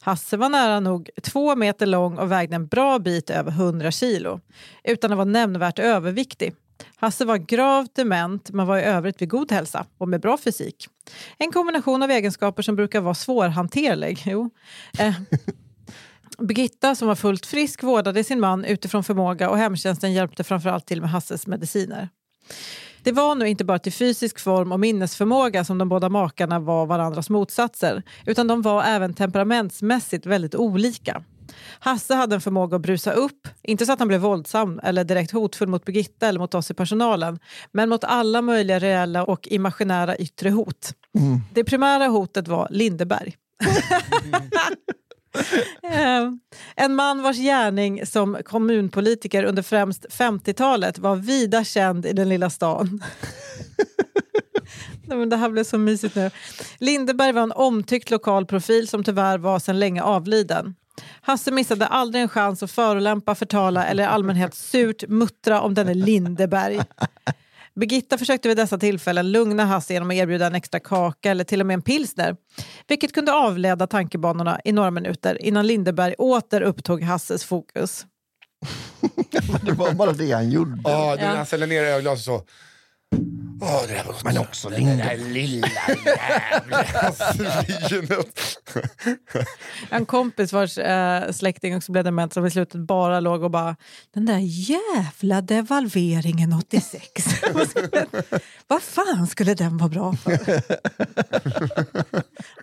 Hasse 0.00 0.36
var 0.36 0.48
nära 0.48 0.80
nog 0.80 1.10
två 1.22 1.56
meter 1.56 1.86
lång 1.86 2.18
och 2.18 2.32
vägde 2.32 2.56
en 2.56 2.66
bra 2.66 2.98
bit 2.98 3.30
över 3.30 3.50
100 3.50 3.90
kilo, 3.90 4.40
utan 4.84 5.12
att 5.12 5.16
vara 5.16 5.24
nämnvärt 5.24 5.78
överviktig. 5.78 6.54
Hasse 6.96 7.24
var 7.24 7.36
gravt 7.36 7.94
dement 7.94 8.50
men 8.50 8.66
var 8.66 8.78
i 8.78 8.82
övrigt 8.82 9.22
vid 9.22 9.28
god 9.28 9.52
hälsa 9.52 9.86
och 9.98 10.08
med 10.08 10.20
bra 10.20 10.38
fysik. 10.38 10.88
En 11.38 11.52
kombination 11.52 12.02
av 12.02 12.10
egenskaper 12.10 12.62
som 12.62 12.76
brukar 12.76 13.00
vara 13.00 13.14
svårhanterlig. 13.14 14.22
Jo. 14.26 14.50
Eh, 14.98 15.14
Birgitta, 16.38 16.94
som 16.94 17.08
var 17.08 17.14
fullt 17.14 17.46
frisk, 17.46 17.82
vårdade 17.82 18.24
sin 18.24 18.40
man 18.40 18.64
utifrån 18.64 19.04
förmåga 19.04 19.50
och 19.50 19.58
hemtjänsten 19.58 20.12
hjälpte 20.12 20.44
framförallt 20.44 20.86
till 20.86 21.00
med 21.00 21.10
Hasses 21.10 21.46
mediciner. 21.46 22.08
Det 23.02 23.12
var 23.12 23.34
nu 23.34 23.48
inte 23.48 23.64
bara 23.64 23.78
till 23.78 23.92
fysisk 23.92 24.40
form 24.40 24.72
och 24.72 24.80
minnesförmåga 24.80 25.64
som 25.64 25.78
de 25.78 25.88
båda 25.88 26.08
makarna 26.08 26.58
var 26.58 26.86
varandras 26.86 27.30
motsatser, 27.30 28.02
utan 28.26 28.46
de 28.46 28.62
var 28.62 28.82
även 28.82 29.14
temperamentsmässigt 29.14 30.26
väldigt 30.26 30.54
olika. 30.54 31.24
Hasse 31.78 32.14
hade 32.14 32.34
en 32.34 32.40
förmåga 32.40 32.76
att 32.76 32.82
brusa 32.82 33.12
upp, 33.12 33.48
inte 33.62 33.86
så 33.86 33.92
att 33.92 33.98
han 33.98 34.08
blev 34.08 34.20
våldsam 34.20 34.80
eller 34.82 35.04
direkt 35.04 35.32
hotfull 35.32 35.68
mot 35.68 35.84
Birgitta 35.84 36.28
eller 36.28 36.38
mot 36.38 36.54
oss 36.54 36.70
i 36.70 36.74
personalen, 36.74 37.38
men 37.72 37.88
mot 37.88 38.04
alla 38.04 38.42
möjliga 38.42 38.78
reella 38.78 39.24
och 39.24 39.48
imaginära 39.48 40.16
yttre 40.16 40.50
hot. 40.50 40.92
Det 41.54 41.64
primära 41.64 42.06
hotet 42.06 42.48
var 42.48 42.68
Lindeberg. 42.70 43.34
Eh, 45.82 46.30
en 46.76 46.94
man 46.94 47.22
vars 47.22 47.36
gärning 47.36 48.06
som 48.06 48.36
kommunpolitiker 48.44 49.44
under 49.44 49.62
främst 49.62 50.06
50-talet 50.10 50.98
var 50.98 51.16
vida 51.16 51.64
känd 51.64 52.06
i 52.06 52.12
den 52.12 52.28
lilla 52.28 52.50
stan. 52.50 53.02
Nej, 55.06 55.18
men 55.18 55.28
det 55.28 55.36
här 55.36 55.50
blev 55.50 55.64
så 55.64 55.78
mysigt 55.78 56.14
nu. 56.16 56.30
Lindeberg 56.78 57.32
var 57.32 57.42
en 57.42 57.52
omtyckt 57.52 58.10
lokal 58.10 58.46
profil 58.46 58.88
som 58.88 59.04
tyvärr 59.04 59.38
var 59.38 59.58
sedan 59.58 59.78
länge 59.78 60.02
avliden. 60.02 60.74
Hasse 61.20 61.50
missade 61.50 61.86
aldrig 61.86 62.22
en 62.22 62.28
chans 62.28 62.62
att 62.62 62.70
förolämpa, 62.70 63.34
förtala 63.34 63.86
eller 63.86 64.02
i 64.02 64.06
allmänhet 64.06 64.54
surt 64.54 65.04
muttra 65.08 65.60
om 65.60 65.74
denne 65.74 65.94
Lindeberg. 65.94 66.80
Birgitta 67.74 68.18
försökte 68.18 68.48
vid 68.48 68.56
dessa 68.56 68.78
tillfällen 68.78 69.32
lugna 69.32 69.64
Hasse 69.64 69.92
genom 69.92 70.10
att 70.10 70.14
erbjuda 70.16 70.46
en 70.46 70.54
extra 70.54 70.80
kaka 70.80 71.30
eller 71.30 71.44
till 71.44 71.60
och 71.60 71.66
med 71.66 71.74
en 71.74 71.82
pilsner, 71.82 72.36
vilket 72.88 73.12
kunde 73.12 73.32
avleda 73.32 73.86
tankebanorna 73.86 74.60
i 74.64 74.72
några 74.72 74.90
minuter 74.90 75.42
innan 75.42 75.66
Lindeberg 75.66 76.14
åter 76.18 76.60
upptog 76.60 77.02
Hasses 77.02 77.44
fokus. 77.44 78.06
det 79.62 79.72
var 79.72 79.92
bara 79.92 80.12
det 80.12 80.32
han 80.32 80.50
gjorde. 80.50 80.80
Ja, 80.84 81.14
när 81.18 81.24
Ja. 81.24 81.36
han 81.36 81.46
ställer 81.46 81.66
ner 81.66 81.82
öglaset 81.82 82.24
så. 82.24 82.42
Åh, 83.60 83.82
det 83.88 83.94
där 83.94 84.04
var 84.04 84.14
Men 84.24 84.38
också 84.38 84.68
Den 84.68 84.98
där 84.98 85.16
lilla 85.16 85.66
jävla 86.06 87.12
svinet. 87.12 88.40
En 89.90 90.06
kompis 90.06 90.52
vars 90.52 90.78
eh, 90.78 91.30
släkting 91.32 91.76
också 91.76 91.92
blev 91.92 92.04
dement 92.04 92.32
som 92.32 92.46
i 92.46 92.50
slutet 92.50 92.80
bara 92.80 93.20
låg 93.20 93.42
och 93.42 93.50
bara 93.50 93.76
den 94.14 94.26
där 94.26 94.38
jävla 94.42 95.40
devalveringen 95.40 96.52
86. 96.52 97.06
Vad 98.66 98.82
fan 98.82 99.26
skulle 99.26 99.54
den 99.54 99.76
vara 99.76 99.88
bra 99.88 100.12
för? 100.12 100.38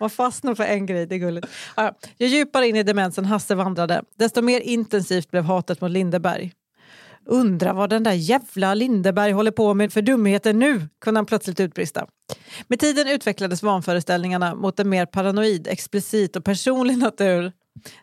Man 0.00 0.10
fastnar 0.10 0.54
för 0.54 0.64
en 0.64 0.86
grej, 0.86 1.06
det 1.06 1.14
är 1.14 1.18
gulligt. 1.18 1.46
Ja, 1.76 1.82
ja. 1.82 2.08
ju 2.18 2.26
djupare 2.26 2.68
in 2.68 2.76
i 2.76 2.82
demensen 2.82 3.24
Hasse 3.24 3.54
vandrade, 3.54 4.02
desto 4.18 4.42
mer 4.42 4.60
intensivt 4.60 5.30
blev 5.30 5.44
hatet 5.44 5.80
mot 5.80 5.90
Lindeberg. 5.90 6.52
Undra 7.26 7.72
vad 7.72 7.90
den 7.90 8.02
där 8.02 8.12
jävla 8.12 8.74
Lindeberg 8.74 9.32
håller 9.32 9.50
på 9.50 9.74
med 9.74 9.92
för 9.92 10.02
dumheter 10.02 10.52
nu, 10.52 10.88
kunde 11.00 11.18
han 11.18 11.26
plötsligt 11.26 11.60
utbrista. 11.60 12.06
Med 12.68 12.80
tiden 12.80 13.08
utvecklades 13.08 13.62
vanföreställningarna 13.62 14.54
mot 14.54 14.80
en 14.80 14.88
mer 14.88 15.06
paranoid, 15.06 15.66
explicit 15.66 16.36
och 16.36 16.44
personlig 16.44 16.98
natur. 16.98 17.52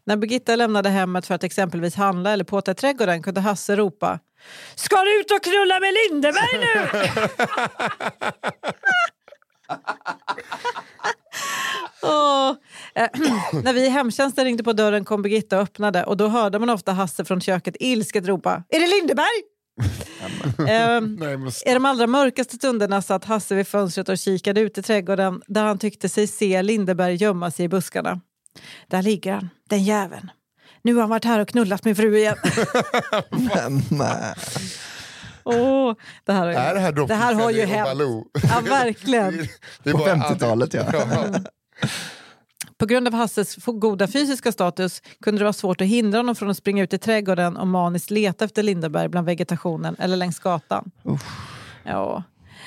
När 0.04 0.18
Birgitta 0.18 0.56
lämnade 0.56 0.90
hemmet 0.90 1.26
för 1.26 1.36
att 1.36 1.44
exempelvis 1.44 1.96
handla 1.96 2.32
eller 2.32 2.44
påta 2.44 2.72
i 2.72 2.76
trädgården 2.76 3.24
kunde 3.24 3.42
Hasse 3.42 3.76
ropa 3.76 4.20
Ska 4.76 4.96
du 5.04 5.20
ut 5.20 5.32
och 5.32 5.44
knulla 5.44 5.80
med 5.80 5.94
Lindeberg 5.94 6.60
nu? 6.60 6.90
Åh. 12.04 12.54
Eh, 13.00 13.08
när 13.64 13.74
vi 13.74 13.86
i 13.86 13.90
hemtjänsten 13.90 14.46
ringde 14.46 14.64
på 14.64 14.74
dörren 14.74 15.06
kom 15.06 15.22
Birgitta 15.22 15.58
och 15.58 15.64
öppnade 15.64 16.04
och 16.04 16.18
då 16.18 16.28
hörde 16.28 16.60
man 16.60 16.70
ofta 16.70 16.92
Hasse 16.92 17.26
från 17.26 17.42
köket 17.42 17.76
ilsket 17.80 18.28
ropa 18.28 18.64
Är 18.70 18.80
det 18.80 18.88
Lindeberg? 18.88 19.42
Ehm, 20.70 21.16
Nej, 21.16 21.38
men 21.38 21.52
I 21.66 21.74
de 21.74 21.86
allra 21.86 22.08
mörkaste 22.08 22.56
stunderna 22.56 23.02
satt 23.02 23.26
Hasse 23.26 23.56
vid 23.56 23.68
fönstret 23.68 24.10
och 24.10 24.18
kikade 24.18 24.62
ut 24.62 24.78
i 24.78 24.82
trädgården 24.82 25.42
där 25.48 25.64
han 25.64 25.78
tyckte 25.78 26.10
sig 26.10 26.28
se 26.28 26.62
Lindeberg 26.62 27.16
gömma 27.16 27.52
sig 27.52 27.66
i 27.66 27.70
buskarna. 27.70 28.22
Där 28.88 29.02
ligger 29.02 29.34
han, 29.34 29.50
den 29.70 29.84
jäveln. 29.84 30.32
Nu 30.82 30.94
har 30.94 31.02
han 31.02 31.10
varit 31.10 31.26
här 31.26 31.40
och 31.40 31.48
knullat 31.48 31.86
min 31.86 31.96
fru 31.96 32.18
igen. 32.18 32.38
Åh, 35.44 35.94
det, 36.26 36.34
här, 36.34 36.48
Är 36.48 36.74
det 36.74 36.80
här 36.80 36.92
det 37.08 37.16
här 37.16 37.34
har 37.34 37.52
ju 37.52 37.66
hänt. 37.66 37.90
Ja, 38.34 38.62
verkligen. 38.70 39.38
Det 39.84 39.90
är 39.90 39.94
på 39.94 40.00
bara 40.00 40.16
50-talet 40.16 40.74
ja. 40.74 40.86
På 42.80 42.86
grund 42.86 43.08
av 43.08 43.14
Hasses 43.14 43.56
goda 43.66 44.08
fysiska 44.08 44.52
status 44.52 45.02
kunde 45.22 45.40
det 45.40 45.44
vara 45.44 45.54
svårt 45.54 45.82
att 45.82 45.88
hindra 45.88 46.20
honom 46.20 46.36
från 46.36 46.50
att 46.50 46.58
springa 46.58 46.84
ut 46.84 46.94
i 46.94 46.98
trädgården 46.98 47.58
och 47.58 47.68
maniskt 47.68 48.12
leta 48.12 48.46
efter 48.46 48.64
Lindeberg 48.64 49.10
bland 49.10 49.26
vegetationen 49.26 49.96
eller 50.00 50.18
längs 50.18 50.40
gatan. 50.40 50.92
Ja. 51.84 52.24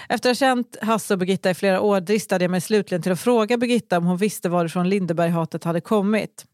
Efter 0.08 0.30
att 0.30 0.36
ha 0.36 0.46
känt 0.46 0.76
Hasse 0.82 1.14
och 1.14 1.18
Birgitta 1.18 1.50
i 1.50 1.54
flera 1.54 1.80
år 1.80 2.00
dristade 2.00 2.44
jag 2.44 2.50
mig 2.50 2.60
slutligen 2.60 3.02
till 3.02 3.12
att 3.12 3.20
fråga 3.20 3.56
Birgitta 3.56 3.98
om 3.98 4.04
hon 4.04 4.16
visste 4.16 4.48
varifrån 4.48 4.88
Lindeberg-hatet 4.88 5.64
hade 5.64 5.80
kommit. 5.80 6.44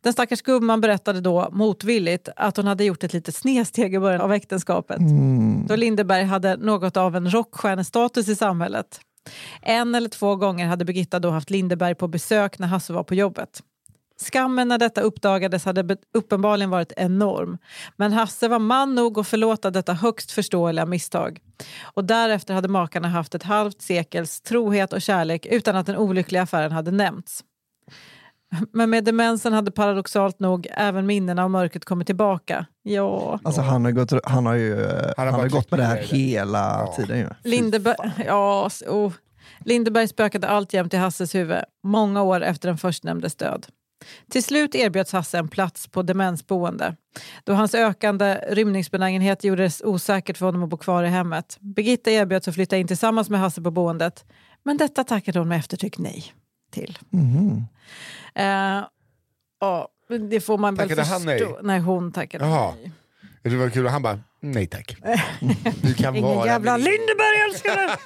Den 0.00 0.12
stackars 0.12 0.42
gumman 0.42 0.80
berättade 0.80 1.20
då 1.20 1.48
motvilligt 1.52 2.28
att 2.36 2.56
hon 2.56 2.66
hade 2.66 2.84
gjort 2.84 3.04
ett 3.04 3.12
litet 3.12 3.36
snedsteg 3.36 3.94
i 3.94 3.98
början 3.98 4.20
av 4.20 4.32
äktenskapet. 4.32 4.98
Då 5.68 5.76
Lindeberg 5.76 6.24
hade 6.24 6.56
något 6.56 6.96
av 6.96 7.16
en 7.16 7.30
rockstjärnestatus 7.30 8.28
i 8.28 8.36
samhället. 8.36 9.00
En 9.62 9.94
eller 9.94 10.08
två 10.08 10.36
gånger 10.36 10.66
hade 10.66 10.84
Birgitta 10.84 11.18
då 11.18 11.30
haft 11.30 11.50
Lindeberg 11.50 11.94
på 11.94 12.08
besök 12.08 12.58
när 12.58 12.68
Hasse 12.68 12.92
var 12.92 13.04
på 13.04 13.14
jobbet. 13.14 13.62
Skammen 14.20 14.68
när 14.68 14.78
detta 14.78 15.00
uppdagades 15.00 15.64
hade 15.64 15.96
uppenbarligen 16.14 16.70
varit 16.70 16.92
enorm. 16.96 17.58
Men 17.96 18.12
Hasse 18.12 18.48
var 18.48 18.58
man 18.58 18.94
nog 18.94 19.18
att 19.18 19.28
förlåta 19.28 19.70
detta 19.70 19.92
högst 19.92 20.32
förståeliga 20.32 20.86
misstag. 20.86 21.38
Och 21.82 22.04
därefter 22.04 22.54
hade 22.54 22.68
makarna 22.68 23.08
haft 23.08 23.34
ett 23.34 23.42
halvt 23.42 23.82
sekels 23.82 24.40
trohet 24.40 24.92
och 24.92 25.02
kärlek 25.02 25.46
utan 25.46 25.76
att 25.76 25.86
den 25.86 25.96
olyckliga 25.96 26.42
affären 26.42 26.72
hade 26.72 26.90
nämnts. 26.90 27.44
Men 28.72 28.90
med 28.90 29.04
demensen 29.04 29.52
hade 29.52 29.70
paradoxalt 29.70 30.40
nog 30.40 30.66
även 30.70 31.06
minnena 31.06 31.44
av 31.44 31.50
mörkret 31.50 31.84
kommit 31.84 32.06
tillbaka. 32.06 32.66
Ja. 32.82 33.38
Alltså, 33.42 33.60
han, 33.60 33.84
har 33.84 33.92
gått, 33.92 34.12
han 34.24 34.46
har 34.46 34.54
ju 34.54 34.86
han 35.16 35.26
har 35.28 35.38
bara 35.38 35.48
gått 35.48 35.70
med 35.70 35.80
det 35.80 35.84
här 35.84 35.96
hela 35.96 36.58
Ja. 36.58 36.94
tiden. 36.96 37.18
Ju. 37.18 37.28
Lindeberg, 37.42 37.96
ja, 38.26 38.70
oh. 38.88 39.12
Lindeberg 39.58 40.08
spökade 40.08 40.48
alltjämt 40.48 40.94
i 40.94 40.96
Hasses 40.96 41.34
huvud, 41.34 41.58
många 41.84 42.22
år 42.22 42.42
efter 42.42 42.68
den 42.68 42.78
förstnämndes 42.78 43.36
död. 43.36 43.66
Till 44.30 44.44
slut 44.44 44.74
erbjöds 44.74 45.12
Hasse 45.12 45.38
en 45.38 45.48
plats 45.48 45.88
på 45.88 46.02
demensboende 46.02 46.96
då 47.44 47.52
hans 47.52 47.74
ökande 47.74 48.34
rymningsbenägenhet 48.50 49.44
gjorde 49.44 49.62
det 49.62 49.84
osäkert 49.84 50.36
för 50.38 50.46
honom 50.46 50.62
att 50.62 50.68
bo 50.68 50.76
kvar 50.76 51.04
i 51.04 51.08
hemmet. 51.08 51.58
Birgitta 51.60 52.10
erbjöds 52.10 52.48
att 52.48 52.54
flytta 52.54 52.76
in 52.76 52.86
tillsammans 52.86 53.30
med 53.30 53.40
Hasse 53.40 53.62
på 53.62 53.70
boendet 53.70 54.24
men 54.64 54.76
detta 54.76 55.04
tackade 55.04 55.38
hon 55.38 55.48
med 55.48 55.58
eftertryck 55.58 55.98
nej 55.98 56.24
till. 56.74 56.98
Eh, 58.34 58.44
ja, 59.60 59.88
det 60.30 60.40
får 60.40 60.58
man 60.58 60.74
väl 60.74 60.88
Tackade 60.88 61.06
han 61.08 61.20
förstå. 61.20 61.46
nej? 61.48 61.56
Nej, 61.62 61.80
hon 61.80 62.12
tackade 62.12 62.44
Jaha. 62.44 62.74
nej. 62.82 62.92
Det 63.42 63.56
var 63.56 63.70
kul. 63.70 63.86
Han 63.86 64.02
bara, 64.02 64.18
nej 64.40 64.66
tack. 64.66 64.96
Du 65.82 65.94
kan 65.94 66.16
Ingen 66.16 66.36
vara 66.36 66.46
jävla 66.46 66.72
med- 66.72 66.80
Lindeberg 66.84 67.50
älskare! 67.50 67.96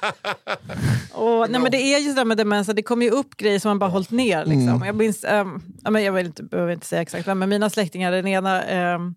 och, 1.13 1.49
nej, 1.51 1.61
men 1.61 1.71
det 1.71 1.77
är 1.77 1.99
ju 1.99 2.09
sådär 2.09 2.25
med 2.25 2.37
demens, 2.37 2.67
det 2.67 2.81
kommer 2.83 3.05
ju 3.05 3.11
upp 3.11 3.37
grejer 3.37 3.59
som 3.59 3.69
man 3.69 3.79
bara 3.79 3.89
hållit 3.89 4.11
ner. 4.11 4.45
Liksom. 4.45 4.83
Jag, 4.85 4.95
minns, 4.95 5.25
men 5.89 6.03
jag 6.03 6.11
vill 6.13 6.25
inte, 6.25 6.43
behöver 6.43 6.73
inte 6.73 6.85
säga 6.87 7.01
exakt, 7.01 7.27
men 7.27 7.49
mina 7.49 7.69
släktingar, 7.69 8.11
den 8.11 8.27
ena 8.27 8.63
ehm, 8.63 9.15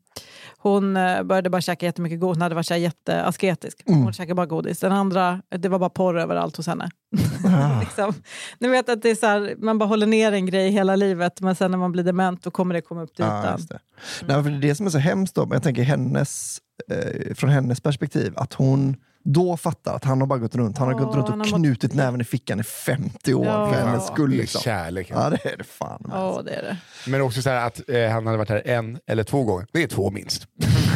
hon 0.63 0.97
eh, 0.97 1.23
började 1.23 1.51
bara 1.51 1.61
käka 1.63 1.87
jättemycket 1.87 2.21
godis, 2.21 2.37
hon 2.37 2.43
hade 2.43 2.55
varit 2.55 2.67
så 2.67 2.75
jätteasketisk. 2.77 3.83
Hon 3.87 4.13
käkade 4.13 4.35
bara 4.35 4.47
godis. 4.47 4.81
Den 4.81 4.93
andra, 4.93 5.43
det 5.59 5.69
var 5.69 5.79
bara 5.79 5.91
porr 5.91 6.19
överallt 6.19 6.57
hos 6.57 6.67
henne. 6.67 6.91
liksom. 7.81 8.15
Ni 8.59 8.69
vet 8.69 8.89
att 8.89 9.03
det 9.03 9.11
är 9.11 9.15
så 9.15 9.27
här, 9.27 9.55
man 9.59 9.79
bara 9.79 9.87
håller 9.89 10.07
ner 10.07 10.33
en 10.33 10.47
grej 10.47 10.71
hela 10.71 10.97
livet, 10.97 11.41
men 11.41 11.55
sen 11.55 11.71
när 11.71 11.79
man 11.79 11.93
blir 11.93 12.05
dement 12.05 12.43
då 12.43 12.51
kommer 12.51 12.75
det 12.75 12.81
komma 12.81 13.03
upp 13.03 13.15
till 13.15 13.25
Ja, 13.25 13.41
ytan. 13.45 13.61
det. 13.69 13.79
Nej, 14.27 14.43
för 14.43 14.51
det 14.51 14.57
är 14.57 14.61
det 14.61 14.75
som 14.75 14.87
är 14.87 14.91
så 14.91 14.99
hemskt 14.99 15.35
då, 15.35 15.47
men 15.47 15.53
jag 15.53 15.63
tänker 15.63 15.83
hennes, 15.83 16.59
eh, 16.91 17.35
från 17.35 17.51
hennes 17.51 17.81
perspektiv, 17.81 18.33
att 18.37 18.53
hon 18.55 18.97
då 19.25 19.57
fattar 19.57 19.95
att 19.97 20.05
han 20.05 20.21
har 20.21 20.27
bara 20.27 20.39
gått 20.39 20.55
runt, 20.55 20.79
han 20.79 20.89
har 20.89 20.95
Ja, 21.01 21.05
gått 21.05 21.17
runt 21.17 21.29
och 21.29 21.39
mått- 21.39 21.49
knutit 21.49 21.95
näven 21.95 22.21
i 22.21 22.25
fickan 22.25 22.61
i 22.61 22.63
50 22.63 23.35
år 23.35 23.47
Ja. 23.47 23.73
för 23.73 23.81
hennes 23.87 24.07
skull. 24.07 24.31
Det 24.31 24.37
är 24.37 24.41
Liksom. 24.41 24.61
kärleken. 24.61 25.17
Ja, 25.21 25.31
det 25.31 25.45
är 25.53 25.57
det 25.57 25.65
fan. 25.65 26.07
Ja, 26.11 26.43
det 26.45 26.51
är 26.55 26.63
det. 26.63 26.77
Men 27.11 27.21
också 27.21 27.43
så 27.43 27.51
här 27.51 27.67
att 27.67 27.81
eh, 27.89 28.09
han 28.11 28.27
hade 28.27 28.39
varit 28.39 28.49
här 28.49 28.67
en 28.69 28.99
eller 29.07 29.25
två 29.25 29.45
gånger. 29.45 29.67
Det 29.73 29.83
är 29.83 29.87
två 29.89 30.11
minst. 30.11 30.47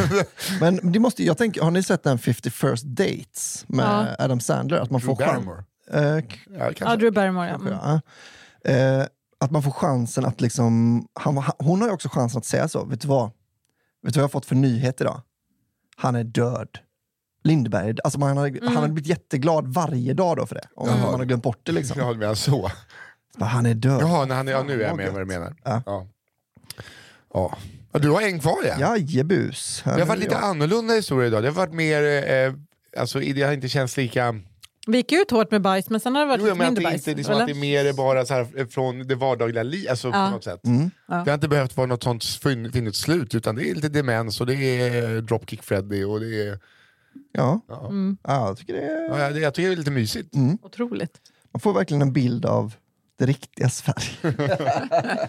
Men 0.60 0.92
det 0.92 0.98
måste, 0.98 1.24
jag 1.24 1.38
tänker, 1.38 1.62
har 1.62 1.70
ni 1.70 1.82
sett 1.82 2.02
den 2.02 2.18
50 2.18 2.50
first 2.50 2.84
dates 2.84 3.64
med 3.68 4.16
Adam 4.18 4.40
Sandler? 4.40 4.78
Att 4.78 4.90
man 4.90 5.00
får 5.00 5.16
Drew 5.16 5.26
chans, 5.28 5.46
Barrymore. 5.46 5.64
eh, 6.18 6.24
Ja, 6.58 6.64
kanske. 6.64 6.84
Ja, 6.84 6.96
Drew 6.96 7.12
Barrymore, 7.12 7.48
ja. 7.48 7.54
Mm. 7.54 7.72
ja. 7.72 8.00
Eh, 8.70 9.06
att 9.40 9.50
man 9.50 9.62
får 9.62 9.70
chansen 9.70 10.24
att 10.24 10.40
liksom, 10.40 11.04
han, 11.14 11.42
hon 11.58 11.80
har 11.80 11.88
ju 11.88 11.94
också 11.94 12.08
chansen 12.08 12.38
att 12.38 12.44
säga 12.44 12.68
så, 12.68 12.84
vet 12.84 13.00
du 13.00 13.08
vad? 13.08 13.30
Vet 14.02 14.14
du 14.14 14.18
vad 14.18 14.22
jag 14.22 14.22
har 14.22 14.28
fått 14.28 14.46
för 14.46 14.54
nyhet 14.54 15.00
idag? 15.00 15.20
Han 15.96 16.14
är 16.16 16.24
död. 16.24 16.68
Lindeberg. 17.46 17.94
Alltså 18.04 18.18
man 18.18 18.36
hade, 18.36 18.58
Han 18.66 18.76
hade 18.76 18.88
blivit 18.88 19.08
jätteglad 19.08 19.66
varje 19.74 20.14
dag 20.14 20.36
då 20.36 20.46
för 20.46 20.54
det. 20.54 20.68
Om 20.74 20.88
man 20.88 20.98
hade 21.12 21.24
glömt 21.24 21.42
bort 21.42 21.60
det 21.62 21.72
liksom. 21.72 22.00
Ja, 22.00 22.12
menar 22.12 22.34
så. 22.34 22.70
Bara, 23.38 23.44
Han 23.46 23.66
är 23.66 23.74
död. 23.74 24.00
Jaha, 24.02 24.24
när 24.24 24.34
han, 24.34 24.46
ja, 24.48 24.62
nu 24.62 24.82
är 24.82 24.86
jag 24.86 24.96
med 24.96 25.12
vad 25.12 25.20
du 25.20 25.24
menar. 25.26 25.54
Ja. 25.64 25.82
Ja. 25.86 26.06
Ja. 27.34 27.58
Ja, 27.92 27.98
du 27.98 28.10
har 28.10 28.22
en 28.22 28.40
kvar 28.40 28.56
ja. 28.64 28.76
Jajebus. 28.80 29.82
Det 29.84 29.90
har 29.90 30.04
varit 30.06 30.20
lite 30.20 30.38
annorlunda 30.38 30.94
historia 30.94 31.26
idag. 31.28 31.42
Det 31.42 31.48
har 31.48 31.54
varit 31.54 31.72
mer, 31.74 32.02
eh, 32.32 32.54
alltså 33.00 33.18
det 33.18 33.42
har 33.42 33.52
inte 33.52 33.68
känts 33.68 33.96
lika... 33.96 34.34
Vi 34.88 34.96
gick 34.96 35.12
ut 35.12 35.30
hårt 35.30 35.50
med 35.50 35.62
bajs 35.62 35.90
men 35.90 36.00
sen 36.00 36.14
har 36.14 36.22
det 36.22 36.28
varit 36.28 36.40
Jo, 36.40 36.44
lite 36.46 36.58
men 36.58 36.66
att 36.66 36.72
mindre 36.72 36.82
det, 36.82 36.90
bajs. 36.90 37.08
inte, 37.08 37.16
liksom, 37.18 37.34
att 37.34 37.46
det 37.46 37.52
är 37.52 37.84
mer 37.84 37.92
bara 37.92 38.26
så 38.26 38.34
här, 38.34 38.66
från 38.70 39.06
det 39.06 39.14
vardagliga 39.14 39.62
livet, 39.62 39.90
alltså 39.90 40.12
på 40.12 40.18
något 40.30 40.44
sätt. 40.44 40.60
Det 41.06 41.30
har 41.30 41.34
inte 41.34 41.48
behövt 41.48 41.76
vara 41.76 41.86
något 41.86 42.02
sånt 42.02 42.24
fin- 42.24 42.72
finligt 42.72 42.96
slut, 42.96 43.34
utan 43.34 43.54
det 43.56 43.70
är 43.70 43.74
lite 43.74 43.88
demens 43.88 44.40
och 44.40 44.46
det 44.46 44.54
är 44.54 45.20
Dropkick 45.20 45.62
Freddy 45.62 46.04
och 46.04 46.20
det 46.20 46.48
är... 46.48 46.58
Ja. 47.32 47.60
Ja. 47.68 47.90
ja, 48.22 48.48
jag 48.48 48.56
tycker 48.56 48.74
det 48.74 48.80
är... 48.80 49.20
Ja, 49.20 49.30
det, 49.30 49.40
jag 49.40 49.54
tycker 49.54 49.68
det 49.68 49.74
är 49.74 49.76
lite 49.76 49.90
mysigt. 49.90 50.34
Otroligt. 50.62 51.20
Man 51.52 51.60
får 51.60 51.72
verkligen 51.72 52.02
en 52.02 52.12
bild 52.12 52.46
av 52.46 52.74
det 53.18 53.26
riktiga 53.26 53.68
Sverige. 53.68 54.34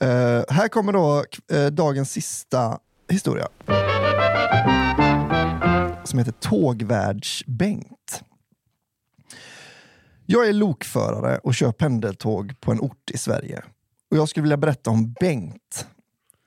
Eh, 0.00 0.44
här 0.48 0.68
kommer 0.68 0.92
då 0.92 1.24
eh, 1.52 1.66
dagens 1.66 2.12
sista 2.12 2.78
historia. 3.08 3.48
Som 6.04 6.18
heter 6.18 6.32
Tågvärds-Bengt. 6.32 8.22
Jag 10.26 10.48
är 10.48 10.52
lokförare 10.52 11.38
och 11.38 11.54
kör 11.54 11.72
pendeltåg 11.72 12.60
på 12.60 12.72
en 12.72 12.80
ort 12.80 13.10
i 13.10 13.18
Sverige. 13.18 13.62
Och 14.10 14.16
jag 14.16 14.28
skulle 14.28 14.42
vilja 14.42 14.56
berätta 14.56 14.90
om 14.90 15.12
Bengt. 15.20 15.86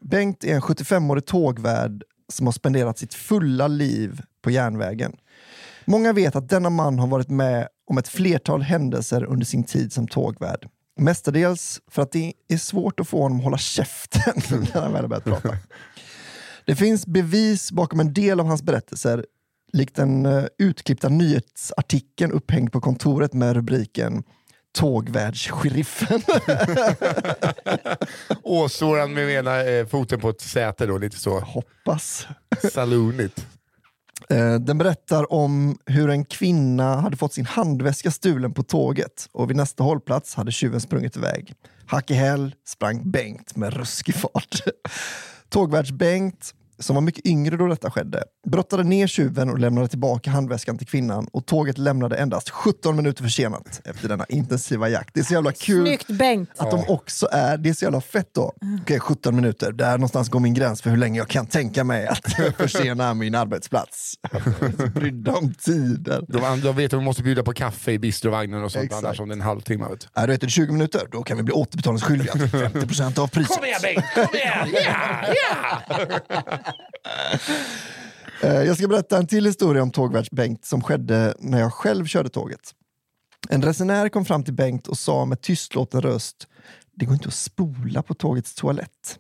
Bengt 0.02 0.44
är 0.44 0.56
en 0.56 0.62
75-årig 0.62 1.26
tågvärd 1.26 2.04
som 2.30 2.48
har 2.48 2.52
spenderat 2.52 2.98
sitt 2.98 3.14
fulla 3.14 3.68
liv 3.68 4.22
på 4.44 4.52
järnvägen. 4.52 5.16
Många 5.86 6.14
vet 6.14 6.36
att 6.36 6.50
denna 6.50 6.70
man 6.70 7.00
har 7.00 7.08
varit 7.08 7.30
med 7.30 7.68
om 7.90 7.98
ett 7.98 8.08
flertal 8.08 8.62
händelser 8.62 9.24
under 9.24 9.46
sin 9.46 9.64
tid 9.64 9.94
som 9.94 10.08
tågvärd. 10.08 10.68
Mestadels 11.00 11.82
för 11.92 12.02
att 12.02 12.12
det 12.12 12.34
är 12.48 12.58
svårt 12.58 13.00
att 13.00 13.08
få 13.08 13.22
honom 13.22 13.38
att 13.38 13.44
hålla 13.44 13.58
käften 13.58 14.34
när 14.74 14.82
han 14.82 14.94
väl 14.94 15.02
har 15.02 15.08
börjat 15.08 15.24
prata. 15.24 15.58
Det 16.66 16.76
finns 16.76 17.08
bevis 17.08 17.72
bakom 17.72 18.00
en 18.00 18.14
del 18.14 18.40
av 18.40 18.46
hans 18.46 18.64
berättelser, 18.64 19.26
likt 19.74 19.96
den 19.96 20.26
uh, 20.26 20.46
utklippta 20.58 21.10
nyhetsartikeln 21.10 22.32
upphängd 22.32 22.72
på 22.72 22.82
kontoret 22.82 23.34
med 23.34 23.56
rubriken 23.56 24.24
Tågvärdssheriffen. 24.74 26.22
Och 28.44 28.72
så 28.72 29.00
han 29.00 29.14
med 29.14 29.30
ena 29.30 29.64
eh, 29.64 29.86
foten 29.86 30.20
på 30.20 30.30
ett 30.30 30.42
säte 30.42 30.86
då, 30.86 30.98
lite 30.98 31.18
så 31.18 31.40
Hoppas. 31.40 32.28
saloonigt. 32.74 33.48
Eh, 34.30 34.56
den 34.56 34.78
berättar 34.78 35.34
om 35.34 35.78
hur 35.86 36.10
en 36.10 36.26
kvinna 36.26 36.96
hade 36.96 37.18
fått 37.18 37.34
sin 37.34 37.46
handväska 37.46 38.12
stulen 38.12 38.54
på 38.54 38.64
tåget 38.64 39.30
och 39.32 39.50
vid 39.50 39.58
nästa 39.58 39.84
hållplats 39.84 40.36
hade 40.36 40.52
tjuven 40.52 40.82
sprungit 40.82 41.18
iväg. 41.18 41.54
Hack 41.86 42.12
i 42.12 42.14
häl 42.14 42.56
sprang 42.68 43.12
Bengt 43.12 43.56
med 43.56 43.74
ruskig 43.74 44.16
fart. 44.16 44.62
Tågvärds-Bengt, 45.50 46.54
som 46.84 46.96
var 46.96 47.02
mycket 47.02 47.26
yngre 47.26 47.58
då 47.58 47.68
detta 47.68 47.92
skedde, 47.92 48.24
brottade 48.48 48.84
ner 48.84 49.08
tjuven 49.08 49.50
och 49.50 49.60
lämnade 49.60 49.88
tillbaka 49.88 50.30
handväskan 50.30 50.78
till 50.78 50.88
kvinnan 50.88 51.28
och 51.32 51.46
tåget 51.46 51.78
lämnade 51.78 52.16
endast 52.18 52.50
17 52.50 52.96
minuter 52.96 53.24
försenat 53.24 53.82
efter 53.86 54.10
denna 54.10 54.26
intensiva 54.30 54.90
jakt. 54.90 55.14
Det 55.14 55.20
är 55.20 55.24
så 55.24 55.34
jävla 55.34 55.52
kul 55.52 55.88
Snyggt 55.88 56.08
Bengt! 56.08 56.50
att 56.58 56.72
de 56.72 56.84
också 56.88 57.28
är, 57.32 57.58
det 57.58 57.70
är 57.70 57.74
så 57.74 57.86
jävla 57.86 58.02
fett 58.02 58.30
då. 58.34 58.54
Okej, 58.82 59.00
17 59.00 59.36
minuter, 59.36 59.72
där 59.72 59.92
någonstans 59.92 60.30
går 60.30 60.40
min 60.40 60.54
gräns 60.54 60.82
för 60.82 60.90
hur 60.90 60.98
länge 60.98 61.18
jag 61.18 61.28
kan 61.28 61.46
tänka 61.46 61.84
mig 61.84 62.08
att 62.08 62.34
försena 62.58 63.14
min 63.14 63.36
arbetsplats. 63.36 64.14
Brydda 64.94 65.36
om 65.36 65.54
tider. 65.54 66.26
De 66.28 66.44
andra 66.44 66.72
vet 66.72 66.86
att 66.86 66.92
de 67.00 67.04
måste 67.04 67.24
bjuda 67.24 67.44
på 67.44 67.54
kaffe 67.54 67.92
i 67.92 68.00
bistrovagnen 68.00 68.64
och 68.64 68.72
sånt, 68.72 68.86
Exakt. 68.86 69.06
annars 69.06 69.20
om 69.20 69.28
det 69.30 69.34
är 69.34 69.36
en 69.36 69.42
halvtimme. 69.42 69.86
Vet. 69.90 70.08
du. 70.16 70.22
Är 70.22 70.38
du 70.38 70.50
20 70.50 70.72
minuter, 70.72 71.02
då 71.12 71.24
kan 71.24 71.38
vi 71.38 71.44
bli 71.44 71.54
återbetalningsskyldiga 71.54 72.32
till 72.34 72.42
50% 72.42 73.20
av 73.20 73.28
priset. 73.28 73.56
Kom 73.58 73.66
igen 73.66 73.80
Bengt, 73.82 74.06
kom 74.16 74.36
igen! 74.36 74.70
Ja, 74.86 75.34
ja! 75.90 76.58
Eh, 78.44 78.62
Jag 78.64 78.78
ska 78.78 78.88
berätta 78.88 79.18
en 79.18 79.28
till 79.28 79.46
historia 79.46 79.84
om 79.84 79.92
tågvärds-Bengt 79.92 80.66
som 80.66 80.82
skedde 80.82 81.36
när 81.40 81.60
jag 81.60 81.74
själv 81.74 82.06
körde 82.06 82.30
tåget. 82.30 82.60
En 83.50 83.62
resenär 83.62 84.10
kom 84.10 84.26
fram 84.26 84.44
till 84.44 84.54
Bengt 84.54 84.88
och 84.88 84.98
sa 84.98 85.26
med 85.26 85.42
tystlåten 85.42 86.02
röst 86.02 86.48
Det 86.96 87.06
går 87.06 87.14
inte 87.14 87.28
att 87.28 87.34
spola 87.34 88.02
på 88.02 88.14
tågets 88.14 88.56
toalett. 88.56 89.20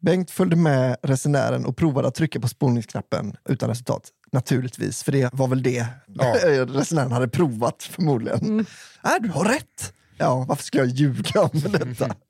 Bengt 0.00 0.30
följde 0.30 0.56
med 0.56 0.96
resenären 1.02 1.66
och 1.66 1.76
provade 1.76 2.08
att 2.08 2.14
trycka 2.14 2.40
på 2.40 2.48
spolningsknappen 2.48 3.36
utan 3.48 3.68
resultat. 3.68 4.08
Naturligtvis, 4.32 5.02
för 5.02 5.12
det 5.12 5.30
var 5.32 5.48
väl 5.48 5.62
det 5.62 5.86
Ja. 6.06 6.34
resenären 6.66 7.12
hade 7.12 7.28
provat 7.28 7.82
förmodligen. 7.82 8.60
Äh, 9.04 9.10
du 9.20 9.28
har 9.28 9.44
rätt! 9.44 9.92
Ja, 10.18 10.44
varför 10.48 10.64
skulle 10.64 10.82
jag 10.82 10.92
ljuga 10.92 11.40
om 11.42 11.50
detta? 11.72 12.14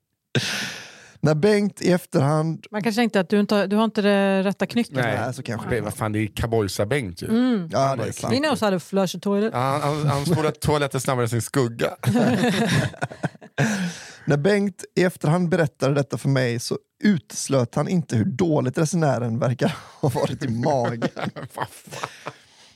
När 1.23 1.35
Bengt 1.35 1.81
i 1.81 1.91
efterhand... 1.91 2.65
Man 2.71 2.83
kanske 2.83 3.01
tänkte 3.01 3.19
att 3.19 3.29
du 3.29 3.39
inte, 3.39 3.55
har- 3.55 3.67
du 3.67 3.75
har 3.75 3.83
inte 3.83 4.01
det 4.01 4.43
rätta 4.43 4.65
knycket. 4.65 4.95
Nej, 4.95 5.33
så 5.33 5.43
kanske 5.43 5.69
det, 5.69 5.81
vad 5.81 5.93
fan, 5.93 6.11
det 6.11 6.19
är 6.19 6.25
Kabojsa-Bengt 6.27 7.21
ju. 7.23 7.67
Ja, 7.71 7.95
det 7.95 8.03
är 8.07 8.11
sant. 8.11 8.33
He 8.33 8.39
knows 8.39 8.61
how 8.61 8.71
to 8.71 8.79
flush 8.79 9.15
a 9.15 9.19
toilet. 9.21 9.49
Ja, 9.53 9.59
Han, 9.59 9.81
han, 9.81 10.07
han 10.07 10.25
spolar 10.25 10.51
toaletten 10.61 11.01
snabbare 11.01 11.25
än 11.25 11.29
sin 11.29 11.41
skugga. 11.41 11.89
När 14.25 14.37
Bengt 14.37 14.83
i 14.95 15.03
efterhand 15.03 15.49
berättade 15.49 15.93
detta 15.95 16.17
för 16.17 16.29
mig 16.29 16.59
så 16.59 16.77
uteslöt 17.03 17.75
han 17.75 17.87
inte 17.87 18.15
hur 18.15 18.25
dåligt 18.25 18.77
resenären 18.77 19.39
verkar 19.39 19.75
ha 20.01 20.09
varit 20.09 20.43
i 20.43 20.47
magen. 20.47 21.09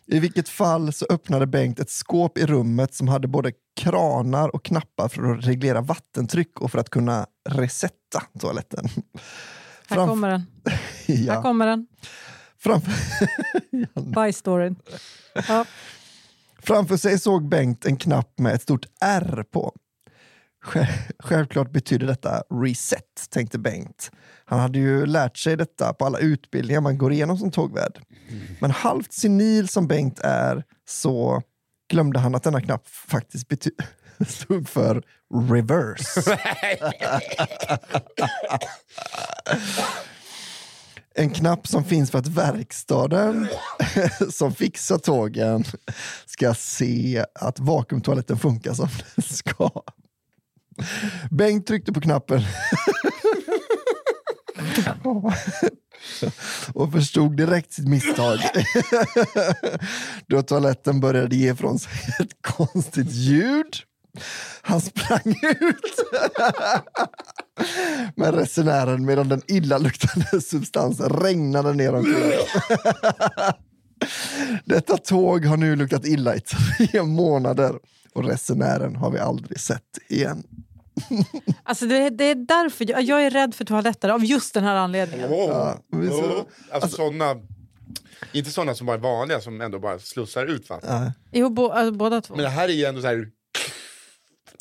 I 0.08 0.20
vilket 0.20 0.50
fall 0.50 0.94
så 0.94 1.06
öppnade 1.10 1.48
Bengt 1.48 1.80
ett 1.80 1.90
skåp 1.90 2.38
i 2.38 2.46
rummet 2.46 2.94
som 2.94 3.08
hade 3.08 3.28
både 3.28 3.52
kranar 3.76 4.56
och 4.56 4.66
knappar 4.66 5.10
för 5.10 5.24
att 5.24 5.46
reglera 5.46 5.82
vattentryck 5.82 6.62
och 6.62 6.72
för 6.72 6.80
att 6.80 6.90
kunna 6.90 7.26
resetta 7.50 8.24
toaletten. 8.40 8.90
Här 9.88 9.98
Framf- 9.98 10.08
kommer 10.08 10.30
den. 10.30 10.42
Här 11.08 11.26
ja, 11.26 11.42
kommer 11.42 11.68
den. 11.68 11.88
framför, 12.60 12.94
Bajsstoryn. 14.14 14.76
Ja. 15.48 15.66
framför 16.60 16.98
sig 16.98 17.20
såg 17.20 17.50
Bengt 17.50 17.86
en 17.86 17.98
knapp 17.98 18.40
med 18.40 18.54
ett 18.56 18.62
stort 18.62 18.86
R 19.02 19.46
på. 19.52 19.74
Självklart 21.20 21.72
betyder 21.72 22.08
detta 22.08 22.44
reset, 22.50 23.30
tänkte 23.30 23.60
Bengt. 23.60 24.12
Han 24.46 24.60
hade 24.60 24.80
ju 24.80 25.06
lärt 25.06 25.38
sig 25.38 25.58
detta 25.58 25.94
på 25.94 26.06
alla 26.06 26.20
utbildningar 26.20 26.82
man 26.82 26.98
går 26.98 27.12
igenom 27.12 27.38
som 27.38 27.52
tågvärd. 27.52 28.00
Men 28.60 28.72
halvt 28.72 29.14
senil 29.14 29.68
som 29.68 29.88
Bengt 29.88 30.20
är 30.20 30.64
så 30.90 31.42
glömde 31.90 32.20
han 32.20 32.36
att 32.36 32.44
denna 32.44 32.62
knapp 32.62 32.88
faktiskt 32.88 33.48
bety- 33.48 33.84
stod 34.28 34.70
för 34.70 35.04
reverse. 35.50 36.38
En 41.20 41.30
knapp 41.30 41.68
som 41.68 41.84
finns 41.84 42.12
för 42.12 42.20
att 42.20 42.28
verkstaden 42.28 43.48
som 44.30 44.54
fixar 44.54 44.98
tågen 44.98 45.64
ska 46.26 46.54
se 46.54 47.26
att 47.36 47.60
vakuumtoaletten 47.60 48.38
funkar 48.38 48.74
som 48.74 48.90
den 49.16 49.24
ska. 49.24 49.70
Bengt 51.32 51.68
tryckte 51.68 51.94
på 51.94 52.02
knappen 52.02 52.42
och 56.74 56.92
förstod 56.92 57.38
direkt 57.38 57.74
sitt 57.74 57.88
misstag. 57.88 58.40
Då 60.28 60.42
toaletten 60.42 61.00
började 61.00 61.36
ge 61.36 61.56
från 61.56 61.80
sig 61.80 61.92
ett 62.20 62.42
konstigt 62.42 63.12
ljud. 63.12 63.76
Han 64.62 64.82
sprang 64.82 65.36
ut 65.60 66.00
med 68.16 68.36
resenären 68.36 69.06
medan 69.06 69.30
den 69.30 69.42
illaluktande 69.48 70.42
substansen 70.42 71.10
regnade 71.10 71.74
ner 71.74 71.96
omkring. 71.96 72.32
Detta 74.66 74.98
tåg 74.98 75.46
har 75.46 75.58
nu 75.58 75.76
luktat 75.76 76.06
illa 76.06 76.36
i 76.36 76.40
tre 76.40 77.04
månader 77.04 77.76
och 78.14 78.24
resenären 78.26 78.96
har 78.96 79.12
vi 79.12 79.20
aldrig 79.20 79.60
sett 79.60 79.98
igen. 80.10 80.44
Alltså 81.64 81.86
det, 81.86 82.10
det 82.10 82.24
är 82.24 82.36
därför 82.36 82.92
jag, 82.92 83.02
jag 83.04 83.26
är 83.26 83.30
rädd 83.30 83.56
för 83.56 83.66
toaletter, 83.66 84.10
av 84.10 84.26
just 84.26 84.54
den 84.54 84.64
här 84.64 84.76
anledningen. 84.76 85.32
Ja, 85.34 85.78
men 85.92 86.10
så- 86.10 86.46
Alltså, 86.72 86.90
sådana, 86.90 87.36
inte 88.32 88.52
sådana 88.52 88.76
som 88.76 88.88
bara 88.88 88.98
är 88.98 89.02
vanliga, 89.02 89.42
som 89.42 89.62
ändå 89.62 89.80
bara 89.80 90.00
slussar 90.00 90.46
ut 90.46 90.70
vatten. 90.70 91.12
Jo, 91.32 91.50
bo, 91.50 91.70
alltså, 91.70 91.92
båda 91.98 92.22
två. 92.22 92.36
Men 92.36 92.44
det 92.44 92.50
här 92.50 92.68
är 92.70 92.74
ju 92.74 92.86
ändå 92.86 93.02
så 93.02 93.08
här, 93.08 93.28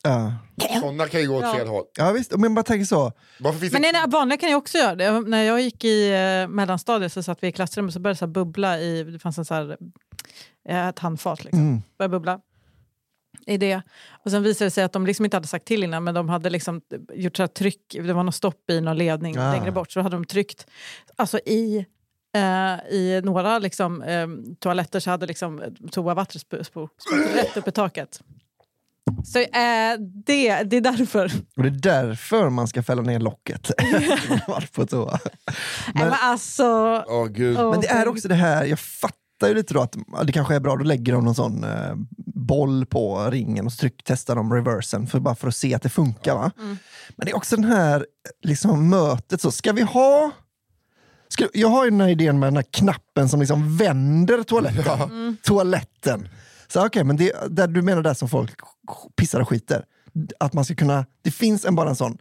Ja. 0.03 0.33
sådana 0.81 1.07
kan 1.09 1.21
ju 1.21 1.29
gå 1.29 1.37
åt 1.37 1.43
Ja. 1.43 1.55
fel 1.55 1.67
håll. 1.69 1.85
ja 1.99 2.13
visst, 2.13 2.37
men 2.37 2.55
bara 2.55 2.63
tänker 2.63 2.85
så. 2.85 3.13
Men 3.39 3.59
det... 3.61 3.79
nej, 3.79 3.93
nej, 3.93 4.03
vanliga 4.09 4.39
kan 4.39 4.49
ju 4.49 4.55
också 4.55 4.79
göra 4.79 4.95
det. 4.95 5.21
När 5.21 5.43
jag 5.43 5.61
gick 5.61 5.85
i 5.85 6.09
eh, 6.13 6.49
mellanstadiet 6.49 7.13
så 7.13 7.23
satt 7.23 7.43
vi 7.43 7.47
i 7.49 7.53
klassrummet 7.53 7.95
så 7.95 8.01
började 8.01 8.15
det 8.15 8.19
så 8.19 8.27
bubbla 8.27 8.81
i, 8.81 9.03
det 9.05 9.19
fanns 9.19 9.39
en 9.39 9.45
så 9.45 9.55
här, 9.55 9.77
eh, 10.69 10.89
ett 10.89 10.99
handfat 10.99 11.45
liksom. 11.45 11.83
Började 11.99 12.13
bubbla 12.13 12.41
i 13.47 13.57
det. 13.57 13.83
Och 14.25 14.31
sen 14.31 14.43
visade 14.43 14.67
det 14.67 14.71
sig 14.71 14.85
att 14.85 14.93
de 14.93 15.07
liksom 15.07 15.25
inte 15.25 15.37
hade 15.37 15.47
sagt 15.47 15.65
till 15.65 15.85
innan 15.85 16.05
men 16.05 16.15
de 16.15 16.29
hade 16.29 16.51
liksom 16.51 16.81
gjort 17.15 17.37
så 17.37 17.43
här 17.43 17.49
tryck, 17.49 17.81
det 17.93 18.13
var 18.13 18.23
något 18.23 18.35
stopp 18.35 18.71
i 18.71 18.81
någon 18.81 18.97
ledning 18.99 19.39
Ah. 19.39 19.53
längre 19.53 19.73
bort 19.73 19.91
så 19.93 19.99
då 19.99 20.03
hade 20.03 20.17
de 20.17 20.25
tryckt 20.25 20.67
alltså 21.17 21.39
i 21.39 21.87
Eh, 22.37 22.93
I 22.95 23.21
några 23.25 23.59
liksom, 23.59 24.03
eh, 24.03 24.27
toaletter 24.61 25.01
så 25.01 25.11
hade 25.11 25.27
liksom 25.27 25.63
toavattnet 25.91 26.43
sp- 26.45 26.59
sp- 26.63 26.89
sprutat 26.99 27.37
rätt 27.45 27.57
upp 27.57 27.69
i 27.69 27.73
taket. 27.73 28.21
Så 29.25 29.39
eh, 29.39 29.47
det, 30.27 30.63
det 30.63 30.77
är 30.77 30.81
därför. 30.81 31.33
Och 31.57 31.63
det 31.63 31.69
är 31.69 31.71
därför 32.05 32.51
man 32.51 32.69
ska 32.69 32.83
fälla 32.83 33.03
ner 33.03 33.21
locket. 33.21 33.71
på 34.73 34.87
toa. 34.87 35.19
Men, 35.95 36.09
men 36.09 36.13
alltså... 36.21 36.65
Åh 37.09 37.27
gud. 37.27 37.59
Men 37.59 37.81
det 37.81 37.89
är 37.89 38.09
också 38.09 38.29
det 38.29 38.35
här, 38.35 38.65
jag 38.65 38.79
fattar 38.81 39.17
ju 39.43 39.55
lite 39.55 39.75
då 39.75 39.81
att 39.81 39.97
det 40.25 40.33
kanske 40.33 40.55
är 40.55 40.61
bra, 40.61 40.77
då 40.77 40.85
lägger 40.85 41.13
de 41.13 41.25
någon 41.25 41.35
sån 41.35 41.65
eh, 41.65 41.95
boll 42.35 42.87
på 42.87 43.31
ringen 43.31 43.67
och 43.67 43.73
så 43.73 43.79
tryck, 43.79 44.03
testar 44.05 44.37
de 44.37 44.53
reversen 44.53 45.07
för, 45.07 45.21
bara 45.21 45.35
för 45.35 45.49
att 45.49 45.57
se 45.57 45.75
att 45.75 45.83
det 45.83 45.89
funkar. 45.89 46.35
Va? 46.35 46.51
Mm. 46.59 46.79
Men 47.17 47.25
det 47.25 47.31
är 47.31 47.37
också 47.37 47.57
den 47.57 47.65
här 47.65 48.07
liksom, 48.43 48.89
mötet, 48.91 49.41
så 49.41 49.51
ska 49.51 49.73
vi 49.73 49.83
ha 49.83 50.31
Ska, 51.29 51.49
jag 51.53 51.69
har 51.69 51.85
ju 51.85 51.91
den 51.91 52.01
här 52.01 52.09
idén 52.09 52.39
med 52.39 52.47
den 52.47 52.57
här 52.57 52.67
knappen 52.71 53.29
som 53.29 53.41
liksom 53.41 53.77
vänder 53.77 54.43
toaletten. 54.43 55.01
Mm. 55.03 55.37
toaletten. 55.43 56.29
Så 56.69 56.87
okej, 56.87 57.05
men 57.05 57.17
det, 57.17 57.33
där 57.49 57.67
du 57.67 57.83
menar 57.83 58.03
där 58.03 58.15
som 58.15 58.29
folk 58.29 58.61
pissar 59.17 59.41
och 59.41 59.49
skiter. 59.49 59.85
Att 60.41 60.53
man 60.53 60.65
ska 60.65 60.75
kunna, 60.75 61.07
det 61.23 61.31
finns 61.31 61.65
en 61.65 61.75
bara 61.75 61.89
en 61.89 61.97
sån. 61.97 62.19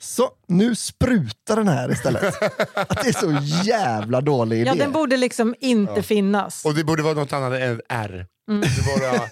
Så, 0.00 0.30
nu 0.48 0.74
sprutar 0.74 1.56
den 1.56 1.68
här 1.68 1.92
istället. 1.92 2.42
att 2.74 3.02
det 3.02 3.08
är 3.08 3.20
så 3.20 3.38
jävla 3.64 4.20
dålig 4.20 4.60
idé. 4.60 4.68
Ja, 4.68 4.74
den 4.74 4.92
borde 4.92 5.16
liksom 5.16 5.54
inte 5.60 6.02
finnas. 6.02 6.64
Och 6.64 6.74
det 6.74 6.84
borde 6.84 7.02
vara 7.02 7.14
något 7.14 7.32
annat 7.32 7.60
än 7.60 7.80
R. 7.88 8.26
Mm. 8.50 8.60
Det 8.60 8.94
borde 8.94 9.18
vara 9.18 9.28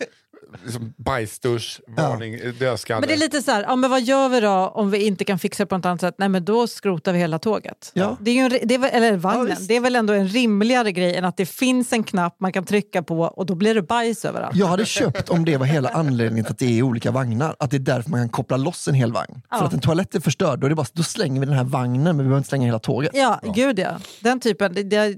liksom 0.65 0.95
bajsdusch, 0.97 1.81
varning, 1.87 2.39
dödskalle. 2.59 3.01
Men 3.01 3.09
det 3.09 3.15
är 3.15 3.19
lite 3.19 3.43
så 3.43 3.51
här, 3.51 3.63
ja, 3.63 3.77
men 3.77 3.91
vad 3.91 4.03
gör 4.03 4.29
vi 4.29 4.41
då 4.41 4.73
om 4.75 4.91
vi 4.91 5.07
inte 5.07 5.25
kan 5.25 5.39
fixa 5.39 5.63
det 5.63 5.67
på 5.67 5.77
något 5.77 5.87
annat 5.87 6.01
sätt? 6.01 6.15
Nej 6.19 6.29
men 6.29 6.45
då 6.45 6.67
skrotar 6.67 7.13
vi 7.13 7.19
hela 7.19 7.39
tåget. 7.39 7.91
Ja. 7.95 8.17
Det 8.21 8.31
är 8.31 8.35
ju 8.35 8.41
en, 8.41 8.69
det 8.69 8.75
är, 8.75 8.79
väl- 8.79 8.91
eller 8.93 9.17
vagnen. 9.17 9.47
visst. 9.47 9.69
det 9.69 9.77
är 9.77 9.81
väl 9.81 9.97
ändå 9.97 10.13
en 10.13 10.29
rimligare 10.29 10.93
grej 10.93 11.15
än 11.15 11.25
att 11.25 11.37
det 11.37 11.47
finns 11.47 11.93
en 11.93 12.03
knapp 12.03 12.37
man 12.41 12.53
kan 12.53 12.65
trycka 12.65 13.03
på 13.03 13.21
och 13.21 13.47
då 13.47 13.55
blir 13.55 13.75
det 13.75 13.83
bajs 13.83 14.25
överallt. 14.25 14.57
Jag 14.57 14.67
hade 14.67 14.85
köpt 14.85 15.29
om 15.29 15.45
det 15.45 15.57
var 15.57 15.67
hela 15.67 15.89
anledningen 15.89 16.45
till 16.45 16.53
att 16.53 16.59
det 16.59 16.79
är 16.79 16.83
olika 16.83 17.11
vagnar. 17.11 17.57
Att 17.59 17.71
det 17.71 17.77
är 17.77 17.79
därför 17.79 18.11
man 18.11 18.21
kan 18.21 18.29
koppla 18.29 18.57
loss 18.57 18.89
en 18.89 18.95
hel 18.95 19.13
vagn. 19.13 19.43
Ja. 19.51 19.59
För 19.59 19.65
att 19.67 19.73
en 19.73 19.81
toalett 19.81 20.15
är 20.15 20.21
förstörd, 20.21 20.59
då, 20.59 20.67
är 20.67 20.69
det 20.69 20.77
bara, 20.77 20.87
då 20.93 21.03
slänger 21.03 21.41
vi 21.41 21.47
den 21.47 21.57
här 21.57 21.65
vagnen 21.65 22.03
men 22.03 22.17
vi 22.19 22.23
behöver 22.23 22.39
inte 22.39 22.49
slänga 22.49 22.67
hela 22.67 22.79
tåget. 22.79 23.11
Ja, 23.15 23.41
gud 23.55 23.79
ja. 23.79 23.91
Den 24.21 24.41
typen. 24.41 24.75
Det, 24.75 24.83
det, 24.83 25.17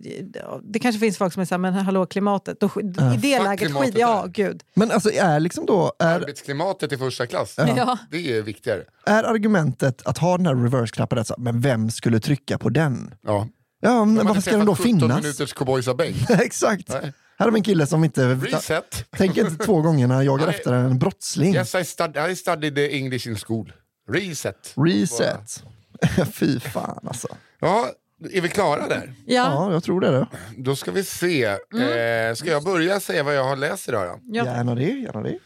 det 0.63 0.79
kanske 0.79 0.99
finns 0.99 1.19
folk 1.19 1.33
som 1.33 1.41
är 1.41 1.45
såhär, 1.45 1.59
men 1.59 1.75
hallå 1.75 2.07
klimatet. 2.07 2.61
Då, 2.61 2.67
I 2.67 2.83
det 2.83 3.37
Fuck 3.37 3.45
läget, 3.45 3.75
skit, 3.75 3.95
ja 3.99 4.25
gud. 4.29 4.63
Men 4.75 4.91
alltså 4.91 5.11
är 5.19 5.41
liksom 5.41 5.67
då, 5.67 5.93
är, 5.99 6.15
Arbetsklimatet 6.21 6.93
i 6.93 6.97
första 6.99 7.27
klass, 7.27 7.55
Ja. 7.57 7.99
det 8.11 8.37
är 8.39 8.43
viktigare. 8.43 8.83
är 9.07 9.25
argumentet 9.25 10.03
att 10.07 10.19
ha 10.19 10.37
den 10.37 10.47
här 10.47 10.55
reverse-knappen 10.55 11.19
rätt 11.19 11.27
så, 11.27 11.35
men 11.39 11.61
vem 11.61 11.91
skulle 11.91 12.21
trycka 12.21 12.59
på 12.59 12.69
den? 12.69 13.15
Ja. 13.23 13.49
Ja, 13.81 14.05
men 14.05 14.27
varför 14.27 14.41
ska 14.41 14.57
den 14.57 14.67
då 14.67 14.75
17 14.75 14.85
finnas? 14.85 15.23
minuters 15.23 15.53
cowboys. 15.53 15.89
Exakt. 16.29 16.89
Nej. 16.89 17.13
Här 17.39 17.47
har 17.47 17.51
vi 17.51 17.59
en 17.59 17.65
kille 17.65 17.87
som 17.87 18.05
inte 18.05 18.35
Reset. 18.35 19.05
tänker 19.11 19.47
inte 19.51 19.65
två 19.65 19.83
gånger 19.83 20.07
när 20.07 20.15
han 20.15 20.25
jagar 20.25 20.49
efter 20.49 20.73
en 20.73 20.99
brottsling. 20.99 21.55
Yes, 21.55 21.75
I, 21.75 21.85
stud 21.85 22.17
I 22.31 22.37
studied 22.37 22.75
the 22.75 22.97
English 22.97 23.29
in 23.29 23.37
school. 23.37 23.73
Reset. 24.11 24.75
Reset. 24.77 25.63
Fy 26.33 26.61
fan 26.61 26.99
alltså. 27.09 27.29
Ja, 27.61 27.89
är 28.33 28.41
vi 28.41 28.49
klara 28.49 28.89
där? 28.89 29.15
Ja, 29.27 29.35
Ja, 29.53 29.73
jag 29.73 29.85
tror 29.85 30.01
det. 30.01 30.11
Då. 30.11 30.27
Då 30.57 30.77
ska 30.77 30.91
vi 30.91 31.05
se. 31.05 31.57
Mm. 31.75 32.29
Eh, 32.31 32.35
ska 32.35 32.51
jag 32.51 32.65
börja 32.65 33.01
säga 33.01 33.23
vad 33.23 33.37
jag 33.37 33.45
har 33.45 33.57
läst 33.57 33.89
idag 33.89 34.07
då? 34.09 34.21
ja. 34.37 34.45
Gärna 34.45 34.75
det, 34.75 34.83
gärna 34.83 35.23
det. 35.23 35.39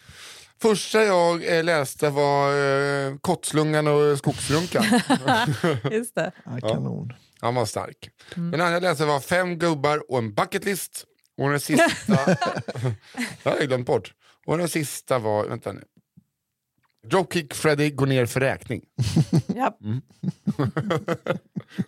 Första 0.62 1.04
jag 1.04 1.56
eh, 1.56 1.64
läste 1.64 2.10
var 2.10 2.48
eh, 2.48 3.16
Kottslungan 3.20 3.86
och 3.86 4.18
Skogsrunkan. 4.18 4.84
just 5.90 6.14
det. 6.14 6.32
Ja, 6.44 6.68
kanon. 6.68 7.12
Han 7.40 7.54
var 7.54 7.66
stark. 7.66 8.10
Den 8.34 8.52
andra 8.60 8.70
jag 8.70 8.82
läste 8.82 9.04
var 9.04 9.20
Fem 9.20 9.58
gubbar 9.58 10.10
och 10.12 10.18
en 10.18 10.34
bucketlist. 10.34 11.04
Och 11.38 11.50
den 11.50 11.60
sista... 11.60 11.86
det 13.42 13.50
har 13.50 13.56
jag 13.58 13.68
glömt 13.68 13.86
bort. 13.86 14.12
Och 14.46 14.58
den 14.58 14.68
sista 14.68 15.18
var... 15.18 15.44
Vänta 15.46 15.72
nu. 15.72 15.82
Dropkick 17.06 17.54
Freddy 17.54 17.90
går 17.90 18.06
ner 18.06 18.26
för 18.26 18.40
räkning. 18.40 18.82
Ja. 19.56 19.78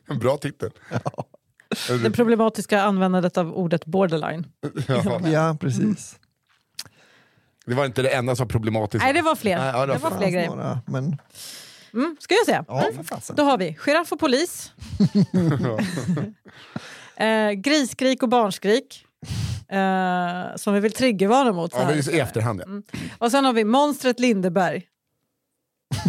En 0.09 0.19
bra 0.19 0.37
titel. 0.37 0.71
Det 2.03 2.11
problematiska 2.11 2.83
användandet 2.83 3.37
av 3.39 3.53
ordet 3.55 3.85
borderline. 3.85 4.47
Ja, 4.89 5.21
Ja, 5.29 5.57
precis. 5.61 6.17
det 7.67 7.75
var 7.75 7.85
inte 7.87 8.03
det 8.03 8.09
enda 8.09 8.37
som 8.37 8.45
var 8.47 8.51
problematiskt. 8.51 9.05
Nej, 9.05 9.13
det 9.13 9.23
var 9.23 9.35
fler. 9.35 9.59
Nej, 9.59 9.67
ja, 9.75 9.87
det 9.87 9.93
det 9.93 9.99
var 9.99 10.11
var 10.11 10.19
fler 10.19 10.31
grejer. 10.31 10.49
Några, 10.49 10.81
men 10.87 11.19
Mm, 11.95 12.17
ska 12.21 12.35
jag 12.35 12.47
säga? 12.47 12.65
ja, 12.69 12.85
för 12.97 13.03
fasen. 13.03 13.37
Då 13.37 13.43
har 13.43 13.59
vi 13.59 13.77
giraff 13.87 14.13
och 14.13 14.21
polis. 14.21 14.73
eh, 17.17 17.51
grisskrik 17.51 18.23
och 18.23 18.29
barnskrik. 18.29 19.07
Eh, 19.69 20.57
som 20.57 20.75
vi 20.75 20.81
vill 20.81 20.93
triggervarna 20.93 21.53
mot. 21.53 21.73
Ja, 21.75 21.93
i 21.93 22.21
efterhand. 22.21 22.63
ja. 22.67 22.97
Och 23.19 23.31
sen 23.31 23.45
har 23.45 23.53
vi 23.53 23.65
monstret 23.65 24.21
Lindeberg. 24.21 24.83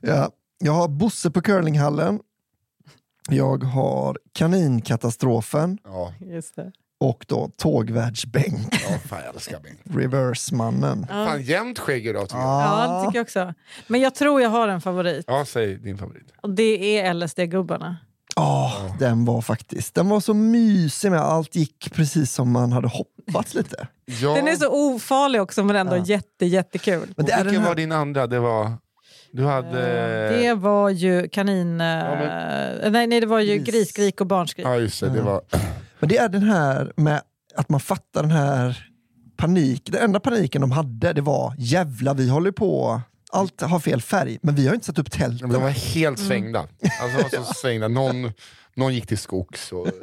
Ja, 0.00 0.30
jag 0.58 0.72
har 0.72 0.88
Bosse 0.88 1.30
på 1.30 1.40
curlinghallen. 1.42 2.20
Jag 3.28 3.64
har 3.64 4.18
kaninkatastrofen 4.32 5.78
Ja, 5.84 6.14
Just 6.20 6.56
det. 6.56 6.72
och 7.00 7.24
då 7.28 7.50
tågvärdsbänk, 7.56 8.74
ja, 8.88 8.98
fan 9.08 9.18
jag 9.24 9.34
älskar 9.34 9.60
Bengt. 9.60 9.80
reversemannen. 9.84 11.06
Fan 11.06 11.42
jämnt 11.42 11.78
skägg 11.78 12.06
idag 12.06 12.28
tycker 12.28 12.40
jag. 12.40 12.48
Ja, 12.62 12.98
det 13.00 13.06
tycker 13.06 13.18
jag 13.18 13.24
också. 13.24 13.54
Men 13.86 14.00
jag 14.00 14.14
tror 14.14 14.42
jag 14.42 14.50
har 14.50 14.68
en 14.68 14.80
favorit. 14.80 15.24
Ja, 15.28 15.44
säg 15.44 15.76
din 15.76 15.98
favorit. 15.98 16.32
Och 16.42 16.50
det 16.50 16.98
är 16.98 17.14
LSD-gubbarna. 17.14 17.96
Ja, 18.36 18.72
den 18.98 19.24
var 19.24 19.40
faktiskt, 19.42 19.94
den 19.94 20.08
var 20.08 20.20
så 20.20 20.34
mysig 20.34 21.10
med 21.10 21.20
allt 21.20 21.56
gick 21.56 21.92
precis 21.92 22.32
som 22.32 22.52
man 22.52 22.72
hade 22.72 22.88
hoppats 22.88 23.54
lite. 23.54 23.88
Ja. 24.22 24.34
Den 24.34 24.48
är 24.48 24.56
så 24.56 24.68
ofarlig 24.68 25.42
också 25.42 25.64
men 25.64 25.76
ändå 25.76 25.96
jätte, 25.96 26.46
jättekul. 26.46 27.14
Men 27.16 27.26
det 27.26 27.42
Vilken 27.42 27.62
var 27.62 27.68
här, 27.68 27.74
din 27.74 27.92
andra? 27.92 28.26
Det 28.26 28.38
var... 28.38 28.72
Du 29.32 29.44
hade... 29.44 29.80
Det 30.38 30.54
var 30.54 30.90
ju 30.90 31.28
kanin... 31.28 31.80
eh, 31.80 32.90
nej, 32.90 33.06
nej, 33.06 33.20
det 33.20 33.26
var 33.26 33.40
ju 33.40 33.56
Gris. 33.58 33.66
grisskrik 33.74 34.20
och 34.20 34.26
barnskrik. 34.26 34.66
Ja, 34.66 34.76
just 34.76 35.00
det. 35.00 35.08
det 35.08 35.22
var... 35.22 35.40
men 35.98 36.08
det 36.08 36.16
är 36.16 36.28
den 36.28 36.42
här 36.42 36.92
med 36.96 37.20
att 37.54 37.68
man 37.68 37.80
fattar 37.80 38.22
den 38.22 38.30
här 38.30 38.86
panik. 39.36 39.88
Den 39.92 40.02
enda 40.02 40.20
paniken 40.20 40.60
de 40.60 40.70
hade 40.70 41.12
det 41.12 41.20
var 41.20 41.54
jävla 41.58 42.14
vi 42.14 42.28
håller 42.28 42.52
på, 42.52 43.00
allt 43.32 43.60
har 43.60 43.80
fel 43.80 44.02
färg 44.02 44.38
men 44.42 44.54
vi 44.54 44.66
har 44.66 44.74
inte 44.74 44.86
satt 44.86 44.98
upp 44.98 45.10
tälten. 45.10 45.48
De 45.52 45.62
var 45.62 45.70
helt 45.70 46.18
svängda. 46.18 46.60
Alltså, 47.02 47.28
de 47.30 47.36
var 47.36 47.44
så 47.44 47.54
svängda. 47.54 47.88
Någon, 47.88 48.32
någon 48.76 48.94
gick 48.94 49.06
till 49.06 49.18
skogs. 49.18 49.72
Och... 49.72 49.86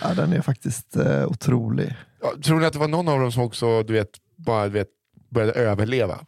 Ja, 0.00 0.14
den 0.16 0.32
är 0.32 0.40
faktiskt 0.42 0.96
eh, 0.96 1.26
otrolig. 1.26 1.94
Ja, 2.22 2.32
tror 2.44 2.60
ni 2.60 2.66
att 2.66 2.72
det 2.72 2.78
var 2.78 2.88
någon 2.88 3.08
av 3.08 3.20
dem 3.20 3.32
som 3.32 3.42
också 3.42 3.82
du 3.82 3.92
vet, 3.92 4.10
bara 4.36 4.64
du 4.64 4.70
vet, 4.72 4.88
började 5.30 5.52
överleva? 5.52 6.18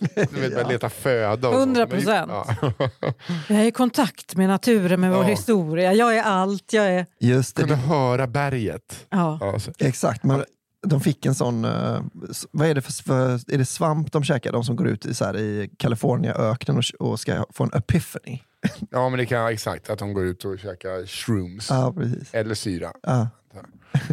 Du 0.00 0.06
vet, 0.22 0.30
började 0.32 0.68
leta 0.72 0.90
föda. 0.90 1.48
och 1.48 1.54
så. 1.54 1.64
100%. 1.64 2.26
Ja. 2.28 2.72
Jag 3.48 3.58
är 3.58 3.64
i 3.64 3.70
kontakt 3.70 4.36
med 4.36 4.48
naturen, 4.48 5.00
med 5.00 5.10
vår 5.10 5.22
Ja. 5.22 5.28
historia. 5.30 5.92
Jag 5.92 6.16
är 6.16 6.22
allt, 6.22 6.72
jag 6.72 6.86
är... 6.86 7.06
Just 7.20 7.56
det, 7.56 7.62
Kunde 7.62 7.76
höra 7.76 8.26
berget. 8.26 9.06
Ja. 9.10 9.38
Ja, 9.40 9.58
så. 9.58 9.72
Exakt, 9.78 10.24
men 10.24 10.44
de 10.86 11.00
fick 11.00 11.26
en 11.26 11.34
sån, 11.34 11.64
eh, 11.64 12.00
vad 12.50 12.68
är 12.68 12.74
det 12.74 12.80
för, 12.80 12.92
för 12.92 13.54
är 13.54 13.58
det 13.58 13.64
svamp 13.64 14.12
de 14.12 14.24
käkar, 14.24 14.52
de 14.52 14.64
som 14.64 14.76
går 14.76 14.88
ut 14.88 15.06
i, 15.06 15.14
så 15.14 15.24
här, 15.24 15.36
i 15.36 15.70
California-öknen 15.78 16.78
och, 16.78 17.08
och 17.08 17.20
ska 17.20 17.44
få 17.50 17.64
en 17.64 17.72
epiphany? 17.74 18.40
ja 18.90 19.08
men 19.08 19.18
det 19.18 19.26
kan 19.26 19.52
exakt, 19.52 19.90
att 19.90 19.98
de 19.98 20.14
går 20.14 20.24
ut 20.24 20.44
och 20.44 20.58
käkar 20.58 21.06
shrooms. 21.06 21.70
Ja, 21.70 21.92
precis. 21.96 22.34
Eller 22.34 22.54
syra. 22.54 22.92
Ja. 23.02 23.28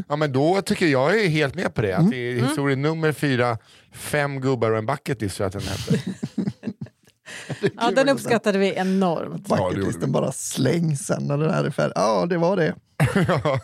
Ja 0.08 0.16
men 0.16 0.32
då 0.32 0.62
tycker 0.62 0.88
jag 0.88 1.20
är 1.20 1.30
helt 1.30 1.56
med 1.56 1.74
på 1.74 1.82
det. 1.82 1.91
Mm. 1.91 2.06
Att 2.06 2.12
det 2.12 2.18
är 2.18 2.41
historia 2.41 2.76
nummer 2.76 3.12
fyra, 3.12 3.58
fem 3.91 4.41
gubbar 4.41 4.72
och 4.72 4.78
en 4.78 4.86
bucketlist 4.86 5.38
tror 5.38 5.46
jag 5.54 5.58
att 5.58 5.66
den 5.66 5.74
hette. 5.74 6.12
Ja, 7.76 7.91
den 7.91 8.10
uppskattade 8.10 8.58
vi 8.58 8.74
enormt. 8.76 9.46
Ja, 9.50 9.70
Bucketlisten 9.70 10.06
vi. 10.06 10.12
bara 10.12 10.32
slängs 10.32 11.06
sen 11.06 11.24
när 11.24 11.38
den 11.38 11.50
här 11.50 11.64
är 11.64 11.70
färdig. 11.70 11.94
Ja, 11.96 12.26
det 12.26 12.38
var 12.38 12.58
det. 12.58 12.76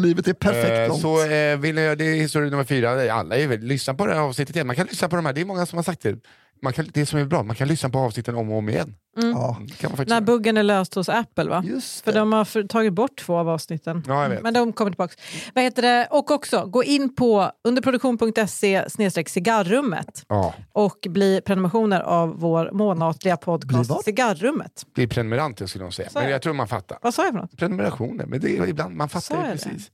Livet 0.00 0.28
är 0.28 0.32
perfekt 0.32 0.78
Eh, 0.78 0.88
långt. 0.88 1.00
så 1.00 1.24
eh, 1.30 1.58
vill 1.58 1.76
jag, 1.76 1.98
det 1.98 2.04
är 2.04 2.14
historia 2.14 2.50
nummer 2.50 2.64
fyra. 2.64 3.12
Alla 3.12 3.36
är 3.36 3.46
väl, 3.46 3.60
lyssna 3.60 3.94
på 3.94 4.06
det 4.06 4.14
här 4.14 4.20
avsnittet 4.20 4.56
igen. 4.56 4.66
Man 4.66 4.76
kan 4.76 4.86
lyssna 4.86 5.08
på 5.08 5.16
de 5.16 5.26
här, 5.26 5.32
det 5.32 5.40
är 5.40 5.44
många 5.44 5.66
som 5.66 5.76
har 5.78 5.82
sagt 5.84 6.02
det. 6.02 6.16
Man 6.62 6.72
kan, 6.72 6.86
det 6.94 7.06
som 7.06 7.18
är 7.18 7.24
bra, 7.24 7.42
man 7.42 7.56
kan 7.56 7.68
lyssna 7.68 7.88
på 7.90 7.98
avsnitten 7.98 8.34
om 8.34 8.50
och 8.50 8.58
om 8.58 8.68
igen. 8.68 8.94
Ja, 9.16 9.54
kan 9.54 9.90
man 9.90 9.96
faktiskt 9.96 10.08
När 10.08 10.20
buggen 10.20 10.56
är 10.56 10.62
löst 10.62 10.94
hos 10.94 11.08
Apple 11.08 11.44
va? 11.44 11.62
just 11.66 12.04
För 12.04 12.12
de 12.12 12.32
har 12.32 12.44
för, 12.44 12.62
tagit 12.62 12.92
bort 12.92 13.18
två 13.18 13.36
av 13.36 13.48
avsnitten. 13.48 14.04
Ja, 14.06 14.22
jag 14.22 14.30
vet. 14.30 14.42
Men 14.42 14.54
de 14.54 14.72
kommer 14.72 14.90
tillbaka. 14.90 15.14
Vad 15.54 15.64
heter 15.64 15.82
det? 15.82 16.08
Och 16.10 16.30
också, 16.30 16.66
gå 16.66 16.84
in 16.84 17.14
på 17.14 17.50
underproduktion.se 17.64 18.84
cigarrummet 19.26 20.24
Ja, 20.28 20.54
och 20.72 21.06
bli 21.08 21.40
prenumerationer 21.40 22.00
av 22.00 22.40
vår 22.40 22.70
månatliga 22.72 23.36
podcast? 23.36 24.04
Cigarrummet. 24.04 24.86
bli 24.94 25.06
prenumeranter 25.06 25.66
skulle 25.66 25.84
de 25.84 25.92
säga. 25.92 26.10
Så 26.10 26.18
Men 26.18 26.30
jag 26.30 26.42
tror 26.42 26.52
man 26.52 26.68
fattar. 26.68 26.98
Vad 27.02 27.14
sa 27.14 27.24
jag 27.24 27.32
för 27.32 27.40
något? 27.40 27.56
Prenumerationer, 27.56 28.26
men 28.26 28.40
det 28.40 28.58
är 28.58 28.66
ibland 28.66 28.96
man 28.96 29.08
fattar 29.08 29.36
det. 29.36 29.52
precis. 29.52 29.90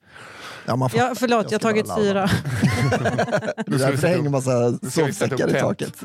Ja, 0.66 0.76
man 0.76 0.90
Ja, 0.94 1.12
förlåt, 1.16 1.50
jag 1.50 1.58
har 1.58 1.62
tagit 1.62 1.94
fyra. 1.96 2.28
Det 3.66 3.74
är 3.74 3.78
därför 3.78 4.02
det 4.02 4.08
hänger 4.08 4.24
en 4.24 4.30
massa 4.30 4.72
sovsäckar 4.72 5.56
i 5.56 5.60
taket. 5.60 6.02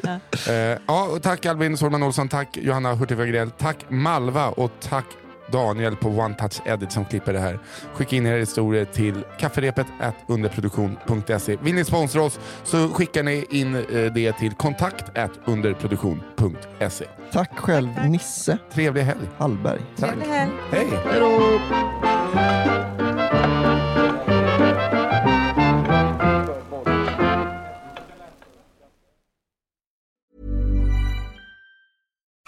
Eh, 0.47 0.53
ja, 0.87 1.07
och 1.15 1.23
tack 1.23 1.45
Albin 1.45 1.77
Solman 1.77 2.03
Olsson, 2.03 2.29
tack 2.29 2.57
Johanna 2.57 2.93
Hurtig 3.01 3.17
Wagrell. 3.17 3.51
Tack 3.51 3.77
Malva 3.89 4.49
och 4.49 4.71
tack 4.79 5.05
Daniel 5.51 5.95
på 5.95 6.09
One 6.09 6.35
Touch 6.35 6.61
Edit 6.65 6.91
som 6.91 7.05
klipper 7.05 7.33
det 7.33 7.39
här. 7.39 7.59
Skicka 7.93 8.15
in 8.15 8.25
era 8.25 8.37
historier 8.37 8.85
till 8.85 9.25
kafferepet 9.39 9.87
underproduktion.se. 10.27 11.57
Vill 11.61 11.75
ni 11.75 11.85
sponsra 11.85 12.21
oss 12.21 12.39
så 12.63 12.89
skickar 12.89 13.23
ni 13.23 13.45
in 13.49 13.75
eh, 13.75 13.83
det 14.13 14.31
till 14.33 14.53
kontakt 14.53 15.17
underproduktion.se. 15.45 17.05
Tack 17.31 17.59
själv 17.59 17.89
Nisse 18.05 18.57
Trevlig 18.73 19.01
helg. 19.01 19.29
Hallberg. 19.37 19.81
Tack. 19.97 20.15
Hej. 20.27 20.49
Hej 20.71 20.87